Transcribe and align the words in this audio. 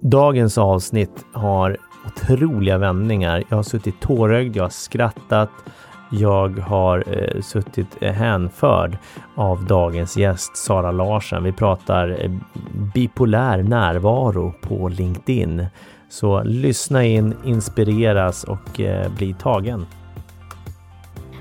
Dagens 0.00 0.58
avsnitt 0.58 1.24
har 1.32 1.76
otroliga 2.06 2.78
vändningar. 2.78 3.44
Jag 3.48 3.56
har 3.56 3.62
suttit 3.62 4.00
tårögd, 4.00 4.56
jag 4.56 4.64
har 4.64 4.70
skrattat, 4.70 5.50
jag 6.10 6.58
har 6.58 7.04
eh, 7.06 7.40
suttit 7.40 7.86
eh, 8.00 8.12
hänförd 8.12 8.98
av 9.34 9.64
dagens 9.64 10.16
gäst 10.16 10.56
Sara 10.56 10.90
Larsen. 10.90 11.44
Vi 11.44 11.52
pratar 11.52 12.24
eh, 12.24 12.30
bipolär 12.94 13.62
närvaro 13.62 14.54
på 14.60 14.88
LinkedIn. 14.88 15.66
Så 16.08 16.42
lyssna 16.42 17.04
in, 17.04 17.34
inspireras 17.44 18.44
och 18.44 18.80
eh, 18.80 19.12
bli 19.12 19.34
tagen. 19.34 19.86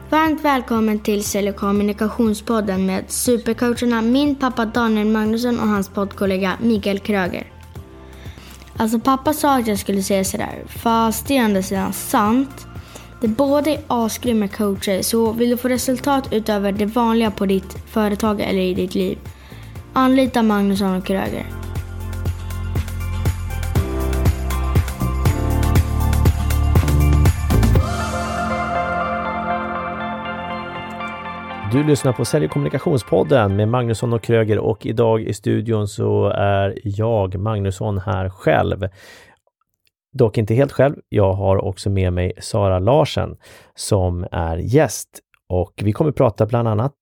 Varmt 0.09 0.41
välkommen 0.41 0.99
till 0.99 1.23
Sälj 1.23 1.49
och 1.49 1.55
kommunikationspodden 1.55 2.85
med 2.85 3.03
supercoacherna 3.07 4.01
min 4.01 4.35
pappa 4.35 4.65
Daniel 4.65 5.07
Magnusson 5.07 5.59
och 5.59 5.67
hans 5.67 5.89
poddkollega 5.89 6.53
Mikael 6.61 6.99
Kröger. 6.99 7.54
Alltså 8.77 8.99
pappa 8.99 9.33
sa 9.33 9.59
att 9.59 9.67
jag 9.67 9.79
skulle 9.79 10.03
säga 10.03 10.23
sådär, 10.23 10.63
fast 10.67 11.27
det 11.27 11.37
är 11.37 11.41
ändå 11.41 11.61
sidan 11.61 11.93
sant. 11.93 12.67
Det 13.21 13.27
båda 13.27 13.71
är 13.71 13.79
asgrymma 13.87 14.47
coacher, 14.47 15.01
så 15.01 15.31
vill 15.31 15.49
du 15.49 15.57
få 15.57 15.67
resultat 15.67 16.27
utöver 16.31 16.71
det 16.71 16.85
vanliga 16.85 17.31
på 17.31 17.45
ditt 17.45 17.77
företag 17.87 18.41
eller 18.41 18.61
i 18.61 18.73
ditt 18.73 18.95
liv, 18.95 19.17
anlita 19.93 20.43
Magnusson 20.43 20.97
och 20.97 21.05
Kröger. 21.05 21.64
Du 31.75 31.83
lyssnar 31.83 32.13
på 32.13 32.25
Sälj 32.25 32.45
och 32.45 32.51
kommunikationspodden 32.51 33.55
med 33.55 33.67
Magnusson 33.67 34.13
och 34.13 34.23
Kröger 34.23 34.59
och 34.59 34.85
idag 34.85 35.21
i 35.21 35.33
studion 35.33 35.87
så 35.87 36.27
är 36.27 36.79
jag, 36.83 37.39
Magnusson, 37.39 37.97
här 37.97 38.29
själv. 38.29 38.87
Dock 40.13 40.37
inte 40.37 40.53
helt 40.53 40.71
själv. 40.71 40.95
Jag 41.09 41.33
har 41.33 41.65
också 41.65 41.89
med 41.89 42.13
mig 42.13 42.33
Sara 42.37 42.79
Larsen 42.79 43.37
som 43.73 44.27
är 44.31 44.57
gäst 44.57 45.19
och 45.47 45.73
vi 45.83 45.93
kommer 45.93 46.11
prata 46.11 46.45
bland 46.45 46.67
annat, 46.67 46.93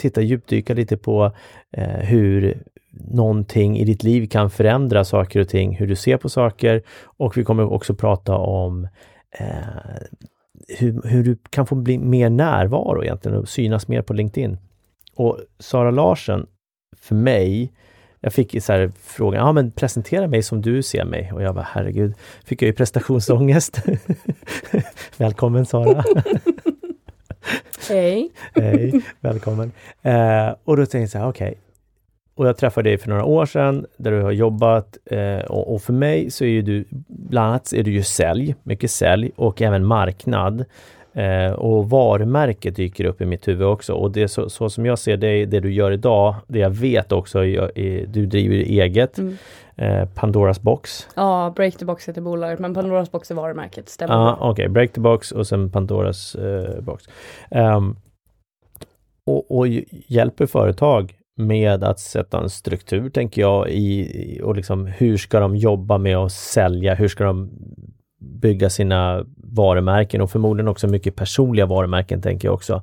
titta 0.00 0.20
djupdyka 0.20 0.74
lite 0.74 0.96
på 0.96 1.32
eh, 1.76 1.84
hur 1.88 2.62
någonting 3.10 3.78
i 3.78 3.84
ditt 3.84 4.02
liv 4.02 4.28
kan 4.28 4.50
förändra 4.50 5.04
saker 5.04 5.40
och 5.40 5.48
ting, 5.48 5.76
hur 5.76 5.86
du 5.86 5.96
ser 5.96 6.16
på 6.16 6.28
saker 6.28 6.82
och 7.04 7.36
vi 7.36 7.44
kommer 7.44 7.72
också 7.72 7.94
prata 7.94 8.36
om 8.36 8.88
eh, 9.38 9.46
hur, 10.68 11.02
hur 11.04 11.24
du 11.24 11.36
kan 11.50 11.66
få 11.66 11.74
bli 11.74 11.98
mer 11.98 12.30
närvaro 12.30 13.04
egentligen 13.04 13.38
och 13.38 13.48
synas 13.48 13.88
mer 13.88 14.02
på 14.02 14.12
LinkedIn. 14.12 14.58
Och 15.14 15.38
Sara 15.58 15.90
Larsen, 15.90 16.46
för 16.96 17.14
mig, 17.14 17.72
jag 18.20 18.32
fick 18.32 18.62
så 18.62 18.72
här 18.72 18.92
frågan, 19.02 19.46
ja 19.46 19.52
men 19.52 19.70
presentera 19.70 20.28
mig 20.28 20.42
som 20.42 20.62
du 20.62 20.82
ser 20.82 21.04
mig. 21.04 21.32
Och 21.32 21.42
jag 21.42 21.52
var 21.52 21.62
herregud, 21.62 22.14
fick 22.44 22.62
jag 22.62 22.66
ju 22.66 22.72
prestationsångest. 22.72 23.82
Välkommen 25.16 25.66
Sara! 25.66 26.04
Hej! 27.88 28.30
Hej, 28.54 29.02
välkommen! 29.20 29.72
Eh, 30.02 30.54
och 30.64 30.76
då 30.76 30.86
tänkte 30.86 30.98
jag 30.98 31.10
så 31.10 31.18
här, 31.18 31.28
okej, 31.28 31.48
okay, 31.48 31.60
och 32.34 32.46
jag 32.46 32.56
träffade 32.56 32.90
dig 32.90 32.98
för 32.98 33.08
några 33.08 33.24
år 33.24 33.46
sedan 33.46 33.86
där 33.96 34.10
du 34.10 34.22
har 34.22 34.32
jobbat 34.32 34.98
eh, 35.04 35.38
och, 35.38 35.74
och, 35.74 35.82
för 35.82 35.92
mig 35.92 36.30
så 36.30 36.44
är 36.44 36.48
ju 36.48 36.62
du, 36.62 36.84
bland 37.08 37.48
annat 37.48 37.72
är 37.72 37.82
du 37.82 37.92
ju 37.92 38.02
sälj, 38.02 38.54
mycket 38.62 38.90
sälj 38.90 39.30
och 39.36 39.62
även 39.62 39.86
marknad. 39.86 40.64
Eh, 41.14 41.52
och 41.52 41.90
varumärket 41.90 42.76
dyker 42.76 43.04
upp 43.04 43.20
i 43.20 43.26
mitt 43.26 43.48
huvud 43.48 43.66
också 43.66 43.92
och 43.92 44.10
det 44.10 44.28
så, 44.28 44.48
så 44.48 44.70
som 44.70 44.86
jag 44.86 44.98
ser 44.98 45.16
det, 45.16 45.46
det 45.46 45.60
du 45.60 45.72
gör 45.72 45.90
idag, 45.90 46.34
det 46.46 46.58
jag 46.58 46.70
vet 46.70 47.12
också, 47.12 47.44
är, 47.44 47.78
är, 47.78 48.06
du 48.06 48.26
driver 48.26 48.56
eget. 48.56 49.18
Mm. 49.18 49.36
Eh, 49.76 50.08
Pandoras 50.14 50.60
box. 50.60 51.08
Ja, 51.14 51.52
Break 51.56 51.76
the 51.76 51.84
box 51.84 52.08
heter 52.08 52.20
bolaget 52.20 52.58
men 52.58 52.74
Pandoras 52.74 53.12
box 53.12 53.30
är 53.30 53.34
varumärket, 53.34 53.88
stämmer. 53.88 54.14
Ja, 54.14 54.36
okej, 54.40 54.50
okay. 54.50 54.68
Break 54.68 54.92
the 54.92 55.00
box 55.00 55.32
och 55.32 55.46
sen 55.46 55.70
Pandoras 55.70 56.34
eh, 56.34 56.80
box. 56.80 57.04
Um, 57.50 57.96
och, 59.26 59.58
och 59.58 59.68
hjälper 60.06 60.46
företag 60.46 61.14
med 61.46 61.84
att 61.84 62.00
sätta 62.00 62.40
en 62.40 62.50
struktur, 62.50 63.10
tänker 63.10 63.40
jag, 63.40 63.70
i, 63.70 64.40
och 64.44 64.56
liksom 64.56 64.86
hur 64.86 65.16
ska 65.16 65.40
de 65.40 65.56
jobba 65.56 65.98
med 65.98 66.16
att 66.16 66.32
sälja? 66.32 66.94
Hur 66.94 67.08
ska 67.08 67.24
de 67.24 67.50
bygga 68.20 68.70
sina 68.70 69.24
varumärken 69.36 70.20
och 70.20 70.30
förmodligen 70.30 70.68
också 70.68 70.88
mycket 70.88 71.16
personliga 71.16 71.66
varumärken, 71.66 72.22
tänker 72.22 72.48
jag 72.48 72.54
också 72.54 72.82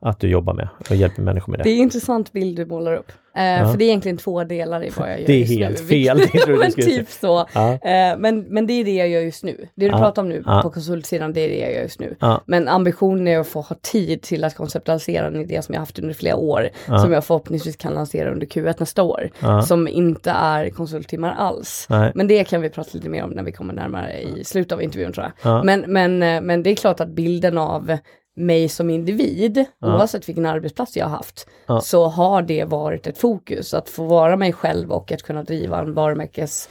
att 0.00 0.20
du 0.20 0.28
jobbar 0.28 0.54
med 0.54 0.68
och 0.90 0.96
hjälper 0.96 1.22
människor 1.22 1.50
med 1.50 1.60
det. 1.60 1.64
Det 1.64 1.70
är 1.70 1.76
en 1.76 1.82
intressant 1.82 2.32
bild 2.32 2.56
du 2.56 2.66
målar 2.66 2.94
upp. 2.94 3.12
Eh, 3.36 3.44
ja. 3.44 3.70
För 3.70 3.78
det 3.78 3.84
är 3.84 3.86
egentligen 3.86 4.16
två 4.18 4.44
delar 4.44 4.84
i 4.84 4.90
vad 4.96 5.10
jag 5.10 5.20
gör 5.20 5.26
Det 5.26 5.42
är 5.42 5.44
helt 5.44 5.80
nu. 5.80 5.86
fel. 5.86 6.20
Men 6.58 6.72
typ 6.72 7.10
så. 7.10 7.46
Ja. 7.54 7.72
Eh, 7.72 8.18
men, 8.18 8.40
men 8.40 8.66
det 8.66 8.72
är 8.72 8.84
det 8.84 8.94
jag 8.94 9.08
gör 9.08 9.20
just 9.20 9.44
nu. 9.44 9.56
Det 9.74 9.86
du 9.86 9.92
ja. 9.92 9.98
pratar 9.98 10.22
om 10.22 10.28
nu 10.28 10.42
på 10.42 10.70
konsultsidan, 10.70 11.32
det 11.32 11.40
är 11.40 11.48
det 11.48 11.58
jag 11.58 11.72
gör 11.72 11.82
just 11.82 12.00
nu. 12.00 12.16
Men 12.46 12.68
ambitionen 12.68 13.28
är 13.28 13.38
att 13.38 13.48
få 13.48 13.60
ha 13.60 13.76
tid 13.82 14.22
till 14.22 14.44
att 14.44 14.54
konceptualisera 14.56 15.26
en 15.26 15.36
idé 15.36 15.62
som 15.62 15.74
jag 15.74 15.80
haft 15.80 15.98
under 15.98 16.14
flera 16.14 16.36
år. 16.36 16.68
Som 16.84 17.12
jag 17.12 17.24
förhoppningsvis 17.24 17.76
kan 17.76 17.94
lansera 17.94 18.32
under 18.32 18.46
Q1 18.46 18.74
nästa 18.78 19.02
år. 19.02 19.30
Som 19.66 19.88
inte 19.88 20.30
är 20.30 20.70
konsulttimmar 20.70 21.34
alls. 21.38 21.86
Nej. 21.90 22.12
Men 22.14 22.28
det 22.28 22.44
kan 22.44 22.60
vi 22.60 22.70
prata 22.70 22.90
lite 22.92 23.08
mer 23.08 23.24
om 23.24 23.30
när 23.30 23.42
vi 23.42 23.52
kommer 23.52 23.74
närmare 23.74 24.20
i 24.20 24.44
slutet 24.44 24.72
av 24.72 24.82
intervjun 24.82 25.12
tror 25.12 25.32
jag. 25.42 25.64
Men, 25.64 25.80
men, 25.80 26.22
eh, 26.22 26.40
men 26.40 26.62
det 26.62 26.70
är 26.70 26.74
klart 26.74 27.00
att 27.00 27.08
bilden 27.08 27.58
av 27.58 27.98
mig 28.38 28.68
som 28.68 28.90
individ, 28.90 29.64
ja. 29.78 29.96
oavsett 29.96 30.28
vilken 30.28 30.46
arbetsplats 30.46 30.96
jag 30.96 31.06
har 31.06 31.16
haft, 31.16 31.48
ja. 31.66 31.80
så 31.80 32.08
har 32.08 32.42
det 32.42 32.64
varit 32.64 33.06
ett 33.06 33.18
fokus. 33.18 33.74
Att 33.74 33.88
få 33.88 34.04
vara 34.04 34.36
mig 34.36 34.52
själv 34.52 34.92
och 34.92 35.12
att 35.12 35.22
kunna 35.22 35.42
driva 35.42 35.80
en 35.80 35.94
varumärkes 35.94 36.68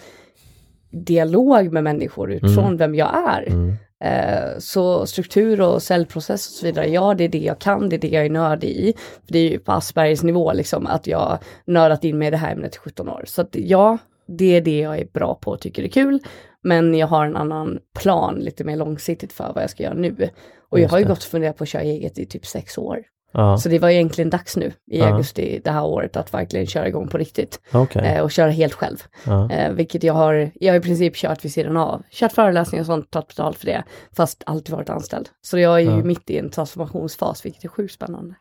dialog 0.91 1.71
med 1.71 1.83
människor 1.83 2.31
utifrån 2.31 2.65
mm. 2.65 2.77
vem 2.77 2.95
jag 2.95 3.09
är. 3.27 3.47
Mm. 3.47 3.75
Eh, 4.03 4.59
så 4.59 5.05
struktur 5.05 5.61
och 5.61 5.83
cellprocess 5.83 6.47
och 6.47 6.53
så 6.53 6.65
vidare, 6.65 6.89
ja 6.89 7.13
det 7.13 7.23
är 7.23 7.29
det 7.29 7.37
jag 7.37 7.59
kan, 7.59 7.89
det 7.89 7.95
är 7.95 7.99
det 7.99 8.07
jag 8.07 8.25
är 8.25 8.29
nördig 8.29 8.69
i. 8.69 8.93
För 9.25 9.33
det 9.33 9.39
är 9.39 9.49
ju 9.49 9.59
på 9.59 9.71
Aspergers 9.71 10.23
nivå 10.23 10.53
liksom 10.53 10.87
att 10.87 11.07
jag 11.07 11.37
nördat 11.65 12.03
in 12.03 12.17
mig 12.17 12.27
i 12.27 12.31
det 12.31 12.37
här 12.37 12.51
ämnet 12.51 12.75
i 12.75 12.77
17 12.77 13.09
år. 13.09 13.23
Så 13.27 13.41
att 13.41 13.49
ja, 13.51 13.97
det 14.27 14.57
är 14.57 14.61
det 14.61 14.79
jag 14.79 14.99
är 14.99 15.05
bra 15.05 15.35
på 15.35 15.51
och 15.51 15.59
tycker 15.59 15.83
är 15.83 15.87
kul. 15.87 16.19
Men 16.61 16.95
jag 16.95 17.07
har 17.07 17.25
en 17.25 17.35
annan 17.35 17.79
plan 17.99 18.35
lite 18.35 18.63
mer 18.63 18.75
långsiktigt 18.75 19.33
för 19.33 19.51
vad 19.53 19.63
jag 19.63 19.69
ska 19.69 19.83
göra 19.83 19.93
nu. 19.93 20.29
Och 20.69 20.79
jag 20.79 20.89
har 20.89 20.99
ju 20.99 21.05
gått 21.05 21.17
och 21.17 21.23
funderat 21.23 21.57
på 21.57 21.63
att 21.63 21.69
köra 21.69 21.83
eget 21.83 22.19
i 22.19 22.25
typ 22.25 22.45
sex 22.45 22.77
år. 22.77 23.03
Ja. 23.31 23.57
Så 23.57 23.69
det 23.69 23.79
var 23.79 23.89
egentligen 23.89 24.29
dags 24.29 24.57
nu 24.57 24.71
i 24.91 24.99
ja. 24.99 25.07
augusti 25.07 25.61
det 25.63 25.71
här 25.71 25.85
året 25.85 26.17
att 26.17 26.33
verkligen 26.33 26.65
köra 26.65 26.87
igång 26.87 27.07
på 27.07 27.17
riktigt. 27.17 27.59
Okay. 27.73 28.07
Eh, 28.07 28.23
och 28.23 28.31
köra 28.31 28.49
helt 28.49 28.73
själv. 28.73 28.97
Ja. 29.25 29.51
Eh, 29.51 29.71
vilket 29.71 30.03
jag 30.03 30.13
har, 30.13 30.51
jag 30.55 30.73
har 30.73 30.79
i 30.79 30.81
princip 30.81 31.15
kört 31.15 31.45
vid 31.45 31.53
sidan 31.53 31.77
av. 31.77 32.03
Kört 32.11 32.31
föreläsningar 32.31 32.81
och 32.81 32.85
sånt, 32.85 33.11
tagit 33.11 33.27
betalt 33.27 33.57
för 33.57 33.65
det. 33.65 33.83
Fast 34.15 34.43
alltid 34.45 34.75
varit 34.75 34.89
anställd. 34.89 35.29
Så 35.41 35.59
jag 35.59 35.75
är 35.75 35.79
ju 35.79 36.03
mitt 36.03 36.29
i 36.29 36.37
en 36.37 36.49
transformationsfas 36.49 37.45
vilket 37.45 37.63
är 37.63 37.67
sjukt 37.67 37.93
spännande. 37.93 38.35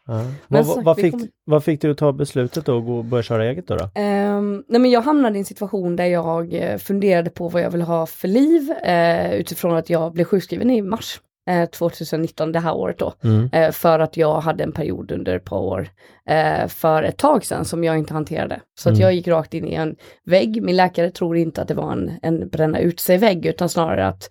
Vad, 0.49 0.67
sagt, 0.67 0.85
vad, 0.85 0.97
fick, 0.97 1.13
kommer... 1.13 1.29
vad 1.45 1.65
fick 1.65 1.81
du 1.81 1.95
ta 1.95 2.13
beslutet 2.13 2.65
då 2.67 2.99
att 3.01 3.07
börja 3.07 3.23
köra 3.23 3.45
eget 3.45 3.69
då? 3.69 3.77
då? 3.77 3.85
Eh, 3.85 4.41
nej 4.69 4.81
men 4.81 4.91
jag 4.91 5.01
hamnade 5.01 5.37
i 5.37 5.39
en 5.39 5.45
situation 5.45 5.97
där 5.97 6.07
jag 6.07 6.55
eh, 6.55 6.79
funderade 6.79 7.31
på 7.31 7.49
vad 7.49 7.63
jag 7.63 7.71
vill 7.71 7.83
ha 7.83 8.07
för 8.07 8.29
liv 8.29 8.71
eh, 8.71 9.33
utifrån 9.33 9.77
att 9.77 9.91
jag 9.91 10.13
blev 10.13 10.25
sjukskriven 10.25 10.71
i 10.71 10.83
mars 10.83 11.21
2019, 11.73 12.49
eh, 12.49 12.53
det 12.53 12.61
här 12.61 12.75
året 12.75 12.99
då. 12.99 13.15
Mm. 13.25 13.51
Eh, 13.53 13.71
för 13.71 13.99
att 13.99 14.17
jag 14.17 14.41
hade 14.41 14.65
en 14.65 14.73
period 14.73 15.13
under 15.13 15.37
ett 15.37 15.45
par 15.45 15.59
år 15.59 15.89
eh, 16.29 16.67
för 16.67 17.03
ett 17.03 17.19
tag 17.19 17.45
sedan 17.45 17.65
som 17.65 17.85
jag 17.85 17.99
inte 17.99 18.15
hanterade. 18.15 18.61
Så 18.79 18.89
mm. 18.89 18.95
att 18.95 19.01
jag 19.01 19.15
gick 19.15 19.29
rakt 19.29 19.55
in 19.55 19.69
i 19.69 19.75
en 19.75 19.97
vägg. 20.25 20.63
Min 20.63 20.77
läkare 20.77 21.11
tror 21.11 21.37
inte 21.37 21.63
att 21.63 21.69
det 21.69 21.75
var 21.75 21.93
en, 21.93 22.13
en 22.23 22.49
bränna 22.49 22.79
ut 22.79 23.01
sig 23.01 23.19
vägg 23.19 23.47
utan 23.47 23.69
snarare 23.69 24.07
att 24.07 24.31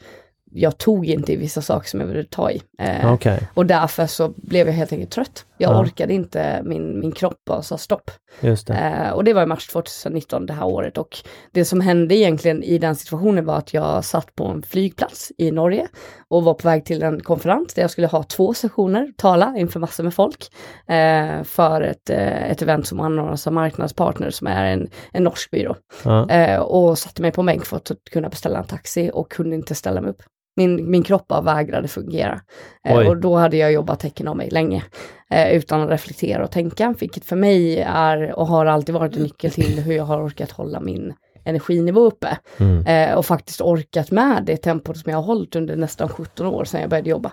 jag 0.57 0.77
tog 0.77 1.05
inte 1.05 1.33
i 1.33 1.35
vissa 1.35 1.61
saker 1.61 1.89
som 1.89 1.99
jag 1.99 2.07
ville 2.07 2.23
ta 2.23 2.51
i. 2.51 2.61
Eh, 2.79 3.13
okay. 3.13 3.39
Och 3.53 3.65
därför 3.65 4.05
så 4.05 4.33
blev 4.37 4.67
jag 4.67 4.73
helt 4.73 4.93
enkelt 4.93 5.11
trött. 5.11 5.45
Jag 5.57 5.71
ja. 5.71 5.79
orkade 5.79 6.13
inte, 6.13 6.61
min, 6.63 6.99
min 6.99 7.11
kropp 7.11 7.49
och 7.49 7.65
sa 7.65 7.77
stopp. 7.77 8.11
Det. 8.41 8.69
Eh, 8.69 9.09
och 9.09 9.23
det 9.23 9.33
var 9.33 9.43
i 9.43 9.45
mars 9.45 9.67
2019 9.67 10.45
det 10.45 10.53
här 10.53 10.65
året 10.65 10.97
och 10.97 11.17
det 11.51 11.65
som 11.65 11.81
hände 11.81 12.15
egentligen 12.15 12.63
i 12.63 12.77
den 12.77 12.95
situationen 12.95 13.45
var 13.45 13.57
att 13.57 13.73
jag 13.73 14.05
satt 14.05 14.35
på 14.35 14.45
en 14.45 14.61
flygplats 14.61 15.31
i 15.37 15.51
Norge 15.51 15.87
och 16.27 16.43
var 16.43 16.53
på 16.53 16.67
väg 16.67 16.85
till 16.85 17.03
en 17.03 17.21
konferens 17.21 17.73
där 17.73 17.81
jag 17.81 17.91
skulle 17.91 18.07
ha 18.07 18.23
två 18.23 18.53
sessioner, 18.53 19.11
tala 19.17 19.53
inför 19.57 19.79
massor 19.79 20.03
med 20.03 20.13
folk 20.13 20.47
eh, 20.87 21.43
för 21.43 21.81
ett, 21.81 22.09
eh, 22.09 22.51
ett 22.51 22.61
event 22.61 22.87
som 22.87 22.99
anordnas 22.99 23.47
av 23.47 23.53
Marknadspartner 23.53 24.29
som 24.29 24.47
är 24.47 24.65
en, 24.65 24.89
en 25.11 25.23
norsk 25.23 25.51
byrå. 25.51 25.75
Ja. 26.03 26.29
Eh, 26.29 26.59
och 26.59 26.97
satte 26.97 27.21
mig 27.21 27.31
på 27.31 27.41
en 27.41 27.45
bänk 27.45 27.65
för 27.65 27.77
att 27.77 27.91
kunna 28.11 28.29
beställa 28.29 28.59
en 28.59 28.67
taxi 28.67 29.11
och 29.13 29.31
kunde 29.31 29.55
inte 29.55 29.75
ställa 29.75 30.01
mig 30.01 30.09
upp. 30.09 30.23
Min, 30.55 30.91
min 30.91 31.03
kropp 31.03 31.27
bara 31.27 31.41
vägrade 31.41 31.87
fungera. 31.87 32.41
Eh, 32.85 32.97
och 32.97 33.17
då 33.17 33.35
hade 33.35 33.57
jag 33.57 33.71
jobbat 33.71 33.99
tecken 33.99 34.27
av 34.27 34.37
mig 34.37 34.49
länge. 34.49 34.83
Eh, 35.31 35.55
utan 35.55 35.81
att 35.81 35.89
reflektera 35.89 36.43
och 36.43 36.51
tänka, 36.51 36.95
vilket 36.99 37.25
för 37.25 37.35
mig 37.35 37.81
är 37.87 38.39
och 38.39 38.47
har 38.47 38.65
alltid 38.65 38.95
varit 38.95 39.15
en 39.15 39.23
nyckel 39.23 39.51
till 39.51 39.79
hur 39.85 39.93
jag 39.93 40.03
har 40.03 40.25
orkat 40.25 40.51
hålla 40.51 40.79
min 40.79 41.13
energinivå 41.45 42.01
uppe. 42.01 42.37
Mm. 42.57 42.85
Eh, 42.85 43.17
och 43.17 43.25
faktiskt 43.25 43.61
orkat 43.61 44.11
med 44.11 44.43
det 44.45 44.57
tempot 44.57 44.97
som 44.97 45.11
jag 45.11 45.17
har 45.17 45.23
hållit 45.23 45.55
under 45.55 45.75
nästan 45.75 46.09
17 46.09 46.45
år 46.45 46.65
sedan 46.65 46.81
jag 46.81 46.89
började 46.89 47.09
jobba. 47.09 47.31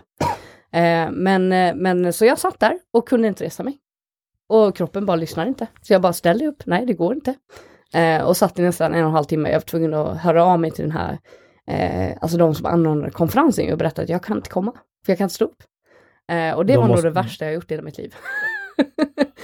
Eh, 0.72 1.10
men, 1.10 1.52
eh, 1.52 1.74
men 1.74 2.12
så 2.12 2.24
jag 2.24 2.38
satt 2.38 2.60
där 2.60 2.78
och 2.92 3.08
kunde 3.08 3.28
inte 3.28 3.44
resa 3.44 3.62
mig. 3.62 3.78
Och 4.48 4.76
kroppen 4.76 5.06
bara 5.06 5.16
lyssnade 5.16 5.48
inte. 5.48 5.66
Så 5.82 5.92
jag 5.92 6.02
bara 6.02 6.12
ställde 6.12 6.46
upp, 6.46 6.62
nej 6.66 6.86
det 6.86 6.92
går 6.92 7.14
inte. 7.14 7.34
Eh, 7.94 8.22
och 8.22 8.36
satt 8.36 8.58
i 8.58 8.62
nästan 8.62 8.94
en 8.94 9.00
och 9.00 9.08
en 9.08 9.14
halv 9.14 9.24
timme. 9.24 9.48
Jag 9.48 9.56
var 9.56 9.60
tvungen 9.60 9.94
att 9.94 10.18
höra 10.18 10.44
av 10.44 10.60
mig 10.60 10.70
till 10.70 10.84
den 10.84 10.92
här, 10.92 11.18
eh, 11.72 12.16
alltså 12.20 12.38
de 12.38 12.54
som 12.54 12.66
anordnade 12.66 13.10
konferensen 13.10 13.72
och 13.72 13.78
berättade 13.78 14.02
att 14.02 14.08
jag 14.08 14.22
kan 14.22 14.36
inte 14.36 14.50
komma, 14.50 14.72
för 15.06 15.12
jag 15.12 15.18
kan 15.18 15.24
inte 15.24 15.34
stå 15.34 15.44
upp. 15.44 15.62
Eh, 16.32 16.52
och 16.52 16.66
det 16.66 16.72
de 16.72 16.76
var 16.76 16.88
måste... 16.88 17.06
nog 17.06 17.14
det 17.14 17.20
värsta 17.20 17.44
jag 17.44 17.54
gjort 17.54 17.70
i 17.70 17.74
hela 17.74 17.84
mitt 17.84 17.98
liv. 17.98 18.14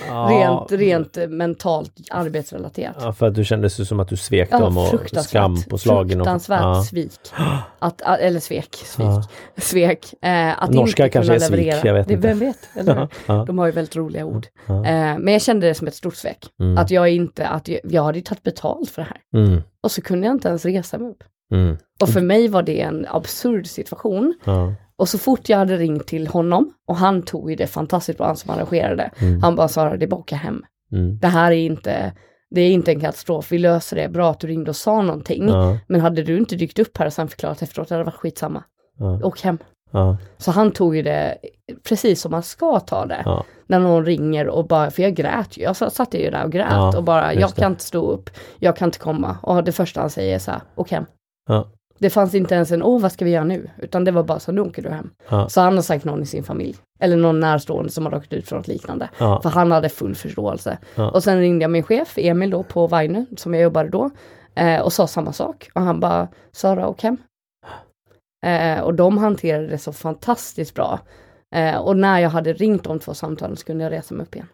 ja. 0.08 0.66
rent, 0.70 0.72
rent 0.72 1.30
mentalt 1.30 1.92
arbetsrelaterat. 2.10 2.96
Ja, 3.00 3.12
för 3.12 3.26
att 3.26 3.34
du 3.34 3.44
kände 3.44 3.70
sig 3.70 3.86
som 3.86 4.00
att 4.00 4.08
du 4.08 4.16
svek 4.16 4.48
ja, 4.50 4.58
dem 4.58 4.78
och 4.78 5.24
skam 5.24 5.56
på 5.70 5.78
slagen. 5.78 6.18
Fruktansvärt 6.18 6.60
och, 6.60 6.66
ja. 6.66 6.82
svik. 6.82 7.12
Att, 7.78 8.00
eller 8.00 8.40
svek, 8.40 8.74
svik, 8.74 9.06
ja. 9.06 9.22
svek. 9.56 10.14
Eh, 10.22 10.62
att 10.62 10.70
Norska 10.70 11.04
inte 11.04 11.12
kanske 11.12 11.34
är 11.34 11.38
leverera. 11.38 11.72
svik, 11.72 11.84
jag 11.84 11.94
vet 11.94 12.08
det, 12.08 12.14
inte. 12.14 12.28
Vem 12.28 12.38
vet? 12.38 12.58
Eller? 12.74 13.08
ja. 13.26 13.44
De 13.46 13.58
har 13.58 13.66
ju 13.66 13.72
väldigt 13.72 13.96
roliga 13.96 14.24
ord. 14.24 14.46
Eh, 14.68 14.74
men 15.18 15.28
jag 15.28 15.42
kände 15.42 15.66
det 15.66 15.74
som 15.74 15.86
ett 15.86 15.94
stort 15.94 16.16
svek. 16.16 16.46
Mm. 16.60 16.78
Att 16.78 16.90
jag 16.90 17.08
inte, 17.08 17.48
att 17.48 17.68
jag, 17.68 17.80
jag 17.84 18.02
hade 18.02 18.18
ju 18.18 18.22
tagit 18.22 18.42
betalt 18.42 18.90
för 18.90 19.02
det 19.02 19.08
här. 19.08 19.42
Mm. 19.42 19.62
Och 19.82 19.90
så 19.90 20.02
kunde 20.02 20.26
jag 20.26 20.34
inte 20.34 20.48
ens 20.48 20.64
resa 20.64 20.98
mig 20.98 21.10
upp. 21.10 21.24
Mm. 21.52 21.76
Och 22.02 22.08
för 22.08 22.20
mig 22.20 22.48
var 22.48 22.62
det 22.62 22.80
en 22.80 23.06
absurd 23.08 23.66
situation. 23.66 24.34
Ja. 24.44 24.74
Och 24.96 25.08
så 25.08 25.18
fort 25.18 25.48
jag 25.48 25.58
hade 25.58 25.76
ringt 25.76 26.06
till 26.06 26.26
honom 26.26 26.72
och 26.88 26.96
han 26.96 27.22
tog 27.22 27.50
ju 27.50 27.56
det 27.56 27.66
fantastiskt 27.66 28.18
bra, 28.18 28.26
han 28.26 28.36
som 28.36 28.50
arrangerade. 28.50 29.10
Mm. 29.18 29.42
Han 29.42 29.56
bara 29.56 29.68
sa 29.68 29.96
det 29.96 30.04
är 30.04 30.08
bara 30.08 30.20
åka 30.20 30.36
hem. 30.36 30.64
Mm. 30.92 31.18
Det 31.18 31.28
här 31.28 31.52
är 31.52 31.56
inte, 31.56 32.12
det 32.50 32.60
är 32.60 32.70
inte 32.70 32.92
en 32.92 33.00
katastrof, 33.00 33.52
vi 33.52 33.58
löser 33.58 33.96
det. 33.96 34.08
Bra 34.08 34.30
att 34.30 34.40
du 34.40 34.46
ringde 34.46 34.70
och 34.70 34.76
sa 34.76 35.02
någonting. 35.02 35.48
Ja. 35.48 35.78
Men 35.86 36.00
hade 36.00 36.22
du 36.22 36.38
inte 36.38 36.56
dykt 36.56 36.78
upp 36.78 36.98
här 36.98 37.06
och 37.06 37.12
sen 37.12 37.28
förklarat 37.28 37.62
efteråt, 37.62 37.88
det 37.88 37.94
hade 37.94 38.04
varit 38.04 38.14
skitsamma. 38.14 38.64
Ja. 38.98 39.20
Åk 39.22 39.40
hem. 39.40 39.58
Ja. 39.90 40.16
Så 40.38 40.50
han 40.50 40.70
tog 40.70 40.96
ju 40.96 41.02
det 41.02 41.38
precis 41.88 42.20
som 42.20 42.30
man 42.30 42.42
ska 42.42 42.80
ta 42.80 43.06
det. 43.06 43.22
Ja. 43.24 43.44
När 43.66 43.78
någon 43.78 44.04
ringer 44.04 44.48
och 44.48 44.66
bara, 44.66 44.90
för 44.90 45.02
jag 45.02 45.14
grät 45.14 45.56
ju, 45.56 45.62
jag 45.62 45.76
satt 45.76 46.14
ju 46.14 46.30
där 46.30 46.44
och 46.44 46.52
grät 46.52 46.66
ja, 46.70 46.96
och 46.96 47.04
bara, 47.04 47.34
jag 47.34 47.54
kan 47.54 47.72
inte 47.72 47.84
stå 47.84 48.10
upp, 48.10 48.30
jag 48.58 48.76
kan 48.76 48.88
inte 48.88 48.98
komma. 48.98 49.36
Och 49.42 49.64
det 49.64 49.72
första 49.72 50.00
han 50.00 50.10
säger 50.10 50.34
är 50.34 50.38
så 50.38 50.50
här, 50.50 50.60
åk 50.74 50.90
hem. 50.90 51.04
Det 51.98 52.10
fanns 52.10 52.34
inte 52.34 52.54
ens 52.54 52.72
en, 52.72 52.82
åh 52.82 53.00
vad 53.00 53.12
ska 53.12 53.24
vi 53.24 53.30
göra 53.30 53.44
nu? 53.44 53.70
Utan 53.78 54.04
det 54.04 54.10
var 54.10 54.22
bara 54.22 54.38
så, 54.38 54.52
nu 54.52 54.60
åker 54.60 54.82
du 54.82 54.88
hem. 54.88 55.10
Ja. 55.28 55.48
Så 55.48 55.60
han 55.60 55.74
har 55.74 55.82
sagt 55.82 56.04
någon 56.04 56.22
i 56.22 56.26
sin 56.26 56.44
familj. 56.44 56.76
Eller 57.00 57.16
någon 57.16 57.40
närstående 57.40 57.90
som 57.90 58.04
har 58.04 58.12
råkat 58.12 58.32
ut 58.32 58.48
för 58.48 58.56
något 58.56 58.68
liknande. 58.68 59.08
Ja. 59.18 59.40
För 59.42 59.50
han 59.50 59.72
hade 59.72 59.88
full 59.88 60.14
förståelse. 60.14 60.78
Ja. 60.94 61.10
Och 61.10 61.24
sen 61.24 61.38
ringde 61.38 61.62
jag 61.62 61.70
min 61.70 61.82
chef, 61.82 62.14
Emil 62.16 62.50
då 62.50 62.62
på 62.62 62.86
Vainu, 62.86 63.26
som 63.36 63.54
jag 63.54 63.62
jobbade 63.62 63.88
då. 63.88 64.10
Eh, 64.54 64.80
och 64.80 64.92
sa 64.92 65.06
samma 65.06 65.32
sak. 65.32 65.70
Och 65.74 65.80
han 65.80 66.00
bara, 66.00 66.28
Sara 66.52 66.88
åk 66.88 67.02
hem. 67.02 67.16
Eh, 68.46 68.80
och 68.80 68.94
de 68.94 69.18
hanterade 69.18 69.66
det 69.66 69.78
så 69.78 69.92
fantastiskt 69.92 70.74
bra. 70.74 71.00
Eh, 71.54 71.76
och 71.76 71.96
när 71.96 72.18
jag 72.18 72.30
hade 72.30 72.52
ringt 72.52 72.84
de 72.84 72.98
två 72.98 73.14
samtalen 73.14 73.56
så 73.56 73.64
kunde 73.64 73.84
jag 73.84 73.92
resa 73.92 74.14
mig 74.14 74.22
upp 74.22 74.34
igen. 74.34 74.48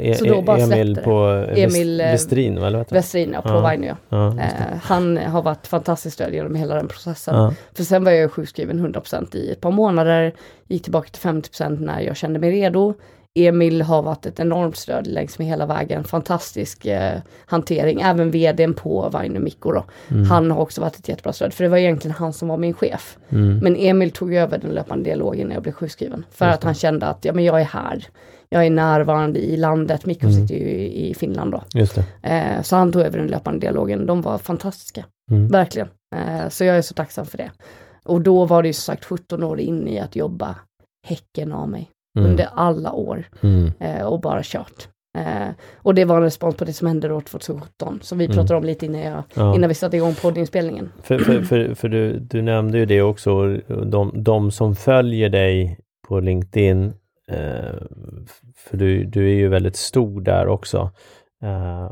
E 0.00 0.14
så 0.14 0.24
då 0.24 0.42
bara 0.42 0.58
Emil 0.58 0.96
på 1.04 1.46
Emil 1.56 2.00
eh, 2.00 2.06
Westrin, 2.06 2.58
eller 2.58 2.84
Westrin, 2.90 3.30
ja, 3.34 3.42
på 3.42 3.48
ja. 3.48 3.60
Vainio. 3.60 3.96
Ja, 4.08 4.26
eh, 4.28 4.76
han 4.82 5.16
har 5.16 5.42
varit 5.42 5.66
fantastiskt 5.66 6.14
stöd 6.14 6.34
genom 6.34 6.54
hela 6.54 6.74
den 6.74 6.88
processen. 6.88 7.34
Ja. 7.34 7.54
För 7.74 7.84
sen 7.84 8.04
var 8.04 8.12
jag 8.12 8.32
sjukskriven 8.32 8.86
100% 8.86 9.36
i 9.36 9.52
ett 9.52 9.60
par 9.60 9.70
månader, 9.70 10.34
gick 10.68 10.82
tillbaka 10.82 11.08
till 11.08 11.22
50% 11.30 11.80
när 11.80 12.00
jag 12.00 12.16
kände 12.16 12.38
mig 12.38 12.50
redo. 12.50 12.94
Emil 13.34 13.82
har 13.82 14.02
varit 14.02 14.26
ett 14.26 14.40
enormt 14.40 14.76
stöd 14.76 15.06
längs 15.06 15.38
med 15.38 15.48
hela 15.48 15.66
vägen, 15.66 16.04
fantastisk 16.04 16.86
eh, 16.86 17.18
hantering, 17.46 18.00
även 18.00 18.30
vdn 18.30 18.74
på 18.74 19.08
Vainio 19.08 19.40
Mikko 19.40 19.72
då. 19.72 19.84
Mm. 20.10 20.24
Han 20.24 20.50
har 20.50 20.60
också 20.60 20.80
varit 20.80 20.96
ett 20.96 21.08
jättebra 21.08 21.32
stöd, 21.32 21.54
för 21.54 21.64
det 21.64 21.70
var 21.70 21.78
egentligen 21.78 22.14
han 22.14 22.32
som 22.32 22.48
var 22.48 22.56
min 22.56 22.74
chef. 22.74 23.18
Mm. 23.28 23.58
Men 23.58 23.76
Emil 23.76 24.10
tog 24.10 24.34
över 24.34 24.58
den 24.58 24.70
löpande 24.70 25.04
dialogen 25.04 25.48
när 25.48 25.54
jag 25.54 25.62
blev 25.62 25.72
sjukskriven, 25.72 26.24
för 26.30 26.46
att 26.46 26.64
han 26.64 26.74
kände 26.74 27.06
att 27.06 27.24
ja, 27.24 27.32
men 27.32 27.44
jag 27.44 27.60
är 27.60 27.64
här 27.64 28.06
jag 28.52 28.66
är 28.66 28.70
närvarande 28.70 29.40
i 29.40 29.56
landet. 29.56 30.06
Mikko 30.06 30.26
mm. 30.26 30.40
sitter 30.40 30.54
ju 30.54 30.70
i, 30.70 31.10
i 31.10 31.14
Finland 31.14 31.52
då. 31.52 31.62
Just 31.74 31.98
eh, 32.22 32.62
så 32.62 32.76
han 32.76 32.92
tog 32.92 33.02
över 33.02 33.18
den 33.18 33.26
löpande 33.26 33.60
dialogen. 33.60 34.06
De 34.06 34.22
var 34.22 34.38
fantastiska, 34.38 35.04
mm. 35.30 35.48
verkligen. 35.48 35.88
Eh, 36.16 36.48
så 36.48 36.64
jag 36.64 36.76
är 36.76 36.82
så 36.82 36.94
tacksam 36.94 37.26
för 37.26 37.38
det. 37.38 37.50
Och 38.04 38.20
då 38.20 38.44
var 38.44 38.62
det 38.62 38.68
ju 38.68 38.72
som 38.72 38.94
sagt 38.94 39.04
17 39.04 39.42
år 39.42 39.60
in 39.60 39.88
i 39.88 40.00
att 40.00 40.16
jobba 40.16 40.56
häcken 41.06 41.52
av 41.52 41.68
mig 41.68 41.90
mm. 42.18 42.30
under 42.30 42.48
alla 42.54 42.92
år 42.92 43.24
mm. 43.40 43.72
eh, 43.80 44.02
och 44.02 44.20
bara 44.20 44.40
kört. 44.42 44.88
Eh, 45.18 45.48
och 45.76 45.94
det 45.94 46.04
var 46.04 46.16
en 46.16 46.22
respons 46.22 46.56
på 46.56 46.64
det 46.64 46.72
som 46.72 46.86
hände 46.86 47.08
då 47.08 47.20
2017, 47.20 47.98
som 48.02 48.18
vi 48.18 48.24
mm. 48.24 48.36
pratade 48.36 48.58
om 48.58 48.64
lite 48.64 48.86
innan, 48.86 49.00
jag, 49.00 49.22
ja. 49.34 49.54
innan 49.54 49.68
vi 49.68 49.74
satte 49.74 49.96
igång 49.96 50.14
poddinspelningen. 50.14 50.92
För, 51.02 51.18
för, 51.18 51.42
för, 51.42 51.74
för, 51.74 51.88
du, 51.88 52.18
du 52.18 52.42
nämnde 52.42 52.78
ju 52.78 52.86
det 52.86 53.02
också, 53.02 53.56
de, 53.84 54.12
de 54.14 54.50
som 54.50 54.76
följer 54.76 55.28
dig 55.28 55.78
på 56.08 56.20
LinkedIn 56.20 56.92
för 58.56 58.76
du, 58.76 59.04
du 59.04 59.30
är 59.30 59.34
ju 59.34 59.48
väldigt 59.48 59.76
stor 59.76 60.20
där 60.20 60.48
också. 60.48 60.90
Eh, 61.42 61.84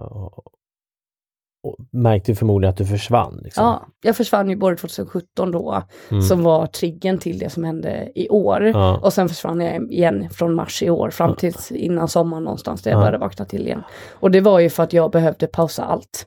och 1.62 1.76
märkte 1.92 2.34
förmodligen 2.34 2.70
att 2.70 2.76
du 2.76 2.86
försvann. 2.86 3.40
Liksom. 3.44 3.64
Ja, 3.64 3.86
jag 4.02 4.16
försvann 4.16 4.50
ju 4.50 4.56
både 4.56 4.76
2017 4.76 5.50
då, 5.50 5.82
mm. 6.10 6.22
som 6.22 6.42
var 6.42 6.66
triggen 6.66 7.18
till 7.18 7.38
det 7.38 7.50
som 7.50 7.64
hände 7.64 8.12
i 8.14 8.28
år. 8.28 8.62
Ja. 8.62 8.98
Och 9.02 9.12
sen 9.12 9.28
försvann 9.28 9.60
jag 9.60 9.92
igen 9.92 10.30
från 10.30 10.54
mars 10.54 10.82
i 10.82 10.90
år 10.90 11.10
fram 11.10 11.36
till 11.36 11.54
innan 11.70 12.08
sommaren 12.08 12.44
någonstans, 12.44 12.82
där 12.82 12.90
jag 12.90 13.00
började 13.00 13.18
vakna 13.18 13.44
till 13.44 13.66
igen. 13.66 13.82
Och 14.10 14.30
det 14.30 14.40
var 14.40 14.58
ju 14.58 14.70
för 14.70 14.82
att 14.82 14.92
jag 14.92 15.10
behövde 15.10 15.46
pausa 15.46 15.84
allt 15.84 16.26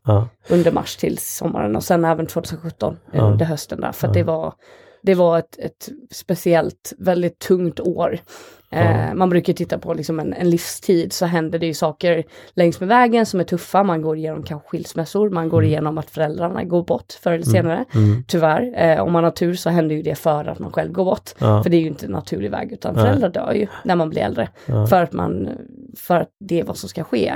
under 0.49 0.71
mars 0.71 0.95
till 0.95 1.17
sommaren 1.17 1.75
och 1.75 1.83
sen 1.83 2.05
även 2.05 2.27
2017 2.27 2.97
under 3.13 3.45
hösten 3.45 3.81
där, 3.81 3.91
för 3.91 4.07
det 4.07 4.23
var 4.23 4.53
det 5.03 5.15
var 5.15 5.39
ett, 5.39 5.59
ett 5.59 5.89
speciellt, 6.11 6.93
väldigt 6.97 7.39
tungt 7.39 7.79
år. 7.79 8.19
Eh, 8.73 9.13
man 9.13 9.29
brukar 9.29 9.53
titta 9.53 9.77
på 9.77 9.93
liksom 9.93 10.19
en, 10.19 10.33
en, 10.33 10.49
livstid 10.49 11.13
så 11.13 11.25
händer 11.25 11.59
det 11.59 11.65
ju 11.65 11.73
saker 11.73 12.23
längs 12.53 12.79
med 12.79 12.89
vägen 12.89 13.25
som 13.25 13.39
är 13.39 13.43
tuffa. 13.43 13.83
Man 13.83 14.01
går 14.01 14.17
igenom 14.17 14.43
kanske 14.43 14.69
skilsmässor, 14.69 15.29
man 15.29 15.49
går 15.49 15.59
mm. 15.59 15.69
igenom 15.69 15.97
att 15.97 16.09
föräldrarna 16.09 16.63
går 16.63 16.83
bort 16.83 17.13
förr 17.23 17.31
eller 17.31 17.47
mm. 17.47 17.53
senare. 17.53 17.85
Mm. 17.95 18.23
Tyvärr, 18.27 18.73
eh, 18.75 19.03
om 19.03 19.11
man 19.11 19.23
har 19.23 19.31
tur 19.31 19.53
så 19.53 19.69
händer 19.69 19.95
ju 19.95 20.01
det 20.01 20.15
för 20.15 20.45
att 20.45 20.59
man 20.59 20.71
själv 20.71 20.91
går 20.91 21.05
bort. 21.05 21.29
Ja. 21.39 21.63
För 21.63 21.69
det 21.69 21.77
är 21.77 21.81
ju 21.81 21.87
inte 21.87 22.05
en 22.05 22.11
naturlig 22.11 22.51
väg 22.51 22.71
utan 22.71 22.95
föräldrar 22.95 23.29
dör 23.29 23.53
ju 23.53 23.67
när 23.83 23.95
man 23.95 24.09
blir 24.09 24.21
äldre. 24.21 24.49
Ja. 24.65 24.87
För, 24.87 25.03
att 25.03 25.13
man, 25.13 25.49
för 25.97 26.15
att 26.15 26.29
det 26.39 26.59
är 26.59 26.63
vad 26.63 26.77
som 26.77 26.89
ska 26.89 27.03
ske. 27.03 27.33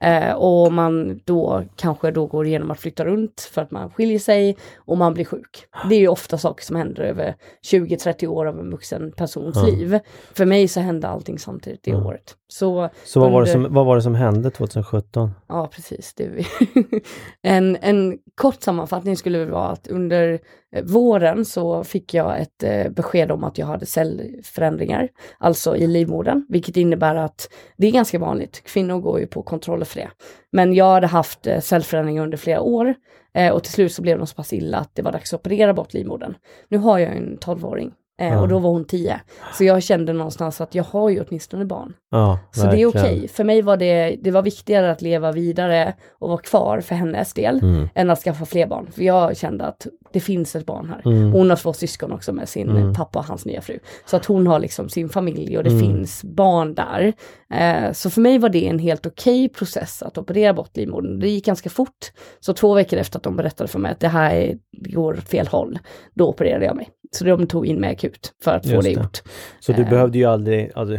Eh, 0.00 0.32
och 0.32 0.72
man 0.72 1.20
då 1.24 1.64
kanske 1.76 2.10
då 2.10 2.26
går 2.26 2.46
igenom 2.46 2.70
att 2.70 2.80
flytta 2.80 3.04
runt 3.04 3.40
för 3.52 3.62
att 3.62 3.70
man 3.70 3.90
skiljer 3.90 4.18
sig 4.18 4.56
och 4.76 4.98
man 4.98 5.14
blir 5.14 5.24
sjuk. 5.24 5.64
Det 5.88 5.94
är 5.94 6.00
ju 6.00 6.08
ofta 6.08 6.38
saker 6.38 6.64
som 6.64 6.76
händer 6.76 7.02
över 7.02 7.34
20-30 7.72 8.26
år 8.26 8.46
av 8.46 8.58
en 8.60 8.70
vuxen 8.70 9.12
persons 9.12 9.56
ja. 9.56 9.66
liv. 9.66 9.98
För 10.34 10.44
mig 10.44 10.68
så 10.68 10.80
hände 10.80 11.08
allting 11.08 11.38
samtidigt 11.38 11.82
det 11.82 11.90
ja. 11.90 12.06
året. 12.06 12.34
Så, 12.48 12.88
så 13.04 13.20
vad, 13.20 13.32
var 13.32 13.40
det 13.40 13.46
som, 13.46 13.66
vad 13.70 13.86
var 13.86 13.96
det 13.96 14.02
som 14.02 14.14
hände 14.14 14.50
2017? 14.50 15.30
Ja 15.48 15.70
precis, 15.74 16.14
det 16.14 16.46
en, 17.42 17.76
en 17.80 18.18
kort 18.34 18.62
sammanfattning 18.62 19.16
skulle 19.16 19.44
vara 19.44 19.68
att 19.68 19.88
under 19.88 20.40
eh, 20.72 20.84
våren 20.84 21.44
så 21.44 21.84
fick 21.84 22.14
jag 22.14 22.40
ett 22.40 22.62
eh, 22.62 22.88
besked 22.90 23.30
om 23.30 23.44
att 23.44 23.58
jag 23.58 23.66
hade 23.66 23.86
cellförändringar, 23.86 25.08
alltså 25.38 25.76
i 25.76 25.86
livmodern, 25.86 26.46
vilket 26.48 26.76
innebär 26.76 27.14
att 27.14 27.48
det 27.76 27.86
är 27.86 27.92
ganska 27.92 28.18
vanligt. 28.18 28.62
Kvinnor 28.64 29.00
går 29.00 29.20
ju 29.20 29.26
på 29.26 29.42
kontroller 29.42 29.84
för 29.88 30.00
det. 30.00 30.10
Men 30.52 30.74
jag 30.74 30.92
hade 30.92 31.06
haft 31.06 31.46
eh, 31.46 31.60
cellförändringar 31.60 32.22
under 32.22 32.38
flera 32.38 32.60
år 32.60 32.94
eh, 33.34 33.52
och 33.52 33.64
till 33.64 33.72
slut 33.72 33.92
så 33.92 34.02
blev 34.02 34.18
de 34.18 34.26
så 34.26 34.34
pass 34.34 34.52
illa 34.52 34.78
att 34.78 34.94
det 34.94 35.02
var 35.02 35.12
dags 35.12 35.34
att 35.34 35.40
operera 35.40 35.74
bort 35.74 35.94
livmodern. 35.94 36.34
Nu 36.68 36.78
har 36.78 36.98
jag 36.98 37.16
en 37.16 37.38
12-åring 37.38 37.92
Eh, 38.20 38.42
Och 38.42 38.48
då 38.48 38.58
var 38.58 38.70
hon 38.70 38.84
tio. 38.84 39.20
Så 39.54 39.64
jag 39.64 39.82
kände 39.82 40.12
någonstans 40.12 40.60
att 40.60 40.74
jag 40.74 40.84
har 40.84 41.10
ju 41.10 41.24
åtminstone 41.28 41.64
barn. 41.64 41.94
Ja, 42.10 42.38
så 42.50 42.66
det 42.66 42.82
är 42.82 42.86
okej. 42.86 43.16
Okay. 43.16 43.28
För 43.28 43.44
mig 43.44 43.62
var 43.62 43.76
det, 43.76 44.16
det 44.22 44.30
var 44.30 44.42
viktigare 44.42 44.90
att 44.90 45.02
leva 45.02 45.32
vidare 45.32 45.94
och 46.18 46.28
vara 46.28 46.38
kvar 46.38 46.80
för 46.80 46.94
hennes 46.94 47.34
del 47.34 47.58
mm. 47.58 47.88
än 47.94 48.10
att 48.10 48.18
skaffa 48.18 48.46
fler 48.46 48.66
barn. 48.66 48.88
För 48.92 49.02
jag 49.02 49.36
kände 49.36 49.64
att 49.64 49.86
det 50.12 50.20
finns 50.20 50.56
ett 50.56 50.66
barn 50.66 50.88
här. 50.88 51.12
Mm. 51.12 51.32
Hon 51.32 51.50
har 51.50 51.56
två 51.56 51.72
syskon 51.72 52.12
också 52.12 52.32
med 52.32 52.48
sin 52.48 52.68
mm. 52.68 52.94
pappa 52.94 53.18
och 53.18 53.24
hans 53.24 53.46
nya 53.46 53.60
fru. 53.60 53.78
Så 54.06 54.16
att 54.16 54.24
hon 54.24 54.46
har 54.46 54.58
liksom 54.58 54.88
sin 54.88 55.08
familj 55.08 55.58
och 55.58 55.64
det 55.64 55.70
mm. 55.70 55.82
finns 55.82 56.24
barn 56.24 56.74
där. 56.74 57.12
Eh, 57.54 57.92
så 57.92 58.10
för 58.10 58.20
mig 58.20 58.38
var 58.38 58.48
det 58.48 58.66
en 58.66 58.78
helt 58.78 59.06
okej 59.06 59.44
okay 59.44 59.54
process 59.54 60.02
att 60.02 60.18
operera 60.18 60.54
bort 60.54 60.76
livmodern. 60.76 61.20
Det 61.20 61.28
gick 61.28 61.46
ganska 61.46 61.70
fort. 61.70 62.12
Så 62.40 62.52
två 62.52 62.74
veckor 62.74 62.98
efter 62.98 63.18
att 63.18 63.22
de 63.22 63.36
berättade 63.36 63.68
för 63.68 63.78
mig 63.78 63.92
att 63.92 64.00
det 64.00 64.08
här 64.08 64.34
är, 64.34 64.58
går 64.72 65.12
åt 65.12 65.28
fel 65.28 65.46
håll, 65.46 65.78
då 66.14 66.28
opererade 66.28 66.64
jag 66.64 66.76
mig. 66.76 66.88
Så 67.10 67.24
de 67.24 67.46
tog 67.46 67.66
in 67.66 67.80
mig 67.80 67.90
akut 67.92 68.32
för 68.44 68.54
att 68.54 68.64
Just 68.64 68.74
få 68.74 68.80
det, 68.80 68.88
det 68.88 69.00
gjort. 69.00 69.22
Så 69.60 69.72
du 69.72 69.82
eh. 69.82 69.90
behövde 69.90 70.18
ju 70.18 70.24
aldrig, 70.24 70.70
alltså, 70.74 70.98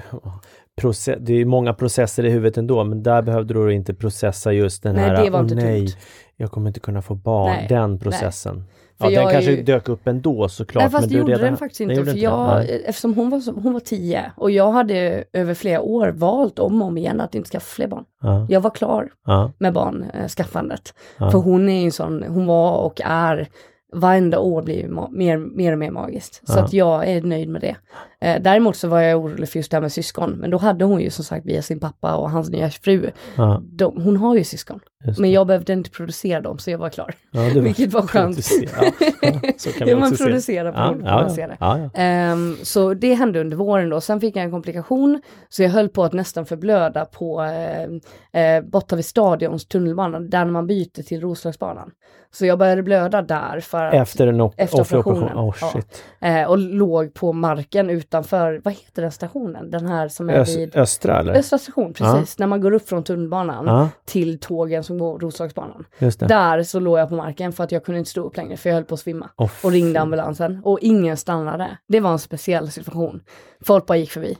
process, 0.82 1.18
det 1.22 1.34
är 1.34 1.46
många 1.46 1.74
processer 1.74 2.26
i 2.26 2.30
huvudet 2.30 2.58
ändå, 2.58 2.84
men 2.84 3.04
där 3.04 3.22
behövde 3.22 3.54
du 3.54 3.74
inte 3.74 3.94
processa 3.94 4.54
just 4.54 4.84
den 4.84 4.96
nej, 4.96 5.06
här, 5.06 5.24
det 5.24 5.30
var 5.30 5.40
inte 5.40 5.56
nej, 5.56 5.88
tungt. 5.88 5.98
jag 6.38 6.52
kommer 6.52 6.68
inte 6.68 6.80
kunna 6.80 7.02
få 7.02 7.16
barn, 7.16 7.52
nej, 7.52 7.66
den 7.70 8.00
processen. 8.00 8.56
Nej. 8.56 8.66
Ja, 9.02 9.10
den 9.10 9.32
kanske 9.32 9.52
ju... 9.52 9.64
dök 9.64 9.90
upp 9.90 10.08
ändå 10.08 10.50
såklart. 10.50 10.82
Nej, 10.82 10.92
fast 10.92 11.02
men 11.02 11.10
det 11.10 11.20
gjorde 11.20 11.32
redan... 11.32 11.46
den 11.46 11.58
faktiskt 11.58 11.82
inte. 11.82 12.06
För 12.06 12.18
jag, 12.18 12.70
eftersom 12.70 13.14
hon 13.14 13.30
var, 13.30 13.62
hon 13.62 13.74
var 13.74 13.80
tio 13.80 14.32
och 14.36 14.52
jag 14.52 14.72
hade 14.72 15.24
över 15.34 15.54
flera 15.54 15.82
år 15.82 16.08
valt 16.08 16.60
om 16.60 16.82
och 16.82 16.88
om 16.88 16.98
igen 16.98 17.22
att 17.22 17.36
inte 17.36 17.50
skaffa 17.50 17.66
fler 17.66 17.88
barn. 17.88 18.04
Ja. 18.22 18.48
Jag 18.50 18.62
var 18.62 18.70
klar 18.70 19.10
ja. 19.26 19.52
med 19.58 19.74
barnskaffandet. 19.74 20.94
Ja. 21.18 21.32
För 21.32 21.40
hon 21.40 21.70
är 21.70 21.86
en 21.86 21.92
sån, 21.92 22.24
hon 22.24 22.46
var 22.46 22.78
och 22.78 23.02
är 23.06 23.50
varenda 23.92 24.40
år 24.40 24.62
blir 24.62 24.88
mer, 25.12 25.38
mer 25.38 25.72
och 25.72 25.80
mer 25.80 25.92
magiskt. 25.92 26.42
Så 26.44 26.60
att 26.60 26.74
jag 26.74 27.08
är 27.08 27.22
nöjd 27.22 27.50
med 27.50 27.62
det. 27.62 27.76
Eh, 28.22 28.42
däremot 28.42 28.76
så 28.76 28.88
var 28.88 29.02
jag 29.02 29.20
orolig 29.20 29.50
för 29.50 29.60
just 29.60 29.72
det 29.72 29.78
här 29.78 29.82
med 29.82 29.92
syskon, 29.92 30.32
men 30.32 30.50
då 30.50 30.58
hade 30.58 30.86
hon 30.86 31.02
ju 31.02 31.10
som 31.10 31.26
sagt 31.26 31.46
via 31.46 31.62
sin 31.62 31.80
pappa 31.80 32.16
och 32.16 32.32
hans 32.32 32.50
nya 32.50 32.70
fru, 32.70 33.12
ja. 33.36 33.62
de, 33.64 34.02
hon 34.02 34.18
har 34.18 34.36
ju 34.36 34.44
syskon. 34.44 34.80
Men 35.18 35.32
jag 35.32 35.48
behövde 35.48 35.74
inte 35.74 35.90
producera 35.90 36.42
dem 36.42 36.60
så 36.60 36.72
jag 36.72 36.78
var 36.78 36.90
klar. 36.90 37.14
Ja, 37.32 37.42
var 37.42 37.50
Vilket 37.62 37.94
var 37.94 38.02
skönt. 38.02 38.38
Ja, 38.62 38.92
så 39.58 39.72
kan 39.72 39.90
man, 39.90 40.00
man 40.00 40.16
producera 40.16 40.72
på 40.72 41.02
ja, 41.06 41.20
producera. 41.20 41.58
Ja, 41.60 41.90
ja. 41.94 42.32
Um, 42.32 42.58
så 42.64 42.94
det 42.94 43.14
hände 43.14 43.42
under 43.42 43.58
våren 43.58 43.90
då. 43.90 44.02
Sen 44.02 44.22
fick 44.22 44.36
jag 44.36 44.44
en 44.44 44.52
komplikation 44.52 45.22
så 45.50 45.64
jag 45.64 45.70
höll 45.70 45.90
på 45.90 46.04
att 46.04 46.14
nästan 46.14 46.46
förblöda 46.46 47.06
på 47.06 47.42
eh, 47.42 48.42
eh, 48.42 48.64
borta 48.64 48.96
vid 48.96 49.06
Stadions 49.06 49.66
tunnelbana 49.66 50.20
där 50.20 50.46
man 50.46 50.68
byter 50.68 51.04
till 51.04 51.22
Roslagsbanan. 51.22 51.92
Så 52.32 52.46
jag 52.46 52.60
började 52.60 52.84
blöda 52.84 53.22
där 53.22 53.60
för 53.60 53.86
att, 53.86 53.94
efter, 53.94 54.28
en 54.28 54.42
op 54.42 54.54
efter 54.58 54.82
operationen. 54.82 55.38
Oh. 55.38 55.56
Ja. 55.62 55.82
Eh, 56.28 56.50
och 56.50 56.58
låg 56.58 57.14
på 57.14 57.34
marken 57.34 57.90
utanför, 58.10 58.62
vad 58.64 58.74
heter 58.74 59.02
den 59.02 59.12
stationen? 59.12 59.72
Den 59.72 59.88
här 59.88 60.08
som 60.08 60.30
är 60.30 60.34
Ös 60.34 60.58
vid... 60.58 60.76
Östra 60.76 61.20
eller? 61.20 61.34
Östra 61.34 61.58
station, 61.58 61.94
precis. 61.94 62.36
Ja. 62.38 62.44
När 62.44 62.48
man 62.48 62.62
går 62.62 62.72
upp 62.72 62.90
från 62.90 63.04
tunnelbanan 63.04 63.68
ja. 63.68 63.90
till 64.06 64.40
tågen 64.40 64.84
som 64.84 64.98
går 64.98 65.20
Roslagsbanan. 65.20 65.86
Där 66.20 66.64
så 66.64 66.80
låg 66.80 67.00
jag 67.00 67.10
på 67.10 67.16
marken 67.16 67.54
för 67.54 67.64
att 67.64 67.72
jag 67.72 67.86
kunde 67.86 68.00
inte 68.00 68.12
stå 68.12 68.22
upp 68.22 68.38
längre 68.38 68.58
för 68.58 68.70
jag 68.70 68.76
höll 68.76 68.84
på 68.84 68.94
att 68.94 69.00
svimma. 69.00 69.30
Oh, 69.38 69.50
och 69.64 69.72
ringde 69.72 70.00
ambulansen 70.00 70.62
och 70.64 70.80
ingen 70.82 71.18
stannade. 71.18 71.78
Det 71.88 72.00
var 72.00 72.12
en 72.12 72.20
speciell 72.20 72.72
situation. 72.72 73.22
Folk 73.62 73.86
bara 73.86 73.98
gick 73.98 74.12
förbi. 74.12 74.38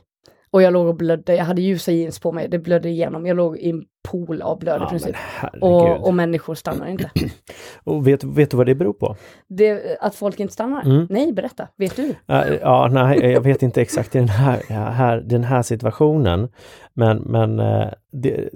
Och 0.52 0.62
jag 0.62 0.72
låg 0.72 0.86
och 0.86 0.94
blödde, 0.94 1.36
jag 1.36 1.44
hade 1.44 1.62
ljusa 1.62 1.92
jeans 1.92 2.18
på 2.18 2.32
mig, 2.32 2.48
det 2.48 2.58
blödde 2.58 2.88
igenom. 2.88 3.26
Jag 3.26 3.36
låg 3.36 3.58
i 3.58 3.70
en 3.70 3.84
pool 4.02 4.42
av 4.42 4.58
blöd 4.58 4.80
ja, 4.80 4.86
i 4.86 4.88
princip. 4.88 5.16
Och, 5.60 6.06
och, 6.06 6.14
människor 6.14 6.54
stannar 6.54 6.86
inte. 6.86 7.10
och 7.84 8.06
vet, 8.06 8.24
vet 8.24 8.50
du 8.50 8.56
vad 8.56 8.66
det 8.66 8.74
beror 8.74 8.92
på? 8.92 9.16
Det, 9.48 9.98
att 10.00 10.14
folk 10.14 10.40
inte 10.40 10.52
stannar? 10.52 10.82
Mm. 10.82 11.06
Nej, 11.10 11.32
berätta. 11.32 11.68
Vet 11.76 11.96
du? 11.96 12.14
Ja, 12.26 12.46
ja, 12.46 12.88
nej, 12.92 13.32
jag 13.32 13.40
vet 13.40 13.62
inte 13.62 13.82
exakt 13.82 14.14
i 14.14 14.18
den 14.18 14.28
här, 14.28 14.62
här, 14.68 15.20
den 15.20 15.44
här 15.44 15.62
situationen. 15.62 16.48
Men, 16.94 17.16
men 17.18 17.60
eh, 17.60 17.88
det, 18.12 18.48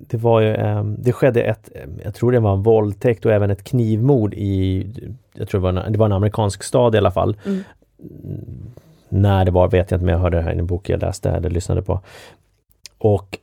det 0.00 0.16
var 0.16 0.40
ju, 0.40 0.54
ehm, 0.54 0.96
det 1.02 1.12
skedde 1.12 1.42
ett, 1.42 1.70
jag 2.04 2.14
tror 2.14 2.32
det 2.32 2.40
var 2.40 2.52
en 2.52 2.62
våldtäkt 2.62 3.26
och 3.26 3.32
även 3.32 3.50
ett 3.50 3.64
knivmord 3.64 4.34
i, 4.34 4.86
jag 5.34 5.48
tror 5.48 5.60
det 5.60 5.72
var 5.72 5.82
en, 5.82 5.92
det 5.92 5.98
var 5.98 6.06
en 6.06 6.12
amerikansk 6.12 6.62
stad 6.62 6.94
i 6.94 6.98
alla 6.98 7.10
fall. 7.10 7.36
Mm 7.46 7.62
när 9.08 9.44
det 9.44 9.50
var 9.50 9.68
vet 9.68 9.90
jag 9.90 9.98
inte, 9.98 10.04
men 10.04 10.12
jag 10.12 10.20
hörde 10.20 10.36
det 10.36 10.42
här 10.42 10.54
i 10.54 10.58
en 10.58 10.66
bok 10.66 10.88
jag 10.88 11.00
läste 11.00 11.30
eller 11.30 11.50
lyssnade 11.50 11.82
på. 11.82 12.00
Och 12.98 13.38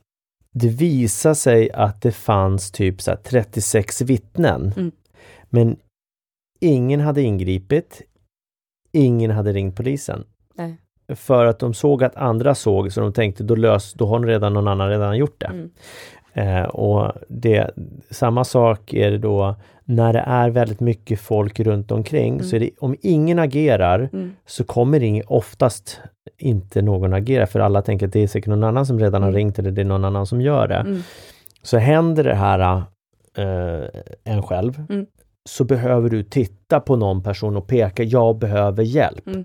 det 0.52 0.68
visade 0.68 1.34
sig 1.34 1.70
att 1.70 2.02
det 2.02 2.12
fanns 2.12 2.70
typ 2.70 3.02
så 3.02 3.16
36 3.24 4.00
vittnen. 4.00 4.72
Mm. 4.76 4.92
Men 5.50 5.76
ingen 6.60 7.00
hade 7.00 7.22
ingripit. 7.22 8.02
Ingen 8.92 9.30
hade 9.30 9.52
ringt 9.52 9.76
polisen. 9.76 10.24
Nej. 10.54 10.76
För 11.14 11.46
att 11.46 11.58
de 11.58 11.74
såg 11.74 12.04
att 12.04 12.16
andra 12.16 12.54
såg 12.54 12.92
så 12.92 13.00
de 13.00 13.12
tänkte 13.12 13.44
då 13.44 13.54
lös, 13.54 13.92
då 13.92 14.06
har 14.06 14.20
redan 14.20 14.54
någon 14.54 14.68
annan 14.68 14.88
redan 14.88 15.16
gjort 15.16 15.40
det. 15.40 15.46
Mm. 15.46 15.70
Eh, 16.32 16.62
och 16.62 17.12
det, 17.28 17.70
samma 18.10 18.44
sak 18.44 18.92
är 18.92 19.10
det 19.10 19.18
då 19.18 19.56
när 19.84 20.12
det 20.12 20.24
är 20.26 20.50
väldigt 20.50 20.80
mycket 20.80 21.20
folk 21.20 21.60
runt 21.60 21.92
omkring. 21.92 22.34
Mm. 22.34 22.46
Så 22.46 22.58
det, 22.58 22.70
om 22.78 22.96
ingen 23.00 23.38
agerar 23.38 24.08
mm. 24.12 24.32
så 24.46 24.64
kommer 24.64 25.02
ing, 25.02 25.22
oftast 25.26 26.00
inte 26.38 26.82
någon 26.82 27.12
agera 27.12 27.46
för 27.46 27.60
alla 27.60 27.82
tänker 27.82 28.06
att 28.06 28.12
det 28.12 28.22
är 28.22 28.26
säkert 28.26 28.48
någon 28.48 28.64
annan 28.64 28.86
som 28.86 28.98
redan 28.98 29.22
har 29.22 29.28
mm. 29.28 29.36
ringt 29.36 29.58
eller 29.58 29.70
det 29.70 29.80
är 29.80 29.84
någon 29.84 30.04
annan 30.04 30.26
som 30.26 30.40
gör 30.40 30.68
det. 30.68 30.76
Mm. 30.76 31.02
Så 31.62 31.78
händer 31.78 32.24
det 32.24 32.34
här 32.34 32.82
äh, 33.36 33.86
en 34.24 34.42
själv 34.42 34.82
mm. 34.88 35.06
så 35.44 35.64
behöver 35.64 36.10
du 36.10 36.22
titta 36.22 36.80
på 36.80 36.96
någon 36.96 37.22
person 37.22 37.56
och 37.56 37.66
peka, 37.66 38.02
jag 38.02 38.38
behöver 38.38 38.82
hjälp. 38.82 39.26
Mm. 39.26 39.44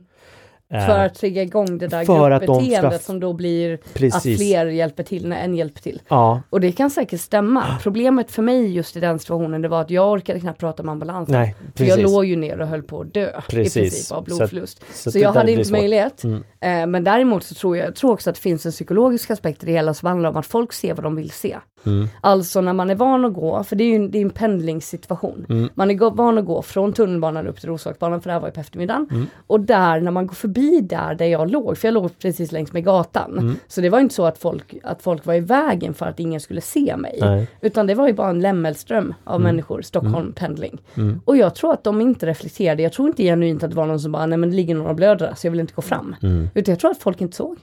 För 0.70 1.00
att 1.00 1.16
trigga 1.16 1.42
igång 1.42 1.78
det 1.78 1.88
där 1.88 2.06
gruppbeteendet 2.06 3.04
som 3.04 3.20
då 3.20 3.34
blir 3.34 3.78
Precis. 3.94 4.16
att 4.16 4.38
fler 4.38 4.66
hjälper 4.66 5.04
till 5.04 5.28
när 5.28 5.44
en 5.44 5.56
hjälper 5.56 5.82
till. 5.82 6.02
Ja. 6.08 6.42
Och 6.50 6.62
det 6.62 6.72
kan 6.72 6.90
säkert 6.90 7.22
stämma. 7.22 7.78
Problemet 7.82 8.32
för 8.32 8.42
mig 8.42 8.74
just 8.74 8.96
i 8.96 9.00
den 9.00 9.20
situationen 9.20 9.62
det 9.62 9.68
var 9.68 9.82
att 9.82 9.90
jag 9.90 10.12
orkade 10.12 10.40
knappt 10.40 10.60
prata 10.60 10.84
med 10.84 10.92
ambulansen. 10.92 11.36
Nej, 11.36 11.56
för 11.76 11.86
jag 11.86 12.00
låg 12.00 12.26
ju 12.26 12.36
ner 12.36 12.62
och 12.62 12.68
höll 12.68 12.84
på 12.84 13.02
att 13.02 13.14
dö 13.14 13.42
precis. 13.50 13.78
i 13.78 13.80
princip 13.80 14.12
av 14.12 14.24
blodförlust. 14.24 14.80
Så, 14.80 14.86
så, 14.94 15.12
så 15.12 15.20
jag 15.20 15.34
hade 15.34 15.52
inte 15.52 15.72
möjlighet. 15.72 16.24
Mm. 16.24 16.44
Eh, 16.60 16.88
men 16.88 17.04
däremot 17.04 17.44
så 17.44 17.56
tror 17.56 17.78
jag, 17.78 17.88
jag 17.88 17.96
tror 17.96 18.12
också 18.12 18.30
att 18.30 18.36
det 18.36 18.42
finns 18.42 18.66
en 18.66 18.72
psykologisk 18.72 19.32
aspekt 19.32 19.64
i 19.64 19.66
det 19.66 19.72
hela 19.72 19.94
som 19.94 20.08
handlar 20.08 20.30
om 20.30 20.38
att 20.38 20.46
folk 20.46 20.74
ser 20.74 20.94
vad 20.94 21.04
de 21.04 21.16
vill 21.16 21.32
se. 21.32 21.58
Mm. 21.86 22.08
Alltså 22.22 22.62
när 22.62 22.74
man 22.74 22.90
är 22.90 22.96
van 22.96 23.26
att 23.26 23.34
gå, 23.34 23.64
för 23.64 23.76
det 23.76 23.84
är 23.84 23.88
ju 23.88 23.96
en, 23.96 24.12
det 24.12 24.18
är 24.18 24.22
en 24.22 24.30
pendlingssituation. 24.30 25.46
Mm. 25.50 25.70
Man 25.76 25.92
är 25.92 26.16
van 26.16 26.38
att 26.38 26.46
gå 26.46 26.62
från 26.62 26.94
tunnelbanan 26.94 27.48
upp 27.48 27.60
till 27.60 27.70
Roslagsbanan, 27.70 28.22
för 28.22 28.30
det 28.30 28.34
här 28.34 28.40
var 28.40 28.48
ju 28.48 28.52
på 28.52 28.60
eftermiddagen. 28.60 29.08
Mm. 29.12 29.28
Och 29.48 29.60
där, 29.60 30.02
när 30.02 30.12
man 30.12 30.28
går 30.28 30.36
förbi 30.36 30.82
där, 30.82 31.16
där 31.16 31.26
jag 31.26 31.52
låg, 31.52 31.78
för 31.78 31.88
jag 31.88 31.94
låg 31.94 32.20
precis 32.20 32.52
längs 32.52 32.74
med 32.74 32.86
gatan. 32.86 33.38
Mm. 33.38 33.56
Så 33.68 33.82
det 33.82 33.90
var 33.90 34.00
inte 34.00 34.16
så 34.16 34.26
att 34.26 34.38
folk, 34.38 34.76
att 34.84 35.02
folk 35.02 35.26
var 35.26 35.34
i 35.34 35.40
vägen 35.40 35.94
för 35.94 36.06
att 36.06 36.20
ingen 36.20 36.40
skulle 36.40 36.62
se 36.62 36.98
mig. 36.98 37.18
Nej. 37.22 37.48
Utan 37.62 37.88
det 37.88 37.96
var 37.96 38.08
ju 38.08 38.14
bara 38.14 38.30
en 38.30 38.42
lämmelström 38.42 39.14
av 39.24 39.36
mm. 39.36 39.44
människor, 39.44 39.82
Stockholm 39.82 40.34
pendling. 40.34 40.82
Och 41.26 41.38
jag 41.38 41.56
tror 41.56 41.74
att 41.74 41.84
de 41.84 42.02
inte 42.02 42.26
reflekterade, 42.26 42.84
jag 42.84 42.94
tror 42.94 43.08
inte 43.08 43.24
genuint 43.24 43.64
att 43.64 43.70
det 43.70 43.76
var 43.76 43.86
någon 43.86 44.00
som 44.00 44.12
bara, 44.12 44.26
nej 44.26 44.38
men 44.38 44.50
det 44.50 44.56
ligger 44.56 44.76
några 44.76 44.94
blödare 44.94 45.36
så 45.36 45.48
jag 45.48 45.52
vill 45.52 45.60
inte 45.60 45.74
gå 45.74 45.82
fram. 45.82 46.16
Utan 46.54 46.72
jag 46.72 46.80
tror 46.80 46.92
att 46.92 47.02
folk 47.02 47.22
inte 47.22 47.36
såg 47.36 47.58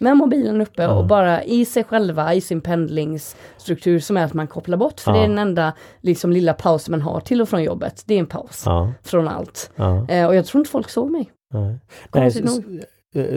med 0.00 0.16
mobilen 0.16 0.60
uppe 0.60 0.82
ja. 0.82 0.94
och 0.94 1.06
bara 1.06 1.44
i 1.44 1.64
sig 1.64 1.84
själva, 1.84 2.34
i 2.34 2.40
sin 2.40 2.60
pendlingsstruktur 2.60 3.98
som 3.98 4.16
är 4.16 4.24
att 4.24 4.34
man 4.34 4.46
kopplar 4.46 4.76
bort. 4.76 5.00
För 5.00 5.10
ja. 5.10 5.16
det 5.16 5.24
är 5.24 5.28
den 5.28 5.38
enda 5.38 5.72
liksom, 6.00 6.32
lilla 6.32 6.54
pausen 6.54 6.92
man 6.92 7.02
har 7.02 7.20
till 7.20 7.42
och 7.42 7.48
från 7.48 7.62
jobbet. 7.62 8.02
Det 8.06 8.14
är 8.14 8.18
en 8.18 8.26
paus 8.26 8.62
ja. 8.66 8.92
från 9.02 9.28
allt. 9.28 9.70
Eh, 10.08 10.26
och 10.26 10.34
jag 10.34 10.46
tror 10.46 10.60
inte 10.60 10.70
folk 10.70 10.88
såg 10.88 11.10
mig. 11.10 11.30
Nej. 11.54 11.78
Nej, 12.14 12.30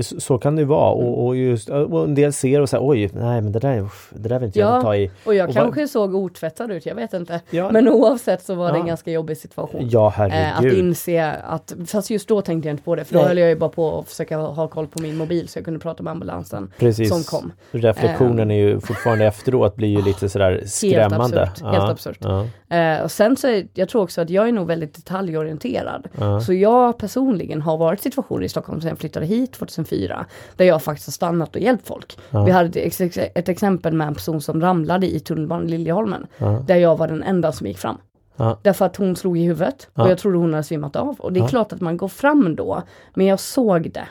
så 0.01 0.37
kan 0.37 0.55
det 0.55 0.65
vara 0.65 0.91
och, 0.91 1.03
mm. 1.03 1.13
och, 1.13 1.35
just, 1.35 1.69
och 1.69 2.03
en 2.03 2.15
del 2.15 2.33
ser 2.33 2.61
och 2.61 2.69
säger 2.69 2.87
oj, 2.87 3.09
nej 3.13 3.41
men 3.41 3.51
det 3.51 3.59
där, 3.59 3.89
det 4.09 4.29
där 4.29 4.39
vill 4.39 4.47
inte 4.47 4.59
ja, 4.59 4.73
jag 4.73 4.81
ta 4.81 4.95
i. 4.95 5.11
och 5.23 5.35
jag 5.35 5.49
och 5.49 5.55
kanske 5.55 5.81
var... 5.81 5.87
såg 5.87 6.15
otvättad 6.15 6.71
ut, 6.71 6.85
jag 6.85 6.95
vet 6.95 7.13
inte. 7.13 7.41
Ja. 7.49 7.71
Men 7.71 7.87
oavsett 7.87 8.43
så 8.43 8.55
var 8.55 8.67
ja. 8.67 8.73
det 8.73 8.79
en 8.79 8.85
ganska 8.85 9.11
jobbig 9.11 9.37
situation. 9.37 9.89
Ja, 9.91 10.13
herregud. 10.15 10.41
Eh, 10.43 10.57
att 10.57 10.77
inse 10.77 11.31
att, 11.31 11.73
fast 11.87 12.09
just 12.09 12.27
då 12.27 12.41
tänkte 12.41 12.69
jag 12.69 12.73
inte 12.73 12.83
på 12.83 12.95
det, 12.95 13.05
för 13.05 13.13
då 13.13 13.19
nej. 13.19 13.27
höll 13.27 13.37
jag 13.37 13.49
ju 13.49 13.55
bara 13.55 13.69
på 13.69 13.99
att 13.99 14.07
försöka 14.07 14.37
ha 14.37 14.67
koll 14.67 14.87
på 14.87 15.01
min 15.01 15.17
mobil 15.17 15.47
så 15.47 15.57
jag 15.57 15.65
kunde 15.65 15.79
prata 15.79 16.03
med 16.03 16.11
ambulansen 16.11 16.71
Precis. 16.77 17.09
som 17.09 17.23
kom. 17.39 17.51
Reflektionen 17.71 18.51
eh. 18.51 18.57
är 18.57 18.61
ju 18.61 18.79
fortfarande 18.79 19.25
efteråt 19.25 19.75
blir 19.75 19.89
ju 19.89 20.01
lite 20.01 20.29
sådär 20.29 20.63
skrämmande. 20.65 21.39
Helt 21.39 21.49
absurt. 21.49 21.65
Helt 21.73 21.89
absurt. 21.89 22.25
Eh, 22.69 23.03
och 23.03 23.11
sen 23.11 23.35
så, 23.35 23.63
jag 23.73 23.89
tror 23.89 24.01
också 24.01 24.21
att 24.21 24.29
jag 24.29 24.47
är 24.47 24.51
nog 24.51 24.67
väldigt 24.67 24.93
detaljorienterad. 24.93 26.07
Så 26.45 26.53
jag 26.53 26.97
personligen 26.97 27.61
har 27.61 27.77
varit 27.77 27.99
i 27.99 28.03
situationer 28.03 28.43
i 28.43 28.49
Stockholm 28.49 28.81
sedan 28.81 28.89
jag 28.89 28.99
flyttade 28.99 29.25
hit 29.25 29.57
2004 29.69 30.25
där 30.55 30.65
jag 30.65 30.83
faktiskt 30.83 31.07
har 31.07 31.11
stannat 31.11 31.55
och 31.55 31.61
hjälpt 31.61 31.87
folk. 31.87 32.17
Ja. 32.29 32.43
Vi 32.43 32.51
hade 32.51 32.79
ett, 32.79 33.17
ett, 33.17 33.49
exempel 33.49 33.93
med 33.93 34.07
en 34.07 34.15
person 34.15 34.41
som 34.41 34.61
ramlade 34.61 35.07
i 35.07 35.19
tunnelbanan 35.19 35.67
i 35.67 35.69
Liljeholmen. 35.69 36.27
Ja. 36.37 36.63
Där 36.67 36.75
jag 36.75 36.97
var 36.97 37.07
den 37.07 37.23
enda 37.23 37.51
som 37.51 37.67
gick 37.67 37.77
fram. 37.77 37.97
Ja. 38.35 38.57
Därför 38.61 38.85
att 38.85 38.95
hon 38.95 39.15
slog 39.15 39.37
i 39.37 39.43
huvudet 39.43 39.89
och 39.93 40.09
jag 40.09 40.17
trodde 40.17 40.37
hon 40.37 40.53
hade 40.53 40.63
svimmat 40.63 40.95
av. 40.95 41.19
Och 41.19 41.33
det 41.33 41.39
är 41.39 41.47
klart 41.47 41.73
att 41.73 41.81
man 41.81 41.97
går 41.97 42.07
fram 42.07 42.55
då. 42.55 42.81
Men 43.13 43.25
jag 43.25 43.39
såg 43.39 43.91
det. 43.91 44.07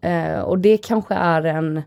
Eh, 0.00 0.40
och 0.40 0.58
det 0.58 0.76
kanske 0.76 1.14
är 1.14 1.42
en 1.42 1.82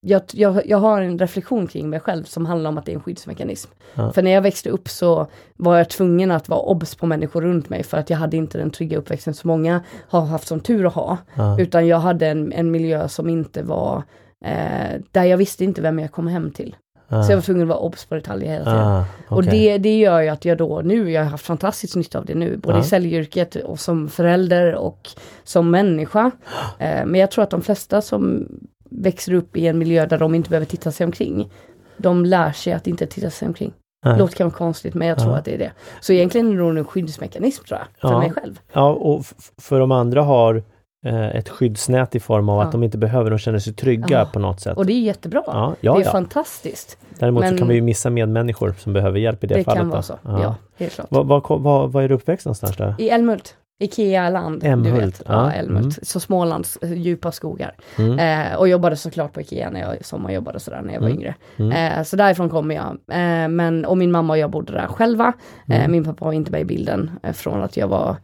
jag, 0.00 0.22
jag, 0.32 0.66
jag, 0.66 0.78
har 0.78 1.02
en 1.02 1.18
reflektion 1.18 1.66
kring 1.66 1.90
mig 1.90 2.00
själv 2.00 2.24
som 2.24 2.46
handlar 2.46 2.70
om 2.70 2.78
att 2.78 2.86
det 2.86 2.92
är 2.92 2.94
en 2.94 3.02
skyddsmekanism. 3.02 3.70
Ja. 3.94 4.12
För 4.12 4.22
när 4.22 4.30
jag 4.30 4.42
växte 4.42 4.70
upp 4.70 4.88
så 4.88 5.26
var 5.56 5.76
jag 5.76 5.90
tvungen 5.90 6.30
att 6.30 6.48
vara 6.48 6.60
obs 6.60 6.94
på 6.94 7.06
människor 7.06 7.42
runt 7.42 7.68
mig 7.68 7.82
för 7.82 7.96
att 7.96 8.10
jag 8.10 8.18
hade 8.18 8.36
inte 8.36 8.58
den 8.58 8.70
trygga 8.70 8.98
uppväxten 8.98 9.34
som 9.34 9.48
många 9.48 9.82
har 10.08 10.20
haft 10.20 10.46
som 10.46 10.60
tur 10.60 10.86
att 10.86 10.94
ha. 10.94 11.18
Ja. 11.34 11.60
Utan 11.60 11.86
jag 11.86 11.98
hade 11.98 12.26
en, 12.26 12.52
en 12.52 12.70
miljö 12.70 13.08
som 13.08 13.28
inte 13.28 13.62
var, 13.62 14.02
eh, 14.44 15.00
där 15.10 15.24
jag 15.24 15.36
visste 15.36 15.64
inte 15.64 15.82
vem 15.82 15.98
jag 15.98 16.12
kom 16.12 16.26
hem 16.26 16.50
till. 16.50 16.76
Ah. 17.08 17.22
Så 17.22 17.32
jag 17.32 17.36
var 17.36 17.42
tvungen 17.42 17.62
att 17.62 17.68
vara 17.68 17.78
obs 17.78 18.04
på 18.04 18.14
detaljer 18.14 18.52
hela 18.52 18.64
tiden. 18.64 18.80
Ah, 18.80 19.00
okay. 19.00 19.36
Och 19.36 19.44
det, 19.44 19.78
det 19.78 19.98
gör 19.98 20.20
ju 20.20 20.28
att 20.28 20.44
jag 20.44 20.58
då 20.58 20.80
nu, 20.84 21.10
jag 21.10 21.22
har 21.22 21.30
haft 21.30 21.46
fantastisk 21.46 21.96
nytta 21.96 22.18
av 22.18 22.24
det 22.24 22.34
nu, 22.34 22.56
både 22.56 22.76
ah. 22.76 22.80
i 22.80 22.84
säljyrket 22.84 23.56
och 23.56 23.80
som 23.80 24.08
förälder 24.08 24.74
och 24.74 25.10
som 25.44 25.70
människa. 25.70 26.30
Eh, 26.78 27.06
men 27.06 27.20
jag 27.20 27.30
tror 27.30 27.42
att 27.42 27.50
de 27.50 27.62
flesta 27.62 28.02
som 28.02 28.48
växer 28.98 29.34
upp 29.34 29.56
i 29.56 29.66
en 29.66 29.78
miljö 29.78 30.06
där 30.06 30.18
de 30.18 30.34
inte 30.34 30.50
behöver 30.50 30.66
titta 30.66 30.92
sig 30.92 31.04
omkring. 31.04 31.50
De 31.96 32.24
lär 32.24 32.52
sig 32.52 32.72
att 32.72 32.86
inte 32.86 33.06
titta 33.06 33.30
sig 33.30 33.48
omkring. 33.48 33.72
Nej. 34.04 34.18
Låter 34.18 34.36
kanske 34.36 34.58
konstigt 34.58 34.94
men 34.94 35.08
jag 35.08 35.18
tror 35.18 35.32
ja. 35.32 35.38
att 35.38 35.44
det 35.44 35.54
är 35.54 35.58
det. 35.58 35.72
Så 36.00 36.12
egentligen 36.12 36.46
är 36.46 36.50
det 36.50 36.58
nog 36.58 36.76
en 36.76 36.84
skyddsmekanism 36.84 37.64
tror 37.64 37.80
jag, 37.80 37.86
för 38.00 38.14
ja. 38.14 38.18
mig 38.18 38.30
själv. 38.30 38.60
Ja, 38.72 38.90
och 38.90 39.24
för 39.58 39.80
de 39.80 39.92
andra 39.92 40.22
har 40.22 40.62
eh, 41.06 41.36
ett 41.36 41.48
skyddsnät 41.48 42.14
i 42.14 42.20
form 42.20 42.48
av 42.48 42.58
ja. 42.58 42.64
att 42.64 42.72
de 42.72 42.82
inte 42.82 42.98
behöver, 42.98 43.30
de 43.30 43.38
känner 43.38 43.58
sig 43.58 43.72
trygga 43.72 44.24
på 44.24 44.38
något 44.38 44.60
sätt. 44.60 44.76
Och 44.76 44.86
det 44.86 44.92
är 44.92 45.00
jättebra. 45.00 45.42
Ja, 45.46 45.74
ja, 45.80 45.94
det 45.94 46.04
är 46.04 46.10
fantastiskt. 46.10 46.98
Däremot 47.18 47.40
men... 47.40 47.50
så 47.50 47.58
kan 47.58 47.68
vi 47.68 47.74
ju 47.74 47.80
missa 47.80 48.10
medmänniskor 48.10 48.74
som 48.78 48.92
behöver 48.92 49.18
hjälp 49.18 49.44
i 49.44 49.46
det, 49.46 49.54
det 49.54 49.64
fallet. 49.64 49.78
Det 49.78 49.80
kan 49.80 49.90
vara 49.90 50.02
så, 50.02 50.18
ja. 50.24 50.54
helt 50.76 50.92
klart. 50.92 51.06
Var, 51.10 51.24
var, 51.24 51.58
var, 51.58 51.88
var 51.88 52.02
är 52.02 52.08
du 52.08 52.14
uppväxt 52.14 52.46
någonstans? 52.46 52.76
Där? 52.76 52.94
I 52.98 53.08
Älmhult. 53.08 53.56
Ikea-land, 53.78 54.62
du 54.62 54.90
vet. 54.90 55.22
Ja, 55.26 55.52
Älmhult. 55.52 55.84
Mm. 55.84 55.90
Så 56.02 56.20
Smålands 56.20 56.76
eh, 56.76 56.92
djupa 56.92 57.32
skogar. 57.32 57.74
Mm. 57.98 58.18
Eh, 58.52 58.58
och 58.58 58.68
jobbade 58.68 58.96
såklart 58.96 59.32
på 59.32 59.40
Ikea 59.40 59.70
när 59.70 59.80
jag 59.80 60.04
sommarjobbade 60.04 60.60
sådär 60.60 60.82
när 60.82 60.94
jag 60.94 61.00
var 61.00 61.08
mm. 61.08 61.18
yngre. 61.18 61.34
Mm. 61.56 61.98
Eh, 61.98 62.04
så 62.04 62.16
därifrån 62.16 62.48
kommer 62.48 62.74
jag. 62.74 62.90
Eh, 62.92 63.48
men, 63.48 63.84
och 63.84 63.98
min 63.98 64.10
mamma 64.10 64.32
och 64.32 64.38
jag 64.38 64.50
bodde 64.50 64.72
där 64.72 64.86
själva. 64.86 65.32
Eh, 65.68 65.76
mm. 65.76 65.92
min 65.92 66.04
pappa 66.04 66.24
var 66.24 66.32
inte 66.32 66.50
med 66.50 66.60
i 66.60 66.64
bilden 66.64 67.10
eh, 67.22 67.32
från 67.32 67.62
att 67.62 67.76
jag 67.76 67.88
var 67.88 68.16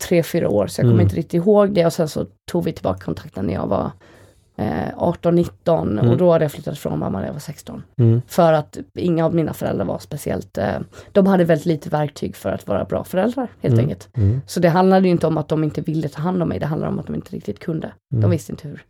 tre, 0.00 0.22
fyra 0.22 0.48
år 0.48 0.66
så 0.66 0.80
jag 0.80 0.84
kommer 0.84 0.94
mm. 0.94 1.04
inte 1.04 1.16
riktigt 1.16 1.34
ihåg 1.34 1.74
det 1.74 1.86
och 1.86 1.92
sen 1.92 2.08
så 2.08 2.26
tog 2.50 2.64
vi 2.64 2.72
tillbaka 2.72 3.04
kontakten 3.04 3.46
när 3.46 3.54
jag 3.54 3.66
var 3.66 3.90
eh, 4.60 4.94
18-19 4.96 5.82
mm. 5.82 6.08
och 6.08 6.16
då 6.16 6.32
hade 6.32 6.44
jag 6.44 6.52
flyttat 6.52 6.78
från 6.78 6.98
mamma 6.98 7.18
när 7.18 7.26
jag 7.26 7.32
var 7.32 7.40
16. 7.40 7.82
Mm. 7.98 8.22
För 8.26 8.52
att 8.52 8.78
inga 8.94 9.24
av 9.24 9.34
mina 9.34 9.54
föräldrar 9.54 9.84
var 9.84 9.98
speciellt, 9.98 10.58
eh, 10.58 10.78
de 11.12 11.26
hade 11.26 11.44
väldigt 11.44 11.66
lite 11.66 11.88
verktyg 11.88 12.36
för 12.36 12.52
att 12.52 12.66
vara 12.66 12.84
bra 12.84 13.04
föräldrar 13.04 13.48
helt 13.60 13.72
mm. 13.72 13.84
enkelt. 13.84 14.08
Mm. 14.16 14.40
Så 14.46 14.60
det 14.60 14.68
handlade 14.68 15.08
inte 15.08 15.26
om 15.26 15.38
att 15.38 15.48
de 15.48 15.64
inte 15.64 15.80
ville 15.80 16.08
ta 16.08 16.22
hand 16.22 16.42
om 16.42 16.48
mig, 16.48 16.58
det 16.58 16.66
handlade 16.66 16.92
om 16.92 16.98
att 16.98 17.06
de 17.06 17.14
inte 17.14 17.36
riktigt 17.36 17.58
kunde. 17.58 17.92
De 18.10 18.16
mm. 18.16 18.30
visste 18.30 18.52
inte 18.52 18.68
hur. 18.68 18.84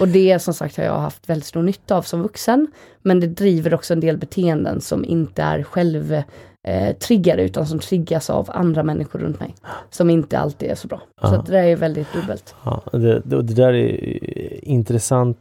Och 0.00 0.08
det 0.08 0.38
som 0.38 0.54
sagt 0.54 0.76
har 0.76 0.84
jag 0.84 0.98
haft 0.98 1.28
väldigt 1.28 1.46
stor 1.46 1.62
nytta 1.62 1.96
av 1.96 2.02
som 2.02 2.22
vuxen. 2.22 2.66
Men 3.02 3.20
det 3.20 3.26
driver 3.26 3.74
också 3.74 3.92
en 3.92 4.00
del 4.00 4.18
beteenden 4.18 4.80
som 4.80 5.04
inte 5.04 5.42
är 5.42 5.62
själv 5.62 6.22
eh, 6.64 6.96
triggade 6.96 7.42
utan 7.42 7.66
som 7.66 7.78
triggas 7.78 8.30
av 8.30 8.50
andra 8.52 8.82
människor 8.82 9.18
runt 9.18 9.40
mig. 9.40 9.54
Som 9.90 10.10
inte 10.10 10.38
alltid 10.38 10.70
är 10.70 10.74
så 10.74 10.88
bra. 10.88 11.00
Ja. 11.22 11.28
Så 11.28 11.42
det 11.42 11.52
där 11.52 11.62
är 11.62 11.76
väldigt 11.76 12.12
dubbelt. 12.12 12.54
Ja, 12.64 12.82
det, 12.92 13.22
det, 13.24 13.42
det 13.42 13.54
där 13.54 13.72
är 13.72 14.64
intressanta 14.64 15.40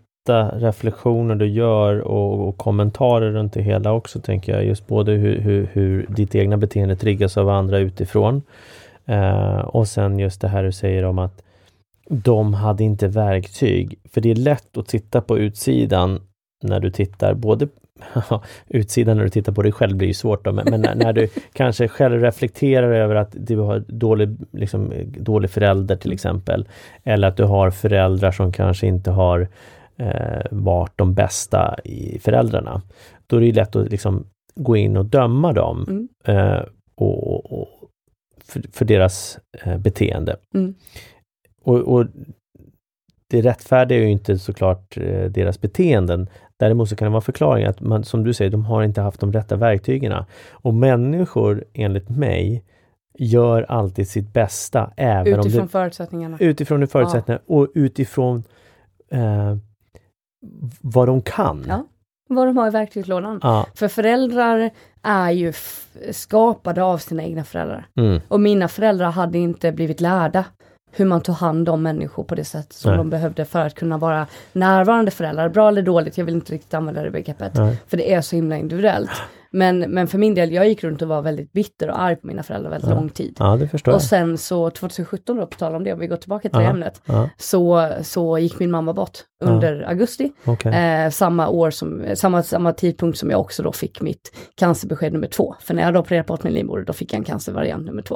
reflektioner 0.53 1.36
du 1.36 1.48
gör 1.48 2.00
och, 2.00 2.48
och, 2.48 2.58
kommentarer 2.58 3.32
runt 3.32 3.53
det 3.53 3.62
hela 3.62 3.92
också 3.92 4.20
tänker 4.20 4.53
jag. 4.53 4.65
Just 4.65 4.88
både 4.88 5.12
hur, 5.12 5.39
hur, 5.39 5.70
hur 5.74 6.06
ditt 6.10 6.36
egna 6.36 6.58
beteende 6.58 6.96
triggas 6.96 7.38
av 7.38 7.50
andra 7.50 7.77
utifrån. 7.80 8.42
Eh, 9.06 9.60
och 9.60 9.88
sen 9.88 10.20
just 10.20 10.42
det 10.42 10.48
här 10.48 10.63
du 10.63 10.72
säger 10.72 11.06
om 11.06 11.20
att 11.20 11.44
de 12.10 12.53
hade 12.53 12.84
inte 12.84 13.08
verktyg. 13.08 14.00
För 14.13 14.22
det 14.22 14.32
är 14.32 14.36
lätt 14.36 14.77
att 14.77 14.88
titta 14.88 15.22
på 15.22 15.38
utsidan 15.38 16.20
när 16.63 16.80
du 16.80 16.92
tittar 16.92 17.34
både 17.34 17.68
utsidan 18.67 19.17
när 19.17 19.23
du 19.23 19.29
tittar 19.29 19.53
på 19.53 19.62
dig 19.62 19.71
själv 19.71 19.97
blir 19.97 20.07
ju 20.07 20.13
svårt 20.13 20.45
då, 20.45 20.51
men, 20.51 20.65
men 20.69 20.81
när, 20.81 20.95
när, 20.95 21.13
du 21.13 21.27
kanske 21.53 21.88
själv 21.88 22.21
reflekterar 22.21 22.91
över 22.91 23.15
att 23.15 23.35
du 23.39 23.57
har 23.57 23.79
dålig, 23.79 24.38
liksom, 24.51 24.93
dålig 25.05 25.50
förälder 25.50 25.95
till 25.95 26.12
exempel. 26.12 26.67
Eller 27.03 27.27
att 27.27 27.38
du 27.38 27.43
har 27.43 27.71
föräldrar 27.71 28.31
som 28.31 28.51
kanske 28.51 28.88
inte 28.88 29.12
har 29.12 29.47
eh, 29.97 30.45
varit 30.51 30.93
de 30.95 31.13
bästa 31.13 31.75
i 31.83 32.19
föräldrarna. 32.19 32.81
Då 33.27 33.38
är 33.38 33.41
det 33.41 33.51
lätt 33.51 33.75
att 33.75 33.91
liksom 33.91 34.25
gå 34.55 34.77
in 34.77 34.97
och 34.97 35.05
döma 35.05 35.53
dem 35.53 35.85
mm. 35.88 36.07
eh, 36.38 36.63
och, 36.95 37.51
och, 37.51 37.67
för, 38.43 38.62
för, 38.71 38.85
deras 38.85 39.39
eh, 39.63 39.77
beteende. 39.77 40.35
Mm. 40.53 40.75
Och, 41.63 41.79
och, 41.79 42.05
det 43.27 43.41
rättfärdigar 43.41 44.01
ju 44.01 44.09
inte 44.09 44.39
såklart 44.39 44.97
eh, 44.97 45.25
deras 45.25 45.62
beteenden. 45.62 46.29
Däremot 46.60 46.89
så 46.89 46.95
kan 46.95 47.05
det 47.05 47.12
vara 47.12 47.22
förklaringen 47.22 47.69
att 47.69 47.81
man, 47.81 48.03
som 48.03 48.24
du 48.24 48.33
säger, 48.33 48.51
de 48.51 48.65
har 48.65 48.83
inte 48.83 49.01
haft 49.01 49.19
de 49.19 49.33
rätta 49.33 49.55
verktygen. 49.55 50.13
Och 50.51 50.74
människor, 50.74 51.63
enligt 51.74 52.10
mig, 52.10 52.63
gör 53.17 53.63
alltid 53.63 54.10
sitt 54.10 54.33
bästa. 54.33 54.91
Även 54.98 55.39
utifrån 55.39 55.62
om 55.62 55.67
det, 55.67 55.72
förutsättningarna. 55.72 56.38
Utifrån 56.39 56.88
förutsättningarna 56.88 57.43
ja. 57.48 57.55
och 57.55 57.67
utifrån 57.75 58.43
eh, 59.12 59.57
vad 60.81 61.07
de 61.07 61.22
kan. 61.22 61.65
Ja, 61.67 61.86
vad 62.29 62.48
de 62.48 62.57
har 62.57 62.67
i 62.67 62.72
verktygslådan. 62.72 63.39
Ja. 63.43 63.67
För 63.75 63.88
föräldrar 63.88 64.69
är 65.01 65.31
ju 65.31 65.53
skapade 66.12 66.83
av 66.83 66.98
sina 66.98 67.24
egna 67.24 67.43
föräldrar. 67.43 67.88
Mm. 67.95 68.22
Och 68.27 68.39
mina 68.39 68.67
föräldrar 68.67 69.12
hade 69.12 69.38
inte 69.38 69.72
blivit 69.72 70.01
lärda 70.01 70.45
hur 70.95 71.05
man 71.05 71.21
tog 71.21 71.35
hand 71.35 71.69
om 71.69 71.83
människor 71.83 72.23
på 72.23 72.35
det 72.35 72.45
sätt 72.45 72.73
som 72.73 72.91
Nej. 72.91 72.97
de 72.97 73.09
behövde 73.09 73.45
för 73.45 73.59
att 73.59 73.75
kunna 73.75 73.97
vara 73.97 74.27
närvarande 74.53 75.12
föräldrar. 75.12 75.50
Bra 75.50 75.67
eller 75.67 75.81
dåligt, 75.81 76.17
jag 76.17 76.25
vill 76.25 76.35
inte 76.35 76.53
riktigt 76.53 76.73
använda 76.73 77.03
det 77.03 77.12
begreppet. 77.12 77.55
Nej. 77.55 77.81
För 77.88 77.97
det 77.97 78.13
är 78.13 78.21
så 78.21 78.35
himla 78.35 78.57
individuellt. 78.57 79.12
Men, 79.55 79.79
men 79.79 80.07
för 80.07 80.17
min 80.17 80.35
del, 80.35 80.51
jag 80.51 80.67
gick 80.67 80.83
runt 80.83 81.01
och 81.01 81.07
var 81.07 81.21
väldigt 81.21 81.53
bitter 81.53 81.89
och 81.89 82.01
arg 82.01 82.15
på 82.15 82.27
mina 82.27 82.43
föräldrar 82.43 82.69
väldigt 82.69 82.89
ja. 82.89 82.95
lång 82.95 83.09
tid. 83.09 83.35
Ja, 83.39 83.55
det 83.55 83.67
förstår 83.67 83.93
och 83.93 84.01
sen 84.01 84.38
så 84.38 84.69
2017 84.69 85.38
då, 85.38 85.47
på 85.47 85.57
tal 85.57 85.75
om 85.75 85.83
det, 85.83 85.93
om 85.93 86.00
vi 86.00 86.07
går 86.07 86.17
tillbaka 86.17 86.50
till 86.50 86.62
ja. 86.62 86.69
ämnet, 86.69 87.01
ja. 87.05 87.29
Så, 87.38 87.91
så 88.01 88.38
gick 88.38 88.59
min 88.59 88.71
mamma 88.71 88.93
bort 88.93 89.19
under 89.43 89.81
augusti. 89.89 90.31
Okay. 90.45 90.73
Eh, 90.73 91.09
samma 91.09 91.50
år 91.50 91.71
som, 91.71 92.05
samma, 92.15 92.43
samma 92.43 92.73
tidpunkt 92.73 93.17
som 93.17 93.29
jag 93.29 93.39
också 93.39 93.63
då 93.63 93.71
fick 93.71 94.01
mitt 94.01 94.35
cancerbesked 94.55 95.13
nummer 95.13 95.27
två. 95.27 95.55
För 95.59 95.73
när 95.73 95.83
jag 95.83 95.93
då 95.93 96.00
opererade 96.00 96.27
bort 96.27 96.43
min 96.43 96.53
livmoder, 96.53 96.83
då 96.83 96.93
fick 96.93 97.13
jag 97.13 97.17
en 97.17 97.23
cancervariant 97.23 97.85
nummer 97.85 98.01
två. 98.01 98.15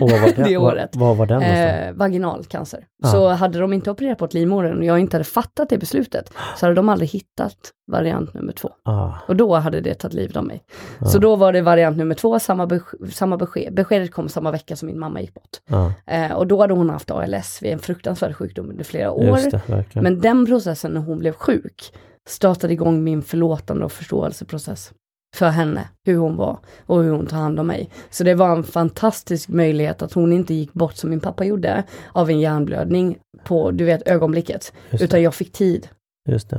Och 0.00 0.10
vad 0.10 0.20
var 0.20 0.28
det, 0.36 0.44
det 0.44 0.56
året. 0.56 0.96
Vad, 0.96 1.16
vad 1.16 1.16
var 1.16 1.26
den 1.26 1.42
eh, 1.42 1.92
Vaginal 1.92 2.44
cancer. 2.44 2.84
Så 3.04 3.28
hade 3.28 3.58
de 3.58 3.72
inte 3.72 3.90
opererat 3.90 4.18
bort 4.18 4.34
livmodern 4.34 4.78
och 4.78 4.84
jag 4.84 4.98
inte 4.98 5.16
hade 5.16 5.24
fattat 5.24 5.68
det 5.68 5.78
beslutet, 5.78 6.32
så 6.56 6.66
hade 6.66 6.74
de 6.74 6.88
aldrig 6.88 7.10
hittat 7.10 7.72
variant 7.88 8.34
nummer 8.34 8.52
två. 8.52 8.70
Ah. 8.82 9.10
Och 9.28 9.36
då 9.36 9.54
hade 9.54 9.80
det 9.80 9.94
tagit 9.94 10.14
livet 10.14 10.36
av 10.36 10.44
mig. 10.44 10.64
Ah. 11.00 11.04
Så 11.04 11.18
då 11.18 11.36
var 11.36 11.52
det 11.52 11.60
variant 11.60 11.96
nummer 11.96 12.14
två, 12.14 12.38
samma, 12.38 12.66
besked, 12.66 13.12
samma 13.12 13.36
besked. 13.36 13.74
Beskedet 13.74 14.12
kom 14.12 14.28
samma 14.28 14.50
vecka 14.50 14.76
som 14.76 14.86
min 14.86 14.98
mamma 14.98 15.20
gick 15.20 15.34
bort. 15.34 15.50
Ah. 15.70 15.90
Eh, 16.06 16.32
och 16.32 16.46
då 16.46 16.60
hade 16.60 16.74
hon 16.74 16.90
haft 16.90 17.10
ALS, 17.10 17.62
vid 17.62 17.72
en 17.72 17.78
fruktansvärd 17.78 18.36
sjukdom 18.36 18.70
under 18.70 18.84
flera 18.84 19.10
år. 19.10 19.40
Det, 19.50 20.00
Men 20.00 20.20
den 20.20 20.46
processen 20.46 20.67
när 20.74 21.00
hon 21.00 21.18
blev 21.18 21.32
sjuk 21.32 21.92
startade 22.28 22.72
igång 22.72 23.04
min 23.04 23.22
förlåtande 23.22 23.84
och 23.84 23.92
förståelseprocess 23.92 24.92
för 25.36 25.48
henne, 25.48 25.88
hur 26.04 26.16
hon 26.16 26.36
var 26.36 26.58
och 26.86 27.02
hur 27.02 27.10
hon 27.10 27.26
tar 27.26 27.36
hand 27.36 27.60
om 27.60 27.66
mig. 27.66 27.90
Så 28.10 28.24
det 28.24 28.34
var 28.34 28.56
en 28.56 28.64
fantastisk 28.64 29.48
möjlighet 29.48 30.02
att 30.02 30.12
hon 30.12 30.32
inte 30.32 30.54
gick 30.54 30.72
bort 30.72 30.96
som 30.96 31.10
min 31.10 31.20
pappa 31.20 31.44
gjorde 31.44 31.84
av 32.12 32.30
en 32.30 32.40
hjärnblödning 32.40 33.18
på, 33.44 33.70
du 33.70 33.84
vet, 33.84 34.08
ögonblicket. 34.08 34.72
Utan 34.90 35.22
jag 35.22 35.34
fick 35.34 35.52
tid 35.52 35.88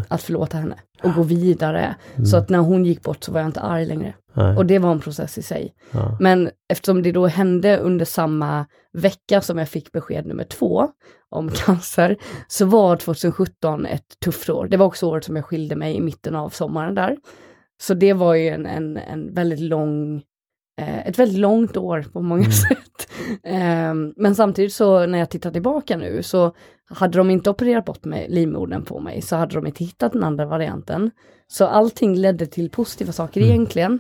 att 0.07 0.21
förlåta 0.21 0.57
henne 0.57 0.75
och 1.03 1.13
gå 1.13 1.23
vidare. 1.23 1.95
Mm. 2.15 2.25
Så 2.25 2.37
att 2.37 2.49
när 2.49 2.59
hon 2.59 2.85
gick 2.85 3.01
bort 3.01 3.23
så 3.23 3.31
var 3.31 3.39
jag 3.39 3.49
inte 3.49 3.61
arg 3.61 3.85
längre. 3.85 4.13
Nej. 4.33 4.57
Och 4.57 4.65
det 4.65 4.79
var 4.79 4.91
en 4.91 4.99
process 4.99 5.37
i 5.37 5.41
sig. 5.41 5.73
Ja. 5.91 6.17
Men 6.19 6.49
eftersom 6.69 7.01
det 7.03 7.11
då 7.11 7.27
hände 7.27 7.77
under 7.77 8.05
samma 8.05 8.65
vecka 8.93 9.41
som 9.41 9.57
jag 9.57 9.69
fick 9.69 9.91
besked 9.91 10.25
nummer 10.25 10.43
två 10.43 10.89
om 11.29 11.49
cancer, 11.65 12.17
så 12.47 12.65
var 12.65 12.95
2017 12.95 13.85
ett 13.85 14.19
tufft 14.25 14.49
år. 14.49 14.67
Det 14.67 14.77
var 14.77 14.85
också 14.85 15.07
året 15.07 15.23
som 15.23 15.35
jag 15.35 15.45
skilde 15.45 15.75
mig 15.75 15.95
i 15.95 16.01
mitten 16.01 16.35
av 16.35 16.49
sommaren 16.49 16.95
där. 16.95 17.17
Så 17.81 17.93
det 17.93 18.13
var 18.13 18.33
ju 18.33 18.49
en, 18.49 18.65
en, 18.65 18.97
en 18.97 19.33
väldigt 19.33 19.59
lång 19.59 20.21
ett 21.05 21.19
väldigt 21.19 21.39
långt 21.39 21.77
år 21.77 22.05
på 22.13 22.21
många 22.21 22.41
mm. 22.41 22.51
sätt. 22.51 23.09
Ehm, 23.43 24.13
men 24.17 24.35
samtidigt 24.35 24.73
så 24.73 25.05
när 25.05 25.19
jag 25.19 25.29
tittar 25.29 25.51
tillbaka 25.51 25.97
nu 25.97 26.23
så 26.23 26.53
hade 26.89 27.17
de 27.17 27.29
inte 27.29 27.49
opererat 27.49 27.85
bort 27.85 28.05
med 28.05 28.31
livmodern 28.31 28.85
på 28.85 28.99
mig 28.99 29.21
så 29.21 29.35
hade 29.35 29.55
de 29.55 29.67
inte 29.67 29.83
hittat 29.83 30.13
den 30.13 30.23
andra 30.23 30.45
varianten. 30.45 31.11
Så 31.47 31.65
allting 31.65 32.15
ledde 32.15 32.45
till 32.45 32.69
positiva 32.69 33.11
saker 33.11 33.41
mm. 33.41 33.51
egentligen. 33.51 33.99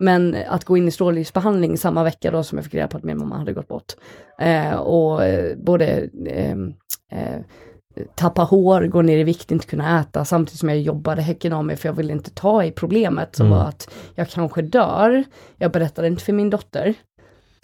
Men 0.00 0.36
att 0.48 0.64
gå 0.64 0.76
in 0.76 0.88
i 0.88 0.90
strålljusbehandling 0.90 1.78
samma 1.78 2.04
vecka 2.04 2.30
då 2.30 2.42
som 2.42 2.58
jag 2.58 2.64
fick 2.64 2.74
reda 2.74 2.88
på 2.88 2.96
att 2.96 3.04
min 3.04 3.18
mamma 3.18 3.38
hade 3.38 3.52
gått 3.52 3.68
bort. 3.68 3.92
Eh, 4.38 4.74
och 4.74 5.24
eh, 5.24 5.56
både 5.56 6.08
ehm, 6.26 6.74
eh, 7.10 7.40
tappa 8.14 8.42
hår, 8.42 8.82
gå 8.82 9.02
ner 9.02 9.18
i 9.18 9.24
vikt, 9.24 9.50
inte 9.50 9.66
kunna 9.66 10.00
äta 10.00 10.24
samtidigt 10.24 10.60
som 10.60 10.68
jag 10.68 10.80
jobbade 10.80 11.22
häcken 11.22 11.52
av 11.52 11.64
mig 11.64 11.76
för 11.76 11.88
jag 11.88 11.94
ville 11.94 12.12
inte 12.12 12.30
ta 12.30 12.64
i 12.64 12.70
problemet 12.70 13.36
som 13.36 13.46
mm. 13.46 13.58
var 13.58 13.64
att 13.64 13.90
jag 14.14 14.28
kanske 14.28 14.62
dör. 14.62 15.24
Jag 15.56 15.72
berättade 15.72 16.08
inte 16.08 16.24
för 16.24 16.32
min 16.32 16.50
dotter. 16.50 16.94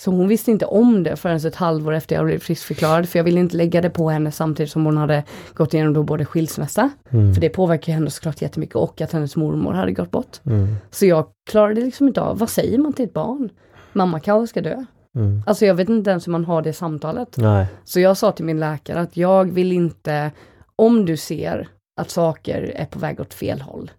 Så 0.01 0.11
hon 0.11 0.29
visste 0.29 0.51
inte 0.51 0.67
om 0.67 1.03
det 1.03 1.17
förrän 1.17 1.37
ett 1.37 1.55
halvår 1.57 1.93
efter 1.93 2.17
jag 2.17 2.25
blev 2.25 2.39
friskförklarad 2.39 3.09
för 3.09 3.19
jag 3.19 3.25
ville 3.25 3.41
inte 3.41 3.57
lägga 3.57 3.81
det 3.81 3.91
på 3.91 4.11
henne 4.11 4.33
samtidigt 4.33 4.73
som 4.73 4.85
hon 4.85 4.97
hade 4.97 5.25
gått 5.55 5.75
igenom 5.75 5.93
då 5.93 6.03
både 6.03 6.25
skilsmässa, 6.25 6.91
mm. 7.11 7.35
för 7.35 7.41
det 7.41 7.49
påverkar 7.49 7.93
henne 7.93 8.11
såklart 8.11 8.43
jättemycket 8.43 8.77
och 8.77 9.01
att 9.01 9.13
hennes 9.13 9.37
mormor 9.37 9.73
hade 9.73 9.93
gått 9.93 10.11
bort. 10.11 10.41
Mm. 10.47 10.77
Så 10.91 11.07
jag 11.07 11.27
klarade 11.51 11.81
liksom 11.81 12.09
inte 12.09 12.21
av, 12.21 12.39
vad 12.39 12.51
säger 12.51 12.79
man 12.79 12.93
till 12.93 13.05
ett 13.05 13.13
barn? 13.13 13.51
Mamma 13.93 14.21
kanske 14.21 14.47
ska 14.47 14.61
dö. 14.61 14.85
Mm. 15.17 15.43
Alltså 15.47 15.67
jag 15.67 15.75
vet 15.75 15.89
inte 15.89 16.11
ens 16.11 16.27
hur 16.27 16.33
man 16.33 16.45
har 16.45 16.63
det 16.63 16.73
samtalet. 16.73 17.37
Nej. 17.37 17.67
Så 17.85 18.01
jag 18.01 18.17
sa 18.17 18.33
till 18.33 18.45
min 18.45 18.61
läkare 18.61 19.01
att 19.01 19.17
jag 19.17 19.53
vill 19.53 19.73
inte, 19.73 20.31
om 20.77 21.05
du 21.05 21.17
ser 21.17 21.69
att 22.01 22.11
saker 22.11 22.73
är 22.77 22.85
på 22.85 22.99
väg 22.99 23.21
åt 23.21 23.35
fel 23.35 23.61
håll. 23.61 23.91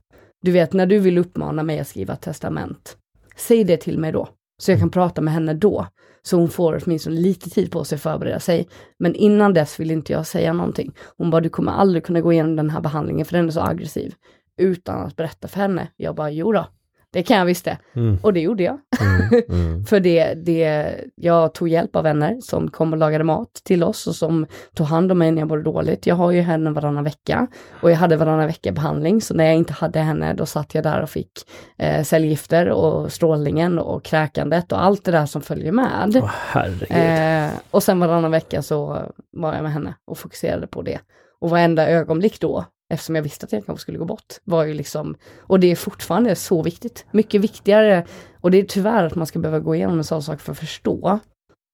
Du 0.41 0.51
vet 0.51 0.73
när 0.73 0.85
du 0.85 0.99
vill 0.99 1.17
uppmana 1.17 1.63
mig 1.63 1.79
att 1.79 1.87
skriva 1.87 2.13
ett 2.13 2.21
testament. 2.21 2.97
Säg 3.35 3.63
det 3.63 3.77
till 3.77 3.99
mig 3.99 4.11
då. 4.11 4.29
Så 4.61 4.71
jag 4.71 4.79
kan 4.79 4.89
prata 4.89 5.21
med 5.21 5.33
henne 5.33 5.53
då. 5.53 5.87
Så 6.21 6.37
hon 6.37 6.49
får 6.49 6.81
åtminstone 6.83 7.15
lite 7.15 7.49
tid 7.49 7.71
på 7.71 7.83
sig 7.83 7.95
att 7.95 8.01
förbereda 8.01 8.39
sig. 8.39 8.67
Men 8.99 9.15
innan 9.15 9.53
dess 9.53 9.79
vill 9.79 9.91
inte 9.91 10.13
jag 10.13 10.27
säga 10.27 10.53
någonting. 10.53 10.93
Hon 11.17 11.29
bara, 11.29 11.41
du 11.41 11.49
kommer 11.49 11.71
aldrig 11.71 12.05
kunna 12.05 12.21
gå 12.21 12.33
igenom 12.33 12.55
den 12.55 12.69
här 12.69 12.81
behandlingen 12.81 13.25
för 13.25 13.37
den 13.37 13.47
är 13.47 13.51
så 13.51 13.61
aggressiv. 13.61 14.13
Utan 14.57 15.05
att 15.05 15.15
berätta 15.15 15.47
för 15.47 15.59
henne. 15.59 15.87
Jag 15.95 16.15
bara, 16.15 16.31
jo 16.31 16.51
då, 16.51 16.65
det 17.13 17.23
kan 17.23 17.37
jag 17.37 17.45
visst 17.45 17.65
det. 17.65 17.77
Mm. 17.95 18.17
Och 18.21 18.33
det 18.33 18.39
gjorde 18.39 18.63
jag. 18.63 18.77
Mm. 19.01 19.19
Mm. 19.49 19.85
För 19.85 19.99
det, 19.99 20.33
det, 20.33 20.95
jag 21.15 21.53
tog 21.53 21.69
hjälp 21.69 21.95
av 21.95 22.03
vänner 22.03 22.37
som 22.41 22.71
kom 22.71 22.93
och 22.93 22.99
lagade 22.99 23.23
mat 23.23 23.53
till 23.63 23.83
oss 23.83 24.07
och 24.07 24.15
som 24.15 24.45
tog 24.73 24.87
hand 24.87 25.11
om 25.11 25.17
mig 25.17 25.31
när 25.31 25.41
jag 25.41 25.47
mådde 25.47 25.63
dåligt. 25.63 26.07
Jag 26.07 26.15
har 26.15 26.31
ju 26.31 26.41
henne 26.41 26.71
varannan 26.71 27.03
vecka 27.03 27.47
och 27.81 27.91
jag 27.91 27.95
hade 27.95 28.17
varannan 28.17 28.47
vecka 28.47 28.71
behandling. 28.71 29.21
Så 29.21 29.33
när 29.33 29.45
jag 29.45 29.55
inte 29.55 29.73
hade 29.73 29.99
henne 29.99 30.33
då 30.33 30.45
satt 30.45 30.75
jag 30.75 30.83
där 30.83 31.01
och 31.01 31.09
fick 31.09 31.31
eh, 31.77 32.03
cellgifter 32.03 32.69
och 32.69 33.11
strålningen 33.11 33.79
och 33.79 34.03
kräkandet 34.03 34.71
och 34.71 34.83
allt 34.83 35.05
det 35.05 35.11
där 35.11 35.25
som 35.25 35.41
följer 35.41 35.71
med. 35.71 36.15
Oh, 36.15 36.97
eh, 36.97 37.51
och 37.71 37.83
sen 37.83 37.99
varannan 37.99 38.31
vecka 38.31 38.61
så 38.61 39.01
var 39.31 39.53
jag 39.53 39.63
med 39.63 39.73
henne 39.73 39.93
och 40.05 40.17
fokuserade 40.17 40.67
på 40.67 40.81
det. 40.81 40.99
Och 41.41 41.49
varenda 41.49 41.87
ögonblick 41.87 42.39
då 42.39 42.65
eftersom 42.89 43.15
jag 43.15 43.23
visste 43.23 43.45
att 43.45 43.51
jag 43.51 43.65
kanske 43.65 43.81
skulle 43.81 43.97
gå 43.97 44.05
bort. 44.05 44.35
Var 44.43 44.63
ju 44.63 44.73
liksom, 44.73 45.15
och 45.39 45.59
det 45.59 45.71
är 45.71 45.75
fortfarande 45.75 46.35
så 46.35 46.63
viktigt. 46.63 47.05
Mycket 47.11 47.41
viktigare, 47.41 48.05
och 48.41 48.51
det 48.51 48.57
är 48.57 48.63
tyvärr 48.63 49.03
att 49.03 49.15
man 49.15 49.27
ska 49.27 49.39
behöva 49.39 49.59
gå 49.59 49.75
igenom 49.75 49.97
en 49.97 50.03
sån 50.03 50.23
sak 50.23 50.39
för 50.39 50.51
att 50.51 50.59
förstå 50.59 51.19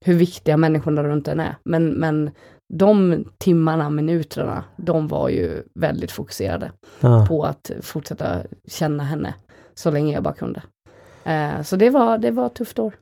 hur 0.05 0.13
viktiga 0.13 0.57
människorna 0.57 1.03
runt 1.03 1.27
en 1.27 1.39
är. 1.39 1.55
Men, 1.65 1.89
men 1.89 2.31
de 2.73 3.25
timmarna, 3.37 3.89
minuterna, 3.89 4.63
de 4.77 5.07
var 5.07 5.29
ju 5.29 5.63
väldigt 5.79 6.11
fokuserade 6.11 6.71
ja. 6.99 7.25
på 7.29 7.43
att 7.43 7.71
fortsätta 7.81 8.41
känna 8.67 9.03
henne 9.03 9.33
så 9.73 9.91
länge 9.91 10.13
jag 10.13 10.23
bara 10.23 10.33
kunde. 10.33 10.61
Eh, 11.23 11.61
så 11.61 11.75
det 11.75 11.89
var, 11.89 12.17
det 12.17 12.31
var 12.31 12.45
ett 12.45 12.55
tufft 12.55 12.79
år. 12.79 12.93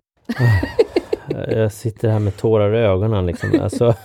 jag 1.47 1.71
sitter 1.71 2.09
här 2.09 2.19
med 2.19 2.37
tårar 2.37 2.75
i 2.75 2.79
ögonen 2.79 3.25
liksom. 3.25 3.59
Alltså, 3.61 3.95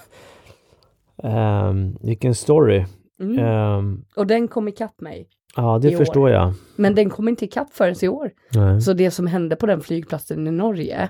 um, 1.16 1.98
vilken 2.00 2.34
story. 2.34 2.84
Mm. 3.20 3.44
Um, 3.44 4.04
och 4.16 4.26
den 4.26 4.48
kom 4.48 4.68
ikapp 4.68 5.00
mig. 5.00 5.28
Ja, 5.56 5.78
det 5.82 5.96
förstår 5.96 6.20
år. 6.20 6.30
jag. 6.30 6.52
Men 6.76 6.94
den 6.94 7.10
kom 7.10 7.28
inte 7.28 7.44
ikapp 7.44 7.72
förrän 7.72 7.94
i 8.02 8.08
år. 8.08 8.30
Nej. 8.54 8.80
Så 8.80 8.92
det 8.92 9.10
som 9.10 9.26
hände 9.26 9.56
på 9.56 9.66
den 9.66 9.80
flygplatsen 9.80 10.46
i 10.46 10.50
Norge, 10.50 11.08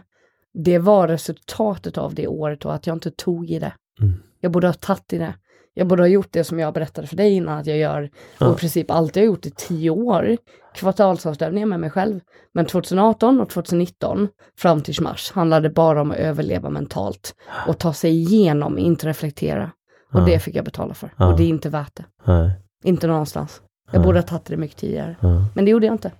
det 0.55 0.79
var 0.79 1.09
resultatet 1.09 1.99
av 1.99 2.15
det 2.15 2.27
året 2.27 2.65
och 2.65 2.75
att 2.75 2.87
jag 2.87 2.97
inte 2.97 3.11
tog 3.11 3.51
i 3.51 3.59
det. 3.59 3.73
Mm. 4.01 4.15
Jag 4.41 4.53
borde 4.53 4.67
ha 4.67 4.75
tagit 4.75 5.13
i 5.13 5.19
det. 5.19 5.35
Jag 5.75 5.87
borde 5.87 6.03
ha 6.03 6.09
gjort 6.09 6.29
det 6.33 6.45
som 6.45 6.59
jag 6.59 6.75
berättade 6.75 7.07
för 7.07 7.17
dig 7.17 7.33
innan 7.33 7.59
att 7.59 7.67
jag 7.67 7.79
gör 7.79 8.11
och 8.41 8.53
i 8.53 8.61
princip 8.61 8.91
alltid 8.91 9.23
har 9.23 9.27
gjort 9.27 9.47
i 9.47 9.51
tio 9.51 9.91
år. 9.91 10.37
Kvartalsavstämningar 10.75 11.67
med 11.67 11.81
mig 11.81 11.91
själv. 11.91 12.21
Men 12.55 12.67
2018 12.67 13.41
och 13.41 13.51
2019 13.51 14.29
fram 14.59 14.81
till 14.81 15.03
mars 15.03 15.33
handlade 15.33 15.71
bara 15.71 16.01
om 16.01 16.11
att 16.11 16.17
överleva 16.17 16.71
mentalt 16.71 17.35
och 17.67 17.79
ta 17.79 17.93
sig 17.93 18.11
igenom, 18.11 18.79
inte 18.79 19.07
reflektera. 19.07 19.71
Och 20.13 20.25
det 20.27 20.39
fick 20.39 20.55
jag 20.55 20.65
betala 20.65 20.95
för. 20.95 21.11
Och 21.17 21.37
det 21.37 21.43
är 21.43 21.49
inte 21.49 21.69
värt 21.69 21.97
det. 21.97 22.53
Inte 22.85 23.07
någonstans. 23.07 23.63
Jag 23.91 24.03
borde 24.03 24.19
ha 24.19 24.23
tagit 24.23 24.45
det 24.45 24.57
mycket 24.57 24.77
tidigare. 24.77 25.17
Men 25.55 25.65
det 25.65 25.71
gjorde 25.71 25.87
jag 25.87 25.95
inte. 25.95 26.13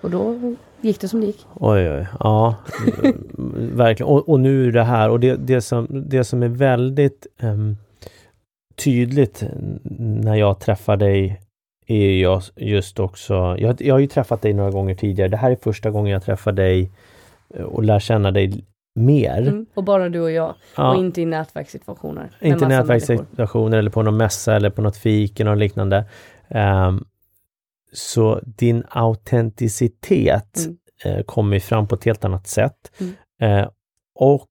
Och 0.00 0.10
då 0.10 0.38
gick 0.80 1.00
det 1.00 1.08
som 1.08 1.20
det 1.20 1.26
gick. 1.26 1.46
Oj, 1.54 1.90
oj, 1.90 2.06
ja. 2.20 2.54
verkligen. 3.56 4.12
Och, 4.12 4.28
och, 4.28 4.40
nu 4.40 4.70
det 4.70 4.82
här 4.82 5.10
och 5.10 5.20
det, 5.20 5.36
det, 5.36 5.60
som, 5.60 5.86
det 5.90 6.24
som 6.24 6.42
är 6.42 6.48
väldigt 6.48 7.26
um, 7.42 7.76
tydligt 8.76 9.44
när 9.98 10.34
jag 10.34 10.60
träffar 10.60 10.96
dig 10.96 11.40
är 11.86 12.10
jag 12.10 12.42
just 12.56 13.00
också, 13.00 13.56
jag, 13.58 13.82
jag 13.82 13.94
har 13.94 13.98
ju 13.98 14.06
träffat 14.06 14.42
dig 14.42 14.52
några 14.52 14.70
gånger 14.70 14.94
tidigare. 14.94 15.28
Det 15.28 15.36
här 15.36 15.50
är 15.50 15.56
första 15.56 15.90
gången 15.90 16.12
jag 16.12 16.22
träffar 16.22 16.52
dig 16.52 16.90
eh, 17.54 17.62
och 17.62 17.82
lär 17.82 18.00
känna 18.00 18.30
dig 18.30 18.64
mer. 18.94 19.40
Mm, 19.40 19.66
och 19.74 19.84
bara 19.84 20.08
du 20.08 20.20
och 20.20 20.30
jag. 20.30 20.54
Ja. 20.76 20.90
Och 20.90 21.00
inte 21.00 21.22
i 21.22 21.26
nätverkssituationer. 21.26 22.30
Inte 22.40 22.64
i 22.64 22.68
nätverkssituationer 22.68 23.78
eller 23.78 23.90
på 23.90 24.02
någon 24.02 24.16
mässa 24.16 24.56
eller 24.56 24.70
på 24.70 24.82
något 24.82 24.96
fik 24.96 25.40
eller 25.40 25.56
liknande. 25.56 26.04
Um, 26.48 27.04
så 27.92 28.40
din 28.44 28.84
autenticitet 28.88 30.58
mm. 30.58 30.78
eh, 31.04 31.24
kommer 31.24 31.60
fram 31.60 31.88
på 31.88 31.94
ett 31.94 32.04
helt 32.04 32.24
annat 32.24 32.46
sätt. 32.46 32.92
Mm. 32.98 33.14
Eh, 33.40 33.68
och 34.14 34.48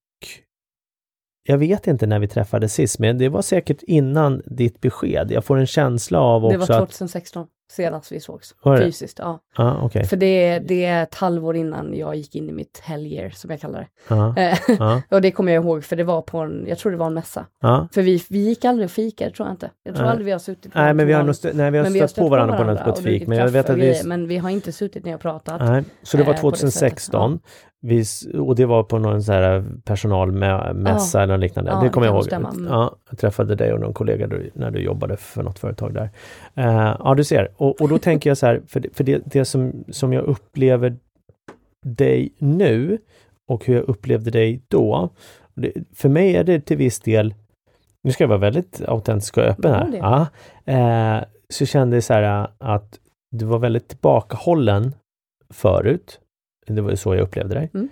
jag 1.44 1.58
vet 1.58 1.88
inte 1.88 2.08
när 2.08 2.20
vi 2.20 2.28
träffades 2.28 2.74
sist, 2.74 3.00
men 3.00 3.18
det 3.18 3.30
var 3.30 3.42
säkert 3.42 3.82
innan 3.82 4.42
ditt 4.46 4.82
besked. 4.82 5.32
Jag 5.32 5.46
får 5.46 5.58
en 5.58 5.68
känsla 5.68 6.20
av 6.20 6.46
också 6.46 6.62
att... 6.62 6.68
Det 6.68 6.74
var 6.74 6.80
2016 6.80 7.48
senast 7.74 8.12
vi 8.12 8.20
sågs. 8.20 8.56
Fysiskt, 8.80 9.20
ja. 9.20 9.40
Ah, 9.56 9.86
okay. 9.86 10.04
För 10.04 10.18
det, 10.18 10.60
det 10.60 10.86
är 10.86 11.04
ett 11.04 11.16
halvår 11.16 11.56
innan 11.56 11.98
jag 11.98 12.16
gick 12.16 12.36
in 12.36 12.50
i 12.50 12.52
mitt 12.52 12.80
helger, 12.84 13.30
som 13.30 13.52
jag 13.52 13.62
kallar 13.62 13.80
det. 13.80 14.16
Ah, 14.16 14.56
ah. 14.94 15.02
och 15.10 15.22
det 15.22 15.32
kommer 15.32 15.52
jag 15.52 15.64
ihåg, 15.64 15.84
för 15.84 15.96
det 15.96 16.04
var 16.04 16.22
på 16.22 16.38
en, 16.38 16.66
jag 16.68 16.78
tror 16.78 16.92
det 16.92 16.98
var 16.98 17.08
en 17.08 17.14
mässa. 17.14 17.46
För 17.94 18.02
vi, 18.02 18.24
vi 18.30 18.40
gick 18.40 18.66
aldrig 18.66 18.86
och 18.86 18.92
fikade, 18.92 19.32
tror 19.32 19.48
jag 19.48 19.54
inte. 19.54 19.70
Jag 19.84 19.96
tror 19.96 20.08
aldrig 20.08 20.26
vi 20.26 20.32
har 20.32 20.40
suttit 20.40 20.74
på 20.74 20.80
Nej, 20.80 20.94
men 20.94 21.08
vi 21.08 21.14
har, 21.14 21.34
stött, 21.34 21.56
nej, 21.56 21.72
vi 21.72 21.78
har 21.78 21.86
stött, 21.86 22.16
på 22.16 22.30
varandra 22.30 22.58
på, 22.58 22.64
något, 22.64 22.84
på 22.84 22.90
ett 22.90 23.00
fik. 23.00 23.28
Men, 23.28 23.38
jag 23.38 23.50
vet 23.50 23.70
att 23.70 23.78
vi... 23.78 24.02
men 24.06 24.28
vi 24.28 24.38
har 24.38 24.50
inte 24.50 24.72
suttit 24.72 25.06
ner 25.06 25.16
och 25.16 25.22
pratat. 25.22 25.62
Nej, 25.62 25.84
så 26.04 26.18
det 26.18 26.24
var 26.24 26.34
2016. 26.34 27.40
Eh, 27.84 27.90
vi, 27.90 28.04
och 28.40 28.56
det 28.56 28.66
var 28.66 28.84
på 28.84 29.00
någon 29.00 29.24
så 29.24 29.32
här 29.32 29.64
personalmässa 29.84 31.18
ja. 31.20 31.24
eller 31.24 31.38
liknande. 31.38 31.72
Ja, 31.72 31.80
det 31.80 31.90
kommer 31.90 32.08
jag 32.08 32.16
ihåg. 32.16 32.34
Mm. 32.34 32.68
Ja, 32.70 32.96
jag 33.10 33.20
träffade 33.20 33.56
dig 33.56 33.74
och 33.74 33.80
någon 33.80 33.94
kollega 33.94 34.30
när 34.54 34.72
du 34.72 34.80
jobbade 34.80 35.18
för 35.18 35.44
något 35.44 35.60
företag 35.60 35.94
där. 35.94 36.10
Uh, 36.58 36.96
ja, 37.00 37.14
du 37.18 37.24
ser. 37.24 37.52
Och, 37.58 37.82
och 37.82 37.90
då 37.90 37.98
tänker 37.98 38.30
jag 38.30 38.38
så 38.38 38.46
här, 38.46 38.62
för, 38.68 38.80
det, 38.80 38.96
för 38.96 39.04
det, 39.04 39.22
det 39.26 39.46
som, 39.46 39.84
som 39.90 40.14
jag 40.14 40.24
upplever 40.24 40.98
dig 41.86 42.34
nu 42.38 42.98
och 43.48 43.66
hur 43.66 43.76
jag 43.76 43.84
upplevde 43.84 44.32
dig 44.32 44.62
då. 44.68 45.10
Det, 45.54 45.74
för 45.96 46.10
mig 46.10 46.36
är 46.36 46.44
det 46.44 46.60
till 46.60 46.78
viss 46.78 47.00
del, 47.00 47.34
nu 48.04 48.12
ska 48.12 48.24
jag 48.24 48.30
vara 48.30 48.40
väldigt 48.40 48.82
autentisk 48.88 49.38
och 49.38 49.44
öppen 49.44 49.74
här. 49.74 50.28
Ja, 50.68 51.18
uh, 51.20 51.24
så 51.50 51.66
kände 51.66 51.96
jag 51.96 52.04
så 52.04 52.14
här 52.14 52.48
att 52.58 53.00
du 53.32 53.46
var 53.46 53.60
väldigt 53.60 53.88
tillbakahållen 53.88 54.94
förut 55.54 56.20
det 56.66 56.82
var 56.82 56.96
så 56.96 57.16
jag 57.16 57.22
upplevde 57.22 57.56
dig. 57.56 57.70
Mm. 57.74 57.90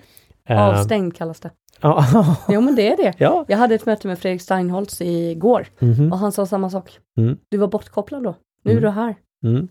Uh, 0.50 0.62
Avstängd 0.62 1.16
kallas 1.16 1.40
det. 1.40 1.52
jo 2.50 2.62
men 2.62 2.76
det 2.76 2.88
är 2.88 2.98
det. 2.98 3.14
Ja. 3.18 3.46
Jag 3.48 3.58
hade 3.58 3.76
ett 3.76 3.86
möte 3.86 4.08
med 4.08 4.20
Fredrik 4.20 4.42
Steinholtz 4.42 5.02
igår 5.02 5.68
mm 5.80 5.94
-hmm. 5.94 6.12
och 6.12 6.18
han 6.18 6.32
sa 6.32 6.46
samma 6.46 6.70
sak. 6.70 7.00
Mm. 7.18 7.38
Du 7.50 7.58
var 7.58 7.68
bortkopplad 7.68 8.24
då. 8.24 8.36
Nu 8.64 8.72
är 8.72 8.78
mm. 8.78 8.84
du 8.84 8.90
här. 8.90 9.16
Mm. 9.44 9.68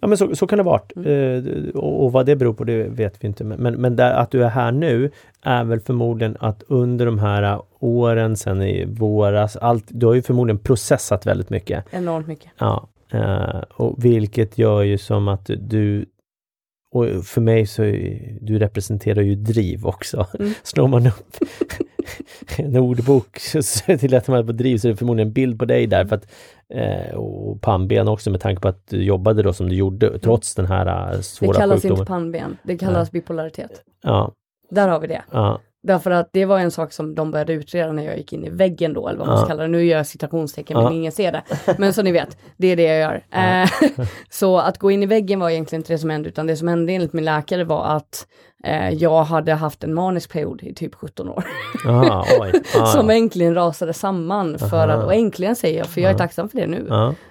Ja 0.00 0.08
men 0.08 0.18
så, 0.18 0.36
så 0.36 0.46
kan 0.46 0.58
det 0.58 0.62
vara. 0.62 0.80
Uh, 1.06 1.68
och, 1.74 2.04
och, 2.04 2.12
vad 2.12 2.26
det 2.26 2.36
beror 2.36 2.54
på 2.54 2.64
det 2.64 2.82
vet 2.82 3.24
vi 3.24 3.28
inte. 3.28 3.44
Men, 3.44 3.74
men 3.74 3.96
där, 3.96 4.14
att 4.14 4.30
du 4.30 4.44
är 4.44 4.48
här 4.48 4.72
nu 4.72 5.10
är 5.42 5.64
väl 5.64 5.80
förmodligen 5.80 6.36
att 6.40 6.62
under 6.68 7.06
de 7.06 7.18
här 7.18 7.60
åren 7.78 8.36
sen 8.36 8.62
i 8.62 8.84
våras, 8.84 9.56
allt, 9.56 9.84
du 9.88 10.06
har 10.06 10.14
ju 10.14 10.22
förmodligen 10.22 10.58
processat 10.58 11.26
väldigt 11.26 11.50
mycket. 11.50 11.84
Enormt 11.90 12.26
mycket. 12.26 12.50
Ja. 12.58 12.88
Uh, 13.14 13.62
och 13.70 14.04
vilket 14.04 14.58
gör 14.58 14.82
ju 14.82 14.98
som 14.98 15.28
att 15.28 15.50
du 15.58 16.06
och 16.92 17.24
för 17.24 17.40
mig 17.40 17.66
så, 17.66 17.82
du 18.40 18.58
representerar 18.58 19.22
ju 19.22 19.34
driv 19.34 19.86
också. 19.86 20.26
Mm. 20.38 20.52
Slår 20.62 20.88
man 20.88 21.06
upp 21.06 21.36
en 22.58 22.76
ordbok 22.76 23.40
till 23.98 24.14
att 24.14 24.28
man 24.28 24.46
på 24.46 24.52
driv 24.52 24.78
så 24.78 24.88
är 24.88 24.92
det 24.92 24.96
förmodligen 24.96 25.28
en 25.28 25.32
bild 25.32 25.58
på 25.58 25.64
dig 25.64 25.86
där. 25.86 26.04
För 26.04 26.16
att, 26.16 26.32
eh, 26.74 27.14
och 27.14 27.60
pannben 27.60 28.08
också 28.08 28.30
med 28.30 28.40
tanke 28.40 28.62
på 28.62 28.68
att 28.68 28.86
du 28.86 29.04
jobbade 29.04 29.42
då 29.42 29.52
som 29.52 29.68
du 29.68 29.74
gjorde 29.74 30.08
mm. 30.08 30.20
trots 30.20 30.54
den 30.54 30.66
här 30.66 31.20
svåra 31.20 31.22
sjukdomen. 31.22 31.52
Det 31.52 31.58
kallas 31.58 31.82
sjukdomen. 31.82 31.98
inte 31.98 32.08
pannben, 32.08 32.56
det 32.62 32.78
kallas 32.78 33.08
ja. 33.08 33.12
bipolaritet. 33.12 33.82
Ja. 34.02 34.32
Där 34.70 34.88
har 34.88 35.00
vi 35.00 35.06
det. 35.06 35.22
Ja. 35.30 35.60
Därför 35.82 36.10
att 36.10 36.28
det 36.32 36.44
var 36.44 36.58
en 36.58 36.70
sak 36.70 36.92
som 36.92 37.14
de 37.14 37.30
började 37.30 37.52
utreda 37.52 37.92
när 37.92 38.02
jag 38.04 38.18
gick 38.18 38.32
in 38.32 38.44
i 38.44 38.50
väggen 38.50 38.92
då, 38.92 39.08
eller 39.08 39.18
vad 39.18 39.28
man 39.28 39.38
ska 39.38 39.46
kalla 39.48 39.62
det. 39.62 39.68
Nu 39.68 39.84
gör 39.84 39.96
jag 39.96 40.06
citationstecken 40.06 40.76
men 40.84 40.92
ingen 40.92 41.12
ser 41.12 41.32
det. 41.32 41.42
Men 41.78 41.92
som 41.92 42.04
ni 42.04 42.12
vet, 42.12 42.38
det 42.56 42.66
är 42.66 42.76
det 42.76 42.82
jag 42.82 42.98
gör. 42.98 43.24
Eh, 43.30 43.68
så 44.30 44.58
att 44.58 44.78
gå 44.78 44.90
in 44.90 45.02
i 45.02 45.06
väggen 45.06 45.40
var 45.40 45.50
egentligen 45.50 45.80
inte 45.80 45.92
det 45.92 45.98
som 45.98 46.10
hände, 46.10 46.28
utan 46.28 46.46
det 46.46 46.56
som 46.56 46.68
hände 46.68 46.92
enligt 46.92 47.12
min 47.12 47.24
läkare 47.24 47.64
var 47.64 47.84
att 47.84 48.26
eh, 48.64 48.90
jag 48.90 49.24
hade 49.24 49.54
haft 49.54 49.84
en 49.84 49.94
manisk 49.94 50.32
period 50.32 50.62
i 50.62 50.74
typ 50.74 50.94
17 50.94 51.28
år. 51.28 51.44
Aha, 51.88 52.24
som 52.92 53.10
äntligen 53.10 53.54
rasade 53.54 53.92
samman 53.92 54.58
för 54.58 54.88
att, 54.88 55.04
och 55.04 55.14
äntligen 55.14 55.56
säger 55.56 55.78
jag, 55.78 55.86
för 55.86 56.00
jag 56.00 56.10
är 56.10 56.18
tacksam 56.18 56.48
för 56.48 56.58
det 56.58 56.66
nu, 56.66 56.86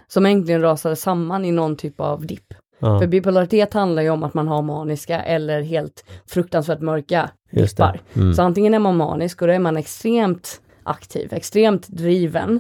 som 0.08 0.26
äntligen 0.26 0.62
rasade 0.62 0.96
samman 0.96 1.46
i 1.46 1.52
någon 1.52 1.76
typ 1.76 2.00
av 2.00 2.26
dipp. 2.26 2.54
Ja. 2.82 3.00
För 3.00 3.08
bipolaritet 3.08 3.74
handlar 3.74 4.02
ju 4.02 4.10
om 4.10 4.24
att 4.24 4.34
man 4.34 4.48
har 4.48 4.62
maniska 4.62 5.22
eller 5.22 5.62
helt 5.62 6.06
fruktansvärt 6.28 6.82
mörka 6.82 7.30
dippar. 7.52 8.02
Mm. 8.14 8.34
Så 8.34 8.42
antingen 8.42 8.74
är 8.74 8.80
man 8.80 8.98
manisk 8.98 9.42
och 9.42 9.48
då 9.48 9.54
är 9.54 9.60
man 9.60 9.78
extremt 9.78 10.62
aktiv, 10.84 11.34
extremt 11.34 11.88
driven. 11.88 12.60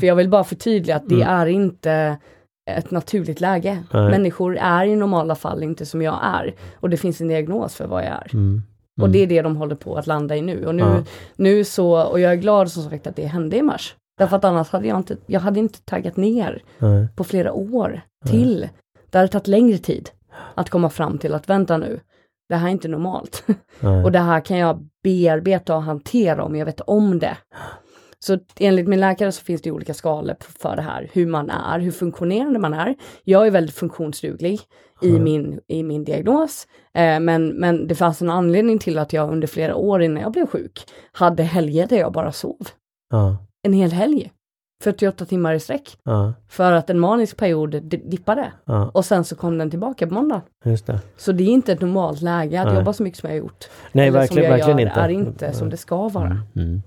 För 0.00 0.06
jag 0.06 0.16
vill 0.16 0.28
bara 0.28 0.44
förtydliga 0.44 0.96
att 0.96 1.08
det 1.08 1.22
mm. 1.22 1.28
är 1.28 1.46
inte 1.46 2.18
ett 2.70 2.90
naturligt 2.90 3.40
läge. 3.40 3.82
Nej. 3.92 4.10
Människor 4.10 4.56
är 4.56 4.86
i 4.86 4.96
normala 4.96 5.34
fall 5.34 5.62
inte 5.62 5.86
som 5.86 6.02
jag 6.02 6.18
är. 6.22 6.54
Och 6.74 6.90
det 6.90 6.96
finns 6.96 7.20
en 7.20 7.28
diagnos 7.28 7.74
för 7.74 7.86
vad 7.86 8.02
jag 8.02 8.08
är. 8.08 8.30
Mm. 8.32 8.62
Och 9.00 9.06
mm. 9.06 9.12
det 9.12 9.18
är 9.18 9.26
det 9.26 9.42
de 9.42 9.56
håller 9.56 9.76
på 9.76 9.96
att 9.96 10.06
landa 10.06 10.36
i 10.36 10.42
nu. 10.42 10.66
Och 10.66 10.74
nu, 10.74 10.82
ja. 10.82 11.04
nu 11.36 11.64
så, 11.64 12.02
och 12.02 12.20
jag 12.20 12.32
är 12.32 12.36
glad 12.36 12.70
som 12.70 12.82
sagt 12.82 13.06
att 13.06 13.16
det 13.16 13.26
hände 13.26 13.56
i 13.56 13.62
mars. 13.62 13.94
Därför 14.18 14.36
att 14.36 14.44
annars 14.44 14.70
hade 14.70 14.88
jag 14.88 14.96
inte, 14.96 15.16
jag 15.26 15.40
hade 15.40 15.60
inte 15.60 15.82
taggat 15.82 16.16
ner 16.16 16.62
Nej. 16.78 17.08
på 17.16 17.24
flera 17.24 17.52
år 17.52 18.00
till. 18.26 18.68
Det 19.10 19.18
hade 19.18 19.28
tagit 19.28 19.46
längre 19.46 19.78
tid 19.78 20.10
att 20.54 20.70
komma 20.70 20.90
fram 20.90 21.18
till 21.18 21.34
att 21.34 21.48
vänta 21.48 21.76
nu, 21.76 22.00
det 22.48 22.56
här 22.56 22.68
är 22.68 22.72
inte 22.72 22.88
normalt. 22.88 23.44
och 24.04 24.12
det 24.12 24.18
här 24.18 24.40
kan 24.40 24.58
jag 24.58 24.88
bearbeta 25.02 25.76
och 25.76 25.82
hantera 25.82 26.44
om 26.44 26.56
jag 26.56 26.66
vet 26.66 26.80
om 26.80 27.18
det. 27.18 27.36
Så 28.20 28.38
enligt 28.58 28.88
min 28.88 29.00
läkare 29.00 29.32
så 29.32 29.44
finns 29.44 29.62
det 29.62 29.70
olika 29.70 29.94
skalor 29.94 30.36
för 30.40 30.76
det 30.76 30.82
här, 30.82 31.10
hur 31.12 31.26
man 31.26 31.50
är, 31.50 31.80
hur 31.80 31.90
funktionerande 31.90 32.58
man 32.58 32.74
är. 32.74 32.94
Jag 33.24 33.46
är 33.46 33.50
väldigt 33.50 33.74
funktionsduglig 33.74 34.60
i, 35.02 35.12
min, 35.18 35.60
i 35.68 35.82
min 35.82 36.04
diagnos, 36.04 36.66
eh, 36.94 37.20
men, 37.20 37.48
men 37.48 37.86
det 37.86 37.94
fanns 37.94 38.22
en 38.22 38.30
anledning 38.30 38.78
till 38.78 38.98
att 38.98 39.12
jag 39.12 39.32
under 39.32 39.46
flera 39.46 39.74
år 39.74 40.02
innan 40.02 40.22
jag 40.22 40.32
blev 40.32 40.46
sjuk 40.46 40.80
hade 41.12 41.42
helger 41.42 41.86
där 41.86 41.96
jag 41.96 42.12
bara 42.12 42.32
sov. 42.32 42.68
Ja. 43.10 43.36
En 43.62 43.72
hel 43.72 43.92
helg. 43.92 44.32
48 44.82 45.24
timmar 45.24 45.54
i 45.54 45.60
sträck. 45.60 45.98
Ja. 46.02 46.32
För 46.48 46.72
att 46.72 46.90
en 46.90 46.98
manisk 46.98 47.36
period 47.36 47.70
dippade. 47.84 48.52
Ja. 48.64 48.90
Och 48.94 49.04
sen 49.04 49.24
så 49.24 49.36
kom 49.36 49.58
den 49.58 49.70
tillbaka 49.70 50.06
på 50.06 50.14
måndag. 50.14 50.42
Just 50.64 50.86
det. 50.86 51.00
Så 51.16 51.32
det 51.32 51.44
är 51.44 51.48
inte 51.48 51.72
ett 51.72 51.80
normalt 51.80 52.22
läge 52.22 52.60
att 52.60 52.66
Nej. 52.66 52.76
jobba 52.76 52.92
så 52.92 53.02
mycket 53.02 53.20
som 53.20 53.28
jag 53.30 53.34
har 53.36 53.38
gjort. 53.38 53.68
Nej, 53.92 54.08
Eller 54.08 54.18
verkligen, 54.18 54.50
verkligen 54.50 54.78
inte. 54.78 55.00
är 55.00 55.08
inte 55.08 55.52
som 55.52 55.70
det 55.70 55.76
ska 55.76 56.08
vara. 56.08 56.26
Mm. 56.26 56.42
Mm. 56.56 56.82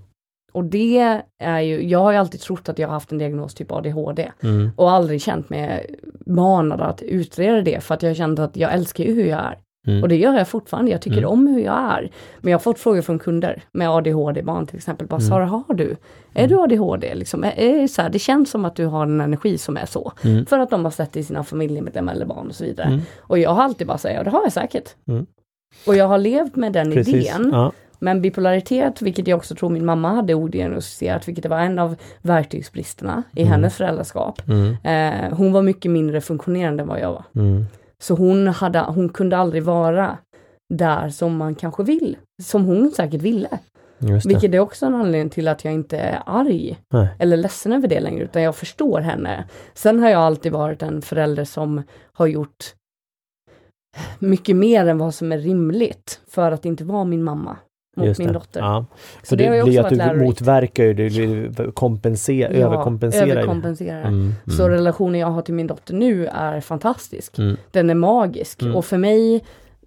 Och 0.51 0.63
det 0.63 1.21
är 1.43 1.59
ju, 1.59 1.89
jag 1.89 1.99
har 1.99 2.11
ju 2.11 2.17
alltid 2.17 2.41
trott 2.41 2.69
att 2.69 2.79
jag 2.79 2.87
har 2.87 2.93
haft 2.93 3.11
en 3.11 3.17
diagnos 3.17 3.53
typ 3.53 3.71
ADHD. 3.71 4.31
Mm. 4.43 4.71
Och 4.75 4.91
aldrig 4.91 5.21
känt 5.21 5.49
mig 5.49 5.95
manad 6.25 6.81
att 6.81 7.01
utreda 7.01 7.61
det 7.61 7.83
för 7.83 7.93
att 7.93 8.03
jag 8.03 8.15
kände 8.15 8.43
att 8.43 8.55
jag 8.55 8.73
älskar 8.73 9.03
ju 9.03 9.13
hur 9.13 9.25
jag 9.25 9.39
är. 9.39 9.57
Mm. 9.87 10.03
Och 10.03 10.09
det 10.09 10.15
gör 10.15 10.37
jag 10.37 10.47
fortfarande, 10.47 10.91
jag 10.91 11.01
tycker 11.01 11.17
mm. 11.17 11.29
om 11.29 11.47
hur 11.47 11.59
jag 11.59 11.75
är. 11.75 12.11
Men 12.39 12.51
jag 12.51 12.59
har 12.59 12.63
fått 12.63 12.79
frågor 12.79 13.01
från 13.01 13.19
kunder 13.19 13.63
med 13.71 13.89
ADHD-barn 13.89 14.67
till 14.67 14.77
exempel. 14.77 15.07
Bara, 15.07 15.15
mm. 15.15 15.29
Sara, 15.29 15.45
har 15.45 15.73
du? 15.73 15.95
Är 16.33 16.47
du 16.47 16.59
ADHD? 16.59 17.15
Liksom, 17.15 17.43
är, 17.43 17.59
är 17.59 17.87
så 17.87 18.01
här, 18.01 18.09
det 18.09 18.19
känns 18.19 18.49
som 18.49 18.65
att 18.65 18.75
du 18.75 18.85
har 18.85 19.03
en 19.03 19.21
energi 19.21 19.57
som 19.57 19.77
är 19.77 19.85
så. 19.85 20.11
Mm. 20.23 20.45
För 20.45 20.59
att 20.59 20.69
de 20.69 20.83
har 20.83 20.91
sett 20.91 21.13
det 21.13 21.19
i 21.19 21.23
sina 21.23 21.43
familjemedlemmar 21.43 22.13
eller 22.13 22.25
barn 22.25 22.47
och 22.47 22.55
så 22.55 22.63
vidare. 22.63 22.87
Mm. 22.87 23.01
Och 23.19 23.39
jag 23.39 23.49
har 23.49 23.63
alltid 23.63 23.87
bara 23.87 23.97
sagt, 23.97 24.15
ja 24.15 24.23
det 24.23 24.29
har 24.29 24.43
jag 24.43 24.53
säkert. 24.53 24.95
Mm. 25.07 25.25
Och 25.87 25.95
jag 25.95 26.07
har 26.07 26.17
levt 26.17 26.55
med 26.55 26.73
den 26.73 26.91
Precis. 26.91 27.15
idén. 27.15 27.49
Ja. 27.53 27.71
Men 27.99 28.21
bipolaritet, 28.21 29.01
vilket 29.01 29.27
jag 29.27 29.37
också 29.37 29.55
tror 29.55 29.69
min 29.69 29.85
mamma 29.85 30.09
hade 30.09 30.33
odiagnostiserat, 30.33 31.27
vilket 31.27 31.45
var 31.45 31.59
en 31.59 31.79
av 31.79 31.95
verktygsbristerna 32.21 33.23
i 33.35 33.41
mm. 33.41 33.51
hennes 33.51 33.75
föräldraskap. 33.75 34.41
Mm. 34.47 34.77
Eh, 34.83 35.37
hon 35.37 35.51
var 35.51 35.61
mycket 35.61 35.91
mindre 35.91 36.21
funktionerande 36.21 36.83
än 36.83 36.87
vad 36.87 36.99
jag 36.99 37.11
var. 37.11 37.23
Så 38.01 38.15
hon, 38.15 38.47
hade, 38.47 38.79
hon 38.79 39.09
kunde 39.09 39.37
aldrig 39.37 39.63
vara 39.63 40.17
där 40.73 41.09
som 41.09 41.37
man 41.37 41.55
kanske 41.55 41.83
vill, 41.83 42.17
som 42.43 42.65
hon 42.65 42.91
säkert 42.91 43.21
ville. 43.21 43.59
Vilket 44.25 44.53
är 44.53 44.59
också 44.59 44.85
en 44.85 44.95
anledning 44.95 45.29
till 45.29 45.47
att 45.47 45.65
jag 45.65 45.73
inte 45.73 45.97
är 45.97 46.23
arg 46.25 46.79
Nej. 46.93 47.07
eller 47.19 47.37
ledsen 47.37 47.73
över 47.73 47.87
det 47.87 47.99
längre, 47.99 48.23
utan 48.23 48.41
jag 48.41 48.55
förstår 48.55 48.99
henne. 48.99 49.45
Sen 49.73 49.99
har 49.99 50.09
jag 50.09 50.21
alltid 50.21 50.51
varit 50.51 50.81
en 50.81 51.01
förälder 51.01 51.45
som 51.45 51.83
har 52.13 52.27
gjort 52.27 52.75
mycket 54.19 54.55
mer 54.55 54.85
än 54.85 54.97
vad 54.97 55.13
som 55.13 55.31
är 55.31 55.37
rimligt 55.37 56.21
för 56.27 56.51
att 56.51 56.65
inte 56.65 56.83
vara 56.83 57.03
min 57.03 57.23
mamma 57.23 57.57
mot 57.97 58.07
Just 58.07 58.19
min 58.19 58.33
dotter. 58.33 58.59
Ja. 58.59 58.85
Så 59.23 59.35
det, 59.35 59.49
det 59.49 59.63
blir 59.63 59.79
att 59.79 59.89
du 59.89 59.95
lärorikt. 59.95 60.25
motverkar 60.25 60.83
ju, 60.83 60.93
du 60.93 61.71
kompenserar, 61.71 62.53
ja, 62.53 62.65
överkompenserar. 62.65 63.27
överkompenserar. 63.27 64.01
Mm, 64.01 64.13
mm. 64.13 64.33
Så 64.57 64.69
relationen 64.69 65.19
jag 65.19 65.27
har 65.27 65.41
till 65.41 65.53
min 65.53 65.67
dotter 65.67 65.93
nu 65.93 66.27
är 66.27 66.61
fantastisk. 66.61 67.37
Mm. 67.37 67.57
Den 67.71 67.89
är 67.89 67.95
magisk 67.95 68.61
mm. 68.61 68.75
och 68.75 68.85
för 68.85 68.97
mig 68.97 69.43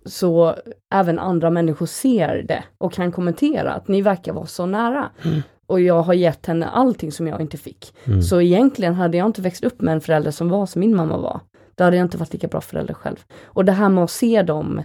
så 0.06 0.54
även 0.94 1.18
andra 1.18 1.50
människor 1.50 1.86
ser 1.86 2.42
det 2.42 2.64
och 2.78 2.92
kan 2.92 3.12
kommentera 3.12 3.72
att 3.72 3.88
ni 3.88 4.02
verkar 4.02 4.32
vara 4.32 4.46
så 4.46 4.66
nära. 4.66 5.10
Mm. 5.24 5.42
Och 5.66 5.80
jag 5.80 6.02
har 6.02 6.14
gett 6.14 6.46
henne 6.46 6.66
allting 6.66 7.12
som 7.12 7.26
jag 7.26 7.40
inte 7.40 7.56
fick. 7.56 7.94
Mm. 8.04 8.22
Så 8.22 8.40
egentligen 8.40 8.94
hade 8.94 9.16
jag 9.16 9.26
inte 9.26 9.42
växt 9.42 9.64
upp 9.64 9.80
med 9.80 9.94
en 9.94 10.00
förälder 10.00 10.30
som 10.30 10.48
var 10.48 10.66
som 10.66 10.80
min 10.80 10.96
mamma 10.96 11.16
var. 11.16 11.40
Då 11.74 11.84
hade 11.84 11.96
jag 11.96 12.04
inte 12.04 12.18
varit 12.18 12.32
lika 12.32 12.48
bra 12.48 12.60
förälder 12.60 12.94
själv. 12.94 13.16
Och 13.44 13.64
det 13.64 13.72
här 13.72 13.88
med 13.88 14.04
att 14.04 14.10
se 14.10 14.42
dem 14.42 14.82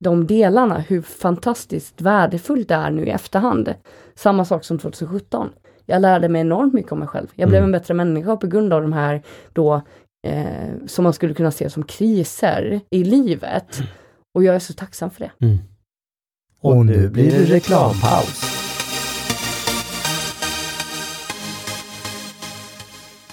de 0.00 0.26
delarna, 0.26 0.78
hur 0.78 1.02
fantastiskt 1.02 2.00
värdefullt 2.00 2.68
det 2.68 2.74
är 2.74 2.90
nu 2.90 3.06
i 3.06 3.10
efterhand. 3.10 3.74
Samma 4.14 4.44
sak 4.44 4.64
som 4.64 4.78
2017. 4.78 5.50
Jag 5.86 6.02
lärde 6.02 6.28
mig 6.28 6.40
enormt 6.40 6.74
mycket 6.74 6.92
om 6.92 6.98
mig 6.98 7.08
själv. 7.08 7.26
Jag 7.34 7.48
blev 7.48 7.58
mm. 7.58 7.74
en 7.74 7.80
bättre 7.80 7.94
människa 7.94 8.36
på 8.36 8.46
grund 8.46 8.72
av 8.72 8.82
de 8.82 8.92
här 8.92 9.22
då, 9.52 9.82
eh, 10.26 10.68
som 10.86 11.02
man 11.02 11.12
skulle 11.12 11.34
kunna 11.34 11.50
se 11.50 11.70
som 11.70 11.82
kriser 11.82 12.80
i 12.90 13.04
livet. 13.04 13.78
Mm. 13.78 13.90
Och 14.34 14.44
jag 14.44 14.54
är 14.54 14.58
så 14.58 14.72
tacksam 14.72 15.10
för 15.10 15.20
det. 15.20 15.46
Mm. 15.46 15.58
Och 16.60 16.86
nu 16.86 17.08
blir 17.08 17.30
det 17.30 17.44
reklampaus. 17.44 18.58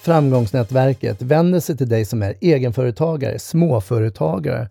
Framgångsnätverket 0.01 1.21
vänder 1.21 1.60
sig 1.60 1.78
till 1.78 1.89
dig 1.89 2.06
som 2.06 2.23
är 2.23 2.36
egenföretagare, 2.41 3.39
småföretagare 3.39 4.69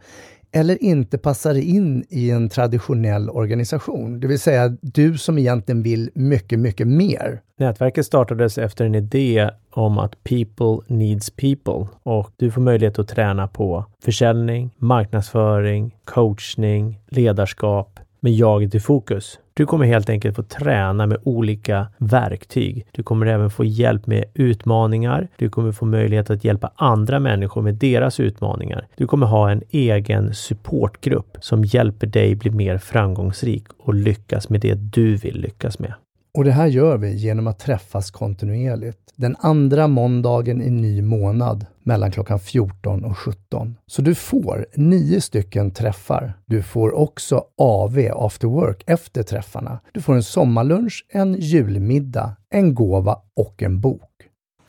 eller 0.54 0.84
inte 0.84 1.18
passar 1.18 1.54
in 1.54 2.04
i 2.08 2.30
en 2.30 2.48
traditionell 2.48 3.30
organisation. 3.30 4.20
Det 4.20 4.26
vill 4.26 4.38
säga 4.38 4.76
du 4.80 5.18
som 5.18 5.38
egentligen 5.38 5.82
vill 5.82 6.10
mycket, 6.14 6.58
mycket 6.58 6.88
mer. 6.88 7.40
Nätverket 7.58 8.06
startades 8.06 8.58
efter 8.58 8.84
en 8.84 8.94
idé 8.94 9.50
om 9.70 9.98
att 9.98 10.24
people 10.24 10.96
needs 10.96 11.30
people 11.30 11.86
och 12.02 12.30
du 12.36 12.50
får 12.50 12.60
möjlighet 12.60 12.98
att 12.98 13.08
träna 13.08 13.48
på 13.48 13.84
försäljning, 14.04 14.70
marknadsföring, 14.76 15.96
coachning, 16.04 17.00
ledarskap 17.08 18.00
med 18.24 18.32
jaget 18.32 18.74
i 18.74 18.80
fokus. 18.80 19.38
Du 19.54 19.66
kommer 19.66 19.86
helt 19.86 20.10
enkelt 20.10 20.36
få 20.36 20.42
träna 20.42 21.06
med 21.06 21.18
olika 21.22 21.86
verktyg. 21.98 22.86
Du 22.92 23.02
kommer 23.02 23.26
även 23.26 23.50
få 23.50 23.64
hjälp 23.64 24.06
med 24.06 24.24
utmaningar. 24.34 25.28
Du 25.36 25.48
kommer 25.48 25.72
få 25.72 25.84
möjlighet 25.84 26.30
att 26.30 26.44
hjälpa 26.44 26.70
andra 26.76 27.20
människor 27.20 27.62
med 27.62 27.74
deras 27.74 28.20
utmaningar. 28.20 28.86
Du 28.96 29.06
kommer 29.06 29.26
ha 29.26 29.50
en 29.50 29.62
egen 29.70 30.34
supportgrupp 30.34 31.36
som 31.40 31.64
hjälper 31.64 32.06
dig 32.06 32.34
bli 32.34 32.50
mer 32.50 32.78
framgångsrik 32.78 33.64
och 33.78 33.94
lyckas 33.94 34.48
med 34.48 34.60
det 34.60 34.74
du 34.74 35.16
vill 35.16 35.40
lyckas 35.40 35.78
med. 35.78 35.92
Och 36.34 36.44
det 36.44 36.52
här 36.52 36.66
gör 36.66 36.98
vi 36.98 37.14
genom 37.14 37.46
att 37.46 37.58
träffas 37.58 38.10
kontinuerligt. 38.10 38.98
Den 39.16 39.36
andra 39.38 39.88
måndagen 39.88 40.62
i 40.62 40.70
ny 40.70 41.02
månad 41.02 41.66
mellan 41.82 42.10
klockan 42.10 42.40
14 42.40 43.04
och 43.04 43.18
17. 43.18 43.76
Så 43.86 44.02
du 44.02 44.14
får 44.14 44.66
nio 44.74 45.20
stycken 45.20 45.70
träffar. 45.70 46.32
Du 46.46 46.62
får 46.62 46.94
också 46.94 47.44
AV, 47.58 47.98
after 48.12 48.48
work, 48.48 48.84
efter 48.86 49.22
träffarna. 49.22 49.80
Du 49.92 50.00
får 50.00 50.14
en 50.14 50.22
sommarlunch, 50.22 51.06
en 51.08 51.34
julmiddag, 51.34 52.36
en 52.50 52.74
gåva 52.74 53.18
och 53.36 53.62
en 53.62 53.80
bok. 53.80 54.10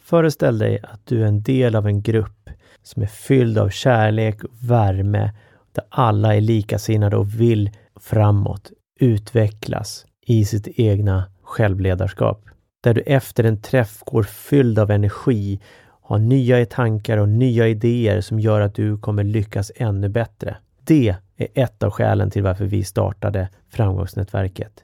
Föreställ 0.04 0.58
dig 0.58 0.80
att 0.84 1.02
du 1.06 1.22
är 1.22 1.28
en 1.28 1.42
del 1.42 1.76
av 1.76 1.88
en 1.88 2.02
grupp 2.02 2.50
som 2.84 3.04
är 3.04 3.08
fylld 3.08 3.58
av 3.58 3.70
kärlek 3.70 4.44
och 4.44 4.50
värme, 4.70 5.32
där 5.72 5.84
alla 5.90 6.36
är 6.36 6.42
likasinnade 6.42 7.18
och 7.18 7.40
vill 7.40 7.70
framåt, 8.00 8.72
utvecklas 9.00 10.06
i 10.26 10.46
sitt 10.46 10.68
egna 10.68 11.24
självledarskap. 11.56 12.46
Där 12.84 12.94
du 12.94 13.02
efter 13.02 13.44
en 13.44 13.62
träff 13.62 14.00
går 14.06 14.24
fylld 14.24 14.80
av 14.80 14.92
energi, 14.92 15.60
har 16.02 16.18
nya 16.18 16.66
tankar 16.66 17.18
och 17.18 17.30
nya 17.30 17.68
idéer 17.68 18.22
som 18.22 18.40
gör 18.40 18.62
att 18.62 18.76
du 18.76 18.98
kommer 18.98 19.24
lyckas 19.24 19.72
ännu 19.76 20.10
bättre. 20.10 20.58
Det 20.84 21.16
är 21.38 21.48
ett 21.54 21.84
av 21.84 21.92
skälen 21.92 22.32
till 22.32 22.44
varför 22.44 22.66
vi 22.66 22.84
startade 22.84 23.50
Framgångsnätverket. 23.70 24.84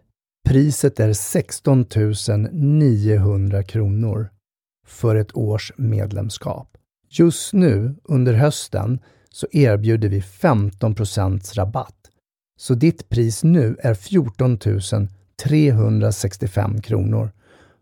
Priset 0.50 1.00
är 1.00 1.14
16 1.14 1.86
900 2.52 3.64
kronor 3.64 4.30
för 4.88 5.16
ett 5.16 5.38
års 5.38 5.72
medlemskap. 5.78 6.78
Just 7.10 7.54
nu 7.54 7.96
under 8.04 8.34
hösten 8.34 9.00
så 9.30 9.48
erbjuder 9.52 10.10
vi 10.10 10.20
15% 10.20 11.56
rabatt. 11.56 11.96
Så 12.60 12.74
ditt 12.74 13.10
pris 13.10 13.44
nu 13.44 13.78
är 13.80 13.94
14 13.94 14.58
365 15.44 16.82
kronor 16.82 17.32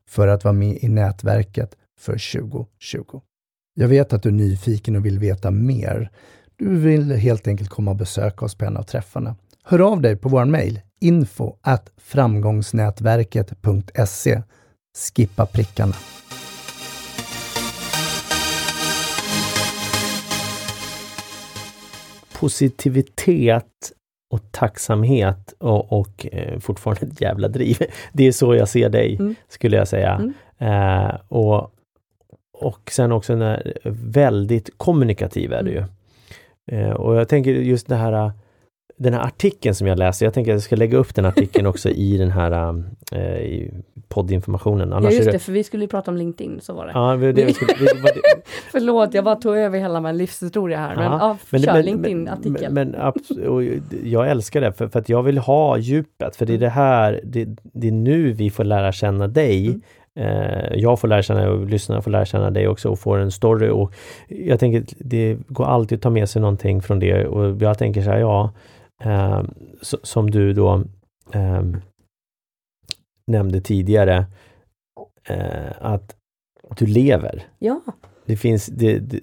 för 0.10 0.28
att 0.28 0.44
vara 0.44 0.54
med 0.54 0.78
i 0.82 0.88
nätverket 0.88 1.76
för 2.00 2.42
2020. 2.42 3.22
Jag 3.74 3.88
vet 3.88 4.14
att 4.14 4.24
du 4.24 4.30
är 4.30 4.34
nyfiken 4.34 4.96
och 4.96 5.06
vill 5.06 5.20
veta 5.20 5.52
mer. 5.52 6.12
Du 6.56 6.80
vill 6.80 7.12
helt 7.12 7.48
enkelt 7.48 7.70
komma 7.70 7.92
och 7.92 7.98
besöka 7.98 8.46
oss 8.46 8.56
på 8.56 8.66
en 8.66 8.78
av 8.78 8.84
träffarna. 8.84 9.36
Hör 9.64 9.80
av 9.80 10.02
dig 10.02 10.16
på 10.16 10.30
vår 10.30 10.46
mejl 10.46 10.82
info 11.02 11.56
at 11.62 11.92
framgångsnätverket.se. 11.98 14.42
Skippa 14.98 15.46
prickarna. 15.46 15.96
Positivitet 22.40 23.94
och 24.30 24.52
tacksamhet 24.52 25.54
och, 25.58 26.00
och 26.00 26.28
eh, 26.32 26.60
fortfarande 26.60 27.06
ett 27.06 27.22
jävla 27.22 27.48
driv. 27.48 27.78
Det 28.14 28.28
är 28.28 28.32
så 28.32 28.56
jag 28.56 28.70
ser 28.70 28.90
dig, 28.90 29.16
mm. 29.16 29.36
skulle 29.48 29.78
jag 29.78 29.88
säga. 29.88 30.12
Mm. 30.12 30.34
Eh, 30.58 31.16
och, 31.28 31.72
och 32.54 32.92
sen 32.92 33.12
också 33.12 33.36
när, 33.36 33.74
väldigt 33.84 34.70
kommunikativ 34.78 35.54
är 35.54 35.64
du 35.64 35.72
ju. 35.72 35.84
Mm. 36.72 36.86
Eh, 36.86 36.92
och 36.92 37.16
jag 37.16 37.30
tänker 37.30 37.52
just 37.52 37.88
det 37.88 37.96
här 37.96 38.32
den 39.00 39.14
här 39.14 39.22
artikeln 39.22 39.76
som 39.76 39.88
jag 39.88 40.00
läste, 40.00 40.26
jag 40.26 40.34
tänker 40.34 40.52
att 40.52 40.56
jag 40.56 40.64
ska 40.64 40.76
lägga 40.76 40.98
upp 40.98 41.16
den 41.16 41.26
artikeln 41.26 41.68
också 41.68 41.90
i 41.90 42.18
den 42.18 42.32
här 42.32 42.84
äh, 43.12 43.22
i 43.22 43.72
poddinformationen. 44.08 44.94
Annars 44.94 45.12
ja 45.12 45.18
just 45.18 45.26
det, 45.26 45.32
det, 45.32 45.40
för 45.40 45.52
vi 45.52 45.64
skulle 45.64 45.84
ju 45.84 45.88
prata 45.88 46.12
om 46.12 46.18
LinkedIn, 46.18 46.60
så 46.62 46.74
var 46.74 46.86
det. 46.86 46.92
Ja, 46.94 47.16
det, 47.16 47.32
det 47.32 47.54
skulle, 47.54 47.74
det, 47.74 47.86
det. 48.04 48.22
Förlåt, 48.72 49.14
jag 49.14 49.24
bara 49.24 49.36
tog 49.36 49.58
över 49.58 49.80
hela 49.80 50.02
min 50.02 50.18
livshistoria 50.18 50.78
här. 50.78 50.96
Men, 50.96 51.06
ja, 51.06 51.38
men, 51.50 51.62
kör 51.62 51.84
LinkedIn-artikeln. 51.84 52.74
Men, 52.74 52.90
men, 52.90 53.12
jag 54.04 54.30
älskar 54.30 54.62
det, 54.62 54.74
för, 54.74 54.88
för, 54.88 55.00
att 55.00 55.10
jag 55.10 55.24
vill 55.24 55.38
ha 55.38 55.78
djupet, 55.78 56.36
för 56.36 56.46
det 56.46 56.54
är 56.54 56.58
det 56.58 56.70
här, 56.70 57.22
det, 57.24 57.48
det 57.62 57.88
är 57.88 57.92
nu 57.92 58.32
vi 58.32 58.50
får 58.50 58.64
lära 58.64 58.92
känna 58.92 59.28
dig. 59.28 59.68
Mm. 59.68 59.82
Eh, 60.16 60.74
jag 60.74 61.00
får 61.00 61.08
lära 61.08 61.22
känna 61.22 61.50
och 61.50 61.66
lyssnarna 61.66 62.02
får 62.02 62.12
lära 62.12 62.26
känna 62.26 62.52
dig 62.52 62.68
också 62.68 62.90
och 62.90 63.00
får 63.00 63.18
en 63.18 63.32
story. 63.32 63.70
Och 63.70 63.94
jag 64.28 64.60
tänker, 64.60 64.84
det 64.98 65.38
går 65.48 65.66
alltid 65.66 65.96
att 65.96 66.02
ta 66.02 66.10
med 66.10 66.30
sig 66.30 66.42
någonting 66.42 66.82
från 66.82 67.00
det 67.00 67.26
och 67.26 67.62
jag 67.62 67.78
tänker 67.78 68.02
så 68.02 68.10
här, 68.10 68.20
ja, 68.20 68.52
eh, 69.00 69.44
som 69.82 70.32
du 70.32 70.54
då 70.54 70.84
eh, 71.34 71.64
nämnde 73.28 73.62
tidigare, 73.62 74.26
eh, 75.24 75.72
att 75.80 76.16
du 76.78 76.86
lever. 76.86 77.48
Ja. 77.60 77.82
Det 78.26 78.38
finns, 78.38 78.66
det, 78.66 79.00
det, 79.00 79.20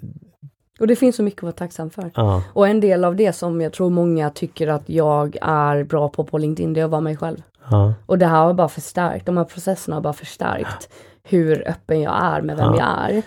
och 0.81 0.87
det 0.87 0.97
finns 0.97 1.17
så 1.17 1.23
mycket 1.23 1.39
att 1.39 1.43
vara 1.43 1.53
tacksam 1.53 1.91
för. 1.91 2.11
Ja. 2.15 2.43
Och 2.53 2.69
en 2.69 2.81
del 2.81 3.05
av 3.05 3.17
det 3.17 3.33
som 3.33 3.61
jag 3.61 3.73
tror 3.73 3.91
många 3.91 4.31
tycker 4.31 4.69
att 4.69 4.89
jag 4.89 5.37
är 5.41 5.85
bra 5.85 6.09
på 6.09 6.25
på 6.25 6.39
LinkedIn, 6.39 6.73
det 6.73 6.81
är 6.81 6.85
att 6.85 6.91
vara 6.91 7.01
mig 7.01 7.17
själv. 7.17 7.43
Ja. 7.71 7.95
Och 8.07 8.19
det 8.19 8.27
här 8.27 8.45
har 8.45 8.55
bara 8.55 8.69
förstärkt, 8.69 9.27
de 9.27 9.37
här 9.37 9.45
processerna 9.45 9.97
har 9.97 10.01
bara 10.01 10.13
förstärkt 10.13 10.89
hur 11.23 11.69
öppen 11.69 12.01
jag 12.01 12.23
är 12.23 12.43
med 12.43 12.57
vem 12.57 12.75
ja. 12.75 12.79
jag 12.79 13.11
är. 13.11 13.23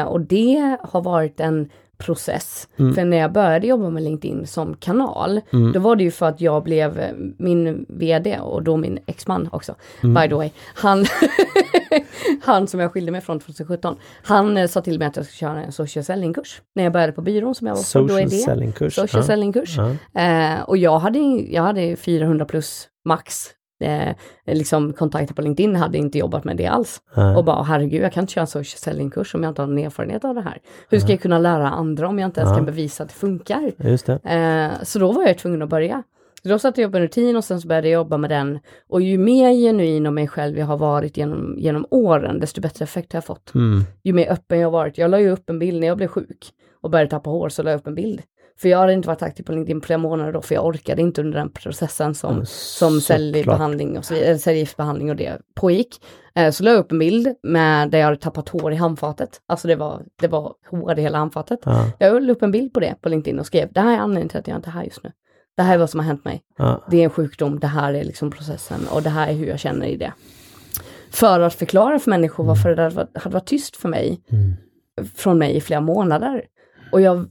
Eh, 0.00 0.06
och 0.06 0.20
det 0.20 0.76
har 0.82 1.02
varit 1.02 1.40
en 1.40 1.70
process. 1.98 2.68
Mm. 2.76 2.94
För 2.94 3.04
när 3.04 3.16
jag 3.16 3.32
började 3.32 3.66
jobba 3.66 3.90
med 3.90 4.02
LinkedIn 4.02 4.46
som 4.46 4.76
kanal, 4.76 5.40
mm. 5.52 5.72
då 5.72 5.80
var 5.80 5.96
det 5.96 6.04
ju 6.04 6.10
för 6.10 6.26
att 6.26 6.40
jag 6.40 6.62
blev 6.62 7.00
eh, 7.00 7.12
min 7.38 7.86
VD 7.88 8.38
och 8.38 8.62
då 8.62 8.76
min 8.76 8.98
exman 9.06 9.48
också, 9.52 9.74
mm. 10.02 10.14
by 10.14 10.28
the 10.28 10.34
way. 10.34 10.50
Han, 10.74 11.04
han 12.42 12.66
som 12.66 12.80
jag 12.80 12.92
skilde 12.92 13.12
mig 13.12 13.20
från 13.20 13.40
2017, 13.40 13.96
han 14.22 14.56
eh, 14.56 14.68
sa 14.68 14.80
till 14.80 14.98
mig 14.98 15.08
att 15.08 15.16
jag 15.16 15.26
skulle 15.26 15.50
köra 15.50 15.64
en 15.64 15.72
social 15.72 16.04
selling-kurs. 16.04 16.62
När 16.74 16.84
jag 16.84 16.92
började 16.92 17.12
på 17.12 17.22
byrån 17.22 17.54
som 17.54 17.66
jag 17.66 17.74
var 17.74 17.82
på, 17.82 17.84
social 17.84 18.08
då 18.08 18.18
är 18.18 18.24
det. 18.24 18.30
Selling-kurs. 18.30 18.94
Social 18.94 19.22
ja. 19.22 19.26
selling-kurs. 19.26 19.76
Ja. 20.12 20.20
Eh, 20.20 20.62
och 20.62 20.76
jag 20.76 20.98
hade, 20.98 21.18
jag 21.50 21.62
hade 21.62 21.96
400 21.96 22.44
plus 22.44 22.88
max 23.04 23.50
eh, 23.84 24.14
liksom 24.46 24.92
kontakter 24.92 25.34
på 25.34 25.42
LinkedIn 25.42 25.76
hade 25.76 25.98
inte 25.98 26.18
jobbat 26.18 26.44
med 26.44 26.56
det 26.56 26.66
alls. 26.66 27.02
Mm. 27.16 27.36
Och 27.36 27.44
bara 27.44 27.62
herregud, 27.62 28.02
jag 28.02 28.12
kan 28.12 28.22
inte 28.22 28.32
köra 28.32 28.42
en 28.42 28.46
social 28.46 28.78
selling-kurs 28.78 29.34
om 29.34 29.42
jag 29.42 29.50
inte 29.50 29.62
har 29.62 29.66
någon 29.66 29.78
erfarenhet 29.78 30.24
av 30.24 30.34
det 30.34 30.40
här. 30.40 30.58
Hur 30.88 30.98
ska 30.98 31.06
mm. 31.06 31.12
jag 31.12 31.20
kunna 31.20 31.38
lära 31.38 31.70
andra 31.70 32.08
om 32.08 32.18
jag 32.18 32.28
inte 32.28 32.40
ens 32.40 32.50
mm. 32.50 32.58
kan 32.58 32.66
bevisa 32.66 33.02
att 33.02 33.08
det 33.08 33.14
funkar? 33.14 33.72
Just 33.78 34.06
det. 34.06 34.18
Eh, 34.24 34.84
så 34.84 34.98
då 34.98 35.12
var 35.12 35.22
jag 35.22 35.38
tvungen 35.38 35.62
att 35.62 35.68
börja. 35.68 36.02
Så 36.42 36.48
då 36.48 36.58
satte 36.58 36.80
jag 36.80 36.88
upp 36.88 36.94
en 36.94 37.02
rutin 37.02 37.36
och 37.36 37.44
sen 37.44 37.60
så 37.60 37.68
började 37.68 37.88
jag 37.88 37.98
jobba 37.98 38.16
med 38.16 38.30
den. 38.30 38.58
Och 38.88 39.00
ju 39.00 39.18
mer 39.18 39.52
genuin 39.52 40.06
om 40.06 40.14
mig 40.14 40.28
själv 40.28 40.58
jag 40.58 40.66
har 40.66 40.76
varit 40.76 41.16
genom, 41.16 41.54
genom 41.58 41.86
åren, 41.90 42.40
desto 42.40 42.60
bättre 42.60 42.82
effekt 42.82 43.12
har 43.12 43.16
jag 43.16 43.24
fått. 43.24 43.54
Mm. 43.54 43.82
Ju 44.02 44.12
mer 44.12 44.32
öppen 44.32 44.58
jag 44.58 44.66
har 44.66 44.72
varit. 44.72 44.98
Jag 44.98 45.10
la 45.10 45.20
ju 45.20 45.30
upp 45.30 45.50
en 45.50 45.58
bild 45.58 45.80
när 45.80 45.86
jag 45.86 45.96
blev 45.96 46.08
sjuk 46.08 46.52
och 46.80 46.90
började 46.90 47.10
tappa 47.10 47.30
hår, 47.30 47.48
så 47.48 47.62
la 47.62 47.70
jag 47.70 47.78
upp 47.78 47.86
en 47.86 47.94
bild. 47.94 48.22
För 48.58 48.68
jag 48.68 48.78
hade 48.78 48.92
inte 48.92 49.08
varit 49.08 49.22
aktiv 49.22 49.42
på 49.42 49.52
LinkedIn 49.52 49.80
på 49.80 49.86
flera 49.86 49.98
månader 49.98 50.32
då, 50.32 50.42
för 50.42 50.54
jag 50.54 50.66
orkade 50.66 51.02
inte 51.02 51.20
under 51.20 51.38
den 51.38 51.50
processen 51.50 52.14
som, 52.14 52.32
mm, 52.32 52.46
som 52.46 53.00
säljbehandling 53.00 53.98
och 53.98 54.04
så 54.04 54.14
vidare, 54.14 54.38
cellgiftsbehandling 54.38 55.10
och 55.10 55.16
det 55.16 55.38
pågick. 55.54 56.00
Eh, 56.34 56.50
så 56.50 56.62
la 56.62 56.70
jag 56.70 56.78
upp 56.78 56.92
en 56.92 56.98
bild 56.98 57.34
med 57.42 57.90
där 57.90 57.98
jag 57.98 58.04
hade 58.04 58.16
tappat 58.16 58.48
hår 58.48 58.72
i 58.72 58.76
handfatet. 58.76 59.40
Alltså 59.46 59.68
det 59.68 59.76
var, 59.76 60.02
det 60.20 60.28
var 60.28 60.54
hår 60.70 60.98
i 60.98 61.02
hela 61.02 61.18
handfatet. 61.18 61.60
Ja. 61.64 61.90
Jag 61.98 62.22
la 62.22 62.32
upp 62.32 62.42
en 62.42 62.50
bild 62.50 62.72
på 62.72 62.80
det 62.80 62.94
på 63.00 63.08
LinkedIn 63.08 63.38
och 63.38 63.46
skrev, 63.46 63.72
det 63.72 63.80
här 63.80 63.94
är 63.94 63.98
anledningen 63.98 64.28
till 64.28 64.38
att 64.38 64.48
jag 64.48 64.58
inte 64.58 64.68
är 64.68 64.72
här 64.72 64.84
just 64.84 65.04
nu. 65.04 65.12
Det 65.56 65.62
här 65.62 65.74
är 65.74 65.78
vad 65.78 65.90
som 65.90 66.00
har 66.00 66.06
hänt 66.06 66.24
mig. 66.24 66.42
Ja. 66.56 66.84
Det 66.90 66.96
är 66.96 67.04
en 67.04 67.10
sjukdom, 67.10 67.60
det 67.60 67.66
här 67.66 67.94
är 67.94 68.04
liksom 68.04 68.30
processen 68.30 68.80
och 68.90 69.02
det 69.02 69.10
här 69.10 69.28
är 69.28 69.32
hur 69.32 69.46
jag 69.46 69.58
känner 69.58 69.86
i 69.86 69.96
det. 69.96 70.12
För 71.10 71.40
att 71.40 71.54
förklara 71.54 71.98
för 71.98 72.10
människor 72.10 72.44
varför 72.44 72.76
det 72.76 72.82
hade 73.14 73.34
varit 73.34 73.46
tyst 73.46 73.76
för 73.76 73.88
mig, 73.88 74.20
mm. 74.32 74.54
från 75.14 75.38
mig 75.38 75.56
i 75.56 75.60
flera 75.60 75.80
månader. 75.80 76.44
Och 76.92 77.00
jag 77.00 77.26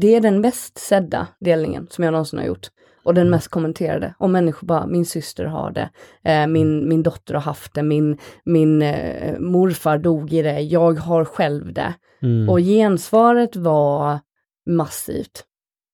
det 0.00 0.14
är 0.14 0.20
den 0.20 0.40
mest 0.40 0.78
sedda 0.78 1.26
delningen 1.40 1.86
som 1.90 2.04
jag 2.04 2.12
någonsin 2.12 2.38
har 2.38 2.46
gjort. 2.46 2.66
Och 3.02 3.14
den 3.14 3.26
mm. 3.26 3.30
mest 3.30 3.48
kommenterade. 3.48 4.14
Och 4.18 4.30
människor 4.30 4.66
bara, 4.66 4.86
min 4.86 5.06
syster 5.06 5.44
har 5.44 5.70
det, 5.70 5.90
eh, 6.30 6.46
min, 6.46 6.78
mm. 6.78 6.88
min 6.88 7.02
dotter 7.02 7.34
har 7.34 7.40
haft 7.40 7.74
det, 7.74 7.82
min, 7.82 8.18
min 8.44 8.82
eh, 8.82 9.38
morfar 9.38 9.98
dog 9.98 10.32
i 10.32 10.42
det, 10.42 10.60
jag 10.60 10.92
har 10.98 11.24
själv 11.24 11.72
det. 11.72 11.94
Mm. 12.22 12.48
Och 12.48 12.58
gensvaret 12.58 13.56
var 13.56 14.18
massivt. 14.66 15.44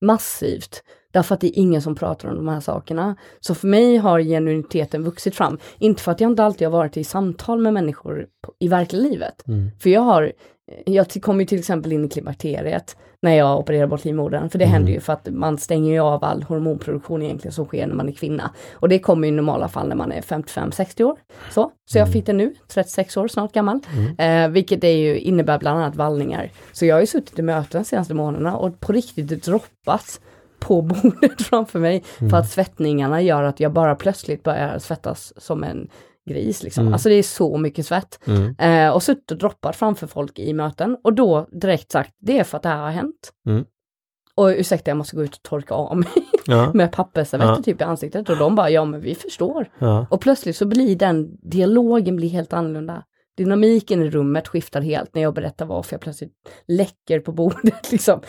Massivt. 0.01 0.83
Därför 1.13 1.35
att 1.35 1.41
det 1.41 1.47
är 1.47 1.59
ingen 1.59 1.83
som 1.83 1.95
pratar 1.95 2.29
om 2.29 2.37
de 2.37 2.49
här 2.49 2.61
sakerna. 2.61 3.17
Så 3.41 3.55
för 3.55 3.69
mig 3.69 3.97
har 3.97 4.21
genuiniteten 4.21 5.05
vuxit 5.05 5.35
fram. 5.35 5.59
Inte 5.79 6.03
för 6.03 6.13
att 6.13 6.21
jag 6.21 6.31
inte 6.31 6.45
alltid 6.45 6.67
har 6.67 6.73
varit 6.73 6.97
i 6.97 7.05
samtal 7.05 7.61
med 7.61 7.73
människor 7.73 8.27
i 8.59 8.69
verkliga 8.69 9.03
livet. 9.03 9.49
Mm. 9.49 9.71
För 9.79 9.91
jag 9.91 10.01
har, 10.01 10.33
jag 10.87 11.23
kom 11.23 11.41
ju 11.41 11.47
till 11.47 11.59
exempel 11.59 11.93
in 11.93 12.05
i 12.05 12.09
klimakteriet 12.09 12.97
när 13.25 13.35
jag 13.35 13.59
opererar 13.59 13.87
bort 13.87 14.05
livmodern. 14.05 14.51
För 14.51 14.59
det 14.59 14.65
mm. 14.65 14.73
händer 14.73 14.93
ju 14.93 15.01
för 15.01 15.13
att 15.13 15.29
man 15.31 15.59
stänger 15.59 15.93
ju 15.93 16.01
av 16.01 16.25
all 16.25 16.43
hormonproduktion 16.43 17.23
egentligen 17.23 17.53
som 17.53 17.65
sker 17.65 17.87
när 17.87 17.95
man 17.95 18.09
är 18.09 18.13
kvinna. 18.13 18.51
Och 18.73 18.89
det 18.89 18.99
kommer 18.99 19.29
i 19.29 19.31
normala 19.31 19.69
fall 19.69 19.89
när 19.89 19.97
man 19.97 20.13
är 20.13 20.21
55-60 20.21 21.03
år. 21.03 21.17
Så, 21.51 21.71
så 21.87 21.99
jag 21.99 22.03
mm. 22.03 22.13
fick 22.13 22.27
det 22.27 22.33
nu, 22.33 22.55
36 22.69 23.17
år 23.17 23.29
snart 23.29 23.53
gammal. 23.53 23.81
Mm. 23.97 24.45
Eh, 24.45 24.53
vilket 24.53 24.81
det 24.81 24.93
ju 24.93 25.19
innebär 25.19 25.59
bland 25.59 25.79
annat 25.79 25.97
vallningar. 25.97 26.51
Så 26.73 26.87
jag 26.87 26.95
har 26.97 27.01
ju 27.01 27.07
suttit 27.07 27.39
i 27.39 27.43
möten 27.43 27.83
de 27.83 27.85
senaste 27.85 28.15
månaderna 28.15 28.57
och 28.57 28.81
på 28.81 28.93
riktigt 28.93 29.45
droppat 29.45 30.21
på 30.59 30.83
bordet 30.83 31.43
framför 31.43 31.79
mig. 31.79 32.05
Mm. 32.19 32.31
För 32.31 32.37
att 32.37 32.51
svettningarna 32.51 33.23
gör 33.23 33.43
att 33.43 33.61
jag 33.61 33.73
bara 33.73 33.95
plötsligt 33.95 34.43
börjar 34.43 34.79
svettas 34.79 35.33
som 35.37 35.65
en 35.65 35.89
gris. 36.27 36.63
Liksom. 36.63 36.83
Mm. 36.83 36.93
Alltså 36.93 37.09
det 37.09 37.15
är 37.15 37.23
så 37.23 37.59
mycket 37.59 37.87
svett. 37.87 38.21
Mm. 38.27 38.57
Eh, 38.59 38.95
och 38.95 39.03
suttit 39.03 39.31
och 39.31 39.39
droppat 39.39 39.77
framför 39.77 40.07
folk 40.07 40.39
i 40.39 40.53
möten 40.53 40.97
och 41.05 41.13
då 41.13 41.49
direkt 41.53 41.93
sagt, 41.93 42.15
det 42.21 42.39
är 42.39 42.45
för 42.45 42.57
att 42.57 42.63
det 42.63 42.69
här 42.69 42.83
har 42.83 42.91
hänt. 42.91 43.33
Mm. 43.47 43.65
Och 44.37 44.47
ursäkta, 44.47 44.91
jag 44.91 44.99
måste 44.99 45.17
gå 45.17 45.23
ut 45.25 45.35
och 45.37 45.43
torka 45.43 45.75
av 45.75 45.97
mig 45.97 46.09
ja. 46.47 46.73
med 46.75 46.93
pappersservetter 46.93 47.55
ja. 47.57 47.63
typ 47.63 47.81
i 47.81 47.85
ansiktet 47.85 48.29
och 48.29 48.37
de 48.37 48.55
bara, 48.55 48.71
ja 48.71 48.85
men 48.85 49.01
vi 49.01 49.15
förstår. 49.15 49.71
Ja. 49.79 50.07
Och 50.11 50.21
plötsligt 50.21 50.57
så 50.57 50.67
blir 50.67 50.97
den 50.97 51.37
dialogen 51.43 52.17
blir 52.17 52.29
helt 52.29 52.53
annorlunda. 52.53 53.03
Dynamiken 53.37 54.03
i 54.03 54.11
rummet 54.11 54.49
skiftar 54.49 54.81
helt 54.81 55.15
när 55.15 55.23
jag 55.23 55.35
berättar 55.35 55.67
varför 55.67 55.95
jag 55.95 56.01
plötsligt 56.01 56.33
läcker 56.69 57.21
på 57.21 57.33
bordet 57.33 57.93
liksom, 57.93 58.21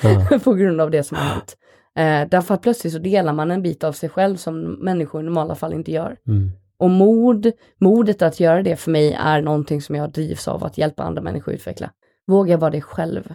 på 0.44 0.54
grund 0.54 0.82
av 0.82 0.92
det 0.92 1.04
som 1.04 1.18
har 1.18 1.24
hänt. 1.24 1.58
Eh, 1.98 2.30
därför 2.30 2.54
att 2.54 2.62
plötsligt 2.62 2.94
så 2.94 3.00
delar 3.00 3.34
man 3.34 3.52
en 3.52 3.62
bit 3.62 3.84
av 3.84 3.92
sig 3.92 4.10
själv 4.10 4.36
som 4.36 4.72
människor 4.72 5.22
i 5.22 5.24
normala 5.24 5.56
fall 5.56 5.74
inte 5.74 5.92
gör. 5.92 6.18
Mm. 6.28 6.52
Och 6.78 6.90
mod, 6.90 7.52
modet 7.78 8.22
att 8.22 8.40
göra 8.40 8.64
det 8.64 8.76
för 8.76 8.92
mig 8.92 9.14
är 9.14 9.42
någonting 9.42 9.82
som 9.82 9.96
jag 9.96 10.12
drivs 10.12 10.48
av 10.48 10.64
att 10.64 10.78
hjälpa 10.78 11.04
andra 11.04 11.22
människor 11.22 11.52
att 11.52 11.56
utveckla. 11.56 11.92
Våga 12.28 12.58
vara 12.58 12.72
det 12.72 12.82
själv. 12.82 13.34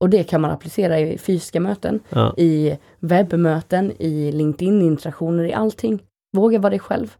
Och 0.00 0.10
det 0.10 0.24
kan 0.24 0.40
man 0.40 0.50
applicera 0.50 1.00
i 1.00 1.18
fysiska 1.18 1.60
möten, 1.60 2.00
ja. 2.08 2.34
i 2.36 2.78
webbmöten, 2.98 3.92
i 3.98 4.32
LinkedIn-interaktioner, 4.32 5.44
i 5.44 5.52
allting. 5.52 6.02
Våga 6.32 6.58
vara 6.58 6.70
det 6.70 6.78
själv. 6.78 7.16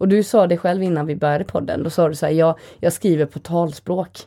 Och 0.00 0.08
du 0.08 0.22
sa 0.22 0.46
det 0.46 0.56
själv 0.56 0.82
innan 0.82 1.06
vi 1.06 1.16
började 1.16 1.44
podden, 1.44 1.82
då 1.82 1.90
sa 1.90 2.08
du 2.08 2.14
så 2.14 2.26
här, 2.26 2.32
jag, 2.32 2.58
jag 2.80 2.92
skriver 2.92 3.26
på 3.26 3.38
talspråk. 3.38 4.18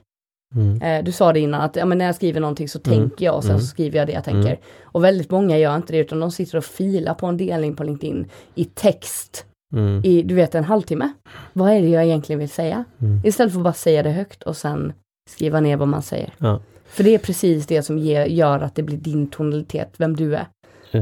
Mm. 0.55 0.81
Eh, 0.81 1.03
du 1.03 1.11
sa 1.11 1.33
det 1.33 1.39
innan 1.39 1.61
att 1.61 1.75
ja, 1.75 1.85
men 1.85 1.97
när 1.97 2.05
jag 2.05 2.15
skriver 2.15 2.39
någonting 2.39 2.69
så 2.69 2.79
mm. 2.85 2.99
tänker 2.99 3.25
jag 3.25 3.35
och 3.35 3.43
sen 3.43 3.51
mm. 3.51 3.61
så 3.61 3.67
skriver 3.67 3.97
jag 3.97 4.07
det 4.07 4.13
jag 4.13 4.23
tänker. 4.23 4.49
Mm. 4.49 4.59
Och 4.81 5.03
väldigt 5.03 5.31
många 5.31 5.57
gör 5.57 5.75
inte 5.75 5.93
det 5.93 5.99
utan 5.99 6.19
de 6.19 6.31
sitter 6.31 6.57
och 6.57 6.65
filar 6.65 7.13
på 7.13 7.25
en 7.25 7.37
delning 7.37 7.75
på 7.75 7.83
LinkedIn 7.83 8.29
i 8.55 8.65
text 8.65 9.45
mm. 9.73 10.01
i, 10.03 10.21
du 10.23 10.35
vet, 10.35 10.55
en 10.55 10.63
halvtimme. 10.63 11.09
Vad 11.53 11.71
är 11.71 11.81
det 11.81 11.87
jag 11.87 12.03
egentligen 12.03 12.39
vill 12.39 12.49
säga? 12.49 12.83
Mm. 13.01 13.21
Istället 13.23 13.53
för 13.53 13.59
att 13.59 13.63
bara 13.63 13.73
säga 13.73 14.03
det 14.03 14.09
högt 14.09 14.43
och 14.43 14.57
sen 14.57 14.93
skriva 15.29 15.59
ner 15.59 15.77
vad 15.77 15.87
man 15.87 16.01
säger. 16.01 16.33
Ja. 16.37 16.59
För 16.85 17.03
det 17.03 17.15
är 17.15 17.19
precis 17.19 17.67
det 17.67 17.83
som 17.83 17.97
ger, 17.97 18.25
gör 18.25 18.59
att 18.59 18.75
det 18.75 18.83
blir 18.83 18.97
din 18.97 19.27
tonalitet, 19.27 19.93
vem 19.97 20.15
du 20.15 20.35
är. 20.35 20.47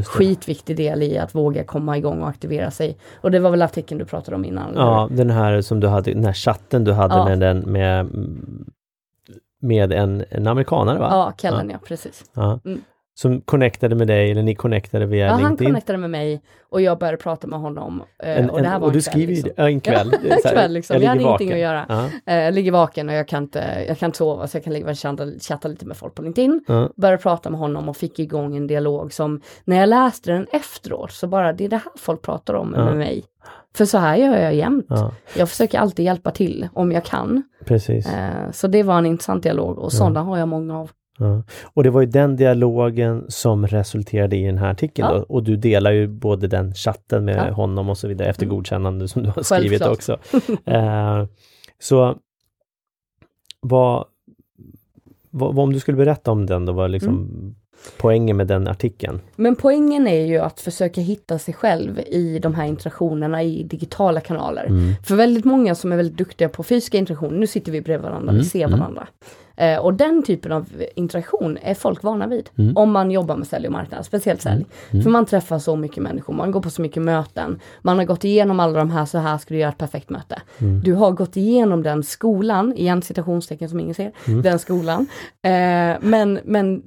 Skitviktig 0.03 0.77
del 0.77 1.03
i 1.03 1.17
att 1.17 1.35
våga 1.35 1.63
komma 1.63 1.97
igång 1.97 2.21
och 2.21 2.29
aktivera 2.29 2.71
sig. 2.71 2.97
Och 3.21 3.31
det 3.31 3.39
var 3.39 3.51
väl 3.51 3.61
artikeln 3.61 3.99
du 3.99 4.05
pratade 4.05 4.35
om 4.35 4.45
innan? 4.45 4.73
Ja, 4.75 5.05
eller? 5.05 5.17
den 5.17 5.29
här 5.29 5.61
som 5.61 5.79
du 5.79 5.87
hade, 5.87 6.13
den 6.13 6.25
här 6.25 6.33
chatten 6.33 6.83
du 6.83 6.91
hade 6.91 7.15
ja. 7.15 7.25
med 7.25 7.39
den 7.39 7.59
med 7.59 8.07
med 9.61 9.93
en, 9.93 10.23
en 10.29 10.47
amerikanare 10.47 10.99
va? 10.99 11.07
Ja, 11.11 11.33
Kellen 11.37 11.69
ja, 11.69 11.73
ja 11.73 11.87
precis. 11.87 12.23
Ja. 12.33 12.59
Mm 12.65 12.81
som 13.19 13.41
connectade 13.41 13.95
med 13.95 14.07
dig 14.07 14.31
eller 14.31 14.43
ni 14.43 14.55
connectade 14.55 15.05
via 15.05 15.25
ja, 15.25 15.31
LinkedIn? 15.31 15.43
Ja, 15.43 15.47
han 15.47 15.57
connectade 15.57 15.97
med 15.97 16.09
mig 16.09 16.41
och 16.69 16.81
jag 16.81 16.99
började 16.99 17.17
prata 17.17 17.47
med 17.47 17.59
honom. 17.59 18.03
Eh, 18.23 18.37
en, 18.37 18.49
och 18.49 18.61
det 18.61 18.67
här 18.67 18.79
var 18.79 18.87
och 18.87 18.93
du 18.93 19.01
skriver 19.01 19.33
liksom. 19.33 19.51
en 19.55 19.79
kväll? 19.79 20.15
Ja, 20.23 20.35
en 20.43 20.51
kväll 20.51 20.73
liksom. 20.73 20.93
Jag, 20.93 21.03
jag 21.03 21.09
hade 21.09 21.21
ingenting 21.21 21.51
att 21.51 21.59
göra. 21.59 21.81
Uh 21.81 22.07
-huh. 22.25 22.43
Jag 22.43 22.53
ligger 22.53 22.71
vaken 22.71 23.09
och 23.09 23.15
jag 23.15 23.27
kan 23.27 23.43
inte, 23.43 23.85
jag 23.87 23.97
kan 23.97 24.07
inte 24.07 24.17
sova 24.17 24.47
så 24.47 24.57
jag 24.57 24.63
kan 24.63 24.73
ligga 24.73 24.89
och 24.89 24.97
chatta, 24.97 25.27
chatta 25.39 25.67
lite 25.67 25.85
med 25.85 25.97
folk 25.97 26.15
på 26.15 26.21
LinkedIn. 26.21 26.51
Uh 26.51 26.75
-huh. 26.75 26.91
Började 26.95 27.23
prata 27.23 27.49
med 27.49 27.59
honom 27.59 27.89
och 27.89 27.97
fick 27.97 28.19
igång 28.19 28.57
en 28.57 28.67
dialog 28.67 29.13
som 29.13 29.41
när 29.63 29.79
jag 29.79 29.89
läste 29.89 30.31
den 30.31 30.47
efteråt 30.51 31.11
så 31.11 31.27
bara 31.27 31.53
det 31.53 31.65
är 31.65 31.69
det 31.69 31.75
här 31.75 31.91
folk 31.95 32.21
pratar 32.21 32.53
om 32.53 32.73
uh 32.73 32.79
-huh. 32.79 32.85
med 32.85 32.97
mig. 32.97 33.23
För 33.75 33.85
så 33.85 33.97
här 33.97 34.15
gör 34.15 34.37
jag 34.37 34.55
jämt. 34.55 34.85
Ja. 34.89 35.11
Jag 35.37 35.49
försöker 35.49 35.79
alltid 35.79 36.05
hjälpa 36.05 36.31
till 36.31 36.69
om 36.73 36.91
jag 36.91 37.05
kan. 37.05 37.43
Precis. 37.65 38.07
Eh, 38.07 38.51
så 38.51 38.67
det 38.67 38.83
var 38.83 38.97
en 38.97 39.05
intressant 39.05 39.43
dialog 39.43 39.79
och 39.79 39.93
sådana 39.93 40.21
har 40.21 40.37
jag 40.37 40.47
många 40.47 40.79
av. 40.79 40.91
Ja. 41.19 41.43
Och 41.63 41.83
det 41.83 41.89
var 41.89 42.01
ju 42.01 42.07
den 42.07 42.35
dialogen 42.35 43.25
som 43.27 43.67
resulterade 43.67 44.35
i 44.35 44.45
den 44.45 44.57
här 44.57 44.71
artikeln 44.71 45.07
ja. 45.11 45.25
och 45.29 45.43
du 45.43 45.55
delar 45.55 45.91
ju 45.91 46.07
både 46.07 46.47
den 46.47 46.73
chatten 46.73 47.25
med 47.25 47.47
ja. 47.47 47.53
honom 47.53 47.89
och 47.89 47.97
så 47.97 48.07
vidare 48.07 48.29
efter 48.29 48.43
mm. 48.43 48.55
godkännande 48.55 49.07
som 49.07 49.23
du 49.23 49.29
har 49.29 49.43
skrivit 49.43 49.81
också. 49.81 50.17
eh, 50.65 51.25
så 51.79 52.15
vad, 53.61 54.05
vad, 55.29 55.59
om 55.59 55.73
du 55.73 55.79
skulle 55.79 55.97
berätta 55.97 56.31
om 56.31 56.45
den 56.45 56.65
då, 56.65 56.73
vad 56.73 56.91
liksom 56.91 57.13
mm. 57.13 57.55
poängen 57.97 58.37
med 58.37 58.47
den 58.47 58.67
artikeln? 58.67 59.21
Men 59.35 59.55
poängen 59.55 60.07
är 60.07 60.25
ju 60.25 60.37
att 60.37 60.59
försöka 60.59 61.01
hitta 61.01 61.39
sig 61.39 61.53
själv 61.53 61.99
i 61.99 62.39
de 62.39 62.53
här 62.53 62.65
interaktionerna 62.65 63.43
i 63.43 63.63
digitala 63.63 64.21
kanaler. 64.21 64.65
Mm. 64.65 64.93
För 65.03 65.15
väldigt 65.15 65.45
många 65.45 65.75
som 65.75 65.91
är 65.91 65.97
väldigt 65.97 66.17
duktiga 66.17 66.49
på 66.49 66.63
fysiska 66.63 66.97
interaktioner, 66.97 67.39
nu 67.39 67.47
sitter 67.47 67.71
vi 67.71 67.81
bredvid 67.81 68.09
varandra, 68.09 68.29
mm. 68.29 68.41
vi 68.41 68.49
ser 68.49 68.65
mm. 68.65 68.79
varandra. 68.79 69.07
Eh, 69.59 69.79
och 69.79 69.93
den 69.93 70.23
typen 70.23 70.51
av 70.51 70.65
interaktion 70.95 71.57
är 71.61 71.73
folk 71.73 72.03
vana 72.03 72.27
vid. 72.27 72.49
Mm. 72.57 72.77
Om 72.77 72.91
man 72.91 73.11
jobbar 73.11 73.35
med 73.35 73.47
sälj 73.47 73.65
och 73.67 73.71
marknad, 73.73 74.05
speciellt 74.05 74.41
sälj. 74.41 74.55
Mm. 74.55 74.67
mm. 74.91 75.03
För 75.03 75.09
man 75.09 75.25
träffar 75.25 75.59
så 75.59 75.75
mycket 75.75 76.03
människor, 76.03 76.33
man 76.33 76.51
går 76.51 76.61
på 76.61 76.69
så 76.69 76.81
mycket 76.81 77.03
möten. 77.03 77.59
Man 77.81 77.97
har 77.97 78.05
gått 78.05 78.23
igenom 78.23 78.59
alla 78.59 78.79
de 78.79 78.89
här, 78.89 79.05
så 79.05 79.17
här 79.17 79.37
ska 79.37 79.53
du 79.53 79.59
göra 79.59 79.71
ett 79.71 79.77
perfekt 79.77 80.09
möte. 80.09 80.41
Mm. 80.57 80.81
Du 80.81 80.93
har 80.93 81.11
gått 81.11 81.37
igenom 81.37 81.83
den 81.83 82.03
skolan, 82.03 82.73
igen 82.75 83.01
citationstecken 83.01 83.69
som 83.69 83.79
ingen 83.79 83.95
ser, 83.95 84.11
mm. 84.27 84.41
den 84.41 84.59
skolan. 84.59 85.07
Eh, 85.41 85.97
men, 86.01 86.39
men, 86.43 86.83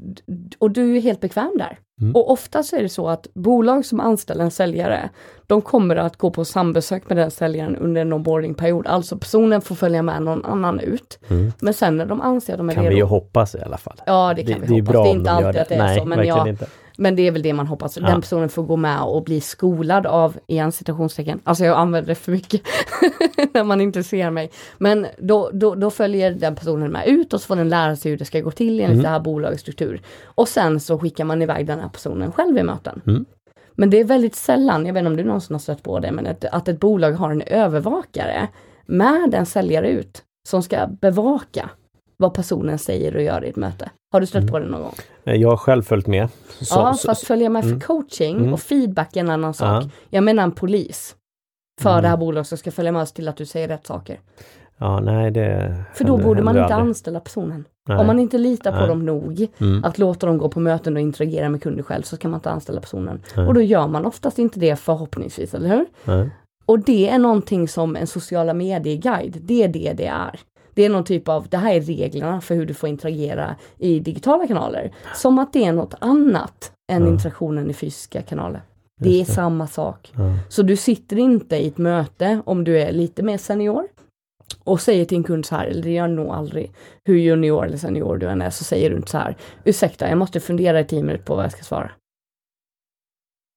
och 0.58 0.70
du 0.70 0.96
är 0.96 1.00
helt 1.00 1.20
bekväm 1.20 1.52
där. 1.58 1.78
Mm. 2.02 2.14
Och 2.14 2.30
ofta 2.30 2.62
så 2.62 2.76
är 2.76 2.82
det 2.82 2.88
så 2.88 3.08
att 3.08 3.26
bolag 3.34 3.84
som 3.84 4.00
anställer 4.00 4.44
en 4.44 4.50
säljare, 4.50 5.10
de 5.46 5.62
kommer 5.62 5.96
att 5.96 6.16
gå 6.16 6.30
på 6.30 6.44
sambesök 6.44 7.08
med 7.08 7.18
den 7.18 7.30
säljaren 7.30 7.76
under 7.76 8.00
en 8.00 8.12
onboardingperiod. 8.12 8.86
Alltså 8.86 9.18
personen 9.18 9.62
får 9.62 9.74
följa 9.74 10.02
med 10.02 10.22
någon 10.22 10.44
annan 10.44 10.80
ut. 10.80 11.18
Mm. 11.28 11.52
Men 11.60 11.74
sen 11.74 11.96
när 11.96 12.06
de 12.06 12.20
anser 12.20 12.52
att 12.52 12.58
de 12.58 12.70
är 12.70 12.74
kan 12.74 12.82
redo. 12.82 12.90
Kan 12.90 12.94
vi 12.94 13.00
ju 13.00 13.06
hoppas 13.06 13.54
i 13.54 13.60
alla 13.60 13.76
fall. 13.76 14.00
Ja 14.06 14.34
det 14.36 14.42
kan 14.42 14.60
det, 14.60 14.66
vi 14.66 14.80
hoppas. 14.80 14.86
Det 14.86 14.90
är, 14.90 14.92
bra 14.92 15.02
det 15.02 15.08
är 15.08 15.12
inte 15.12 15.30
alltid 15.30 15.54
det. 15.54 15.62
att 15.62 15.68
det 15.68 15.74
är 15.74 15.78
Nej, 15.78 15.98
så. 15.98 16.04
Men 16.04 16.26
ja, 16.26 16.48
inte. 16.48 16.66
Men 16.96 17.16
det 17.16 17.26
är 17.26 17.30
väl 17.30 17.42
det 17.42 17.52
man 17.52 17.66
hoppas. 17.66 17.96
Ja. 17.96 18.06
Den 18.06 18.20
personen 18.20 18.48
får 18.48 18.62
gå 18.62 18.76
med 18.76 19.02
och 19.02 19.24
bli 19.24 19.40
skolad 19.40 20.06
av, 20.06 20.38
igen 20.46 20.72
citationstecken, 20.72 21.40
alltså 21.44 21.64
jag 21.64 21.78
använder 21.78 22.08
det 22.08 22.14
för 22.14 22.32
mycket 22.32 22.62
när 23.54 23.64
man 23.64 23.80
inte 23.80 24.02
ser 24.02 24.30
mig. 24.30 24.50
Men 24.78 25.06
då, 25.18 25.50
då, 25.52 25.74
då, 25.74 25.90
följer 25.90 26.30
den 26.30 26.54
personen 26.54 26.92
med 26.92 27.06
ut 27.06 27.32
och 27.32 27.40
så 27.40 27.46
får 27.46 27.56
den 27.56 27.68
lära 27.68 27.96
sig 27.96 28.10
hur 28.10 28.18
det 28.18 28.24
ska 28.24 28.40
gå 28.40 28.50
till 28.50 28.80
enligt 28.80 28.90
mm. 28.90 29.02
det 29.02 29.08
här 29.08 29.20
bolagets 29.20 29.62
struktur. 29.62 30.02
Och 30.24 30.48
sen 30.48 30.80
så 30.80 30.98
skickar 30.98 31.24
man 31.24 31.42
iväg 31.42 31.66
den 31.66 31.80
här 31.80 31.88
personen 31.88 32.32
själv 32.32 32.58
i 32.58 32.62
möten. 32.62 33.00
Mm. 33.06 33.24
Men 33.72 33.90
det 33.90 34.00
är 34.00 34.04
väldigt 34.04 34.34
sällan, 34.34 34.86
jag 34.86 34.92
vet 34.92 35.00
inte 35.00 35.10
om 35.10 35.16
du 35.16 35.24
någonsin 35.24 35.54
har 35.54 35.60
stött 35.60 35.82
på 35.82 35.98
det, 35.98 36.12
men 36.12 36.26
ett, 36.26 36.44
att 36.44 36.68
ett 36.68 36.80
bolag 36.80 37.12
har 37.12 37.30
en 37.30 37.42
övervakare 37.42 38.48
med 38.86 39.34
en 39.34 39.46
säljare 39.46 39.88
ut 39.88 40.22
som 40.48 40.62
ska 40.62 40.86
bevaka 40.86 41.70
vad 42.16 42.34
personen 42.34 42.78
säger 42.78 43.16
och 43.16 43.22
gör 43.22 43.44
i 43.44 43.48
ett 43.48 43.56
möte. 43.56 43.90
Har 44.12 44.20
du 44.20 44.26
stött 44.26 44.42
mm. 44.42 44.52
på 44.52 44.58
det 44.58 44.66
någon 44.66 44.82
gång? 44.82 44.94
Eh, 45.24 45.34
jag 45.34 45.48
har 45.48 45.56
själv 45.56 45.82
följt 45.82 46.06
med. 46.06 46.28
Så, 46.60 46.74
ja, 46.78 46.94
så, 46.94 47.08
fast 47.08 47.26
följa 47.26 47.50
med 47.50 47.62
för 47.62 47.68
mm. 47.68 47.80
coaching 47.80 48.38
mm. 48.38 48.52
och 48.52 48.60
feedback 48.60 49.16
är 49.16 49.20
en 49.20 49.30
annan 49.30 49.54
sak. 49.54 49.84
Ja. 49.84 49.90
Jag 50.10 50.24
menar 50.24 50.42
en 50.42 50.52
polis 50.52 51.16
för 51.80 51.90
mm. 51.90 52.02
det 52.02 52.08
här 52.08 52.16
bolaget 52.16 52.46
som 52.46 52.58
ska 52.58 52.70
följa 52.70 52.92
med 52.92 53.02
oss 53.02 53.12
till 53.12 53.28
att 53.28 53.36
du 53.36 53.46
säger 53.46 53.68
rätt 53.68 53.86
saker. 53.86 54.20
Ja, 54.78 55.00
nej 55.00 55.30
det 55.30 55.74
För 55.94 56.04
då 56.04 56.18
borde 56.18 56.42
man 56.42 56.56
inte 56.56 56.74
aldrig. 56.74 56.88
anställa 56.88 57.20
personen. 57.20 57.64
Nej. 57.88 57.98
Om 57.98 58.06
man 58.06 58.18
inte 58.18 58.38
litar 58.38 58.72
på 58.72 58.78
nej. 58.78 58.88
dem 58.88 59.06
nog 59.06 59.46
mm. 59.58 59.84
att 59.84 59.98
låta 59.98 60.26
dem 60.26 60.38
gå 60.38 60.48
på 60.48 60.60
möten 60.60 60.96
och 60.96 61.02
interagera 61.02 61.48
med 61.48 61.62
kunder 61.62 61.82
själv 61.82 62.02
så 62.02 62.16
kan 62.16 62.30
man 62.30 62.38
inte 62.38 62.50
anställa 62.50 62.80
personen. 62.80 63.22
Nej. 63.36 63.46
Och 63.46 63.54
då 63.54 63.60
gör 63.60 63.88
man 63.88 64.06
oftast 64.06 64.38
inte 64.38 64.60
det 64.60 64.76
förhoppningsvis, 64.76 65.54
eller 65.54 65.68
hur? 65.68 65.86
Och 66.66 66.78
det 66.78 67.08
är 67.08 67.18
någonting 67.18 67.68
som 67.68 67.96
en 67.96 68.06
sociala 68.06 68.54
medieguide, 68.54 69.38
det 69.42 69.64
är 69.64 69.68
det 69.68 69.92
det 69.92 70.06
är. 70.06 70.40
Det 70.74 70.84
är 70.84 70.88
någon 70.88 71.04
typ 71.04 71.28
av, 71.28 71.48
det 71.48 71.56
här 71.56 71.74
är 71.74 71.80
reglerna 71.80 72.40
för 72.40 72.54
hur 72.54 72.66
du 72.66 72.74
får 72.74 72.88
interagera 72.88 73.56
i 73.78 74.00
digitala 74.00 74.46
kanaler. 74.46 74.94
Som 75.14 75.38
att 75.38 75.52
det 75.52 75.64
är 75.64 75.72
något 75.72 75.94
annat 75.98 76.72
än 76.92 77.02
ja. 77.02 77.08
interaktionen 77.08 77.70
i 77.70 77.74
fysiska 77.74 78.22
kanaler. 78.22 78.62
Det 79.00 79.20
är 79.20 79.24
samma 79.24 79.66
sak. 79.66 80.12
Ja. 80.16 80.20
Så 80.48 80.62
du 80.62 80.76
sitter 80.76 81.18
inte 81.18 81.56
i 81.56 81.68
ett 81.68 81.78
möte 81.78 82.42
om 82.44 82.64
du 82.64 82.80
är 82.80 82.92
lite 82.92 83.22
mer 83.22 83.38
senior 83.38 83.88
och 84.64 84.80
säger 84.80 85.04
till 85.04 85.18
en 85.18 85.24
kund 85.24 85.46
så 85.46 85.56
här, 85.56 85.66
eller 85.66 85.82
det 85.82 85.90
gör 85.90 86.08
nog 86.08 86.28
aldrig, 86.28 86.72
hur 87.04 87.16
junior 87.16 87.64
eller 87.64 87.76
senior 87.76 88.16
du 88.16 88.28
än 88.28 88.42
är, 88.42 88.50
så 88.50 88.64
säger 88.64 88.90
du 88.90 88.96
inte 88.96 89.10
så 89.10 89.18
här, 89.18 89.36
ursäkta, 89.64 90.08
jag 90.08 90.18
måste 90.18 90.40
fundera 90.40 90.80
i 90.80 90.84
tio 90.84 91.02
minuter 91.02 91.24
på 91.24 91.34
vad 91.34 91.44
jag 91.44 91.52
ska 91.52 91.62
svara. 91.62 91.90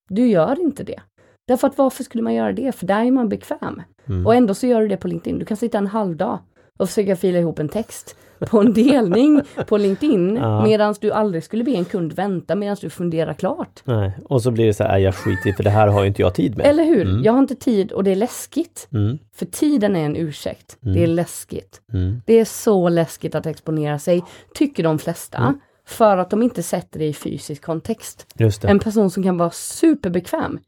Du 0.10 0.28
gör 0.28 0.62
inte 0.62 0.84
det. 0.84 1.02
Därför 1.48 1.68
att 1.68 1.78
varför 1.78 2.04
skulle 2.04 2.24
man 2.24 2.34
göra 2.34 2.54
det? 2.54 2.76
För 2.76 2.86
där 2.86 3.06
är 3.06 3.12
man 3.12 3.30
bekväm. 3.30 3.82
Mm. 4.06 4.26
Och 4.26 4.36
ändå 4.36 4.54
så 4.54 4.68
gör 4.68 4.82
du 4.82 4.88
det 4.88 4.98
på 4.98 5.08
LinkedIn. 5.08 5.40
Du 5.40 5.46
kan 5.46 5.58
sitta 5.58 5.78
en 5.78 5.88
halv 5.88 6.16
dag 6.16 6.40
och 6.78 6.90
försöka 6.90 7.16
fila 7.16 7.40
ihop 7.40 7.60
en 7.60 7.70
text 7.70 8.16
på 8.40 8.60
en 8.60 8.74
delning 8.74 9.42
på 9.68 9.78
LinkedIn 9.78 10.36
ja. 10.36 10.64
medan 10.64 10.96
du 11.02 11.12
aldrig 11.12 11.44
skulle 11.44 11.64
be 11.64 11.72
en 11.72 11.86
kund 11.86 12.14
vänta 12.14 12.56
medan 12.56 12.78
du 12.82 12.90
funderar 12.90 13.34
klart. 13.34 13.82
Nej. 13.84 14.12
Och 14.26 14.42
så 14.42 14.52
blir 14.52 14.66
det 14.66 14.74
så 14.74 14.84
här, 14.84 14.98
jag 14.98 15.16
skiter 15.16 15.54
för 15.54 15.64
det 15.64 15.70
här 15.70 15.88
har 15.88 16.06
inte 16.06 16.22
jag 16.22 16.34
tid 16.34 16.58
med. 16.58 16.66
Eller 16.66 16.84
hur? 16.84 17.02
Mm. 17.02 17.24
Jag 17.24 17.34
har 17.34 17.40
inte 17.40 17.56
tid 17.56 17.92
och 17.92 18.04
det 18.04 18.12
är 18.12 18.16
läskigt. 18.16 18.88
Mm. 18.94 19.18
För 19.36 19.46
tiden 19.46 19.96
är 19.96 20.06
en 20.06 20.16
ursäkt. 20.16 20.78
Mm. 20.84 20.96
Det 20.96 21.04
är 21.04 21.08
läskigt. 21.08 21.82
Mm. 21.94 22.22
Det 22.26 22.34
är 22.34 22.46
så 22.46 22.90
läskigt 22.90 23.36
att 23.36 23.46
exponera 23.46 24.00
sig, 24.00 24.24
tycker 24.54 24.84
de 24.84 25.00
flesta. 25.00 25.38
Mm. 25.38 25.60
För 25.88 26.18
att 26.18 26.30
de 26.30 26.44
inte 26.44 26.64
sätter 26.64 27.00
det 27.00 27.06
i 27.06 27.14
fysisk 27.14 27.62
kontext. 27.66 28.28
En 28.64 28.80
person 28.80 29.12
som 29.12 29.24
kan 29.24 29.38
vara 29.38 29.52
superbekväm 29.52 30.60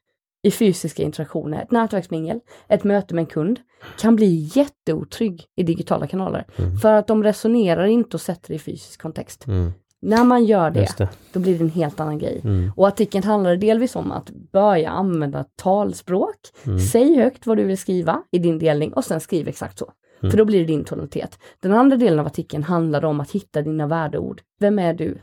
i 0.43 0.51
fysiska 0.51 1.03
interaktioner, 1.03 1.63
ett 1.63 1.71
nätverksmingel, 1.71 2.39
ett 2.67 2.83
möte 2.83 3.15
med 3.15 3.21
en 3.21 3.25
kund, 3.25 3.59
kan 3.99 4.15
bli 4.15 4.49
jätteotrygg 4.53 5.45
i 5.55 5.63
digitala 5.63 6.07
kanaler. 6.07 6.45
Mm. 6.55 6.77
För 6.77 6.93
att 6.93 7.07
de 7.07 7.23
resonerar 7.23 7.85
inte 7.85 8.17
och 8.17 8.21
sätter 8.21 8.49
det 8.49 8.55
i 8.55 8.59
fysisk 8.59 9.01
kontext. 9.01 9.47
Mm. 9.47 9.71
När 10.01 10.23
man 10.23 10.45
gör 10.45 10.71
det, 10.71 10.97
det, 10.97 11.09
då 11.33 11.39
blir 11.39 11.57
det 11.57 11.63
en 11.63 11.69
helt 11.69 11.99
annan 11.99 12.17
grej. 12.17 12.41
Mm. 12.43 12.71
Och 12.75 12.88
artikeln 12.88 13.23
handlar 13.23 13.55
delvis 13.55 13.95
om 13.95 14.11
att 14.11 14.29
börja 14.29 14.89
använda 14.89 15.45
talspråk. 15.55 16.35
Mm. 16.65 16.79
Säg 16.79 17.15
högt 17.15 17.45
vad 17.45 17.57
du 17.57 17.63
vill 17.63 17.77
skriva 17.77 18.23
i 18.31 18.39
din 18.39 18.59
delning 18.59 18.93
och 18.93 19.05
sen 19.05 19.19
skriv 19.19 19.47
exakt 19.47 19.79
så. 19.79 19.91
Mm. 20.21 20.31
För 20.31 20.38
då 20.38 20.45
blir 20.45 20.59
det 20.59 20.65
din 20.65 20.83
tonalitet. 20.83 21.39
Den 21.59 21.73
andra 21.73 21.97
delen 21.97 22.19
av 22.19 22.25
artikeln 22.25 22.63
handlar 22.63 23.05
om 23.05 23.19
att 23.19 23.31
hitta 23.31 23.61
dina 23.61 23.88
värdeord. 23.88 24.41
Vem 24.59 24.79
är 24.79 24.93
du? 24.93 25.17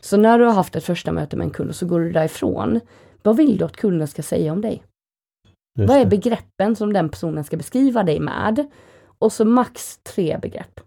Så 0.00 0.16
när 0.16 0.38
du 0.38 0.44
har 0.44 0.52
haft 0.52 0.76
ett 0.76 0.84
första 0.84 1.12
möte 1.12 1.36
med 1.36 1.44
en 1.44 1.50
kund 1.50 1.70
och 1.70 1.76
så 1.76 1.86
går 1.86 2.00
du 2.00 2.12
därifrån, 2.12 2.80
vad 3.24 3.36
vill 3.36 3.56
du 3.56 3.64
att 3.64 3.76
kunden 3.76 4.08
ska 4.08 4.22
säga 4.22 4.52
om 4.52 4.60
dig? 4.60 4.82
Just 5.78 5.88
vad 5.88 5.98
är 5.98 6.06
begreppen 6.06 6.76
som 6.76 6.92
den 6.92 7.08
personen 7.08 7.44
ska 7.44 7.56
beskriva 7.56 8.02
dig 8.02 8.20
med? 8.20 8.66
Och 9.18 9.32
så 9.32 9.44
max 9.44 9.98
tre 10.02 10.38
begrepp. 10.42 10.80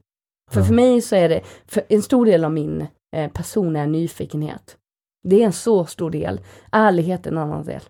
För 0.52 0.60
ja. 0.60 0.66
för 0.66 0.74
mig 0.74 1.02
så 1.02 1.16
är 1.16 1.30
det, 1.30 1.42
en 1.90 2.02
stor 2.02 2.26
del 2.26 2.44
av 2.44 2.52
min 2.52 2.88
eh, 3.16 3.32
person 3.32 3.76
är 3.76 3.88
nyfikenhet. 3.88 4.78
Det 5.28 5.42
är 5.42 5.46
en 5.46 5.54
så 5.54 5.86
stor 5.86 6.12
del. 6.12 6.40
Ärlighet 6.72 7.28
är 7.28 7.32
en 7.32 7.38
annan 7.38 7.66
del. 7.66 7.82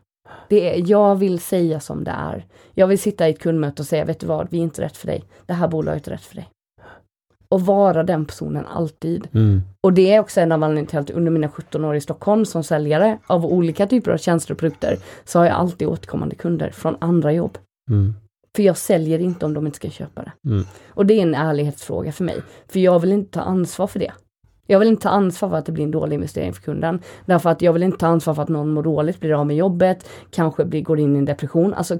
Det 0.49 0.75
är, 0.75 0.89
jag 0.89 1.15
vill 1.15 1.39
säga 1.39 1.79
som 1.79 2.03
det 2.03 2.11
är. 2.11 2.45
Jag 2.73 2.87
vill 2.87 2.99
sitta 2.99 3.27
i 3.27 3.31
ett 3.31 3.39
kundmöte 3.39 3.81
och 3.81 3.87
säga, 3.87 4.05
vet 4.05 4.19
du 4.19 4.27
vad, 4.27 4.47
vi 4.51 4.57
är 4.57 4.63
inte 4.63 4.81
rätt 4.81 4.97
för 4.97 5.07
dig. 5.07 5.23
Det 5.45 5.53
här 5.53 5.67
bolaget 5.67 6.07
är 6.07 6.11
rätt 6.11 6.25
för 6.25 6.35
dig 6.35 6.49
och 7.49 7.61
vara 7.61 8.03
den 8.03 8.25
personen 8.25 8.65
alltid. 8.65 9.27
Mm. 9.33 9.61
Och 9.81 9.93
det 9.93 10.13
är 10.13 10.19
också 10.19 10.41
en 10.41 10.51
av 10.51 10.63
anledningarna 10.63 10.89
till 10.89 10.99
att 10.99 11.09
under 11.17 11.31
mina 11.31 11.49
17 11.49 11.85
år 11.85 11.95
i 11.95 12.01
Stockholm 12.01 12.45
som 12.45 12.63
säljare 12.63 13.17
av 13.27 13.45
olika 13.45 13.87
typer 13.87 14.11
av 14.11 14.17
tjänster 14.17 14.53
och 14.53 14.59
produkter 14.59 14.97
så 15.25 15.39
har 15.39 15.45
jag 15.45 15.55
alltid 15.55 15.87
återkommande 15.87 16.35
kunder 16.35 16.69
från 16.69 16.95
andra 16.99 17.33
jobb. 17.33 17.57
Mm. 17.89 18.13
För 18.55 18.63
jag 18.63 18.77
säljer 18.77 19.19
inte 19.19 19.45
om 19.45 19.53
de 19.53 19.65
inte 19.65 19.75
ska 19.75 19.89
köpa 19.89 20.23
det. 20.23 20.49
Mm. 20.49 20.65
Och 20.89 21.05
det 21.05 21.13
är 21.13 21.21
en 21.21 21.35
ärlighetsfråga 21.35 22.11
för 22.11 22.23
mig. 22.23 22.41
För 22.67 22.79
jag 22.79 22.99
vill 22.99 23.11
inte 23.11 23.31
ta 23.31 23.41
ansvar 23.41 23.87
för 23.87 23.99
det. 23.99 24.11
Jag 24.67 24.79
vill 24.79 24.87
inte 24.87 25.03
ta 25.03 25.09
ansvar 25.09 25.49
för 25.49 25.57
att 25.57 25.65
det 25.65 25.71
blir 25.71 25.83
en 25.83 25.91
dålig 25.91 26.15
investering 26.15 26.53
för 26.53 26.61
kunden. 26.61 26.99
Därför 27.25 27.49
att 27.49 27.61
jag 27.61 27.73
vill 27.73 27.83
inte 27.83 27.97
ta 27.97 28.07
ansvar 28.07 28.33
för 28.33 28.41
att 28.41 28.49
någon 28.49 28.69
mår 28.69 28.83
dåligt, 28.83 29.19
blir 29.19 29.39
av 29.39 29.47
med 29.47 29.55
jobbet, 29.55 30.09
kanske 30.31 30.65
blir, 30.65 30.81
går 30.81 30.99
in 30.99 31.15
i 31.15 31.19
en 31.19 31.25
depression. 31.25 31.73
Alltså 31.73 31.97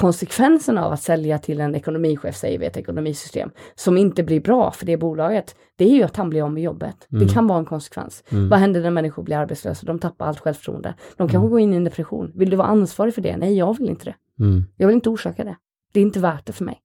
konsekvenserna 0.00 0.84
av 0.86 0.92
att 0.92 1.02
sälja 1.02 1.38
till 1.38 1.60
en 1.60 1.74
ekonomichef, 1.74 2.36
säger 2.36 2.58
vi, 2.58 2.66
ett 2.66 2.76
ekonomisystem, 2.76 3.50
som 3.74 3.96
inte 3.96 4.22
blir 4.22 4.40
bra 4.40 4.70
för 4.70 4.86
det 4.86 4.96
bolaget, 4.96 5.56
det 5.76 5.84
är 5.84 5.94
ju 5.94 6.02
att 6.02 6.16
han 6.16 6.30
blir 6.30 6.42
av 6.42 6.52
med 6.52 6.62
jobbet. 6.62 7.08
Mm. 7.12 7.26
Det 7.26 7.32
kan 7.32 7.46
vara 7.46 7.58
en 7.58 7.64
konsekvens. 7.64 8.24
Mm. 8.28 8.48
Vad 8.48 8.58
händer 8.58 8.80
när 8.80 8.90
människor 8.90 9.22
blir 9.22 9.36
arbetslösa? 9.36 9.86
De 9.86 9.98
tappar 9.98 10.26
allt 10.26 10.40
självförtroende. 10.40 10.94
De 11.16 11.28
kanske 11.28 11.36
mm. 11.36 11.50
går 11.50 11.60
in 11.60 11.72
i 11.72 11.76
en 11.76 11.84
depression. 11.84 12.32
Vill 12.34 12.50
du 12.50 12.56
vara 12.56 12.68
ansvarig 12.68 13.14
för 13.14 13.22
det? 13.22 13.36
Nej, 13.36 13.58
jag 13.58 13.78
vill 13.78 13.88
inte 13.88 14.04
det. 14.04 14.14
Mm. 14.44 14.64
Jag 14.76 14.86
vill 14.86 14.94
inte 14.94 15.10
orsaka 15.10 15.44
det. 15.44 15.56
Det 15.92 16.00
är 16.00 16.02
inte 16.02 16.20
värt 16.20 16.46
det 16.46 16.52
för 16.52 16.64
mig. 16.64 16.80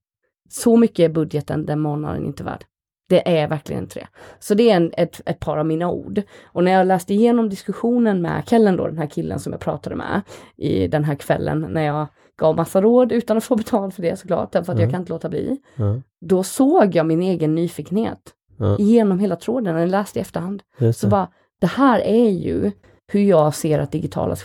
Så 0.49 0.77
mycket 0.77 0.99
är 0.99 1.09
budgeten 1.09 1.65
den 1.65 1.79
månaden 1.79 2.25
inte 2.25 2.43
värd. 2.43 2.65
Det 3.11 3.39
är 3.41 3.47
verkligen 3.47 3.83
inte 3.83 3.99
det. 3.99 4.07
Så 4.39 4.53
det 4.53 4.69
är 4.69 4.75
en, 4.75 4.91
ett, 4.97 5.21
ett 5.25 5.39
par 5.39 5.57
av 5.57 5.65
mina 5.65 5.89
ord. 5.89 6.21
Och 6.43 6.63
när 6.63 6.71
jag 6.71 6.87
läste 6.87 7.13
igenom 7.13 7.49
diskussionen 7.49 8.21
med 8.21 8.43
Kellen 8.47 8.77
då, 8.77 8.87
den 8.87 8.97
här 8.97 9.07
killen 9.07 9.39
som 9.39 9.51
jag 9.51 9.59
pratade 9.59 9.95
med 9.95 10.21
i 10.57 10.87
den 10.87 11.03
här 11.03 11.15
kvällen 11.15 11.67
när 11.69 11.81
jag 11.81 12.07
gav 12.37 12.55
massa 12.55 12.81
råd 12.81 13.11
utan 13.11 13.37
att 13.37 13.43
få 13.43 13.55
betalt 13.55 13.95
för 13.95 14.01
det 14.01 14.19
såklart, 14.19 14.51
därför 14.51 14.71
att 14.71 14.77
mm. 14.77 14.83
jag 14.83 14.91
kan 14.91 15.01
inte 15.01 15.11
låta 15.11 15.29
bli. 15.29 15.57
Mm. 15.75 16.03
Då 16.25 16.43
såg 16.43 16.95
jag 16.95 17.05
min 17.05 17.21
egen 17.21 17.55
nyfikenhet 17.55 18.19
mm. 18.59 18.75
genom 18.79 19.19
hela 19.19 19.35
tråden, 19.35 19.73
när 19.73 19.81
jag 19.81 19.89
läste 19.89 20.19
i 20.19 20.21
efterhand. 20.21 20.63
Så 20.95 21.07
bara, 21.07 21.27
det 21.61 21.67
här 21.67 21.99
är 21.99 22.29
ju 22.29 22.71
hur 23.11 23.21
jag 23.21 23.55
ser 23.55 23.79
att 23.79 23.91
digitala 23.91 24.35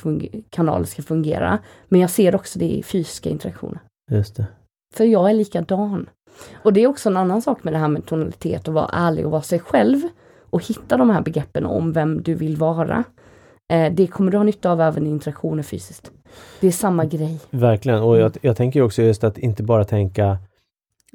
kanaler 0.50 0.84
ska 0.84 1.02
fungera, 1.02 1.58
men 1.88 2.00
jag 2.00 2.10
ser 2.10 2.34
också 2.34 2.58
det 2.58 2.68
i 2.68 2.82
fysiska 2.82 3.30
interaktioner. 3.30 3.80
Just 4.10 4.36
det. 4.36 4.46
För 4.94 5.04
jag 5.04 5.30
är 5.30 5.34
likadan. 5.34 6.08
Och 6.62 6.72
det 6.72 6.80
är 6.80 6.87
också 6.87 7.09
en 7.09 7.16
annan 7.16 7.43
sak 7.43 7.64
med 7.64 7.72
det 7.72 7.78
här 7.78 7.89
med 7.89 8.07
tonalitet 8.07 8.68
och 8.68 8.74
vara 8.74 8.91
ärlig 8.93 9.24
och 9.24 9.30
vara 9.30 9.43
sig 9.43 9.59
själv 9.59 10.01
och 10.51 10.64
hitta 10.64 10.97
de 10.97 11.11
här 11.11 11.20
begreppen 11.20 11.66
om 11.66 11.93
vem 11.93 12.22
du 12.22 12.34
vill 12.34 12.57
vara. 12.57 13.05
Eh, 13.72 13.93
det 13.93 14.07
kommer 14.07 14.30
du 14.30 14.37
ha 14.37 14.45
nytta 14.45 14.70
av 14.70 14.80
även 14.80 15.07
i 15.07 15.11
interaktioner 15.11 15.62
fysiskt. 15.62 16.12
Det 16.61 16.66
är 16.66 16.72
samma 16.72 17.05
grej. 17.05 17.41
Verkligen, 17.51 18.03
och 18.03 18.18
jag, 18.18 18.37
jag 18.41 18.57
tänker 18.57 18.82
också 18.82 19.03
just 19.03 19.24
att 19.24 19.39
inte 19.39 19.62
bara 19.62 19.84
tänka 19.84 20.39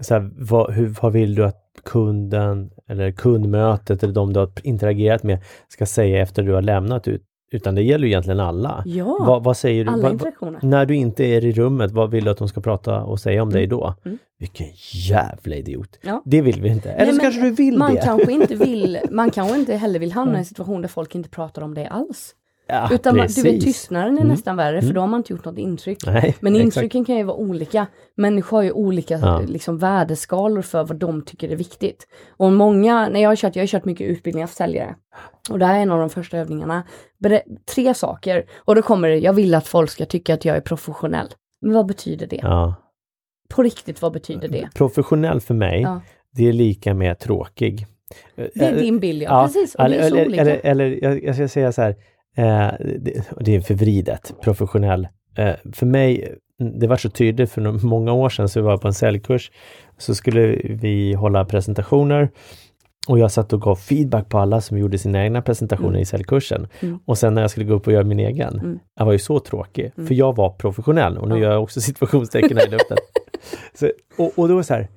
så 0.02 0.14
här, 0.14 0.32
vad, 0.38 0.74
hur, 0.74 0.96
vad 1.02 1.14
vill 1.14 1.36
du 1.36 1.46
att 1.46 1.58
kunden 1.84 2.72
eller 2.88 3.12
kundmötet 3.12 4.04
eller 4.04 4.14
de 4.14 4.34
du 4.34 4.40
har 4.40 4.52
interagerat 4.64 5.24
med 5.24 5.44
ska 5.68 5.86
säga 5.86 6.22
efter 6.22 6.44
du 6.44 6.54
har 6.54 6.62
lämnat 6.62 7.08
ut, 7.08 7.24
utan 7.52 7.76
det 7.76 7.82
gäller 7.82 8.06
ju 8.06 8.12
egentligen 8.12 8.40
alla. 8.40 8.84
Ja, 8.86 9.18
vad, 9.20 9.44
vad 9.44 9.58
säger 9.58 9.86
du? 9.86 9.92
alla 9.92 10.12
interaktioner. 10.12 10.60
när 10.62 10.86
du 10.86 10.96
inte 10.96 11.26
är 11.26 11.46
i 11.46 11.52
rummet, 11.52 11.92
vad 11.92 12.12
vill 12.12 12.24
du 12.24 12.32
att 12.32 12.38
de 12.38 12.48
ska 12.48 12.62
prata 12.62 13.04
och 13.04 13.20
säga 13.20 13.42
om 13.42 13.50
mm. 13.50 13.60
dig 13.60 13.68
då? 13.68 13.96
Mm. 14.06 14.18
Vilken 14.40 14.68
jävla 15.10 15.56
idiot! 15.56 16.00
Ja. 16.02 16.22
Det 16.26 16.42
vill 16.42 16.62
vi 16.62 16.70
inte. 16.70 16.92
Eller 16.92 17.06
Nej, 17.06 17.16
så 17.16 17.22
kanske 17.22 17.42
du 17.42 17.52
vill 17.52 17.78
man 17.78 17.96
det. 17.96 18.02
Kanske 18.02 18.32
inte 18.32 18.56
vill, 18.56 19.00
man 19.12 19.32
kanske 19.32 19.60
inte 19.60 19.76
heller 19.76 20.00
vill 20.00 20.12
hamna 20.12 20.36
i 20.36 20.40
en 20.40 20.46
situation 20.46 20.82
där 20.82 20.90
folk 20.90 21.16
inte 21.16 21.30
pratar 21.30 21.62
om 21.62 21.74
det 21.74 21.88
alls. 21.88 22.36
Ja, 22.72 22.90
Utan 22.92 23.18
man, 23.18 23.28
du 23.28 23.42
vet 23.42 23.62
tystnaden 23.62 24.14
är 24.14 24.22
mm. 24.22 24.28
nästan 24.28 24.56
värre 24.56 24.82
för 24.82 24.86
mm. 24.86 24.96
då 24.96 25.02
har 25.02 25.08
man 25.08 25.20
inte 25.20 25.34
gjort 25.34 25.46
något 25.46 25.58
intryck. 25.58 26.06
Nej, 26.06 26.36
Men 26.40 26.56
intrycken 26.56 27.02
exakt. 27.02 27.08
kan 27.08 27.18
ju 27.18 27.24
vara 27.24 27.38
olika. 27.38 27.88
Människor 28.18 28.58
har 28.58 28.64
ju 28.64 28.72
olika 28.72 29.18
ja. 29.18 29.40
liksom, 29.48 29.78
värdeskalor 29.78 30.62
för 30.62 30.84
vad 30.84 30.98
de 30.98 31.22
tycker 31.22 31.50
är 31.50 31.56
viktigt. 31.56 32.08
Och 32.30 32.52
många, 32.52 33.10
när 33.10 33.22
jag 33.22 33.30
har 33.30 33.36
kört, 33.36 33.56
jag 33.56 33.64
har 33.64 33.68
kört 33.68 33.86
mycket 33.86 34.08
utbildningar 34.08 34.48
för 34.48 34.56
säljare. 34.56 34.96
Och 35.50 35.60
det 35.60 35.66
här 35.66 35.78
är 35.78 35.82
en 35.82 35.92
av 35.92 36.00
de 36.00 36.10
första 36.10 36.38
övningarna. 36.38 36.84
tre 37.76 37.94
saker. 37.94 38.46
Och 38.58 38.76
då 38.76 38.82
kommer 38.82 39.10
det, 39.10 39.18
jag 39.18 39.34
vill 39.34 39.56
att 39.56 39.68
folk 39.68 39.90
ska 39.90 40.06
tycka 40.06 40.34
att 40.34 40.46
jag 40.46 40.58
är 40.58 40.62
professionell. 40.62 41.28
Men 41.62 41.74
vad 41.74 41.86
betyder 41.86 42.28
det? 42.28 42.40
Ja. 42.44 42.76
På 43.50 43.64
riktigt, 43.64 44.02
vad 44.02 44.14
betyder 44.14 44.48
det? 44.48 44.70
Professionell 44.76 45.42
för 45.42 45.54
mig, 45.54 45.82
ja. 45.82 46.02
det 46.32 46.50
är 46.50 46.54
lika 46.54 46.94
med 46.94 47.20
tråkig. 47.20 47.88
Det 48.36 48.66
är 48.66 48.76
din 48.76 49.00
bild, 49.00 49.22
ja. 49.22 49.44
Precis, 49.46 49.76
och 49.76 49.86
eller, 49.86 49.98
det 49.98 50.04
är 50.04 50.10
så 50.10 50.16
eller, 50.16 50.26
olika. 50.26 50.42
Eller, 50.42 50.62
eller 50.64 51.26
jag 51.26 51.36
ska 51.36 51.48
säga 51.48 51.72
så 51.72 51.82
här, 51.82 51.96
eh, 52.38 52.72
det, 53.00 53.24
det, 53.40 53.56
är 53.56 53.62
förvridet, 53.62 54.34
professionell. 54.42 55.08
Eh, 55.38 55.54
för 55.74 55.86
mig, 55.86 56.36
det 56.80 56.88
var 56.88 56.98
så 56.98 57.10
tydligt 57.10 57.52
för 57.52 57.86
många 57.86 58.14
år 58.14 58.30
sedan, 58.30 58.50
så 58.50 58.60
vi 58.60 58.66
var 58.66 58.78
på 58.78 58.88
en 58.88 58.94
säljkurs, 58.94 59.52
så 59.98 60.16
skulle 60.16 60.48
vi 60.64 61.14
hålla 61.14 61.46
presentationer 61.46 62.30
och 63.08 63.20
jag 63.20 63.32
satt 63.32 63.54
och 63.54 63.62
gav 63.62 63.76
feedback 63.76 64.30
på 64.30 64.40
alla 64.40 64.62
som 64.62 64.78
gjorde 64.78 64.98
sina 64.98 65.24
egna 65.24 65.42
presentationer 65.42 65.90
mm. 65.90 66.02
i 66.02 66.06
säljkursen. 66.06 66.68
Mm. 66.80 67.00
Och 67.06 67.18
sen 67.18 67.34
när 67.34 67.42
jag 67.42 67.52
skulle 67.52 67.66
gå 67.66 67.74
upp 67.74 67.88
och 67.88 67.94
göra 67.94 68.04
min 68.04 68.20
egen, 68.20 68.60
mm. 68.60 68.80
jag 68.96 69.06
var 69.06 69.12
ju 69.12 69.20
så 69.20 69.40
tråkig, 69.40 69.92
mm. 69.96 70.08
för 70.08 70.16
jag 70.16 70.36
var 70.36 70.50
professionell 70.50 71.18
och 71.18 71.30
nu 71.30 71.40
gör 71.40 71.52
jag 71.52 71.64
också 71.64 71.82
situationstecken 71.82 72.58
här 72.58 72.68
i 72.68 72.70
luften. 72.70 72.98
så, 73.74 73.92
och, 74.18 74.32
och 74.40 74.48
då 74.48 74.56
var 74.56 74.64
så 74.64 74.74
här, 74.74 74.88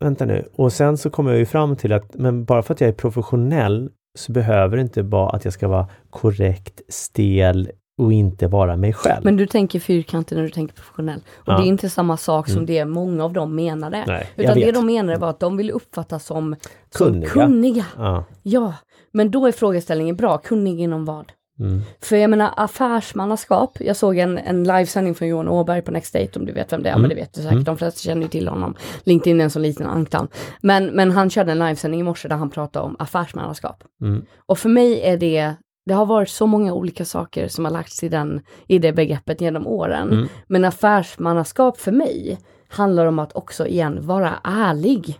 vänta 0.00 0.24
nu, 0.24 0.48
och 0.52 0.72
sen 0.72 0.96
så 0.96 1.10
kommer 1.10 1.30
jag 1.30 1.38
ju 1.38 1.46
fram 1.46 1.76
till 1.76 1.92
att, 1.92 2.14
men 2.14 2.44
bara 2.44 2.62
för 2.62 2.74
att 2.74 2.80
jag 2.80 2.88
är 2.88 2.94
professionell 2.94 3.90
så 4.18 4.32
behöver 4.32 4.76
det 4.76 4.82
inte 4.82 5.02
vara 5.02 5.30
att 5.30 5.44
jag 5.44 5.54
ska 5.54 5.68
vara 5.68 5.88
korrekt, 6.10 6.80
stel, 6.88 7.70
och 8.00 8.12
inte 8.12 8.46
vara 8.46 8.76
mig 8.76 8.92
själv. 8.92 9.24
Men 9.24 9.36
du 9.36 9.46
tänker 9.46 9.80
fyrkantigt 9.80 10.36
när 10.36 10.42
du 10.42 10.50
tänker 10.50 10.74
professionell. 10.74 11.20
Och 11.36 11.48
ja. 11.48 11.56
det 11.56 11.62
är 11.62 11.66
inte 11.66 11.90
samma 11.90 12.16
sak 12.16 12.46
som 12.48 12.56
mm. 12.56 12.66
det 12.66 12.84
många 12.84 13.24
av 13.24 13.32
dem 13.32 13.54
menade. 13.54 14.04
Nej, 14.06 14.30
Utan 14.36 14.54
det 14.58 14.72
de 14.72 14.86
menade 14.86 15.18
var 15.18 15.30
att 15.30 15.40
de 15.40 15.56
ville 15.56 15.72
uppfattas 15.72 16.26
som, 16.26 16.56
som 16.90 17.06
kunniga. 17.06 17.30
kunniga. 17.30 17.86
Ja. 17.96 18.24
ja. 18.42 18.74
men 19.12 19.30
då 19.30 19.46
är 19.46 19.52
frågeställningen 19.52 20.16
bra, 20.16 20.38
kunnig 20.38 20.80
inom 20.80 21.04
vad? 21.04 21.32
Mm. 21.60 21.82
För 22.00 22.16
jag 22.16 22.30
menar 22.30 22.54
affärsmannaskap, 22.56 23.76
jag 23.80 23.96
såg 23.96 24.18
en, 24.18 24.38
en 24.38 24.64
livesändning 24.64 25.14
från 25.14 25.28
Johan 25.28 25.48
Åberg 25.48 25.82
på 25.82 25.90
Next 25.90 26.14
Date 26.14 26.38
om 26.38 26.46
du 26.46 26.52
vet 26.52 26.72
vem 26.72 26.82
det 26.82 26.88
är, 26.88 26.92
mm. 26.92 27.02
men 27.02 27.08
det 27.08 27.16
vet 27.16 27.34
du 27.34 27.40
säkert, 27.40 27.52
mm. 27.52 27.64
de 27.64 27.76
flesta 27.76 28.00
känner 28.00 28.22
ju 28.22 28.28
till 28.28 28.48
honom. 28.48 28.74
LinkedIn 29.04 29.40
är 29.40 29.44
en 29.44 29.50
sån 29.50 29.62
liten 29.62 29.86
ankdamm. 29.86 30.28
Men, 30.60 30.86
men 30.86 31.10
han 31.10 31.30
körde 31.30 31.52
en 31.52 31.58
livesändning 31.58 32.00
i 32.00 32.04
morse 32.04 32.28
där 32.28 32.36
han 32.36 32.50
pratade 32.50 32.86
om 32.86 32.96
affärsmannaskap. 32.98 33.84
Mm. 34.02 34.24
Och 34.46 34.58
för 34.58 34.68
mig 34.68 35.00
är 35.00 35.16
det 35.16 35.54
det 35.86 35.94
har 35.94 36.06
varit 36.06 36.28
så 36.28 36.46
många 36.46 36.72
olika 36.72 37.04
saker 37.04 37.48
som 37.48 37.64
har 37.64 37.72
lagts 37.72 38.04
i, 38.04 38.08
den, 38.08 38.40
i 38.66 38.78
det 38.78 38.92
begreppet 38.92 39.40
genom 39.40 39.66
åren. 39.66 40.12
Mm. 40.12 40.28
Men 40.46 40.64
affärsmannaskap 40.64 41.78
för 41.78 41.92
mig 41.92 42.38
handlar 42.68 43.06
om 43.06 43.18
att 43.18 43.36
också 43.36 43.66
igen 43.66 44.06
vara 44.06 44.32
ärlig. 44.44 45.18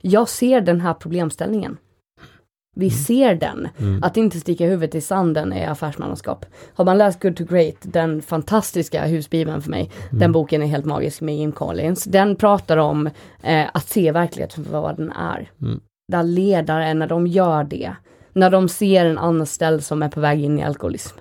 Jag 0.00 0.28
ser 0.28 0.60
den 0.60 0.80
här 0.80 0.94
problemställningen. 0.94 1.76
Vi 2.74 2.86
mm. 2.86 2.98
ser 2.98 3.34
den. 3.34 3.68
Mm. 3.78 4.02
Att 4.02 4.16
inte 4.16 4.40
sticka 4.40 4.66
huvudet 4.66 4.94
i 4.94 5.00
sanden 5.00 5.52
är 5.52 5.68
affärsmannaskap. 5.68 6.46
Har 6.74 6.84
man 6.84 6.98
läst 6.98 7.22
Good 7.22 7.36
to 7.36 7.44
Great, 7.44 7.76
den 7.82 8.22
fantastiska 8.22 9.04
husbibeln 9.04 9.62
för 9.62 9.70
mig, 9.70 9.90
mm. 10.08 10.20
den 10.20 10.32
boken 10.32 10.62
är 10.62 10.66
helt 10.66 10.84
magisk 10.84 11.20
med 11.20 11.36
Jim 11.36 11.52
Collins. 11.52 12.04
Den 12.04 12.36
pratar 12.36 12.76
om 12.76 13.06
eh, 13.42 13.66
att 13.74 13.88
se 13.88 14.12
verkligheten 14.12 14.64
för 14.64 14.72
vad 14.72 14.96
den 14.96 15.12
är. 15.12 15.50
Mm. 15.62 15.80
Där 16.08 16.22
ledare, 16.22 16.94
när 16.94 17.06
de 17.06 17.26
gör 17.26 17.64
det, 17.64 17.92
när 18.32 18.50
de 18.50 18.68
ser 18.68 19.06
en 19.06 19.18
anställd 19.18 19.84
som 19.84 20.02
är 20.02 20.08
på 20.08 20.20
väg 20.20 20.44
in 20.44 20.58
i 20.58 20.62
alkoholism 20.62 21.16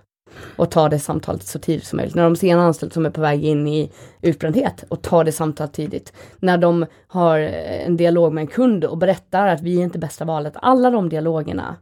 och 0.55 0.71
tar 0.71 0.89
det 0.89 0.99
samtalet 0.99 1.43
så 1.43 1.59
tidigt 1.59 1.86
som 1.86 1.97
möjligt. 1.97 2.15
När 2.15 2.23
de 2.23 2.36
ser 2.36 2.53
en 2.53 2.59
anställd 2.59 2.93
som 2.93 3.05
är 3.05 3.09
på 3.09 3.21
väg 3.21 3.45
in 3.45 3.67
i 3.67 3.91
utbrändhet 4.21 4.84
och 4.89 5.01
tar 5.01 5.23
det 5.23 5.32
samtalet 5.32 5.73
tidigt. 5.73 6.13
När 6.39 6.57
de 6.57 6.86
har 7.07 7.39
en 7.39 7.97
dialog 7.97 8.34
med 8.34 8.41
en 8.41 8.47
kund 8.47 8.86
och 8.86 8.97
berättar 8.97 9.47
att 9.47 9.61
vi 9.61 9.79
är 9.79 9.84
inte 9.84 9.99
bästa 9.99 10.25
valet. 10.25 10.53
Alla 10.55 10.89
de 10.89 11.09
dialogerna 11.09 11.75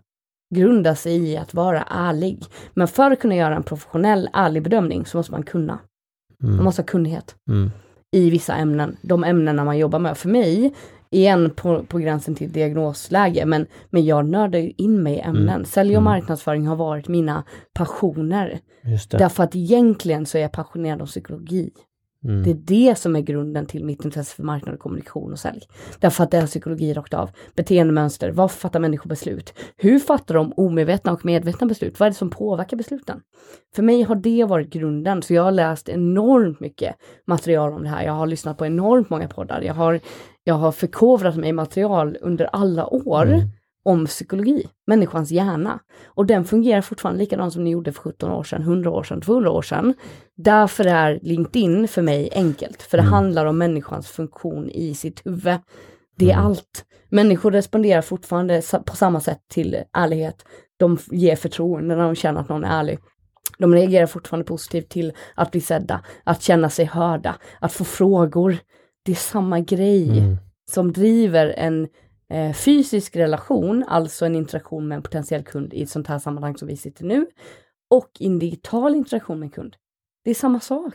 grundar 0.55 0.95
sig 0.95 1.29
i 1.29 1.37
att 1.37 1.53
vara 1.53 1.81
ärlig. 1.89 2.43
Men 2.73 2.87
för 2.87 3.11
att 3.11 3.19
kunna 3.19 3.35
göra 3.35 3.55
en 3.55 3.63
professionell, 3.63 4.29
ärlig 4.33 4.63
bedömning 4.63 5.05
så 5.05 5.17
måste 5.17 5.31
man 5.31 5.43
kunna. 5.43 5.79
Mm. 6.43 6.55
Man 6.55 6.63
måste 6.63 6.81
ha 6.81 6.87
kunnighet. 6.87 7.35
Mm. 7.49 7.71
i 8.11 8.29
vissa 8.29 8.55
ämnen, 8.55 8.97
de 9.01 9.23
ämnena 9.23 9.65
man 9.65 9.77
jobbar 9.77 9.99
med. 9.99 10.17
För 10.17 10.29
mig 10.29 10.73
igen 11.11 11.51
på, 11.55 11.83
på 11.83 11.97
gränsen 11.97 12.35
till 12.35 12.51
diagnosläge, 12.51 13.45
men, 13.45 13.67
men 13.89 14.05
jag 14.05 14.25
nördar 14.25 14.59
ju 14.59 14.73
in 14.77 15.03
mig 15.03 15.13
i 15.13 15.19
ämnen. 15.19 15.49
Mm. 15.49 15.65
Sälj 15.65 15.89
och 15.89 16.01
mm. 16.01 16.03
marknadsföring 16.03 16.67
har 16.67 16.75
varit 16.75 17.07
mina 17.07 17.43
passioner. 17.73 18.59
Därför 19.09 19.43
att 19.43 19.55
egentligen 19.55 20.25
så 20.25 20.37
är 20.37 20.41
jag 20.41 20.51
passionerad 20.51 21.01
om 21.01 21.07
psykologi. 21.07 21.71
Mm. 22.25 22.43
Det 22.43 22.49
är 22.49 22.53
det 22.55 22.97
som 22.97 23.15
är 23.15 23.21
grunden 23.21 23.65
till 23.65 23.85
mitt 23.85 24.05
intresse 24.05 24.35
för 24.35 24.43
marknad 24.43 24.73
och 24.75 24.79
kommunikation 24.79 25.31
och 25.31 25.39
sälj. 25.39 25.61
Därför 25.99 26.23
att 26.23 26.31
det 26.31 26.37
är 26.37 26.45
psykologi 26.45 26.93
rakt 26.93 27.13
av. 27.13 27.29
Beteendemönster, 27.55 28.31
varför 28.31 28.59
fattar 28.59 28.79
människor 28.79 29.09
beslut? 29.09 29.53
Hur 29.77 29.99
fattar 29.99 30.35
de 30.35 30.53
omedvetna 30.57 31.11
och 31.11 31.25
medvetna 31.25 31.67
beslut? 31.67 31.99
Vad 31.99 32.07
är 32.07 32.11
det 32.11 32.17
som 32.17 32.29
påverkar 32.29 32.77
besluten? 32.77 33.21
För 33.75 33.83
mig 33.83 34.03
har 34.03 34.15
det 34.15 34.43
varit 34.43 34.69
grunden, 34.69 35.21
så 35.21 35.33
jag 35.33 35.43
har 35.43 35.51
läst 35.51 35.89
enormt 35.89 36.59
mycket 36.59 36.95
material 37.27 37.73
om 37.73 37.83
det 37.83 37.89
här. 37.89 38.03
Jag 38.03 38.13
har 38.13 38.27
lyssnat 38.27 38.57
på 38.57 38.65
enormt 38.65 39.09
många 39.09 39.27
poddar. 39.27 39.61
Jag 39.61 39.73
har, 39.73 39.99
jag 40.43 40.55
har 40.55 40.71
förkovrat 40.71 41.35
mig 41.35 41.49
i 41.49 41.53
material 41.53 42.17
under 42.21 42.45
alla 42.45 42.87
år. 42.93 43.25
Mm 43.25 43.49
om 43.83 44.05
psykologi, 44.05 44.67
människans 44.87 45.31
hjärna. 45.31 45.79
Och 46.05 46.25
den 46.25 46.45
fungerar 46.45 46.81
fortfarande 46.81 47.19
likadant 47.19 47.53
som 47.53 47.63
den 47.63 47.71
gjorde 47.71 47.91
för 47.91 48.01
17 48.01 48.31
år 48.31 48.43
sedan, 48.43 48.61
100 48.61 48.91
år 48.91 49.03
sedan, 49.03 49.21
200 49.21 49.51
år 49.51 49.61
sedan. 49.61 49.93
Därför 50.37 50.85
är 50.85 51.19
LinkedIn 51.21 51.87
för 51.87 52.01
mig 52.01 52.29
enkelt, 52.31 52.81
för 52.81 52.97
det 52.97 53.03
mm. 53.03 53.13
handlar 53.13 53.45
om 53.45 53.57
människans 53.57 54.07
funktion 54.07 54.69
i 54.69 54.95
sitt 54.95 55.25
huvud. 55.25 55.57
Det 56.17 56.31
är 56.31 56.33
mm. 56.33 56.45
allt. 56.45 56.85
Människor 57.09 57.51
responderar 57.51 58.01
fortfarande 58.01 58.61
på 58.85 58.95
samma 58.95 59.19
sätt 59.19 59.39
till 59.47 59.83
ärlighet. 59.93 60.45
De 60.77 60.97
ger 61.11 61.35
förtroende 61.35 61.95
när 61.95 62.03
de 62.03 62.15
känner 62.15 62.41
att 62.41 62.49
någon 62.49 62.63
är 62.63 62.79
ärlig. 62.79 62.99
De 63.57 63.73
reagerar 63.73 64.05
fortfarande 64.05 64.45
positivt 64.45 64.89
till 64.89 65.13
att 65.35 65.51
bli 65.51 65.61
sedda, 65.61 66.01
att 66.23 66.41
känna 66.41 66.69
sig 66.69 66.85
hörda, 66.85 67.35
att 67.59 67.73
få 67.73 67.83
frågor. 67.83 68.57
Det 69.03 69.11
är 69.11 69.15
samma 69.15 69.59
grej 69.59 70.19
mm. 70.19 70.37
som 70.71 70.93
driver 70.93 71.53
en 71.57 71.87
eh, 72.29 72.53
fysisk 72.53 73.15
relation, 73.15 73.85
alltså 73.87 74.25
en 74.25 74.35
interaktion 74.35 74.87
med 74.87 74.95
en 74.95 75.01
potentiell 75.01 75.43
kund 75.43 75.73
i 75.73 75.83
ett 75.83 75.89
sånt 75.89 76.07
här 76.07 76.19
sammanhang 76.19 76.57
som 76.57 76.67
vi 76.67 76.77
sitter 76.77 77.05
nu, 77.05 77.25
och 77.89 78.09
en 78.19 78.39
digital 78.39 78.95
interaktion 78.95 79.39
med 79.39 79.45
en 79.45 79.51
kund. 79.51 79.75
Det 80.23 80.29
är 80.29 80.35
samma 80.35 80.59
sak. 80.59 80.93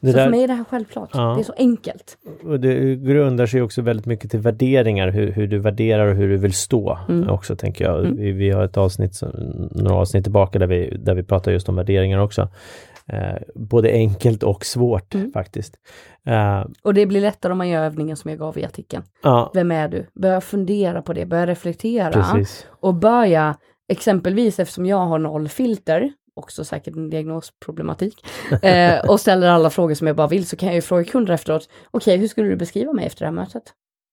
Det 0.00 0.10
så 0.10 0.16
där, 0.16 0.24
för 0.24 0.30
mig 0.30 0.42
är 0.42 0.48
det 0.48 0.54
här 0.54 0.64
självklart. 0.64 1.10
Ja. 1.12 1.34
Det 1.34 1.40
är 1.40 1.44
så 1.44 1.54
enkelt. 1.56 2.18
Och 2.44 2.60
det 2.60 2.96
grundar 2.96 3.46
sig 3.46 3.62
också 3.62 3.82
väldigt 3.82 4.06
mycket 4.06 4.30
till 4.30 4.40
värderingar, 4.40 5.08
hur, 5.08 5.32
hur 5.32 5.46
du 5.46 5.58
värderar 5.58 6.06
och 6.06 6.16
hur 6.16 6.28
du 6.28 6.36
vill 6.36 6.52
stå 6.52 6.98
mm. 7.08 7.28
också 7.28 7.56
tänker 7.56 7.84
jag. 7.84 8.00
Mm. 8.00 8.16
Vi, 8.16 8.32
vi, 8.32 8.50
har 8.50 8.64
ett 8.64 8.76
avsnitt, 8.76 9.20
några 9.70 9.94
avsnitt 9.94 10.24
tillbaka 10.24 10.58
där 10.58 10.66
vi, 10.66 10.96
där 10.98 11.14
vi 11.14 11.22
pratar 11.22 11.52
just 11.52 11.68
om 11.68 11.76
värderingar 11.76 12.18
också. 12.18 12.48
Eh, 13.08 13.36
både 13.54 13.92
enkelt 13.92 14.42
och 14.42 14.66
svårt 14.66 15.14
mm. 15.14 15.32
faktiskt. 15.32 15.74
Uh, 16.28 16.66
och 16.82 16.94
det 16.94 17.06
blir 17.06 17.20
lättare 17.20 17.52
om 17.52 17.58
man 17.58 17.68
gör 17.68 17.84
övningen 17.84 18.16
som 18.16 18.30
jag 18.30 18.38
gav 18.38 18.58
i 18.58 18.64
artikeln. 18.64 19.02
Uh, 19.26 19.50
Vem 19.54 19.70
är 19.70 19.88
du? 19.88 20.06
Börja 20.14 20.40
fundera 20.40 21.02
på 21.02 21.12
det, 21.12 21.26
börja 21.26 21.46
reflektera 21.46 22.12
precis. 22.12 22.66
och 22.80 22.94
börja 22.94 23.56
exempelvis 23.88 24.58
eftersom 24.58 24.86
jag 24.86 24.96
har 24.96 25.18
noll 25.18 25.48
filter, 25.48 26.12
också 26.34 26.64
säkert 26.64 26.96
en 26.96 27.10
diagnosproblematik, 27.10 28.26
eh, 28.62 29.10
och 29.10 29.20
ställer 29.20 29.48
alla 29.48 29.70
frågor 29.70 29.94
som 29.94 30.06
jag 30.06 30.16
bara 30.16 30.28
vill 30.28 30.46
så 30.46 30.56
kan 30.56 30.66
jag 30.66 30.74
ju 30.74 30.82
fråga 30.82 31.04
kunder 31.04 31.34
efteråt, 31.34 31.68
okej 31.90 32.12
okay, 32.12 32.16
hur 32.16 32.28
skulle 32.28 32.48
du 32.48 32.56
beskriva 32.56 32.92
mig 32.92 33.06
efter 33.06 33.20
det 33.20 33.26
här 33.26 33.32
mötet? 33.32 33.62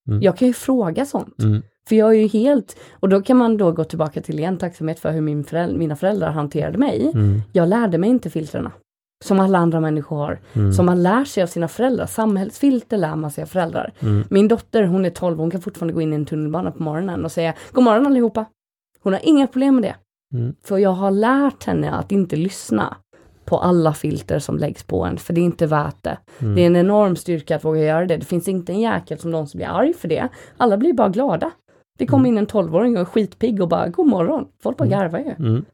Mm. 0.07 0.21
Jag 0.21 0.37
kan 0.37 0.47
ju 0.47 0.53
fråga 0.53 1.05
sånt. 1.05 1.43
Mm. 1.43 1.61
För 1.89 1.95
jag 1.95 2.09
är 2.09 2.19
ju 2.19 2.27
helt, 2.27 2.79
och 2.91 3.09
då 3.09 3.21
kan 3.21 3.37
man 3.37 3.57
då 3.57 3.71
gå 3.71 3.83
tillbaka 3.83 4.21
till 4.21 4.39
igen 4.39 4.57
tacksamhet 4.57 4.99
för 4.99 5.11
hur 5.11 5.21
min 5.21 5.43
föräldrar, 5.43 5.77
mina 5.77 5.95
föräldrar 5.95 6.31
hanterade 6.31 6.77
mig. 6.77 7.11
Mm. 7.13 7.41
Jag 7.51 7.69
lärde 7.69 7.97
mig 7.97 8.09
inte 8.09 8.29
filtrerna 8.29 8.71
som 9.25 9.39
alla 9.39 9.57
andra 9.57 9.79
människor 9.79 10.17
har. 10.17 10.39
Mm. 10.53 10.73
Som 10.73 10.85
man 10.85 11.03
lär 11.03 11.25
sig 11.25 11.43
av 11.43 11.47
sina 11.47 11.67
föräldrar. 11.67 12.05
Samhällsfilter 12.05 12.97
lär 12.97 13.15
man 13.15 13.31
sig 13.31 13.41
av 13.41 13.45
föräldrar. 13.45 13.93
Mm. 13.99 14.23
Min 14.29 14.47
dotter, 14.47 14.83
hon 14.83 15.05
är 15.05 15.09
12, 15.09 15.37
hon 15.37 15.51
kan 15.51 15.61
fortfarande 15.61 15.93
gå 15.93 16.01
in 16.01 16.13
i 16.13 16.15
en 16.15 16.25
tunnelbana 16.25 16.71
på 16.71 16.83
morgonen 16.83 17.25
och 17.25 17.31
säga 17.31 17.53
God 17.71 17.83
morgon 17.83 18.07
allihopa. 18.07 18.45
Hon 19.03 19.13
har 19.13 19.21
inga 19.23 19.47
problem 19.47 19.75
med 19.75 19.83
det. 19.83 19.95
Mm. 20.37 20.55
För 20.63 20.77
jag 20.77 20.89
har 20.89 21.11
lärt 21.11 21.63
henne 21.63 21.91
att 21.91 22.11
inte 22.11 22.35
lyssna 22.35 22.97
på 23.45 23.57
alla 23.57 23.93
filter 23.93 24.39
som 24.39 24.57
läggs 24.57 24.83
på 24.83 25.05
en, 25.05 25.17
för 25.17 25.33
det 25.33 25.41
är 25.41 25.45
inte 25.45 25.67
värt 25.67 26.03
det. 26.03 26.17
Mm. 26.39 26.55
Det 26.55 26.61
är 26.61 26.65
en 26.65 26.75
enorm 26.75 27.15
styrka 27.15 27.55
att 27.55 27.65
våga 27.65 27.81
göra 27.81 28.05
det. 28.05 28.17
Det 28.17 28.25
finns 28.25 28.47
inte 28.47 28.71
en 28.71 28.79
jäkel 28.79 29.19
som 29.19 29.31
någon 29.31 29.47
som 29.47 29.57
blir 29.57 29.67
arg 29.67 29.93
för 29.93 30.07
det. 30.07 30.27
Alla 30.57 30.77
blir 30.77 30.93
bara 30.93 31.09
glada. 31.09 31.51
Det 31.99 32.05
kom 32.05 32.19
mm. 32.19 32.31
in 32.31 32.37
en 32.37 32.47
12-åring 32.47 32.97
och 32.97 33.07
skitpigg 33.07 33.61
och 33.61 33.67
bara 33.67 33.87
God 33.87 34.07
morgon. 34.07 34.47
Folk 34.63 34.77
bara 34.77 34.85
mm. 34.85 34.99
garvar 34.99 35.19
ju. 35.19 35.45
Mm. 35.47 35.65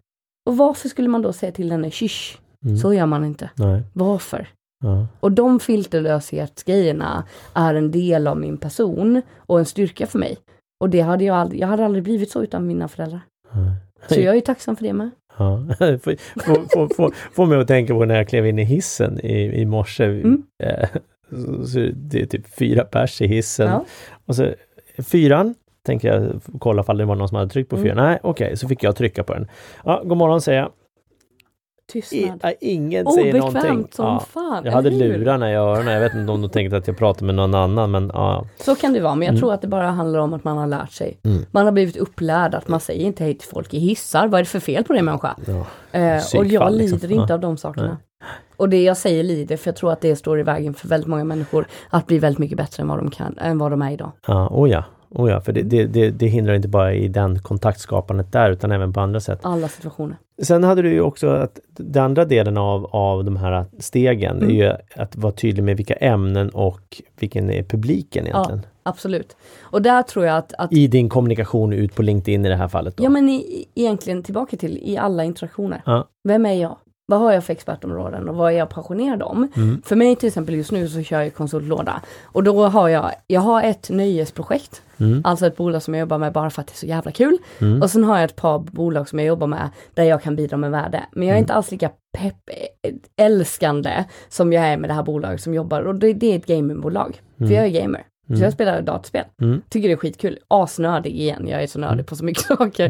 Och 0.46 0.58
varför 0.58 0.90
skulle 0.90 1.10
man 1.10 1.22
då 1.22 1.34
säga 1.34 1.52
till 1.52 1.72
henne 1.72 1.92
Kysch. 1.92 2.40
Så 2.82 2.94
gör 2.94 3.06
man 3.06 3.26
inte. 3.26 3.50
Nej. 3.56 3.84
Varför? 3.94 4.48
Ja. 4.84 5.08
Och 5.20 5.32
de 5.32 5.60
filterlöshetsgrejerna 5.60 7.24
är 7.54 7.76
en 7.76 7.92
del 7.92 8.28
av 8.28 8.38
min 8.38 8.58
person 8.58 9.22
och 9.38 9.60
en 9.60 9.66
styrka 9.66 10.08
för 10.08 10.20
mig. 10.20 10.38
Och 10.80 10.90
det 10.90 11.02
hade 11.02 11.24
jag 11.24 11.36
aldrig, 11.36 11.62
jag 11.62 11.68
hade 11.68 11.86
aldrig 11.86 12.04
blivit 12.04 12.32
så 12.32 12.44
utan 12.44 12.68
mina 12.68 12.88
föräldrar. 12.88 13.22
Nej. 13.52 13.72
Så 14.08 14.22
jag 14.22 14.38
är 14.38 14.42
tacksam 14.42 14.76
för 14.76 14.84
det 14.84 14.94
med. 14.94 15.10
Ja. 15.38 15.66
Får, 15.80 16.96
får, 16.96 17.14
får, 17.32 17.46
mig 17.46 17.60
att 17.60 17.68
tänka 17.68 17.94
på 17.94 18.06
när 18.06 18.16
jag 18.16 18.28
klev 18.28 18.48
in 18.48 18.60
i 18.60 18.64
hissen 18.64 19.20
i, 19.20 19.62
i 19.62 19.66
morse. 19.66 20.06
Mm. 20.06 20.44
Eh, 20.64 20.90
det 21.96 22.22
är 22.22 22.26
typ 22.26 22.56
fyra 22.58 22.84
pers 22.84 23.22
i 23.22 23.28
hissen. 23.28 23.68
Ja. 23.68 23.86
Och 24.26 24.36
så 24.36 24.54
fyran, 24.98 25.56
tänker 25.86 26.14
jag 26.14 26.42
kolla 26.60 26.84
om 26.88 26.98
det 26.98 27.06
var 27.06 27.16
någon 27.16 27.28
som 27.28 27.38
hade 27.38 27.50
tryckt 27.50 27.70
på 27.70 27.78
fyran. 27.78 27.98
Mm. 27.98 28.06
Nej, 28.06 28.20
okej, 28.24 28.46
okay, 28.46 28.56
så 28.56 28.68
fick 28.68 28.84
jag 28.84 28.96
trycka 28.96 29.24
på 29.24 29.34
den. 29.34 29.48
Ja, 29.84 30.02
god 30.06 30.18
morgon 30.18 30.42
säger 30.42 30.60
jag. 30.60 30.72
Tystnad. 31.92 32.54
I, 32.60 32.74
ingen 32.74 33.06
säger 33.06 33.42
Obekvämt 33.42 33.64
någonting. 33.64 33.88
som 33.92 34.06
ja. 34.06 34.20
fan. 34.20 34.66
Jag 34.66 34.72
hade 34.72 34.90
lurarna 34.90 35.52
i 35.52 35.56
öronen. 35.56 35.94
Jag 35.94 36.00
vet 36.00 36.14
inte 36.14 36.32
om 36.32 36.42
de 36.42 36.50
tänkte 36.50 36.78
att 36.78 36.88
jag 36.88 36.98
pratade 36.98 37.26
med 37.26 37.36
någon 37.36 37.56
annan 37.56 37.92
men 37.92 38.12
ja. 38.14 38.46
Så 38.58 38.76
kan 38.76 38.94
det 38.94 39.00
vara 39.00 39.16
men 39.16 39.26
jag 39.26 39.30
mm. 39.30 39.40
tror 39.40 39.54
att 39.54 39.62
det 39.62 39.68
bara 39.68 39.88
handlar 39.88 40.20
om 40.20 40.34
att 40.34 40.44
man 40.44 40.58
har 40.58 40.68
lärt 40.68 40.92
sig. 40.92 41.20
Mm. 41.24 41.46
Man 41.52 41.66
har 41.66 41.72
blivit 41.72 41.98
upplärd 41.98 42.56
att 42.56 42.68
man 42.68 42.80
säger 42.80 43.06
inte 43.06 43.24
hej 43.24 43.38
till 43.38 43.50
folk 43.50 43.74
i 43.74 43.80
hissar. 43.80 44.28
Vad 44.28 44.40
är 44.40 44.44
det 44.44 44.50
för 44.50 44.60
fel 44.60 44.84
på 44.84 44.94
det 44.94 45.02
människa? 45.02 45.36
Ja. 45.48 46.00
Eh, 46.00 46.24
och 46.38 46.46
jag 46.46 46.72
lider 46.72 46.92
liksom. 46.92 47.12
inte 47.12 47.26
ja. 47.30 47.34
av 47.34 47.40
de 47.40 47.58
sakerna. 47.58 47.88
Nej. 47.88 47.98
Och 48.58 48.70
det 48.70 48.84
jag 48.84 48.98
säger 48.98 49.24
lider 49.24 49.58
för 49.58 49.68
jag 49.68 49.76
tror 49.76 49.92
att 49.92 50.02
det 50.02 50.16
står 50.16 50.40
i 50.40 50.44
vägen 50.44 50.74
för 50.74 50.88
väldigt 50.88 51.08
många 51.08 51.24
människor 51.24 51.68
att 51.90 52.08
bli 52.08 52.20
väldigt 52.20 52.40
mycket 52.40 52.58
bättre 52.58 52.82
än 52.82 52.88
vad 52.88 52.98
de 52.98 53.12
kan, 53.12 53.38
än 53.38 53.58
vad 53.58 53.72
de 53.72 53.82
är 53.82 53.92
idag. 53.92 54.12
Ja, 54.28 54.48
oh 54.52 54.70
ja. 54.70 54.84
Oh 55.16 55.30
ja, 55.30 55.42
för 55.42 55.54
det, 55.54 55.62
det, 55.62 55.86
det, 55.86 56.12
det, 56.12 56.28
hindrar 56.28 56.54
inte 56.54 56.68
bara 56.68 56.94
i 56.94 57.08
den 57.08 57.40
kontaktskapandet 57.40 58.32
där 58.32 58.52
utan 58.52 58.72
även 58.72 58.94
på 58.94 59.00
andra 59.00 59.20
sätt. 59.20 59.40
Alla 59.44 59.68
situationer. 59.68 60.18
Sen 60.42 60.64
hade 60.64 60.82
du 60.82 60.90
ju 60.90 61.02
också 61.02 61.28
att 61.28 61.60
den 61.78 62.04
andra 62.04 62.26
delen 62.26 62.58
av, 62.58 62.86
av 62.86 63.24
de 63.24 63.36
här 63.38 63.66
stegen 63.80 64.38
mm. 64.38 64.50
är 64.50 64.54
ju 64.54 64.74
att 64.96 65.16
vara 65.16 65.34
tydlig 65.34 65.64
med 65.64 65.78
vilka 65.78 65.94
ämnen 65.94 66.50
och 66.50 67.02
vilken 67.20 67.50
är 67.50 67.64
publiken 67.64 68.28
egentligen. 68.28 68.62
Ja, 68.64 68.90
absolut. 68.90 69.36
Och 69.62 69.82
där 69.82 70.04
tror 70.04 70.26
jag 70.26 70.38
att, 70.38 70.54
att... 70.54 70.74
I 70.74 70.88
din 70.88 71.10
kommunikation 71.10 71.74
ut 71.74 71.96
på 71.96 72.02
LinkedIn 72.02 72.46
i 72.46 72.50
det 72.50 72.56
här 72.56 72.68
fallet? 72.68 72.98
Då. 72.98 73.04
Ja 73.04 73.10
men 73.10 73.30
i, 73.30 73.66
egentligen 73.76 74.24
tillbaka 74.24 74.58
till 74.58 74.78
i 74.78 74.98
alla 74.98 75.24
interaktioner. 75.24 75.82
Ja. 75.86 76.08
Vem 76.24 76.46
är 76.46 76.54
jag? 76.54 76.78
Vad 77.08 77.20
har 77.20 77.32
jag 77.32 77.44
för 77.44 77.54
expertområden 77.54 78.30
och 78.30 78.36
vad 78.36 78.54
är 78.54 78.58
jag 78.58 78.70
passionerad 78.70 79.24
om? 79.24 79.48
Mm. 79.56 79.82
För 79.86 79.96
mig 79.96 80.16
till 80.16 80.28
exempel 80.28 80.56
just 80.56 80.72
nu 80.72 80.88
så 80.88 81.04
kör 81.04 81.22
jag 81.22 81.36
konsultlåda 81.36 82.02
och 82.24 82.44
då 82.44 82.68
har 82.68 82.90
jag, 82.90 83.12
jag 83.28 83.42
har 83.42 83.64
ett 83.64 83.90
nöjesprojekt, 83.90 84.82
mm. 84.98 85.22
alltså 85.24 85.48
ett 85.48 85.58
bolag 85.58 85.82
som 85.82 85.94
jag 85.94 86.00
jobbar 86.00 86.18
med 86.18 86.34
bara 86.34 86.50
för 86.50 86.62
att 86.62 86.68
det 86.68 86.74
är 86.74 86.78
så 86.78 86.86
jävla 86.86 87.12
kul. 87.12 87.38
Mm. 87.60 87.82
Och 87.82 87.92
sen 87.92 88.04
har 88.04 88.16
jag 88.16 88.26
ett 88.26 88.36
par 88.36 88.60
bolag 88.60 89.10
som 89.10 89.20
jag 89.20 89.28
jobbar 89.28 89.48
med 89.48 89.70
där 89.94 90.04
jag 90.04 90.24
kan 90.24 90.36
bidra 90.36 90.58
med 90.58 90.72
värde. 90.72 91.06
Men 91.12 91.28
jag 91.28 91.34
är 91.34 91.38
mm. 91.38 91.44
inte 91.44 91.54
alls 91.54 91.72
lika 91.72 91.90
pepp, 92.18 92.50
älskande 93.18 94.04
som 94.30 94.54
jag 94.54 94.66
är 94.66 94.78
med 94.78 94.90
det 94.90 94.94
här 94.94 95.04
bolaget 95.04 95.42
som 95.42 95.54
jobbar 95.54 95.82
och 95.82 95.96
det, 95.96 96.14
det 96.14 96.34
är 96.34 96.36
ett 96.36 96.46
gamingbolag. 96.46 97.22
För 97.38 97.44
mm. 97.44 97.56
jag 97.56 97.66
är 97.66 97.82
gamer. 97.82 98.06
Så 98.28 98.34
jag 98.34 98.40
mm. 98.40 98.52
spelar 98.52 98.82
dataspel. 98.82 99.24
Tycker 99.70 99.88
det 99.88 99.94
är 99.94 99.98
skitkul. 99.98 100.40
Asnördig 100.48 101.20
igen, 101.20 101.48
jag 101.48 101.64
är 101.64 101.68
så 101.68 101.80
nördig 101.80 102.06
på 102.06 102.16
så 102.16 102.26
mycket 102.26 102.44
saker. 102.58 102.90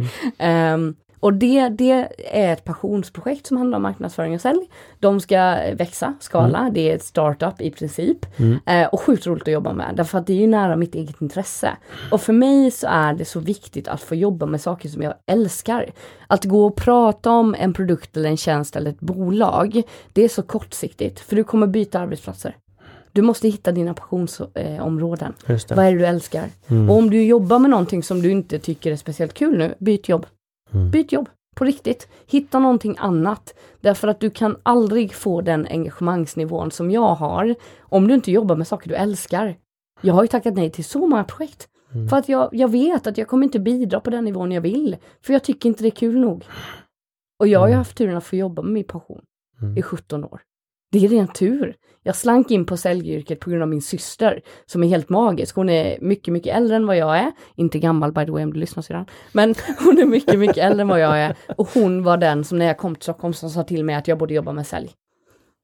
Um, 0.74 0.96
och 1.26 1.34
det, 1.34 1.70
det 1.70 2.08
är 2.32 2.54
ett 2.54 2.64
passionsprojekt 2.64 3.48
som 3.48 3.58
handlar 3.58 3.76
om 3.76 3.82
marknadsföring 3.82 4.36
och 4.36 4.42
sälj. 4.42 4.70
De 5.00 5.20
ska 5.20 5.38
växa, 5.74 6.14
skala, 6.20 6.60
mm. 6.60 6.74
det 6.74 6.92
är 6.92 6.96
ett 6.96 7.04
startup 7.04 7.62
i 7.62 7.72
princip. 7.72 8.26
Mm. 8.38 8.60
Eh, 8.66 8.88
och 8.88 9.02
sjukt 9.02 9.28
roligt 9.28 9.44
att 9.44 9.54
jobba 9.54 9.74
med, 9.74 9.94
därför 9.96 10.18
att 10.18 10.28
det 10.28 10.34
är 10.34 10.38
ju 10.38 10.48
nära 10.48 10.76
mitt 10.76 10.96
eget 10.96 11.22
intresse. 11.22 11.78
Och 12.12 12.22
för 12.22 12.34
mig 12.34 12.72
så 12.72 12.88
är 12.88 13.14
det 13.14 13.26
så 13.26 13.40
viktigt 13.40 13.88
att 13.88 14.02
få 14.02 14.16
jobba 14.16 14.46
med 14.46 14.62
saker 14.62 14.90
som 14.90 15.02
jag 15.02 15.14
älskar. 15.26 15.92
Att 16.28 16.46
gå 16.46 16.66
och 16.66 16.76
prata 16.76 17.32
om 17.32 17.56
en 17.56 17.74
produkt 17.74 18.18
eller 18.18 18.30
en 18.30 18.38
tjänst 18.38 18.76
eller 18.76 18.90
ett 18.90 19.00
bolag, 19.00 19.82
det 20.14 20.22
är 20.22 20.30
så 20.30 20.42
kortsiktigt, 20.42 21.20
för 21.20 21.36
du 21.36 21.44
kommer 21.44 21.68
byta 21.68 22.00
arbetsplatser. 22.00 22.56
Du 23.12 23.22
måste 23.22 23.48
hitta 23.48 23.72
dina 23.72 23.94
passionsområden. 23.94 25.34
Eh, 25.48 25.58
Vad 25.76 25.86
är 25.86 25.92
det 25.92 25.98
du 25.98 26.06
älskar? 26.06 26.50
Mm. 26.68 26.90
Och 26.90 26.96
om 26.96 27.10
du 27.10 27.24
jobbar 27.24 27.60
med 27.60 27.70
någonting 27.70 28.04
som 28.04 28.22
du 28.22 28.32
inte 28.32 28.60
tycker 28.60 28.92
är 28.92 28.96
speciellt 28.96 29.34
kul 29.34 29.58
nu, 29.58 29.74
byt 29.80 30.10
jobb. 30.10 30.26
Mm. 30.76 30.92
Byt 30.92 31.12
jobb, 31.12 31.30
på 31.56 31.66
riktigt. 31.66 32.08
Hitta 32.28 32.60
någonting 32.60 32.96
annat. 33.00 33.54
Därför 33.82 34.08
att 34.08 34.20
du 34.20 34.30
kan 34.30 34.58
aldrig 34.64 35.14
få 35.14 35.42
den 35.42 35.68
engagemangsnivån 35.68 36.72
som 36.72 36.92
jag 36.92 37.16
har 37.16 37.56
om 37.80 38.08
du 38.08 38.14
inte 38.14 38.32
jobbar 38.32 38.56
med 38.56 38.68
saker 38.68 38.90
du 38.90 38.96
älskar. 38.96 39.58
Jag 40.02 40.14
har 40.14 40.22
ju 40.22 40.28
tackat 40.28 40.56
nej 40.56 40.70
till 40.70 40.86
så 40.86 41.08
många 41.08 41.24
projekt. 41.24 41.68
Mm. 41.94 42.08
För 42.08 42.18
att 42.18 42.30
jag, 42.30 42.50
jag 42.52 42.72
vet 42.72 43.08
att 43.08 43.18
jag 43.18 43.28
kommer 43.28 43.44
inte 43.44 43.60
bidra 43.60 44.00
på 44.00 44.10
den 44.10 44.26
nivån 44.26 44.52
jag 44.52 44.62
vill. 44.62 44.98
För 45.22 45.34
jag 45.34 45.44
tycker 45.44 45.70
inte 45.70 45.84
det 45.84 45.90
är 45.90 45.92
kul 45.92 46.20
nog. 46.20 46.46
Och 47.40 47.48
jag 47.48 47.60
har 47.60 47.68
ju 47.68 47.72
mm. 47.72 47.78
haft 47.78 47.98
turen 47.98 48.18
att 48.18 48.24
få 48.24 48.36
jobba 48.36 48.62
med 48.62 48.74
min 48.74 48.84
passion 48.84 49.22
mm. 49.62 49.78
i 49.78 49.82
17 49.82 50.24
år. 50.24 50.42
Det 50.96 51.06
är 51.06 51.10
ren 51.10 51.28
tur. 51.28 51.76
Jag 52.04 52.16
slank 52.16 52.52
in 52.52 52.66
på 52.66 52.78
säljyrket 52.78 53.40
på 53.40 53.50
grund 53.50 53.62
av 53.64 53.70
min 53.70 53.82
syster 53.82 54.42
som 54.66 54.84
är 54.84 54.88
helt 54.88 55.10
magisk. 55.10 55.56
Hon 55.56 55.70
är 55.70 55.98
mycket, 56.02 56.34
mycket 56.34 56.56
äldre 56.56 56.76
än 56.76 56.88
vad 56.88 56.98
jag 56.98 57.18
är. 57.18 57.32
Inte 57.56 57.80
gammal 57.80 58.12
by 58.12 58.26
the 58.26 58.32
way 58.32 58.44
om 58.44 58.54
du 58.54 58.60
lyssnar 58.60 58.84
sedan. 58.84 59.06
Men 59.32 59.56
hon 59.80 60.00
är 60.00 60.06
mycket, 60.06 60.40
mycket 60.40 60.58
äldre 60.58 60.82
än 60.82 60.88
vad 60.88 61.00
jag 61.00 61.20
är. 61.20 61.36
Och 61.58 61.70
hon 61.74 62.04
var 62.04 62.18
den 62.18 62.44
som 62.44 62.60
när 62.60 62.66
jag 62.66 62.78
kom 62.78 62.96
till 62.96 63.04
Stockholm 63.04 63.34
som 63.34 63.50
sa 63.50 63.64
till 63.64 63.86
mig 63.86 63.96
att 63.96 64.08
jag 64.08 64.18
borde 64.18 64.34
jobba 64.34 64.52
med 64.52 64.68
sälj. 64.68 64.92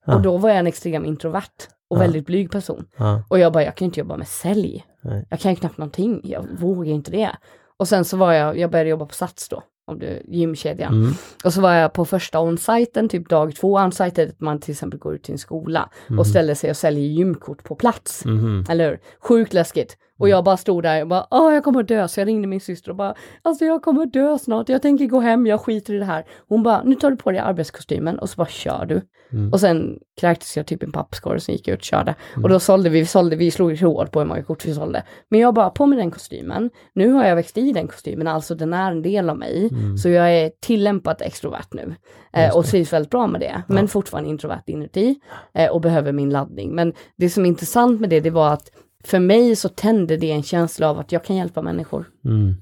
Ja. 0.06 0.16
Och 0.16 0.22
då 0.22 0.38
var 0.38 0.50
jag 0.50 0.60
en 0.60 0.68
extrem 0.68 1.06
introvert 1.06 1.68
och 1.90 1.98
ja. 1.98 2.02
väldigt 2.02 2.26
blyg 2.26 2.52
person. 2.52 2.88
Ja. 2.98 3.24
Och 3.28 3.40
jag 3.40 3.54
bara, 3.54 3.64
jag 3.64 3.76
kan 3.76 3.86
inte 3.86 4.00
jobba 4.00 4.18
med 4.18 4.28
sälj. 4.28 4.86
Nej. 5.02 5.28
Jag 5.30 5.40
kan 5.40 5.52
ju 5.52 5.56
knappt 5.56 5.78
någonting, 5.78 6.22
jag 6.24 6.46
vågar 6.60 6.92
inte 6.92 7.12
det. 7.12 7.32
Och 7.78 7.88
sen 7.88 8.06
så 8.06 8.18
var 8.18 8.34
jag, 8.34 8.58
jag 8.58 8.72
började 8.72 8.90
jobba 8.90 9.06
på 9.06 9.14
Sats 9.14 9.50
då 9.50 9.64
om 9.92 10.00
du, 10.00 10.22
gymkedjan. 10.28 10.94
Mm. 10.94 11.14
Och 11.44 11.54
så 11.54 11.62
var 11.62 11.74
jag 11.74 11.94
på 11.94 12.06
första 12.06 12.40
onsiten, 12.40 13.10
typ 13.10 13.30
dag 13.30 13.56
två 13.56 13.74
onsite, 13.74 14.24
att 14.24 14.42
man 14.42 14.60
till 14.60 14.72
exempel 14.72 15.00
går 15.00 15.16
ut 15.16 15.24
till 15.24 15.32
en 15.32 15.38
skola 15.38 15.90
mm. 16.08 16.20
och 16.20 16.28
ställer 16.28 16.56
sig 16.56 16.70
och 16.70 16.78
säljer 16.78 17.06
gymkort 17.06 17.64
på 17.64 17.76
plats. 17.76 18.26
Mm. 18.26 18.66
Eller 18.70 18.90
hur? 18.90 19.00
Sjukt 19.20 19.54
läskigt. 19.54 19.98
Och 20.22 20.30
jag 20.30 20.44
bara 20.44 20.58
stod 20.58 20.84
där 20.84 21.02
och 21.02 21.08
bara, 21.08 21.28
åh 21.32 21.54
jag 21.54 21.64
kommer 21.64 21.84
dö. 21.84 22.08
Så 22.08 22.20
jag 22.20 22.28
ringde 22.28 22.48
min 22.48 22.62
syster 22.62 22.92
och 22.92 22.98
bara, 22.98 23.16
alltså 23.42 23.66
jag 23.66 23.82
kommer 23.82 24.06
dö 24.06 24.38
snart, 24.38 24.70
jag 24.70 24.82
tänker 24.82 25.06
gå 25.06 25.20
hem, 25.20 25.48
jag 25.48 25.62
skiter 25.62 25.94
i 25.94 25.98
det 25.98 26.06
här. 26.06 26.26
Hon 26.48 26.64
bara, 26.64 26.84
nu 26.84 26.96
tar 26.96 27.12
du 27.12 27.18
på 27.18 27.32
dig 27.32 27.40
arbetskostymen 27.40 28.20
och 28.20 28.30
så 28.30 28.36
bara 28.36 28.48
kör 28.48 28.86
du. 28.86 29.02
Mm. 29.32 29.54
Och 29.54 29.60
sen 29.60 30.00
kräktes 30.22 30.58
jag 30.58 30.68
typ 30.68 30.84
en 30.84 30.92
pappskål 30.92 31.36
och 31.36 31.42
sen 31.42 31.56
gick 31.56 31.68
jag 31.68 31.74
ut 31.74 31.80
och 31.80 31.86
körde. 31.86 32.16
Mm. 32.34 32.44
Och 32.44 32.50
då 32.50 32.60
sålde 32.60 32.90
vi, 32.90 33.00
vi, 33.00 33.06
sålde, 33.06 33.36
vi 33.36 33.52
slog 33.52 33.72
rekord 33.72 34.12
på 34.12 34.20
hur 34.20 34.28
många 34.28 34.44
kort 34.44 34.66
vi 34.66 34.74
sålde. 34.74 35.04
Men 35.30 35.40
jag 35.40 35.54
bara, 35.54 35.70
på 35.70 35.86
med 35.86 35.98
den 35.98 36.12
kostymen. 36.12 36.70
Nu 36.94 37.12
har 37.12 37.26
jag 37.26 37.36
växt 37.36 37.58
i 37.58 37.72
den 37.72 37.88
kostymen, 37.88 38.28
alltså 38.28 38.56
den 38.56 38.74
är 38.74 38.92
en 38.92 39.02
del 39.02 39.30
av 39.30 39.38
mig. 39.38 39.70
Mm. 39.72 39.98
Så 39.98 40.10
jag 40.10 40.34
är 40.34 40.52
tillämpat 40.62 41.22
extrovert 41.22 41.68
nu. 41.72 41.96
Eh, 42.34 42.58
och 42.58 42.66
trivs 42.66 42.94
väldigt 42.94 43.12
bra 43.12 43.28
med 43.28 43.42
det. 43.42 43.64
Ja. 43.68 43.74
Men 43.74 43.88
fortfarande 43.88 44.30
introvert 44.30 44.64
inuti. 44.66 45.16
Eh, 45.54 45.70
och 45.70 45.82
behöver 45.82 46.12
min 46.12 46.30
laddning. 46.30 46.76
Men 46.76 46.94
det 47.18 47.30
som 47.30 47.46
är 47.46 47.50
intressant 47.50 48.02
med 48.02 48.10
det, 48.10 48.20
det 48.20 48.30
var 48.30 48.54
att 48.54 48.72
för 49.04 49.20
mig 49.20 49.56
så 49.56 49.70
tände 49.70 50.18
det 50.18 50.32
en 50.32 50.44
känsla 50.44 50.90
av 50.90 51.00
att 51.00 51.12
jag 51.12 51.24
kan 51.24 51.36
hjälpa 51.36 51.62
människor. 51.62 52.06
Mm. 52.26 52.56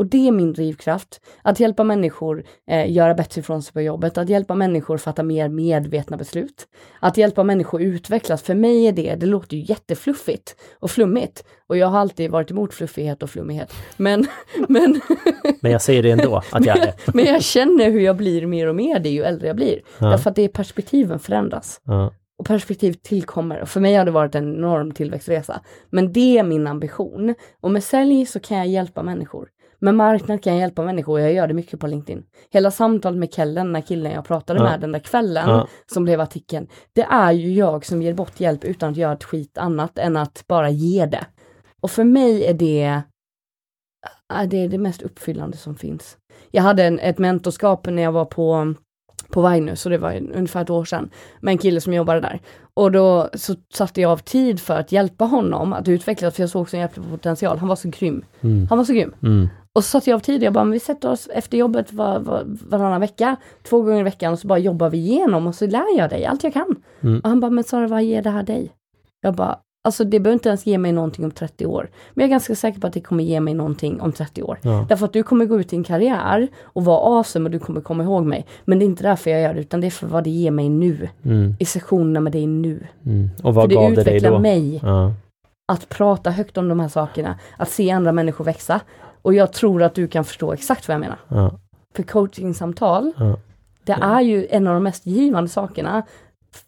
Och 0.00 0.06
det 0.06 0.28
är 0.28 0.32
min 0.32 0.52
drivkraft. 0.52 1.20
Att 1.42 1.60
hjälpa 1.60 1.84
människor 1.84 2.44
eh, 2.70 2.92
göra 2.92 3.14
bättre 3.14 3.40
ifrån 3.40 3.62
sig 3.62 3.72
på 3.72 3.80
jobbet, 3.80 4.18
att 4.18 4.28
hjälpa 4.28 4.54
människor 4.54 4.98
fatta 4.98 5.22
mer 5.22 5.48
medvetna 5.48 6.16
beslut. 6.16 6.66
Att 7.00 7.16
hjälpa 7.16 7.44
människor 7.44 7.82
utvecklas, 7.82 8.42
för 8.42 8.54
mig 8.54 8.86
är 8.86 8.92
det, 8.92 9.14
det 9.14 9.26
låter 9.26 9.56
ju 9.56 9.62
jättefluffigt 9.62 10.56
och 10.78 10.90
flummigt. 10.90 11.44
Och 11.66 11.76
jag 11.76 11.86
har 11.86 11.98
alltid 11.98 12.30
varit 12.30 12.50
emot 12.50 12.74
fluffighet 12.74 13.22
och 13.22 13.30
flummighet. 13.30 13.72
Men, 13.96 14.26
men, 14.68 15.00
men 15.60 15.72
jag 15.72 15.82
säger 15.82 16.02
det 16.02 16.10
ändå, 16.10 16.42
att 16.52 16.66
jag 16.66 16.78
är 16.82 16.86
det. 16.86 16.94
men 17.14 17.24
jag 17.24 17.42
känner 17.42 17.90
hur 17.90 18.00
jag 18.00 18.16
blir 18.16 18.46
mer 18.46 18.66
och 18.66 18.76
mer 18.76 18.98
det 18.98 19.08
ju 19.08 19.22
äldre 19.24 19.46
jag 19.46 19.56
blir. 19.56 19.80
Ja. 19.98 20.06
Därför 20.06 20.30
att 20.30 20.36
det 20.36 20.42
är 20.42 20.48
perspektiven 20.48 21.18
förändras. 21.18 21.80
Ja 21.84 22.12
och 22.40 22.46
perspektiv 22.46 22.92
tillkommer. 22.92 23.60
Och 23.60 23.68
för 23.68 23.80
mig 23.80 23.94
har 23.94 24.04
det 24.04 24.10
varit 24.10 24.34
en 24.34 24.54
enorm 24.54 24.92
tillväxtresa. 24.92 25.60
Men 25.90 26.12
det 26.12 26.38
är 26.38 26.42
min 26.42 26.66
ambition. 26.66 27.34
Och 27.60 27.70
med 27.70 27.84
sälj 27.84 28.26
så 28.26 28.40
kan 28.40 28.56
jag 28.56 28.66
hjälpa 28.66 29.02
människor. 29.02 29.48
Med 29.78 29.94
marknad 29.94 30.42
kan 30.42 30.52
jag 30.52 30.60
hjälpa 30.60 30.84
människor 30.84 31.12
och 31.12 31.20
jag 31.20 31.32
gör 31.32 31.46
det 31.46 31.54
mycket 31.54 31.80
på 31.80 31.86
LinkedIn. 31.86 32.24
Hela 32.50 32.70
samtalet 32.70 33.18
med 33.18 33.32
Kellen, 33.32 33.72
när 33.72 33.80
killen 33.80 34.12
jag 34.12 34.24
pratade 34.24 34.60
ja. 34.60 34.64
med 34.64 34.80
den 34.80 34.92
där 34.92 34.98
kvällen, 34.98 35.48
ja. 35.48 35.68
som 35.86 36.04
blev 36.04 36.20
artikeln. 36.20 36.68
Det 36.92 37.02
är 37.02 37.32
ju 37.32 37.52
jag 37.54 37.86
som 37.86 38.02
ger 38.02 38.14
bort 38.14 38.40
hjälp 38.40 38.64
utan 38.64 38.90
att 38.90 38.96
göra 38.96 39.12
ett 39.12 39.24
skit 39.24 39.58
annat 39.58 39.98
än 39.98 40.16
att 40.16 40.44
bara 40.46 40.70
ge 40.70 41.06
det. 41.06 41.26
Och 41.80 41.90
för 41.90 42.04
mig 42.04 42.44
är 42.44 42.54
det, 42.54 43.02
det, 44.46 44.56
är 44.56 44.68
det 44.68 44.78
mest 44.78 45.02
uppfyllande 45.02 45.56
som 45.56 45.76
finns. 45.76 46.16
Jag 46.50 46.62
hade 46.62 46.84
en, 46.84 46.98
ett 46.98 47.18
mentorskap 47.18 47.86
när 47.86 48.02
jag 48.02 48.12
var 48.12 48.24
på 48.24 48.74
på 49.30 49.40
Vagnus, 49.40 49.80
så 49.80 49.88
det 49.88 49.98
var 49.98 50.14
ungefär 50.34 50.62
ett 50.62 50.70
år 50.70 50.84
sedan, 50.84 51.10
med 51.40 51.52
en 51.52 51.58
kille 51.58 51.80
som 51.80 51.94
jobbade 51.94 52.20
där. 52.20 52.40
Och 52.74 52.92
då 52.92 53.28
så 53.34 53.54
satte 53.72 54.00
jag 54.00 54.10
av 54.10 54.16
tid 54.16 54.60
för 54.60 54.74
att 54.74 54.92
hjälpa 54.92 55.24
honom 55.24 55.72
att 55.72 55.88
utvecklas, 55.88 56.34
för 56.34 56.42
jag 56.42 56.50
såg 56.50 56.70
så 56.70 56.76
jävla 56.76 57.02
potential. 57.02 57.58
Han 57.58 57.68
var 57.68 57.76
så 57.76 57.88
grym. 57.88 58.24
Mm. 58.40 58.66
Han 58.68 58.78
var 58.78 58.84
så 58.84 58.92
grym. 58.92 59.14
Mm. 59.22 59.48
Och 59.72 59.84
så 59.84 59.90
satte 59.90 60.10
jag 60.10 60.16
av 60.16 60.20
tid, 60.20 60.42
jag 60.42 60.52
bara, 60.52 60.64
men 60.64 60.72
vi 60.72 60.80
sätter 60.80 61.10
oss 61.10 61.28
efter 61.34 61.58
jobbet 61.58 61.92
var, 61.92 62.18
var, 62.18 62.42
varannan 62.46 63.00
vecka, 63.00 63.36
två 63.68 63.82
gånger 63.82 64.00
i 64.00 64.02
veckan, 64.02 64.32
och 64.32 64.38
så 64.38 64.46
bara 64.46 64.58
jobbar 64.58 64.90
vi 64.90 64.98
igenom 64.98 65.46
och 65.46 65.54
så 65.54 65.66
lär 65.66 65.98
jag 65.98 66.10
dig 66.10 66.24
allt 66.24 66.44
jag 66.44 66.52
kan. 66.52 66.76
Mm. 67.00 67.20
Och 67.20 67.28
han 67.28 67.40
bara, 67.40 67.50
men 67.50 67.64
Sara, 67.64 67.86
vad 67.86 68.02
ger 68.02 68.22
det 68.22 68.30
här 68.30 68.42
dig? 68.42 68.72
Jag 69.20 69.34
bara, 69.34 69.58
Alltså 69.82 70.04
det 70.04 70.20
behöver 70.20 70.34
inte 70.34 70.48
ens 70.48 70.66
ge 70.66 70.78
mig 70.78 70.92
någonting 70.92 71.24
om 71.24 71.30
30 71.30 71.66
år. 71.66 71.90
Men 72.14 72.22
jag 72.22 72.28
är 72.28 72.30
ganska 72.30 72.54
säker 72.54 72.80
på 72.80 72.86
att 72.86 72.92
det 72.92 73.00
kommer 73.00 73.24
ge 73.24 73.40
mig 73.40 73.54
någonting 73.54 74.00
om 74.00 74.12
30 74.12 74.42
år. 74.42 74.58
Ja. 74.62 74.86
Därför 74.88 75.06
att 75.06 75.12
du 75.12 75.22
kommer 75.22 75.44
gå 75.44 75.60
ut 75.60 75.72
i 75.72 75.76
en 75.76 75.84
karriär 75.84 76.48
och 76.62 76.84
vara 76.84 77.18
awesome 77.18 77.44
och 77.44 77.50
du 77.50 77.58
kommer 77.58 77.80
komma 77.80 78.02
ihåg 78.02 78.24
mig. 78.24 78.46
Men 78.64 78.78
det 78.78 78.84
är 78.84 78.86
inte 78.86 79.02
därför 79.02 79.30
jag 79.30 79.40
gör 79.42 79.54
det 79.54 79.60
utan 79.60 79.80
det 79.80 79.86
är 79.86 79.90
för 79.90 80.06
vad 80.06 80.24
det 80.24 80.30
ger 80.30 80.50
mig 80.50 80.68
nu. 80.68 81.08
Mm. 81.24 81.54
I 81.58 81.64
sessionerna 81.64 82.20
med 82.20 82.32
dig 82.32 82.46
nu. 82.46 82.86
Mm. 83.06 83.30
Och 83.42 83.54
vad 83.54 83.70
för 83.70 83.74
gav 83.76 83.94
det 83.94 84.04
dig 84.04 84.20
då? 84.20 84.38
mig. 84.38 84.80
Ja. 84.82 85.12
Att 85.68 85.88
prata 85.88 86.30
högt 86.30 86.58
om 86.58 86.68
de 86.68 86.80
här 86.80 86.88
sakerna. 86.88 87.38
Att 87.56 87.70
se 87.70 87.90
andra 87.90 88.12
människor 88.12 88.44
växa. 88.44 88.80
Och 89.22 89.34
jag 89.34 89.52
tror 89.52 89.82
att 89.82 89.94
du 89.94 90.08
kan 90.08 90.24
förstå 90.24 90.52
exakt 90.52 90.88
vad 90.88 90.94
jag 90.94 91.00
menar. 91.00 91.18
Ja. 91.28 91.58
För 91.96 92.02
coachingsamtal 92.02 93.12
Det 93.84 93.92
är 93.92 94.20
ju 94.20 94.46
en 94.50 94.66
av 94.66 94.74
de 94.74 94.82
mest 94.82 95.06
givande 95.06 95.48
sakerna 95.48 96.02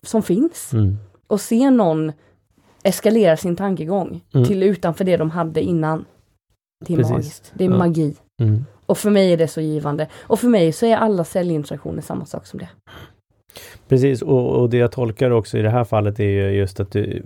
som 0.03 0.23
finns. 0.23 0.73
Mm. 0.73 0.99
Och 1.27 1.41
se 1.41 1.71
någon 1.71 2.13
eskalera 2.83 3.37
sin 3.37 3.57
tankegång 3.57 4.21
mm. 4.35 4.47
till 4.47 4.63
utanför 4.63 5.05
det 5.05 5.17
de 5.17 5.31
hade 5.31 5.63
innan. 5.63 6.05
Det 6.87 6.93
är 6.93 6.97
Precis. 6.97 7.13
magiskt. 7.13 7.53
Det 7.55 7.65
är 7.65 7.71
ja. 7.71 7.77
magi. 7.77 8.15
Mm. 8.41 8.65
Och 8.87 8.99
för 8.99 9.11
mig 9.11 9.33
är 9.33 9.37
det 9.37 9.49
så 9.49 9.61
givande. 9.61 10.07
Och 10.23 10.39
för 10.39 10.49
mig 10.49 10.73
så 10.73 10.87
är 10.87 10.97
alla 10.97 11.25
säljinteraktioner 11.25 12.03
samma 12.03 12.25
sak 12.25 12.47
som 12.47 12.59
det. 12.59 12.69
Precis, 13.89 14.23
och, 14.23 14.61
och 14.61 14.71
det 14.71 14.77
jag 14.77 14.93
tolkar 14.93 15.31
också 15.31 15.59
i 15.59 15.63
det 15.63 15.71
här 15.71 15.85
fallet 15.85 16.21
är 16.21 16.25
ju 16.25 16.51
just 16.51 16.81
att 16.81 16.93
du 16.93 17.23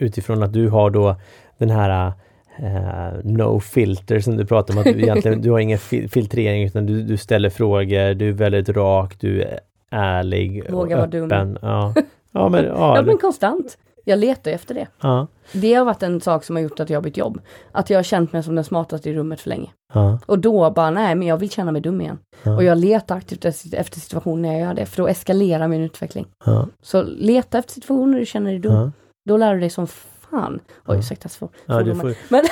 utifrån 0.00 0.42
att 0.42 0.52
du 0.52 0.68
har 0.68 0.90
då 0.90 1.16
den 1.58 1.70
här 1.70 2.12
uh, 2.60 3.24
no 3.24 3.60
filter 3.60 4.20
som 4.20 4.36
du 4.36 4.46
pratar 4.46 4.74
om, 4.74 4.78
att 4.78 4.84
du 4.84 4.90
egentligen 5.02 5.42
du 5.42 5.50
har 5.50 5.58
ingen 5.58 5.78
fi 5.78 6.08
filtrering 6.08 6.64
utan 6.64 6.86
du, 6.86 7.02
du 7.02 7.16
ställer 7.16 7.50
frågor, 7.50 8.14
du 8.14 8.28
är 8.28 8.32
väldigt 8.32 8.68
rak, 8.68 9.20
du 9.20 9.42
är 9.42 9.60
ärlig 9.90 10.70
Våga 10.70 10.96
och 10.96 11.02
öppen. 11.04 11.28
vara 11.28 11.44
dum. 11.44 11.58
Ja. 11.62 11.94
Ja, 12.32 12.48
men, 12.48 12.64
ja, 12.64 12.96
ja, 12.96 13.02
men 13.02 13.18
konstant. 13.18 13.78
Jag 14.10 14.18
letar 14.18 14.50
efter 14.50 14.74
det. 14.74 14.86
Ja. 15.00 15.26
Det 15.52 15.74
har 15.74 15.84
varit 15.84 16.02
en 16.02 16.20
sak 16.20 16.44
som 16.44 16.56
har 16.56 16.62
gjort 16.62 16.80
att 16.80 16.90
jag 16.90 16.96
har 16.96 17.02
bytt 17.02 17.16
jobb. 17.16 17.40
Att 17.72 17.90
jag 17.90 17.98
har 17.98 18.02
känt 18.02 18.32
mig 18.32 18.42
som 18.42 18.54
den 18.54 18.64
smartaste 18.64 19.10
i 19.10 19.14
rummet 19.14 19.40
för 19.40 19.48
länge. 19.48 19.70
Ja. 19.94 20.18
Och 20.26 20.38
då 20.38 20.70
bara, 20.70 20.90
nej 20.90 21.14
men 21.14 21.28
jag 21.28 21.36
vill 21.36 21.50
känna 21.50 21.72
mig 21.72 21.82
dum 21.82 22.00
igen. 22.00 22.18
Ja. 22.42 22.56
Och 22.56 22.64
jag 22.64 22.78
letar 22.78 23.16
aktivt 23.16 23.44
efter 23.44 24.00
situationer 24.00 24.42
när 24.42 24.52
jag 24.52 24.60
gör 24.60 24.74
det, 24.74 24.86
för 24.86 24.96
då 24.96 25.08
eskalerar 25.08 25.68
min 25.68 25.80
utveckling. 25.80 26.26
Ja. 26.44 26.68
Så 26.82 27.02
leta 27.02 27.58
efter 27.58 27.72
situationer 27.72 28.18
du 28.18 28.26
känner 28.26 28.50
dig 28.50 28.60
dum. 28.60 28.92
Då 29.28 29.36
lär 29.36 29.54
du 29.54 29.60
dig 29.60 29.70
som 29.70 29.86
fan. 29.86 30.60
Oj, 30.86 30.98
ursäkta 30.98 31.28
för 31.28 31.48
ja, 31.66 31.82
du 31.82 31.94
får, 31.94 32.14
Men 32.28 32.44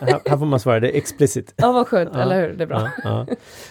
här, 0.00 0.20
här, 0.30 0.38
får 0.38 0.46
man 0.46 0.60
svara 0.60 0.80
det 0.80 0.88
explicit. 0.88 1.54
Ja, 1.56 1.72
vad 1.72 1.88
skönt, 1.88 2.16
eller 2.16 2.40
hur? 2.40 2.56
Det 2.56 2.64
är 2.64 2.68
bra. 2.68 2.88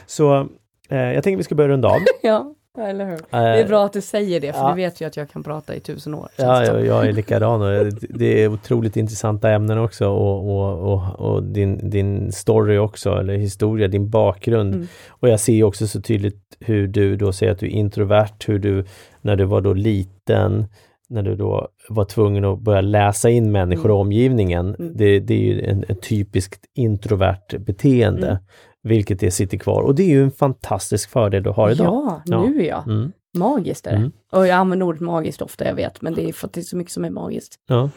Så 0.05 0.47
eh, 0.89 0.97
jag 0.97 1.23
tänker 1.23 1.37
vi 1.37 1.43
ska 1.43 1.55
börja 1.55 1.69
runda 1.69 1.87
av. 1.87 1.99
ja. 2.21 2.55
Ja, 2.78 2.84
eller 2.84 3.05
hur? 3.05 3.19
Det 3.32 3.61
är 3.61 3.67
bra 3.67 3.86
att 3.86 3.93
du 3.93 4.01
säger 4.01 4.39
det, 4.39 4.53
för 4.53 4.59
ja. 4.59 4.69
du 4.69 4.76
vet 4.76 5.01
ju 5.01 5.05
att 5.05 5.17
jag 5.17 5.30
kan 5.30 5.43
prata 5.43 5.76
i 5.76 5.80
tusen 5.80 6.13
år. 6.13 6.28
Ja, 6.38 6.65
jag, 6.65 6.86
jag 6.86 7.07
är 7.07 7.11
likadan 7.11 7.61
och 7.61 7.93
det 8.09 8.43
är 8.43 8.47
otroligt 8.47 8.97
intressanta 8.97 9.51
ämnen 9.51 9.78
också 9.78 10.07
och, 10.07 10.49
och, 10.49 10.93
och, 10.93 11.19
och 11.19 11.43
din, 11.43 11.89
din 11.89 12.32
story 12.32 12.78
också, 12.78 13.19
eller 13.19 13.34
historia, 13.34 13.88
din 13.88 14.09
bakgrund. 14.09 14.74
Mm. 14.74 14.88
Och 15.09 15.30
jag 15.30 15.39
ser 15.39 15.63
också 15.63 15.88
så 15.88 16.01
tydligt 16.01 16.57
hur 16.59 16.88
du 16.88 17.15
då 17.15 17.34
säger 17.34 17.51
att 17.51 17.59
du 17.59 17.65
är 17.65 17.71
introvert, 17.71 18.47
hur 18.47 18.59
du 18.59 18.86
när 19.21 19.36
du 19.36 19.45
var 19.45 19.61
då 19.61 19.74
liten, 19.74 20.65
när 21.09 21.24
du 21.24 21.36
då 21.36 21.67
var 21.89 22.05
tvungen 22.05 22.45
att 22.45 22.59
börja 22.59 22.82
läsa 22.82 23.30
in 23.30 23.51
människor 23.51 23.86
mm. 23.86 23.95
och 23.95 24.01
omgivningen. 24.01 24.76
Mm. 24.76 24.97
Det, 24.97 25.19
det, 25.19 25.34
är 25.34 25.53
ju 25.53 25.61
en, 25.61 25.86
en 25.88 25.95
typiskt 25.95 26.65
introvert 26.76 27.57
beteende. 27.59 28.28
Mm 28.28 28.38
vilket 28.84 29.19
det 29.19 29.31
sitter 29.31 29.57
kvar. 29.57 29.81
Och 29.81 29.95
det 29.95 30.03
är 30.03 30.09
ju 30.09 30.23
en 30.23 30.31
fantastisk 30.31 31.09
fördel 31.09 31.43
du 31.43 31.49
har 31.49 31.71
idag. 31.71 31.88
Ja, 31.88 32.21
ja. 32.25 32.43
nu 32.43 32.65
ja. 32.65 32.84
Mm. 32.88 33.11
Magiskt 33.38 33.88
är 33.88 33.91
det. 33.91 33.97
Mm. 33.97 34.11
Och 34.31 34.47
jag 34.47 34.55
använder 34.55 34.86
ordet 34.86 35.01
magiskt 35.01 35.41
ofta, 35.41 35.65
jag 35.65 35.75
vet, 35.75 36.01
men 36.01 36.13
det 36.13 36.29
är 36.29 36.34
för 36.34 36.47
att 36.47 36.53
det 36.53 36.61
är 36.61 36.63
så 36.63 36.77
mycket 36.77 36.93
som 36.93 37.05
är 37.05 37.09
magiskt. 37.09 37.55
Ja, 37.67 37.89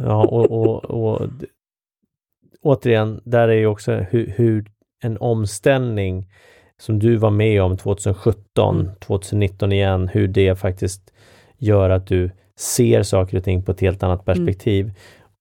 ja 0.00 0.26
och, 0.26 0.50
och, 0.50 0.84
och 0.84 1.28
återigen, 2.62 3.20
där 3.24 3.48
är 3.48 3.56
ju 3.56 3.66
också 3.66 3.92
hur, 3.92 4.34
hur, 4.36 4.70
en 5.02 5.18
omställning 5.18 6.26
som 6.78 6.98
du 6.98 7.16
var 7.16 7.30
med 7.30 7.62
om 7.62 7.76
2017, 7.76 8.80
mm. 8.80 8.94
2019 9.00 9.72
igen, 9.72 10.08
hur 10.08 10.28
det 10.28 10.56
faktiskt 10.56 11.12
gör 11.58 11.90
att 11.90 12.06
du 12.06 12.30
ser 12.58 13.02
saker 13.02 13.36
och 13.36 13.44
ting 13.44 13.62
på 13.62 13.72
ett 13.72 13.80
helt 13.80 14.02
annat 14.02 14.24
perspektiv. 14.24 14.84
Mm. 14.84 14.96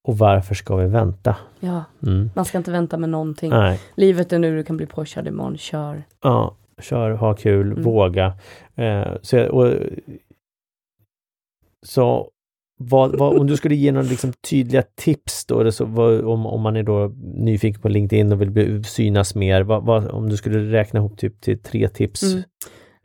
Och 0.06 0.18
varför 0.18 0.56
ska 0.56 0.76
vi 0.76 0.88
vänta? 0.88 1.36
Ja, 1.60 1.84
mm. 2.04 2.30
man 2.36 2.46
ska 2.46 2.58
inte 2.58 2.72
vänta 2.72 2.98
med 2.98 3.10
någonting. 3.10 3.50
Nej. 3.50 3.80
Livet 3.96 4.34
är 4.34 4.40
nu, 4.40 4.56
du 4.56 4.64
kan 4.64 4.78
bli 4.78 4.86
påkörd 4.86 5.28
imorgon, 5.28 5.58
kör. 5.58 6.04
Ja, 6.24 6.56
kör, 6.82 7.12
ha 7.12 7.34
kul, 7.34 7.72
mm. 7.72 7.84
våga. 7.84 8.34
Eh, 8.76 9.08
så, 9.22 9.48
och, 9.48 9.74
så 11.86 12.30
vad, 12.78 13.20
vad, 13.20 13.38
om 13.38 13.48
du 13.48 13.58
skulle 13.58 13.76
ge 13.76 13.92
några 13.92 14.08
liksom 14.08 14.34
tydliga 14.50 14.84
tips 14.96 15.46
då, 15.46 15.72
så, 15.72 15.86
vad, 15.86 16.22
om, 16.26 16.46
om 16.46 16.62
man 16.62 16.76
är 16.76 16.84
då 16.84 17.12
nyfiken 17.24 17.82
på 17.82 17.90
LinkedIn 17.90 18.32
och 18.32 18.42
vill 18.42 18.84
synas 18.84 19.36
mer, 19.36 19.72
om 20.12 20.30
du 20.30 20.38
skulle 20.38 20.72
räkna 20.72 21.00
ihop 21.00 21.18
typ 21.18 21.42
till 21.42 21.60
tre 21.60 21.90
tips? 21.90 22.24
Mm. 22.24 22.44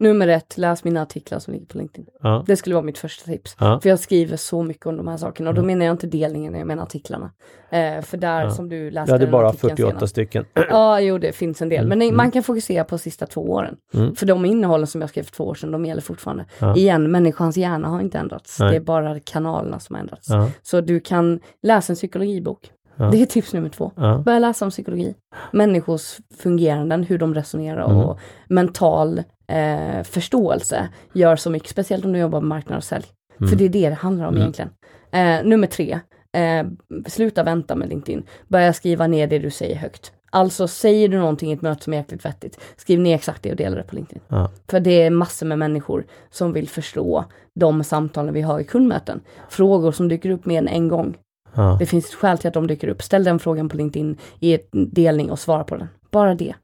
Nummer 0.01 0.29
ett, 0.29 0.59
läs 0.59 0.85
mina 0.85 1.03
artiklar 1.03 1.39
som 1.39 1.53
ligger 1.53 1.67
på 1.67 1.79
LinkedIn. 1.79 2.07
Ja. 2.23 2.45
Det 2.47 2.57
skulle 2.57 2.75
vara 2.75 2.85
mitt 2.85 2.99
första 2.99 3.25
tips. 3.25 3.57
Ja. 3.59 3.81
För 3.81 3.89
jag 3.89 3.99
skriver 3.99 4.37
så 4.37 4.63
mycket 4.63 4.87
om 4.87 4.97
de 4.97 5.09
här 5.09 5.17
sakerna 5.17 5.51
och 5.51 5.57
då 5.57 5.63
menar 5.63 5.87
jag 5.87 5.93
inte 5.93 6.07
delningen, 6.07 6.55
jag 6.55 6.67
menar 6.67 6.83
artiklarna. 6.83 7.31
Eh, 7.71 8.03
för 8.03 8.17
där 8.17 8.49
som 8.49 8.69
du 8.69 8.91
läste... 8.91 9.13
Du 9.13 9.15
hade 9.15 9.27
bara 9.27 9.53
48 9.53 9.77
senast. 9.77 10.11
stycken. 10.11 10.45
Ja, 10.71 11.01
jo 11.01 11.19
det 11.19 11.33
finns 11.33 11.63
en 11.63 11.69
del. 11.69 11.79
Mm. 11.79 11.89
Men 11.89 11.99
nej, 11.99 12.09
mm. 12.09 12.17
man 12.17 12.31
kan 12.31 12.43
fokusera 12.43 12.85
på 12.85 12.97
de 12.97 12.99
sista 12.99 13.27
två 13.27 13.41
åren. 13.41 13.77
Mm. 13.95 14.15
För 14.17 14.27
de 14.27 14.45
innehållen 14.45 14.87
som 14.87 15.01
jag 15.01 15.11
skrev 15.11 15.23
för 15.23 15.33
två 15.33 15.45
år 15.45 15.55
sedan, 15.55 15.71
de 15.71 15.85
gäller 15.85 16.03
fortfarande. 16.03 16.45
Igen, 16.77 17.11
människans 17.11 17.57
hjärna 17.57 17.89
har 17.89 18.01
inte 18.01 18.19
ändrats. 18.19 18.61
Nej. 18.61 18.71
Det 18.71 18.77
är 18.77 18.81
bara 18.81 19.21
kanalerna 19.21 19.81
som 19.81 19.95
har 19.95 20.01
ändrats. 20.01 20.29
Så 20.63 20.81
du 20.81 21.01
kan 21.01 21.41
läsa 21.63 21.93
en 21.93 21.97
psykologibok. 21.97 22.71
Ja. 23.01 23.11
Det 23.11 23.23
är 23.23 23.27
tips 23.27 23.53
nummer 23.53 23.69
två. 23.69 23.93
Ja. 23.97 24.23
Börja 24.25 24.39
läsa 24.39 24.65
om 24.65 24.71
psykologi. 24.71 25.15
Människors 25.53 26.19
fungeranden, 26.37 27.03
hur 27.05 27.19
de 27.19 27.35
resonerar 27.35 27.85
mm. 27.85 27.97
och 27.97 28.19
mental 28.49 29.23
eh, 29.49 30.03
förståelse 30.03 30.89
gör 31.13 31.37
så 31.37 31.51
mycket, 31.51 31.69
speciellt 31.71 32.05
om 32.05 32.13
du 32.13 32.19
jobbar 32.19 32.41
med 32.41 32.49
marknad 32.49 32.77
och 32.77 32.85
sälj. 32.85 33.07
Mm. 33.39 33.51
För 33.51 33.57
det 33.57 33.65
är 33.65 33.69
det 33.69 33.89
det 33.89 33.95
handlar 33.95 34.25
om 34.25 34.35
mm. 34.35 34.41
egentligen. 34.41 34.71
Eh, 35.11 35.45
nummer 35.45 35.67
tre, 35.67 36.01
eh, 36.37 36.67
sluta 37.07 37.43
vänta 37.43 37.75
med 37.75 37.89
LinkedIn. 37.89 38.23
Börja 38.49 38.73
skriva 38.73 39.07
ner 39.07 39.27
det 39.27 39.39
du 39.39 39.51
säger 39.51 39.77
högt. 39.77 40.13
Alltså 40.33 40.69
säger 40.69 41.09
du 41.09 41.19
någonting 41.19 41.51
i 41.51 41.55
ett 41.55 41.63
möte 41.63 41.85
som 41.85 41.93
är 41.93 41.97
jäkligt 41.97 42.25
vettigt, 42.25 42.61
skriv 42.77 43.01
ner 43.01 43.15
exakt 43.15 43.43
det 43.43 43.51
och 43.51 43.57
dela 43.57 43.77
det 43.77 43.83
på 43.83 43.95
LinkedIn. 43.95 44.23
Ja. 44.29 44.51
För 44.69 44.81
det 44.81 45.03
är 45.03 45.11
massor 45.11 45.47
med 45.47 45.59
människor 45.59 46.05
som 46.31 46.53
vill 46.53 46.69
förstå 46.69 47.25
de 47.55 47.85
samtalen 47.85 48.35
vi 48.35 48.41
har 48.41 48.61
i 48.61 48.65
kundmöten. 48.65 49.21
Frågor 49.49 49.93
som 49.93 50.09
dyker 50.09 50.31
upp 50.31 50.47
mer 50.47 50.59
än 50.59 50.69
en 50.69 50.89
gång. 50.89 51.17
Ja. 51.55 51.77
Det 51.79 51.87
finns 51.87 52.07
ett 52.07 52.15
skäl 52.15 52.39
till 52.39 52.49
att 52.49 52.55
de 52.55 52.67
dyker 52.67 52.89
upp. 52.89 53.03
Ställ 53.03 53.25
den 53.25 53.39
frågan 53.39 53.69
på 53.69 53.77
LinkedIn 53.77 54.17
i 54.41 54.55
en 54.55 54.61
delning 54.93 55.31
och 55.31 55.39
svara 55.39 55.65
på 55.65 55.77
den. 55.77 55.89
Bara 56.11 56.35
det. 56.35 56.55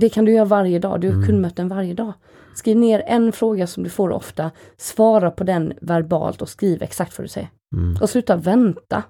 Det 0.00 0.08
kan 0.08 0.24
du 0.24 0.32
göra 0.32 0.44
varje 0.44 0.78
dag. 0.78 1.00
Du 1.00 1.08
har 1.08 1.14
mm. 1.14 1.26
kundmöten 1.26 1.68
varje 1.68 1.94
dag. 1.94 2.12
Skriv 2.54 2.76
ner 2.76 3.02
en 3.06 3.32
fråga 3.32 3.66
som 3.66 3.84
du 3.84 3.90
får 3.90 4.10
ofta. 4.10 4.50
Svara 4.76 5.30
på 5.30 5.44
den 5.44 5.72
verbalt 5.80 6.42
och 6.42 6.48
skriv 6.48 6.82
exakt 6.82 7.18
vad 7.18 7.24
du 7.24 7.28
säger. 7.28 7.48
Mm. 7.76 8.02
Och 8.02 8.10
sluta 8.10 8.36
vänta. 8.36 9.02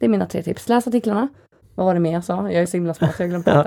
Det 0.00 0.06
är 0.06 0.08
mina 0.08 0.26
tre 0.26 0.42
tips. 0.42 0.68
Läs 0.68 0.86
artiklarna. 0.86 1.28
Vad 1.74 1.86
var 1.86 1.94
det 1.94 2.00
mer 2.00 2.12
jag 2.12 2.24
sa? 2.24 2.50
Jag 2.50 2.62
är 2.62 2.66
så 2.66 2.76
himla 2.76 2.94
smart, 2.94 3.14
jag 3.18 3.26
har 3.26 3.28
glömt 3.28 3.44
bort 3.44 3.66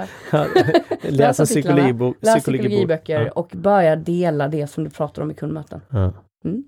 det. 1.02 1.02
Läs 1.12 1.38
psykologibok, 1.38 2.18
läs 2.22 2.44
psykologiböcker 2.44 3.22
ja. 3.26 3.32
och 3.32 3.52
börja 3.56 3.96
dela 3.96 4.48
det 4.48 4.68
som 4.68 4.84
du 4.84 4.90
pratar 4.90 5.22
om 5.22 5.32
i 5.32 5.34
kundmöten. 5.34 5.82
Ja. 5.90 6.14
Mm. 6.46 6.64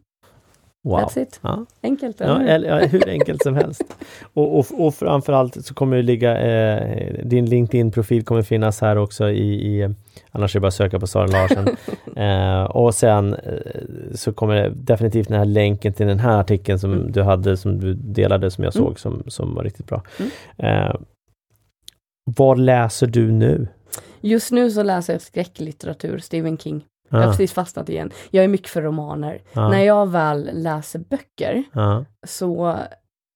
Wow. 0.83 0.99
That's 0.99 1.21
it. 1.21 1.39
Ja. 1.41 1.65
Enkelt, 1.83 2.19
ja, 2.19 2.41
eller 2.41 2.87
hur 2.87 3.09
enkelt 3.09 3.43
som 3.43 3.55
helst. 3.55 3.83
Och, 4.33 4.59
och, 4.59 4.65
och 4.85 4.95
framförallt 4.95 5.65
så 5.65 5.73
kommer 5.73 5.97
det 5.97 6.03
ligga, 6.03 6.37
eh, 6.37 7.25
din 7.25 7.45
LinkedIn-profil 7.45 8.23
kommer 8.23 8.41
finnas 8.41 8.81
här 8.81 8.95
också 8.95 9.29
i, 9.29 9.53
i 9.53 9.95
annars 10.31 10.55
är 10.55 10.59
det 10.59 10.61
bara 10.61 10.67
att 10.67 10.73
söka 10.73 10.99
på 10.99 11.07
Sara 11.07 11.27
Larsen. 11.27 11.67
eh, 12.15 12.63
och 12.63 12.95
sen 12.95 13.33
eh, 13.33 13.41
så 14.15 14.33
kommer 14.33 14.55
det 14.55 14.69
definitivt 14.69 15.27
den 15.27 15.37
här 15.37 15.45
länken 15.45 15.93
till 15.93 16.07
den 16.07 16.19
här 16.19 16.39
artikeln 16.39 16.79
som 16.79 16.93
mm. 16.93 17.11
du 17.11 17.21
hade, 17.21 17.57
som 17.57 17.79
du 17.79 17.93
delade, 17.93 18.51
som 18.51 18.63
jag 18.63 18.75
mm. 18.75 18.87
såg, 18.87 18.99
som, 18.99 19.23
som 19.27 19.55
var 19.55 19.63
riktigt 19.63 19.87
bra. 19.87 20.03
Mm. 20.17 20.31
Eh, 20.57 20.95
vad 22.35 22.59
läser 22.59 23.07
du 23.07 23.31
nu? 23.31 23.67
Just 24.21 24.51
nu 24.51 24.71
så 24.71 24.83
läser 24.83 25.13
jag 25.13 25.21
skräcklitteratur, 25.21 26.17
Stephen 26.17 26.57
King. 26.57 26.83
Jag 27.11 27.19
har 27.19 27.27
precis 27.27 27.53
fastnat 27.53 27.89
igen. 27.89 28.11
Jag 28.29 28.43
är 28.43 28.47
mycket 28.47 28.69
för 28.69 28.81
romaner. 28.81 29.41
När 29.53 29.83
jag 29.83 30.09
väl 30.09 30.49
läser 30.53 30.99
böcker 30.99 31.63
så 32.27 32.77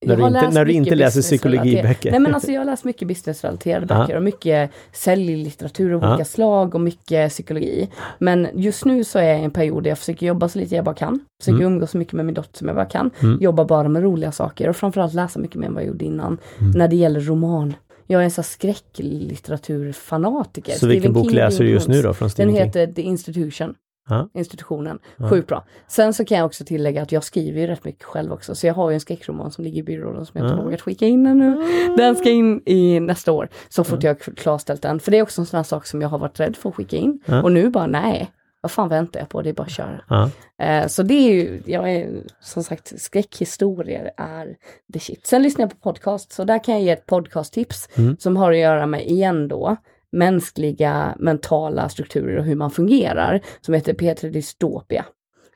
när 0.05 0.15
du 0.15 0.23
inte, 0.23 0.49
när 0.49 0.65
du 0.65 0.71
inte 0.71 0.95
läser 0.95 1.21
psykologiböcker? 1.21 2.11
Nej 2.11 2.19
men 2.19 2.36
alltså 2.36 2.51
jag 2.51 2.61
har 2.61 2.65
läst 2.65 2.84
mycket 2.84 3.07
businessrelaterade 3.07 3.86
böcker 3.86 4.15
och 4.15 4.23
mycket 4.23 4.71
säljlitteratur 4.91 5.93
av 5.93 6.03
olika 6.03 6.26
slag 6.26 6.76
och 6.76 6.82
mycket 6.82 7.32
psykologi. 7.32 7.89
Men 8.17 8.47
just 8.53 8.86
nu 8.86 9.03
så 9.03 9.19
är 9.19 9.23
jag 9.23 9.39
i 9.39 9.43
en 9.43 9.51
period 9.51 9.84
där 9.84 9.91
jag 9.91 9.97
försöker 9.97 10.26
jobba 10.26 10.49
så 10.49 10.59
lite 10.59 10.76
jag 10.76 10.86
bara 10.86 10.95
kan. 10.95 11.19
Försöker 11.41 11.59
mm. 11.59 11.73
umgås 11.73 11.91
så 11.91 11.97
mycket 11.97 12.13
med 12.13 12.26
min 12.26 12.36
dotter 12.36 12.57
som 12.57 12.67
jag 12.67 12.76
bara 12.76 12.86
kan. 12.86 13.11
Mm. 13.19 13.38
Jobba 13.41 13.65
bara 13.65 13.89
med 13.89 14.03
roliga 14.03 14.32
saker 14.32 14.69
och 14.69 14.76
framförallt 14.76 15.13
läsa 15.13 15.39
mycket 15.39 15.55
mer 15.55 15.67
än 15.67 15.73
vad 15.73 15.84
jag 15.84 15.88
gjorde 15.88 16.05
innan. 16.05 16.38
Mm. 16.59 16.71
När 16.71 16.88
det 16.88 16.95
gäller 16.95 17.19
roman. 17.19 17.73
Jag 18.08 18.22
är 18.22 18.26
en 18.26 18.32
sån 18.32 18.43
skräcklitteraturfanatiker. 18.43 20.74
Så 20.74 20.88
vilken 20.88 21.14
bok 21.14 21.26
King 21.26 21.36
läser 21.36 21.64
du 21.64 21.70
just 21.70 21.88
nu 21.88 22.01
då? 22.01 22.14
Från 22.14 22.30
Stephen 22.30 22.53
Den 22.53 22.64
heter 22.64 22.88
The 22.88 23.01
Institution. 23.01 23.76
Ha? 24.10 24.30
Institutionen. 24.34 24.99
Ha? 25.18 25.30
Sjukt 25.30 25.47
bra. 25.47 25.66
Sen 25.88 26.14
så 26.14 26.26
kan 26.26 26.38
jag 26.38 26.45
också 26.45 26.66
tillägga 26.66 27.01
att 27.01 27.12
jag 27.12 27.24
skriver 27.24 27.62
ju 27.62 27.68
rätt 27.68 27.86
mycket 27.86 28.03
själv 28.03 28.34
också. 28.34 28.56
Så 28.56 28.68
jag 28.68 28.74
har 28.74 28.89
ju 28.89 28.93
en 28.93 28.99
skräckroman 28.99 29.51
som 29.51 29.64
ligger 29.64 29.80
i 29.80 29.84
byrålådan 29.84 30.26
som 30.26 30.41
jag 30.41 30.51
inte 30.51 30.64
vågat 30.64 30.82
skicka 30.82 31.06
in 31.06 31.26
ännu. 31.26 31.58
Den 31.97 32.16
ska 32.16 32.30
in 32.30 32.62
i 32.66 32.99
nästa 32.99 33.32
år. 33.32 33.49
Så 33.70 33.84
fort 33.84 34.03
jag 34.03 34.20
klarställt 34.20 34.82
den. 34.82 34.99
För 34.99 35.12
det 35.12 35.18
är 35.18 35.22
också 35.22 35.41
en 35.41 35.45
sån 35.45 35.58
här 35.58 35.64
sak 35.64 35.86
som 35.86 36.01
jag 36.01 36.10
har 36.10 36.18
varit 36.18 36.39
rädd 36.39 36.56
för 36.56 36.70
att 36.70 36.76
skicka 36.76 36.97
in. 36.97 37.20
Och 37.43 37.51
nu 37.51 37.70
bara 37.70 37.88
nej, 37.88 38.32
vad 38.66 38.72
fan 38.72 38.89
väntar 38.89 39.20
jag 39.20 39.30
på? 39.30 39.41
Det 39.41 39.49
är 39.49 39.53
bara 39.53 39.63
att 39.63 39.72
köra. 39.72 40.01
Ja. 40.09 40.30
Eh, 40.66 40.88
så 40.88 41.03
det 41.03 41.13
är 41.13 41.34
ju, 41.34 41.61
jag 41.66 41.91
är 41.91 42.24
som 42.39 42.63
sagt, 42.63 43.01
skräckhistorier 43.01 44.11
är 44.18 44.55
the 44.93 44.99
shit. 44.99 45.28
Sen 45.28 45.43
lyssnar 45.43 45.63
jag 45.63 45.70
på 45.70 45.91
podcast, 45.91 46.32
så 46.32 46.43
där 46.43 46.63
kan 46.63 46.74
jag 46.74 46.84
ge 46.84 46.89
ett 46.89 47.05
podcasttips 47.05 47.89
mm. 47.95 48.18
som 48.20 48.38
har 48.38 48.51
att 48.51 48.57
göra 48.57 48.86
med, 48.86 49.07
igen 49.07 49.47
då, 49.47 49.76
mänskliga 50.11 51.16
mentala 51.20 51.89
strukturer 51.89 52.38
och 52.38 52.45
hur 52.45 52.55
man 52.55 52.72
fungerar 52.72 53.41
som 53.61 53.74
heter 53.74 53.93
P3 53.93 54.30
Dystopia. 54.30 55.05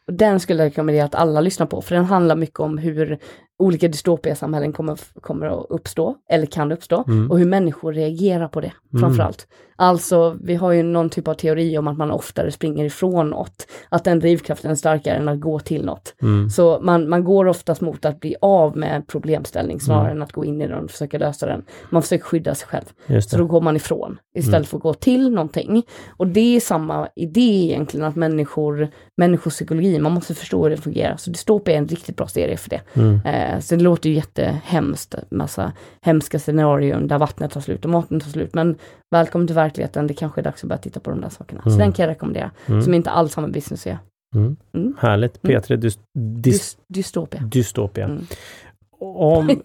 Och 0.07 0.13
den 0.13 0.39
skulle 0.39 0.63
jag 0.63 0.69
rekommendera 0.69 1.05
att 1.05 1.15
alla 1.15 1.41
lyssnar 1.41 1.67
på 1.67 1.81
för 1.81 1.95
den 1.95 2.05
handlar 2.05 2.35
mycket 2.35 2.59
om 2.59 2.77
hur 2.77 3.19
olika 3.59 3.87
dystopiasamhällen 3.87 4.73
kommer, 4.73 4.99
kommer 5.21 5.45
att 5.45 5.65
uppstå, 5.69 6.15
eller 6.29 6.45
kan 6.45 6.71
uppstå, 6.71 7.03
mm. 7.07 7.31
och 7.31 7.39
hur 7.39 7.45
människor 7.45 7.93
reagerar 7.93 8.47
på 8.47 8.61
det 8.61 8.71
mm. 8.93 9.01
framförallt. 9.01 9.47
Alltså, 9.75 10.37
vi 10.41 10.55
har 10.55 10.71
ju 10.71 10.83
någon 10.83 11.09
typ 11.09 11.27
av 11.27 11.33
teori 11.33 11.77
om 11.77 11.87
att 11.87 11.97
man 11.97 12.11
oftare 12.11 12.51
springer 12.51 12.85
ifrån 12.85 13.29
något, 13.29 13.67
att 13.89 14.03
den 14.03 14.19
drivkraften 14.19 14.71
är 14.71 14.75
starkare 14.75 15.17
än 15.17 15.27
att 15.27 15.39
gå 15.39 15.59
till 15.59 15.85
något. 15.85 16.15
Mm. 16.21 16.49
Så 16.49 16.79
man, 16.81 17.09
man 17.09 17.23
går 17.23 17.47
oftast 17.47 17.81
mot 17.81 18.05
att 18.05 18.19
bli 18.19 18.35
av 18.41 18.77
med 18.77 19.07
problemställning 19.07 19.79
snarare 19.79 20.05
mm. 20.05 20.17
än 20.17 20.23
att 20.23 20.31
gå 20.31 20.45
in 20.45 20.61
i 20.61 20.67
den 20.67 20.83
och 20.83 20.91
försöka 20.91 21.17
lösa 21.17 21.45
den. 21.45 21.63
Man 21.89 22.01
försöker 22.01 22.23
skydda 22.23 22.55
sig 22.55 22.67
själv. 22.67 23.21
Så 23.21 23.37
då 23.37 23.45
går 23.45 23.61
man 23.61 23.75
ifrån 23.75 24.17
istället 24.35 24.55
mm. 24.55 24.65
för 24.65 24.77
att 24.77 24.83
gå 24.83 24.93
till 24.93 25.31
någonting. 25.31 25.83
Och 26.17 26.27
det 26.27 26.55
är 26.55 26.59
samma 26.59 27.07
idé 27.15 27.65
egentligen, 27.65 28.05
att 28.05 28.15
människor, 28.15 28.87
människopsykologi, 29.17 29.99
man 29.99 30.11
måste 30.11 30.35
förstå 30.35 30.63
hur 30.63 30.69
det 30.69 30.77
fungerar. 30.77 31.17
Så 31.17 31.29
Dystopia 31.29 31.73
är 31.73 31.77
en 31.77 31.87
riktigt 31.87 32.17
bra 32.17 32.27
serie 32.27 32.57
för 32.57 32.69
det. 32.69 32.81
Mm. 32.93 33.19
Eh, 33.25 33.48
så 33.59 33.75
det 33.75 33.83
låter 33.83 34.09
ju 34.09 34.15
jättehemskt, 34.15 35.15
massa 35.29 35.73
hemska 36.01 36.39
scenarion 36.39 37.07
där 37.07 37.17
vattnet 37.17 37.51
tar 37.51 37.61
slut 37.61 37.85
och 37.85 37.91
maten 37.91 38.19
tar 38.19 38.29
slut. 38.29 38.53
Men 38.53 38.75
välkommen 39.11 39.47
till 39.47 39.55
verkligheten, 39.55 40.07
det 40.07 40.13
kanske 40.13 40.41
är 40.41 40.43
dags 40.43 40.63
att 40.63 40.67
börja 40.69 40.81
titta 40.81 40.99
på 40.99 41.09
de 41.09 41.21
där 41.21 41.29
sakerna. 41.29 41.61
Mm. 41.61 41.73
Så 41.73 41.79
den 41.79 41.91
kan 41.91 42.03
jag 42.03 42.11
rekommendera, 42.11 42.51
mm. 42.65 42.81
som 42.81 42.93
inte 42.93 43.09
alls 43.09 43.35
har 43.35 43.41
med 43.41 43.51
business 43.51 43.81
att 43.81 43.85
göra. 43.85 43.99
Mm. 44.35 44.55
Mm. 44.73 44.95
Härligt. 44.99 45.43
Mm. 45.43 45.61
P3 45.61 45.75
dys, 45.75 45.99
dys, 46.19 46.77
Dystopia. 46.87 47.41
Dystopia. 47.41 48.05
Mm. 48.05 48.25
Om, 49.01 49.61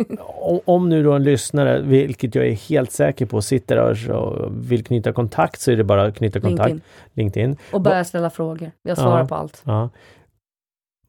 om 0.65 0.89
nu 0.89 1.03
då 1.03 1.13
en 1.13 1.25
lyssnare, 1.25 1.83
vilket 1.83 2.35
jag 2.35 2.47
är 2.47 2.53
helt 2.53 2.91
säker 2.91 3.27
på, 3.27 3.43
sitter 3.43 3.77
där 3.77 4.11
och 4.11 4.53
vill 4.71 4.85
knyta 4.85 5.13
kontakt 5.13 5.61
så 5.61 5.71
är 5.71 5.77
det 5.77 5.85
bara 5.85 6.05
att 6.05 6.17
knyta 6.17 6.41
kontakt. 6.41 6.69
LinkedIn. 6.69 6.83
LinkedIn. 7.13 7.57
Och 7.73 7.81
börja 7.81 8.05
ställa 8.05 8.31
frågor. 8.31 8.71
Jag 8.83 8.99
svarar 8.99 9.19
ja, 9.19 9.27
på 9.27 9.35
allt. 9.35 9.63
Ja. 9.65 9.91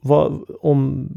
Vad, 0.01 0.43
om, 0.61 1.09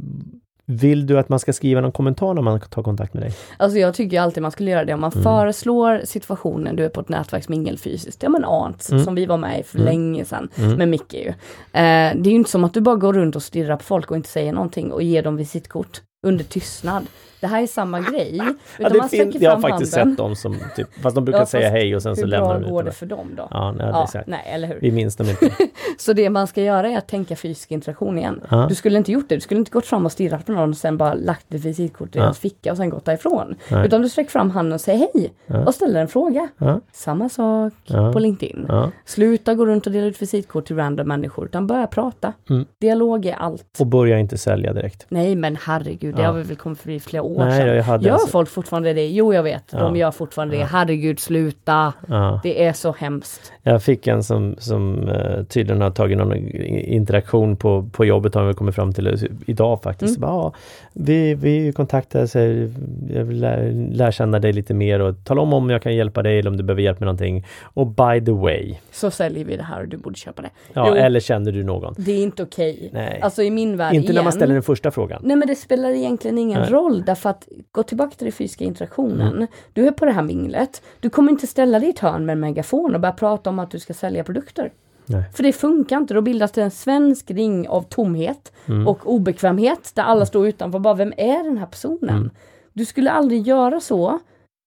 vill 0.70 1.06
du 1.06 1.18
att 1.18 1.28
man 1.28 1.38
ska 1.38 1.52
skriva 1.52 1.80
någon 1.80 1.92
kommentar 1.92 2.34
när 2.34 2.42
man 2.42 2.60
tar 2.60 2.82
kontakt 2.82 3.14
med 3.14 3.22
dig? 3.22 3.32
Alltså 3.56 3.78
jag 3.78 3.94
tycker 3.94 4.20
alltid 4.20 4.42
man 4.42 4.52
skulle 4.52 4.70
göra 4.70 4.84
det 4.84 4.94
om 4.94 5.00
man 5.00 5.12
mm. 5.12 5.22
föreslår 5.22 6.00
situationen, 6.04 6.76
du 6.76 6.84
är 6.84 6.88
på 6.88 7.00
ett 7.00 7.08
nätverksmingel 7.08 7.78
fysiskt, 7.78 8.22
ja 8.22 8.28
men 8.28 8.44
ANT, 8.44 8.88
mm. 8.90 9.04
som 9.04 9.14
vi 9.14 9.26
var 9.26 9.36
med 9.36 9.60
i 9.60 9.62
för 9.62 9.78
mm. 9.78 9.86
länge 9.86 10.24
sedan 10.24 10.48
mm. 10.56 10.76
med 10.76 10.88
Micke 10.88 11.14
ju. 11.14 11.28
Eh, 11.28 11.34
det 11.72 12.28
är 12.28 12.30
ju 12.30 12.34
inte 12.34 12.50
som 12.50 12.64
att 12.64 12.74
du 12.74 12.80
bara 12.80 12.96
går 12.96 13.12
runt 13.12 13.36
och 13.36 13.42
stirrar 13.42 13.76
på 13.76 13.84
folk 13.84 14.10
och 14.10 14.16
inte 14.16 14.28
säger 14.28 14.52
någonting 14.52 14.92
och 14.92 15.02
ger 15.02 15.22
dem 15.22 15.36
visitkort 15.36 16.00
under 16.22 16.44
tystnad 16.44 17.06
det 17.40 17.46
här 17.46 17.62
är 17.62 17.66
samma 17.66 18.00
grej. 18.00 18.36
ja, 18.78 18.88
det 18.88 18.98
man 18.98 19.08
fin- 19.08 19.32
jag 19.40 19.50
har 19.50 19.60
faktiskt 19.60 19.96
handen. 19.96 20.12
sett 20.12 20.18
dem 20.18 20.36
som, 20.36 20.56
typ, 20.76 21.02
fast 21.02 21.14
de 21.14 21.24
brukar 21.24 21.38
ja, 21.38 21.46
säga 21.46 21.70
hej 21.70 21.96
och 21.96 22.02
sen 22.02 22.16
så 22.16 22.26
lämnar 22.26 22.54
de 22.54 22.60
ut 22.60 22.66
Hur 22.66 22.68
bra 22.68 22.76
går 22.76 22.82
det 22.82 22.92
för 22.92 23.06
dem 23.06 23.34
då? 23.36 23.48
Ja, 23.50 23.72
nej, 23.72 23.86
ja, 23.92 24.04
exakt. 24.04 24.26
nej, 24.28 24.42
eller 24.46 24.68
hur? 24.68 24.78
Vi 24.80 24.92
minns 24.92 25.16
dem 25.16 25.28
inte. 25.28 25.50
så 25.98 26.12
det 26.12 26.30
man 26.30 26.46
ska 26.46 26.62
göra 26.62 26.88
är 26.88 26.98
att 26.98 27.08
tänka 27.08 27.36
fysisk 27.36 27.70
interaktion 27.70 28.18
igen. 28.18 28.40
Ja. 28.50 28.66
Du 28.68 28.74
skulle 28.74 28.98
inte 28.98 29.12
gjort 29.12 29.28
det, 29.28 29.34
du 29.34 29.40
skulle 29.40 29.58
inte 29.58 29.70
gått 29.70 29.86
fram 29.86 30.06
och 30.06 30.12
stirrat 30.12 30.46
på 30.46 30.52
någon 30.52 30.70
och 30.70 30.76
sen 30.76 30.96
bara 30.96 31.14
lagt 31.14 31.54
ett 31.54 31.64
visitkort 31.64 32.16
i 32.16 32.18
ja. 32.18 32.24
hans 32.24 32.38
ficka 32.38 32.70
och 32.70 32.76
sen 32.76 32.90
gått 32.90 33.04
därifrån. 33.04 33.54
Nej. 33.70 33.86
Utan 33.86 34.02
du 34.02 34.08
sträcker 34.08 34.30
fram 34.30 34.50
handen 34.50 34.72
och 34.72 34.80
säger 34.80 34.98
hej 35.14 35.32
och 35.66 35.74
ställer 35.74 36.00
en 36.00 36.08
fråga. 36.08 36.48
Samma 36.92 37.28
sak 37.28 37.72
på 38.12 38.18
LinkedIn. 38.18 38.68
Sluta 39.04 39.54
gå 39.54 39.66
runt 39.66 39.86
och 39.86 39.92
dela 39.92 40.06
ut 40.06 40.22
visitkort 40.22 40.66
till 40.66 40.76
random 40.76 41.08
människor 41.08 41.44
utan 41.44 41.66
börja 41.66 41.86
prata. 41.86 42.32
Mm. 42.50 42.64
Dialog 42.80 43.26
är 43.26 43.34
allt. 43.34 43.76
Och 43.80 43.86
börja 43.86 44.18
inte 44.18 44.38
sälja 44.38 44.72
direkt. 44.72 45.06
Nej 45.08 45.36
men 45.36 45.56
herregud, 45.56 46.07
det 46.12 46.22
har 46.22 46.32
vi 46.32 46.42
väl 46.42 46.56
kommit 46.56 46.78
förbi 46.78 47.00
flera 47.00 47.22
år 47.22 47.44
Nej, 47.44 47.60
sedan. 47.60 47.76
Jag 47.76 47.82
hade 47.82 48.04
Gör 48.04 48.12
alltså. 48.12 48.28
folk 48.28 48.48
fortfarande 48.48 48.92
det? 48.92 49.06
Jo, 49.06 49.34
jag 49.34 49.42
vet. 49.42 49.64
Ja. 49.70 49.78
De 49.78 49.96
gör 49.96 50.10
fortfarande 50.10 50.56
det. 50.56 50.64
Herregud, 50.64 51.20
sluta. 51.20 51.92
Ja. 52.08 52.40
Det 52.42 52.64
är 52.64 52.72
så 52.72 52.92
hemskt. 52.92 53.52
Jag 53.62 53.82
fick 53.82 54.06
en 54.06 54.22
som, 54.22 54.56
som 54.58 55.08
uh, 55.08 55.44
tydligen 55.44 55.82
har 55.82 55.90
tagit 55.90 56.18
någon 56.18 56.36
interaktion 56.36 57.56
på, 57.56 57.88
på 57.92 58.04
jobbet, 58.04 58.34
har 58.34 58.44
vi 58.44 58.54
kommit 58.54 58.74
fram 58.74 58.92
till 58.92 59.30
idag 59.46 59.82
faktiskt. 59.82 60.16
Mm. 60.16 60.28
Bara, 60.28 60.52
vi, 60.92 61.34
vi 61.34 61.72
kontaktades, 61.72 62.34
jag 62.34 63.24
vill 63.24 63.40
lära, 63.40 63.70
lära 63.92 64.12
känna 64.12 64.38
dig 64.38 64.52
lite 64.52 64.74
mer 64.74 65.00
och 65.00 65.24
tala 65.24 65.40
om 65.40 65.52
om 65.52 65.70
jag 65.70 65.82
kan 65.82 65.94
hjälpa 65.94 66.22
dig 66.22 66.38
eller 66.38 66.50
om 66.50 66.56
du 66.56 66.62
behöver 66.62 66.82
hjälp 66.82 67.00
med 67.00 67.06
någonting. 67.06 67.46
Och 67.62 67.86
by 67.86 68.24
the 68.24 68.32
way. 68.32 68.74
Så 68.92 69.10
säljer 69.10 69.44
vi 69.44 69.56
det 69.56 69.62
här 69.62 69.80
och 69.82 69.88
du 69.88 69.96
borde 69.96 70.16
köpa 70.16 70.42
det. 70.42 70.50
Ja, 70.72 70.88
jo, 70.88 70.94
eller 70.94 71.20
känner 71.20 71.52
du 71.52 71.64
någon? 71.64 71.94
Det 71.98 72.12
är 72.12 72.22
inte 72.22 72.42
okej. 72.42 72.88
Okay. 72.90 73.20
Alltså 73.20 73.42
i 73.42 73.50
min 73.50 73.76
värld 73.76 73.94
Inte 73.94 74.04
igen, 74.04 74.14
när 74.14 74.22
man 74.22 74.32
ställer 74.32 74.54
den 74.54 74.62
första 74.62 74.90
frågan. 74.90 75.20
Nej 75.24 75.36
men 75.36 75.48
det 75.48 75.54
spelar 75.54 75.90
egentligen 75.98 76.38
ingen 76.38 76.60
Nej. 76.60 76.70
roll 76.70 77.04
därför 77.04 77.30
att 77.30 77.48
gå 77.72 77.82
tillbaka 77.82 78.16
till 78.16 78.24
den 78.24 78.32
fysiska 78.32 78.64
interaktionen. 78.64 79.34
Mm. 79.34 79.46
Du 79.72 79.86
är 79.86 79.90
på 79.90 80.04
det 80.04 80.12
här 80.12 80.22
minglet. 80.22 80.82
Du 81.00 81.10
kommer 81.10 81.32
inte 81.32 81.46
ställa 81.46 81.78
dig 81.78 81.88
i 81.88 81.90
ett 81.90 81.98
hörn 81.98 82.26
med 82.26 82.32
en 82.32 82.40
megafon 82.40 82.94
och 82.94 83.00
börja 83.00 83.12
prata 83.12 83.50
om 83.50 83.58
att 83.58 83.70
du 83.70 83.78
ska 83.78 83.94
sälja 83.94 84.24
produkter. 84.24 84.72
Nej. 85.06 85.22
För 85.34 85.42
det 85.42 85.52
funkar 85.52 85.96
inte. 85.96 86.14
Då 86.14 86.20
bildas 86.20 86.52
det 86.52 86.62
en 86.62 86.70
svensk 86.70 87.30
ring 87.30 87.68
av 87.68 87.82
tomhet 87.82 88.52
mm. 88.66 88.88
och 88.88 89.12
obekvämhet 89.12 89.92
där 89.94 90.02
alla 90.02 90.26
står 90.26 90.48
utanför. 90.48 90.78
Bara, 90.78 90.94
vem 90.94 91.12
är 91.16 91.44
den 91.44 91.58
här 91.58 91.66
personen? 91.66 92.16
Mm. 92.16 92.30
Du 92.72 92.84
skulle 92.84 93.10
aldrig 93.10 93.46
göra 93.46 93.80
så 93.80 94.18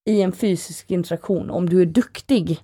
i 0.09 0.21
en 0.21 0.31
fysisk 0.31 0.91
interaktion 0.91 1.49
om 1.49 1.69
du 1.69 1.81
är 1.81 1.85
duktig. 1.85 2.59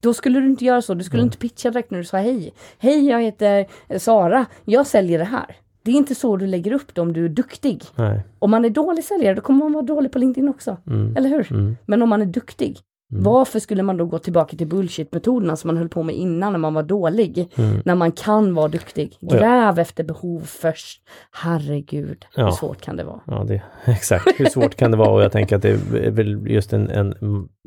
Då 0.00 0.14
skulle 0.14 0.40
du 0.40 0.46
inte 0.46 0.64
göra 0.64 0.82
så. 0.82 0.94
Du 0.94 1.04
skulle 1.04 1.20
mm. 1.20 1.26
inte 1.26 1.38
pitcha 1.38 1.70
direkt 1.70 1.90
när 1.90 1.98
du 1.98 2.04
sa 2.04 2.16
hej. 2.16 2.52
Hej, 2.78 3.08
jag 3.08 3.22
heter 3.22 3.66
Sara. 3.98 4.46
Jag 4.64 4.86
säljer 4.86 5.18
det 5.18 5.24
här. 5.24 5.56
Det 5.86 5.92
är 5.92 5.96
inte 5.96 6.14
så 6.14 6.36
du 6.36 6.46
lägger 6.46 6.72
upp 6.72 6.94
det 6.94 7.00
om 7.00 7.12
du 7.12 7.24
är 7.24 7.28
duktig. 7.28 7.84
Nej. 7.94 8.20
Om 8.38 8.50
man 8.50 8.64
är 8.64 8.70
dålig 8.70 9.04
säljare, 9.04 9.34
då 9.34 9.40
kommer 9.40 9.64
man 9.64 9.72
vara 9.72 9.84
dålig 9.84 10.12
på 10.12 10.18
LinkedIn 10.18 10.48
också. 10.48 10.76
Mm. 10.86 11.16
Eller 11.16 11.28
hur? 11.28 11.52
Mm. 11.52 11.76
Men 11.86 12.02
om 12.02 12.08
man 12.08 12.22
är 12.22 12.26
duktig, 12.26 12.78
Mm. 13.12 13.24
Varför 13.24 13.58
skulle 13.58 13.82
man 13.82 13.96
då 13.96 14.06
gå 14.06 14.18
tillbaka 14.18 14.56
till 14.56 14.66
bullshit-metoderna 14.66 15.56
som 15.56 15.68
man 15.68 15.76
höll 15.76 15.88
på 15.88 16.02
med 16.02 16.14
innan 16.14 16.52
när 16.52 16.58
man 16.58 16.74
var 16.74 16.82
dålig? 16.82 17.48
Mm. 17.56 17.82
När 17.84 17.94
man 17.94 18.12
kan 18.12 18.54
vara 18.54 18.68
duktig. 18.68 19.18
Gräv 19.20 19.74
ja. 19.76 19.80
efter 19.80 20.04
behov 20.04 20.40
först. 20.40 21.02
Herregud, 21.30 22.26
ja. 22.34 22.44
hur 22.44 22.50
svårt 22.50 22.80
kan 22.80 22.96
det 22.96 23.04
vara? 23.04 23.20
Ja, 23.26 23.44
det, 23.48 23.62
exakt. 23.84 24.40
Hur 24.40 24.46
svårt 24.46 24.74
kan 24.74 24.90
det 24.90 24.96
vara? 24.96 25.10
Och 25.10 25.22
jag 25.22 25.32
tänker 25.32 25.56
att 25.56 25.62
det 25.62 25.70
är 25.70 26.10
väl 26.10 26.46
just 26.46 26.72
en, 26.72 26.90
en 26.90 27.14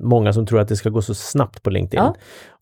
många 0.02 0.34
som 0.34 0.46
tror 0.46 0.60
att 0.60 0.68
det 0.68 0.76
ska 0.76 0.90
gå 0.90 1.02
så 1.02 1.14
snabbt 1.14 1.64
på 1.64 1.70
LinkedIn. 1.70 2.06
Ja. 2.06 2.16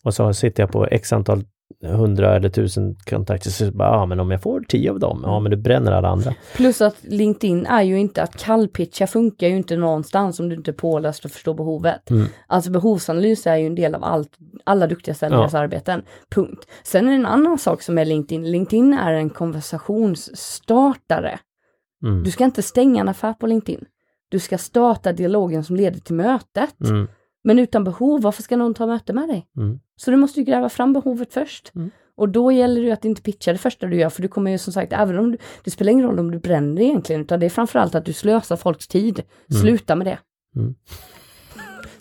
Och 0.03 0.14
så 0.14 0.34
sitter 0.34 0.64
jag 0.64 0.72
på 0.72 0.86
x 0.86 1.14
antal 1.14 1.43
hundra 1.84 2.36
eller 2.36 2.49
tusen 2.49 2.95
kontakter, 2.95 3.49
så 3.49 3.72
bara, 3.72 3.89
ja 3.89 4.05
men 4.05 4.20
om 4.20 4.32
jag 4.32 4.41
får 4.41 4.63
tio 4.68 4.91
av 4.91 4.99
dem, 4.99 5.22
ja 5.24 5.39
men 5.39 5.51
du 5.51 5.57
bränner 5.57 5.91
alla 5.91 6.07
andra. 6.07 6.34
Plus 6.55 6.82
att 6.82 6.95
LinkedIn 7.01 7.65
är 7.65 7.82
ju 7.82 7.99
inte 7.99 8.24
att 8.24 8.38
kallpitcha 8.38 9.07
funkar 9.07 9.47
ju 9.47 9.57
inte 9.57 9.78
någonstans 9.78 10.39
om 10.39 10.49
du 10.49 10.55
inte 10.55 10.72
är 10.72 10.74
påläst 10.74 11.26
och 11.26 11.32
förstår 11.32 11.53
behovet. 11.53 12.09
Mm. 12.09 12.28
Alltså 12.47 12.72
behovsanalys 12.72 13.47
är 13.47 13.55
ju 13.55 13.68
en 13.68 13.76
del 13.76 13.95
av 13.95 14.03
allt, 14.03 14.38
alla 14.63 14.88
duktiga 14.88 15.15
säljares 15.15 15.53
ja. 15.53 15.59
arbeten. 15.59 16.01
Punkt. 16.30 16.68
Sen 16.84 17.05
är 17.05 17.09
det 17.09 17.15
en 17.15 17.26
annan 17.26 17.57
sak 17.57 17.82
som 17.82 17.97
är 17.97 18.05
LinkedIn. 18.05 18.51
LinkedIn 18.51 18.93
är 18.93 19.13
en 19.13 19.30
konversationsstartare. 19.30 21.39
Mm. 22.03 22.24
Du 22.24 22.32
ska 22.32 22.43
inte 22.43 22.61
stänga 22.61 23.01
en 23.01 23.09
affär 23.09 23.34
på 23.34 23.47
LinkedIn. 23.47 23.86
Du 24.30 24.39
ska 24.39 24.57
starta 24.57 25.13
dialogen 25.13 25.63
som 25.63 25.76
leder 25.76 25.99
till 25.99 26.15
mötet. 26.15 26.82
Mm. 26.82 27.07
Men 27.48 27.60
utan 27.60 27.84
behov, 27.84 28.22
varför 28.22 28.43
ska 28.43 28.58
någon 28.58 28.74
ta 28.74 28.86
möte 28.86 29.14
med 29.14 29.30
dig? 29.30 29.48
Mm. 29.58 29.80
Så 29.95 30.12
du 30.12 30.18
måste 30.18 30.39
ju 30.39 30.45
gräva 30.45 30.70
fram 30.70 30.93
behovet 30.93 31.34
först. 31.34 31.72
Mm. 31.76 31.91
Och 32.16 32.30
då 32.30 32.52
gäller 32.52 32.82
det 32.82 32.91
att 32.91 33.06
inte 33.06 33.22
pitcha 33.22 33.52
det 33.52 33.58
första 33.58 33.88
du 33.88 33.95
gör, 33.98 34.10
för 34.10 34.22
du 34.22 34.28
kommer 34.28 34.52
ju 34.52 34.58
som 34.58 34.74
sagt, 34.74 34.93
även 34.93 35.20
om 35.20 35.32
du, 35.32 35.38
det 35.64 35.72
spelar 35.72 35.91
ingen 35.91 36.06
roll 36.06 36.20
om 36.20 36.32
du 36.32 36.39
bränner 36.39 36.82
egentligen, 36.82 37.22
utan 37.22 37.39
det 37.39 37.45
är 37.45 37.50
framförallt 37.50 37.95
att 37.95 38.06
du 38.06 38.14
slösar 38.14 38.56
folks 38.56 38.88
tid. 38.88 39.24
Mm. 39.50 39.62
Sluta 39.62 39.95
med 39.95 40.08
det. 40.08 40.20
Mm. 40.56 40.76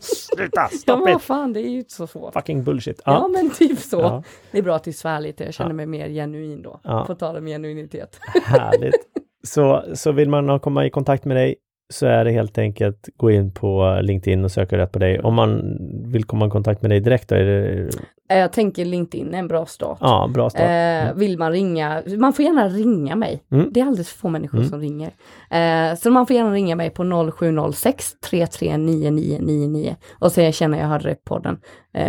Sluta! 0.01 0.68
Stopp 0.68 0.82
ja, 0.86 1.05
men 1.05 1.12
vad 1.12 1.22
fan, 1.22 1.53
det 1.53 1.61
är 1.61 1.70
ju 1.70 1.78
inte 1.78 1.94
så 1.94 2.07
svårt. 2.07 2.32
Fucking 2.32 2.64
bullshit. 2.64 3.03
Ja, 3.05 3.12
ja 3.12 3.28
men 3.28 3.51
typ 3.51 3.78
så. 3.78 4.01
Ja. 4.01 4.22
Det 4.51 4.59
är 4.59 4.62
bra 4.62 4.76
att 4.76 4.84
du 4.84 4.92
svär 4.92 5.20
lite, 5.20 5.44
jag 5.44 5.55
känner 5.55 5.72
mig 5.72 5.86
mer 5.86 6.09
genuin 6.09 6.62
då. 6.62 6.80
Ja. 6.82 7.05
På 7.07 7.14
tal 7.14 7.36
om 7.36 7.47
genuinitet. 7.47 8.18
Härligt. 8.44 8.94
Så, 9.42 9.84
så 9.94 10.12
vill 10.12 10.28
man 10.28 10.61
komma 10.61 10.86
i 10.86 10.90
kontakt 10.90 11.24
med 11.24 11.36
dig, 11.36 11.57
så 11.89 12.07
är 12.07 12.24
det 12.24 12.30
helt 12.30 12.59
enkelt 12.59 13.09
gå 13.16 13.30
in 13.30 13.51
på 13.51 13.99
LinkedIn 14.03 14.45
och 14.45 14.53
söka 14.53 14.78
rätt 14.78 14.93
på 14.93 14.99
dig. 14.99 15.20
Om 15.20 15.34
man 15.34 15.78
vill 16.12 16.24
komma 16.24 16.47
i 16.47 16.51
kontakt 16.51 16.82
med 16.82 16.91
dig 16.91 17.01
direkt 17.01 17.28
då, 17.28 17.34
är 17.34 17.45
det... 17.45 17.91
Eh, 18.28 18.39
jag 18.39 18.53
tänker 18.53 18.84
LinkedIn 18.84 19.34
är 19.34 19.39
en 19.39 19.49
bra 19.49 19.66
start. 19.66 19.99
Ja, 20.01 20.30
bra 20.34 20.51
start. 20.51 20.62
Mm. 20.62 21.18
vill 21.18 21.39
man 21.39 21.53
ringa, 21.53 22.03
man 22.18 22.32
får 22.32 22.45
gärna 22.45 22.68
ringa 22.68 23.16
mig. 23.16 23.43
Mm. 23.53 23.68
Det 23.72 23.80
är 23.80 23.84
alldeles 23.84 24.11
för 24.11 24.18
få 24.18 24.28
människor 24.28 24.59
mm. 24.59 24.70
som 24.70 24.80
ringer. 24.80 25.11
Eh, 25.51 25.97
så 25.97 26.11
man 26.11 26.26
får 26.26 26.37
gärna 26.37 26.53
ringa 26.53 26.76
mig 26.76 26.91
på 26.91 27.30
0706 27.32 28.20
339999 28.20 29.97
och 30.18 30.32
säga 30.32 30.53
känner 30.53 30.78
jag 30.78 30.87
hörde 30.87 31.09
det 31.09 31.14
på 31.14 31.34
podden. 31.34 31.59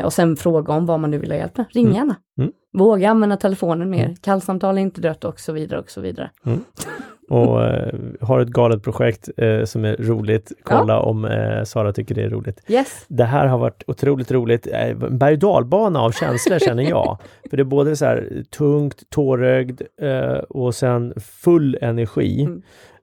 och 0.04 0.14
sen 0.14 0.36
fråga 0.36 0.74
om 0.74 0.86
vad 0.86 1.00
man 1.00 1.12
nu 1.12 1.18
vill 1.18 1.32
ha 1.32 1.38
hjälp 1.38 1.58
med. 1.58 1.66
Ring 1.70 1.86
mm. 1.86 1.98
gärna. 1.98 2.16
Mm. 2.40 2.52
Våga 2.74 3.10
använda 3.10 3.38
telefonen 3.38 3.90
mer. 3.90 4.06
Mm. 4.06 4.16
Kallsamtal 4.16 4.78
är 4.78 4.82
inte 4.82 5.02
dött 5.02 5.24
och 5.24 5.40
så 5.40 5.54
vidare 5.54 5.80
och 5.80 5.90
så 5.90 6.02
vidare 6.02 6.32
och 7.30 7.66
eh, 7.66 7.94
har 8.22 8.40
ett 8.40 8.48
galet 8.48 8.84
projekt 8.84 9.30
eh, 9.38 9.64
som 9.64 9.86
är 9.86 9.96
roligt. 9.96 10.52
Kolla 10.64 10.94
ja. 10.94 11.00
om 11.00 11.26
eh, 11.26 11.64
Sara 11.64 11.94
tycker 11.94 12.16
det 12.16 12.24
är 12.24 12.30
roligt. 12.30 12.62
Yes. 12.68 13.06
Det 13.08 13.24
här 13.24 13.48
har 13.48 13.58
varit 13.58 13.84
otroligt 13.88 14.32
roligt. 14.32 14.68
Eh, 14.68 14.96
berg 14.96 15.34
och 15.34 15.40
dalbana 15.40 16.00
av 16.00 16.12
känslor 16.12 16.60
känner 16.60 16.84
jag. 16.84 17.18
För 17.50 17.58
det 17.58 17.64
är 17.64 17.66
både 17.66 17.96
så 17.96 18.06
här 18.06 18.44
tungt, 18.50 19.10
tårögd 19.10 19.82
eh, 20.02 20.38
och 20.50 20.76
sen 20.76 21.14
full 21.18 21.78
energi. 21.82 22.42
Mm. 22.42 22.62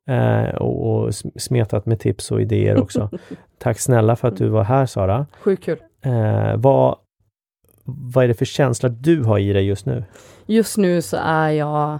Eh, 0.09 0.55
och, 0.55 1.05
och, 1.05 1.15
smetat 1.37 1.87
med 1.87 2.01
tips 2.01 2.31
och 2.31 2.41
idéer 2.41 2.81
också. 2.81 3.11
Tack 3.59 3.79
snälla 3.79 4.17
för 4.17 4.29
att 4.29 4.37
du 4.37 4.49
var 4.49 4.65
här 4.65 4.87
Sara. 4.87 5.27
Sjukt 5.41 5.65
kul. 5.65 5.79
Vad, 6.57 6.97
vad 7.85 8.25
är 8.25 8.29
det 8.29 8.35
för 8.35 8.45
känsla 8.45 8.89
du 8.89 9.23
har 9.23 9.39
i 9.39 9.53
dig 9.53 9.67
just 9.67 9.87
nu? 9.87 10.05
Just 10.47 10.77
nu 10.77 11.03
så 11.03 11.17
är 11.17 11.51
jag 11.51 11.99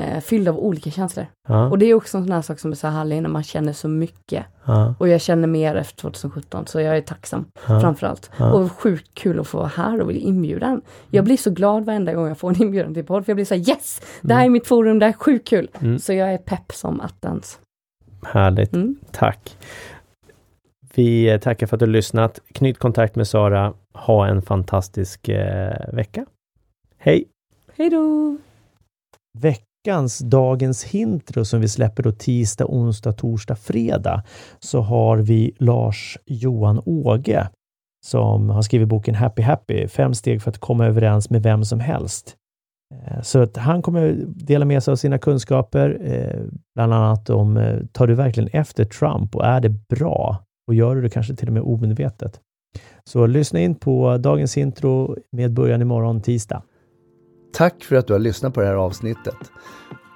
eh, 0.00 0.20
fylld 0.20 0.48
av 0.48 0.58
olika 0.58 0.90
känslor. 0.90 1.26
Ja. 1.48 1.68
Och 1.70 1.78
det 1.78 1.86
är 1.86 1.94
också 1.94 2.18
en 2.18 2.24
sån 2.24 2.32
här 2.32 2.42
sak 2.42 2.58
som 2.58 2.70
är 2.70 2.76
så 2.76 2.88
härlig 2.88 3.22
när 3.22 3.28
man 3.28 3.42
känner 3.42 3.72
så 3.72 3.88
mycket. 3.88 4.44
Ja. 4.64 4.94
Och 4.98 5.08
jag 5.08 5.20
känner 5.20 5.48
mer 5.48 5.74
efter 5.74 5.96
2017 5.96 6.66
så 6.66 6.80
jag 6.80 6.96
är 6.96 7.00
tacksam 7.00 7.44
ja. 7.68 7.80
framförallt. 7.80 8.30
Ja. 8.36 8.52
Och 8.52 8.72
sjukt 8.72 9.14
kul 9.14 9.40
att 9.40 9.46
få 9.46 9.58
vara 9.58 9.68
här 9.68 10.00
och 10.00 10.06
bli 10.06 10.18
inbjuden. 10.18 10.82
Jag 11.10 11.24
blir 11.24 11.36
så 11.36 11.50
glad 11.50 11.84
varenda 11.84 12.14
gång 12.14 12.28
jag 12.28 12.38
får 12.38 12.50
en 12.50 12.62
inbjudan 12.62 12.94
till 12.94 13.04
podd 13.04 13.24
för 13.24 13.30
jag 13.30 13.36
blir 13.36 13.44
så 13.44 13.54
här, 13.54 13.68
yes! 13.68 14.00
Det 14.20 14.34
här 14.34 14.44
är 14.44 14.48
mitt 14.48 14.66
forum, 14.66 14.98
det 14.98 15.06
här 15.06 15.12
är 15.12 15.18
sjukt 15.18 15.48
kul. 15.48 15.68
Mm. 15.80 15.98
Så 15.98 16.12
jag 16.12 16.32
är 16.32 16.38
pepp 16.38 16.72
som 16.72 17.00
attans. 17.00 17.58
Härligt, 18.22 18.72
mm. 18.72 18.96
tack. 19.10 19.56
Vi 20.94 21.38
tackar 21.42 21.66
för 21.66 21.76
att 21.76 21.80
du 21.80 21.86
har 21.86 21.92
lyssnat. 21.92 22.40
Knyt 22.52 22.78
kontakt 22.78 23.16
med 23.16 23.28
Sara. 23.28 23.74
Ha 23.94 24.26
en 24.26 24.42
fantastisk 24.42 25.28
eh, 25.28 25.92
vecka. 25.92 26.26
Hej! 26.98 27.24
Hej 27.76 27.90
då! 27.90 28.36
Veckans 29.84 30.18
Dagens 30.18 30.84
Hintro 30.84 31.44
som 31.44 31.60
vi 31.60 31.68
släpper 31.68 32.02
då 32.02 32.12
tisdag, 32.12 32.66
onsdag, 32.66 33.12
torsdag, 33.12 33.56
fredag 33.56 34.22
så 34.58 34.80
har 34.80 35.16
vi 35.16 35.52
Lars 35.58 36.18
Johan 36.26 36.82
Åge 36.84 37.48
som 38.06 38.50
har 38.50 38.62
skrivit 38.62 38.88
boken 38.88 39.14
Happy 39.14 39.42
Happy, 39.42 39.88
fem 39.88 40.14
steg 40.14 40.42
för 40.42 40.50
att 40.50 40.58
komma 40.58 40.86
överens 40.86 41.30
med 41.30 41.42
vem 41.42 41.64
som 41.64 41.80
helst. 41.80 42.36
Eh, 42.94 43.22
så 43.22 43.42
att 43.42 43.56
han 43.56 43.82
kommer 43.82 44.16
dela 44.26 44.64
med 44.64 44.82
sig 44.82 44.92
av 44.92 44.96
sina 44.96 45.18
kunskaper, 45.18 45.98
eh, 46.02 46.40
bland 46.74 46.94
annat 46.94 47.30
om 47.30 47.56
eh, 47.56 47.78
tar 47.92 48.06
du 48.06 48.14
verkligen 48.14 48.50
efter 48.52 48.84
Trump 48.84 49.36
och 49.36 49.44
är 49.44 49.60
det 49.60 49.88
bra? 49.88 50.44
Och 50.68 50.74
gör 50.74 50.94
du 50.94 51.02
det 51.02 51.10
kanske 51.10 51.34
till 51.34 51.48
och 51.48 51.54
med 51.54 51.62
omedvetet? 51.62 52.40
Så 53.04 53.26
lyssna 53.26 53.60
in 53.60 53.74
på 53.74 54.16
dagens 54.16 54.56
intro 54.56 55.16
med 55.32 55.52
början 55.52 55.82
imorgon 55.82 56.20
tisdag. 56.20 56.62
Tack 57.52 57.84
för 57.84 57.96
att 57.96 58.06
du 58.06 58.12
har 58.12 58.20
lyssnat 58.20 58.54
på 58.54 58.60
det 58.60 58.66
här 58.66 58.74
avsnittet. 58.74 59.36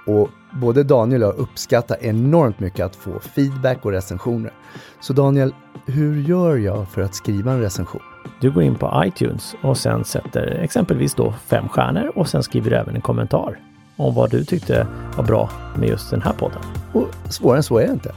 Och 0.07 0.29
både 0.61 0.83
Daniel 0.83 1.23
och 1.23 1.29
jag 1.29 1.39
uppskattar 1.39 1.97
enormt 2.01 2.61
mycket 2.61 2.87
att 2.87 2.97
få 2.97 3.21
feedback 3.21 3.85
och 3.85 3.91
recensioner. 3.91 4.53
Så 5.01 5.13
Daniel, 5.13 5.55
hur 5.87 6.23
gör 6.23 6.57
jag 6.57 6.89
för 6.89 7.03
att 7.03 7.15
skriva 7.15 7.53
en 7.53 7.61
recension? 7.61 8.03
Du 8.41 8.51
går 8.51 8.63
in 8.63 8.75
på 8.75 9.03
iTunes 9.07 9.55
och 9.63 9.79
sen 9.79 10.05
sätter 10.05 10.61
exempelvis 10.63 11.15
då 11.15 11.35
fem 11.47 11.69
stjärnor 11.69 12.13
och 12.15 12.29
sen 12.29 12.43
skriver 12.43 12.71
du 12.71 12.77
även 12.77 12.95
en 12.95 13.01
kommentar 13.01 13.59
om 13.97 14.15
vad 14.15 14.31
du 14.31 14.45
tyckte 14.45 14.87
var 15.17 15.25
bra 15.25 15.51
med 15.79 15.89
just 15.89 16.11
den 16.11 16.23
här 16.23 16.33
podden. 16.33 16.63
Och 16.93 17.09
svårare 17.33 17.57
än 17.57 17.63
så 17.63 17.79
är 17.79 17.87
det 17.87 17.93
inte. 17.93 18.15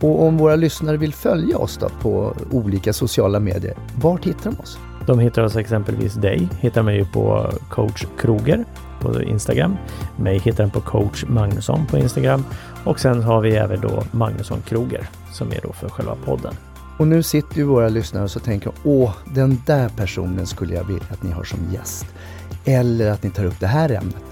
Och 0.00 0.22
om 0.22 0.36
våra 0.36 0.56
lyssnare 0.56 0.96
vill 0.96 1.14
följa 1.14 1.58
oss 1.58 1.76
då 1.76 1.88
på 1.88 2.34
olika 2.50 2.92
sociala 2.92 3.40
medier, 3.40 3.74
vart 4.02 4.26
hittar 4.26 4.50
de 4.50 4.60
oss? 4.60 4.78
De 5.06 5.18
hittar 5.18 5.42
oss 5.42 5.56
exempelvis 5.56 6.14
dig, 6.14 6.48
hittar 6.60 6.82
mig 6.82 7.04
på 7.04 7.52
coach 7.68 8.06
Kroger 8.18 8.64
på 9.00 9.22
Instagram. 9.22 9.76
Mig 10.16 10.38
hittar 10.38 10.64
den 10.64 10.70
på 10.70 10.80
coach 10.80 11.24
Magnusson 11.28 11.86
på 11.86 11.98
Instagram 11.98 12.44
och 12.84 13.00
sen 13.00 13.22
har 13.22 13.40
vi 13.40 13.56
även 13.56 13.80
då 13.80 14.02
Magnusson 14.10 14.62
Kroger 14.62 15.06
som 15.32 15.48
är 15.48 15.60
då 15.62 15.72
för 15.72 15.88
själva 15.88 16.16
podden. 16.24 16.54
Och 16.98 17.08
nu 17.08 17.22
sitter 17.22 17.56
ju 17.56 17.64
våra 17.64 17.88
lyssnare 17.88 18.24
och 18.24 18.30
så 18.30 18.40
tänker 18.40 18.72
åh, 18.84 19.12
den 19.34 19.62
där 19.66 19.88
personen 19.88 20.46
skulle 20.46 20.74
jag 20.74 20.84
vilja 20.84 21.02
att 21.10 21.22
ni 21.22 21.30
har 21.30 21.44
som 21.44 21.58
gäst. 21.72 22.06
Eller 22.64 23.10
att 23.10 23.22
ni 23.22 23.30
tar 23.30 23.44
upp 23.44 23.60
det 23.60 23.66
här 23.66 23.90
ämnet. 23.90 24.22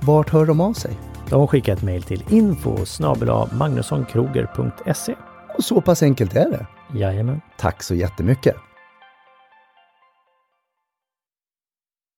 Vart 0.00 0.30
hör 0.30 0.46
de 0.46 0.60
av 0.60 0.72
sig? 0.72 0.98
De 1.30 1.48
skickar 1.48 1.72
ett 1.72 1.82
mejl 1.82 2.02
till 2.02 2.24
info 2.28 2.76
magnussonkroger.se. 3.52 5.14
Och 5.58 5.64
så 5.64 5.80
pass 5.80 6.02
enkelt 6.02 6.36
är 6.36 6.50
det. 6.50 6.66
Jajamän. 6.98 7.40
Tack 7.58 7.82
så 7.82 7.94
jättemycket. 7.94 8.56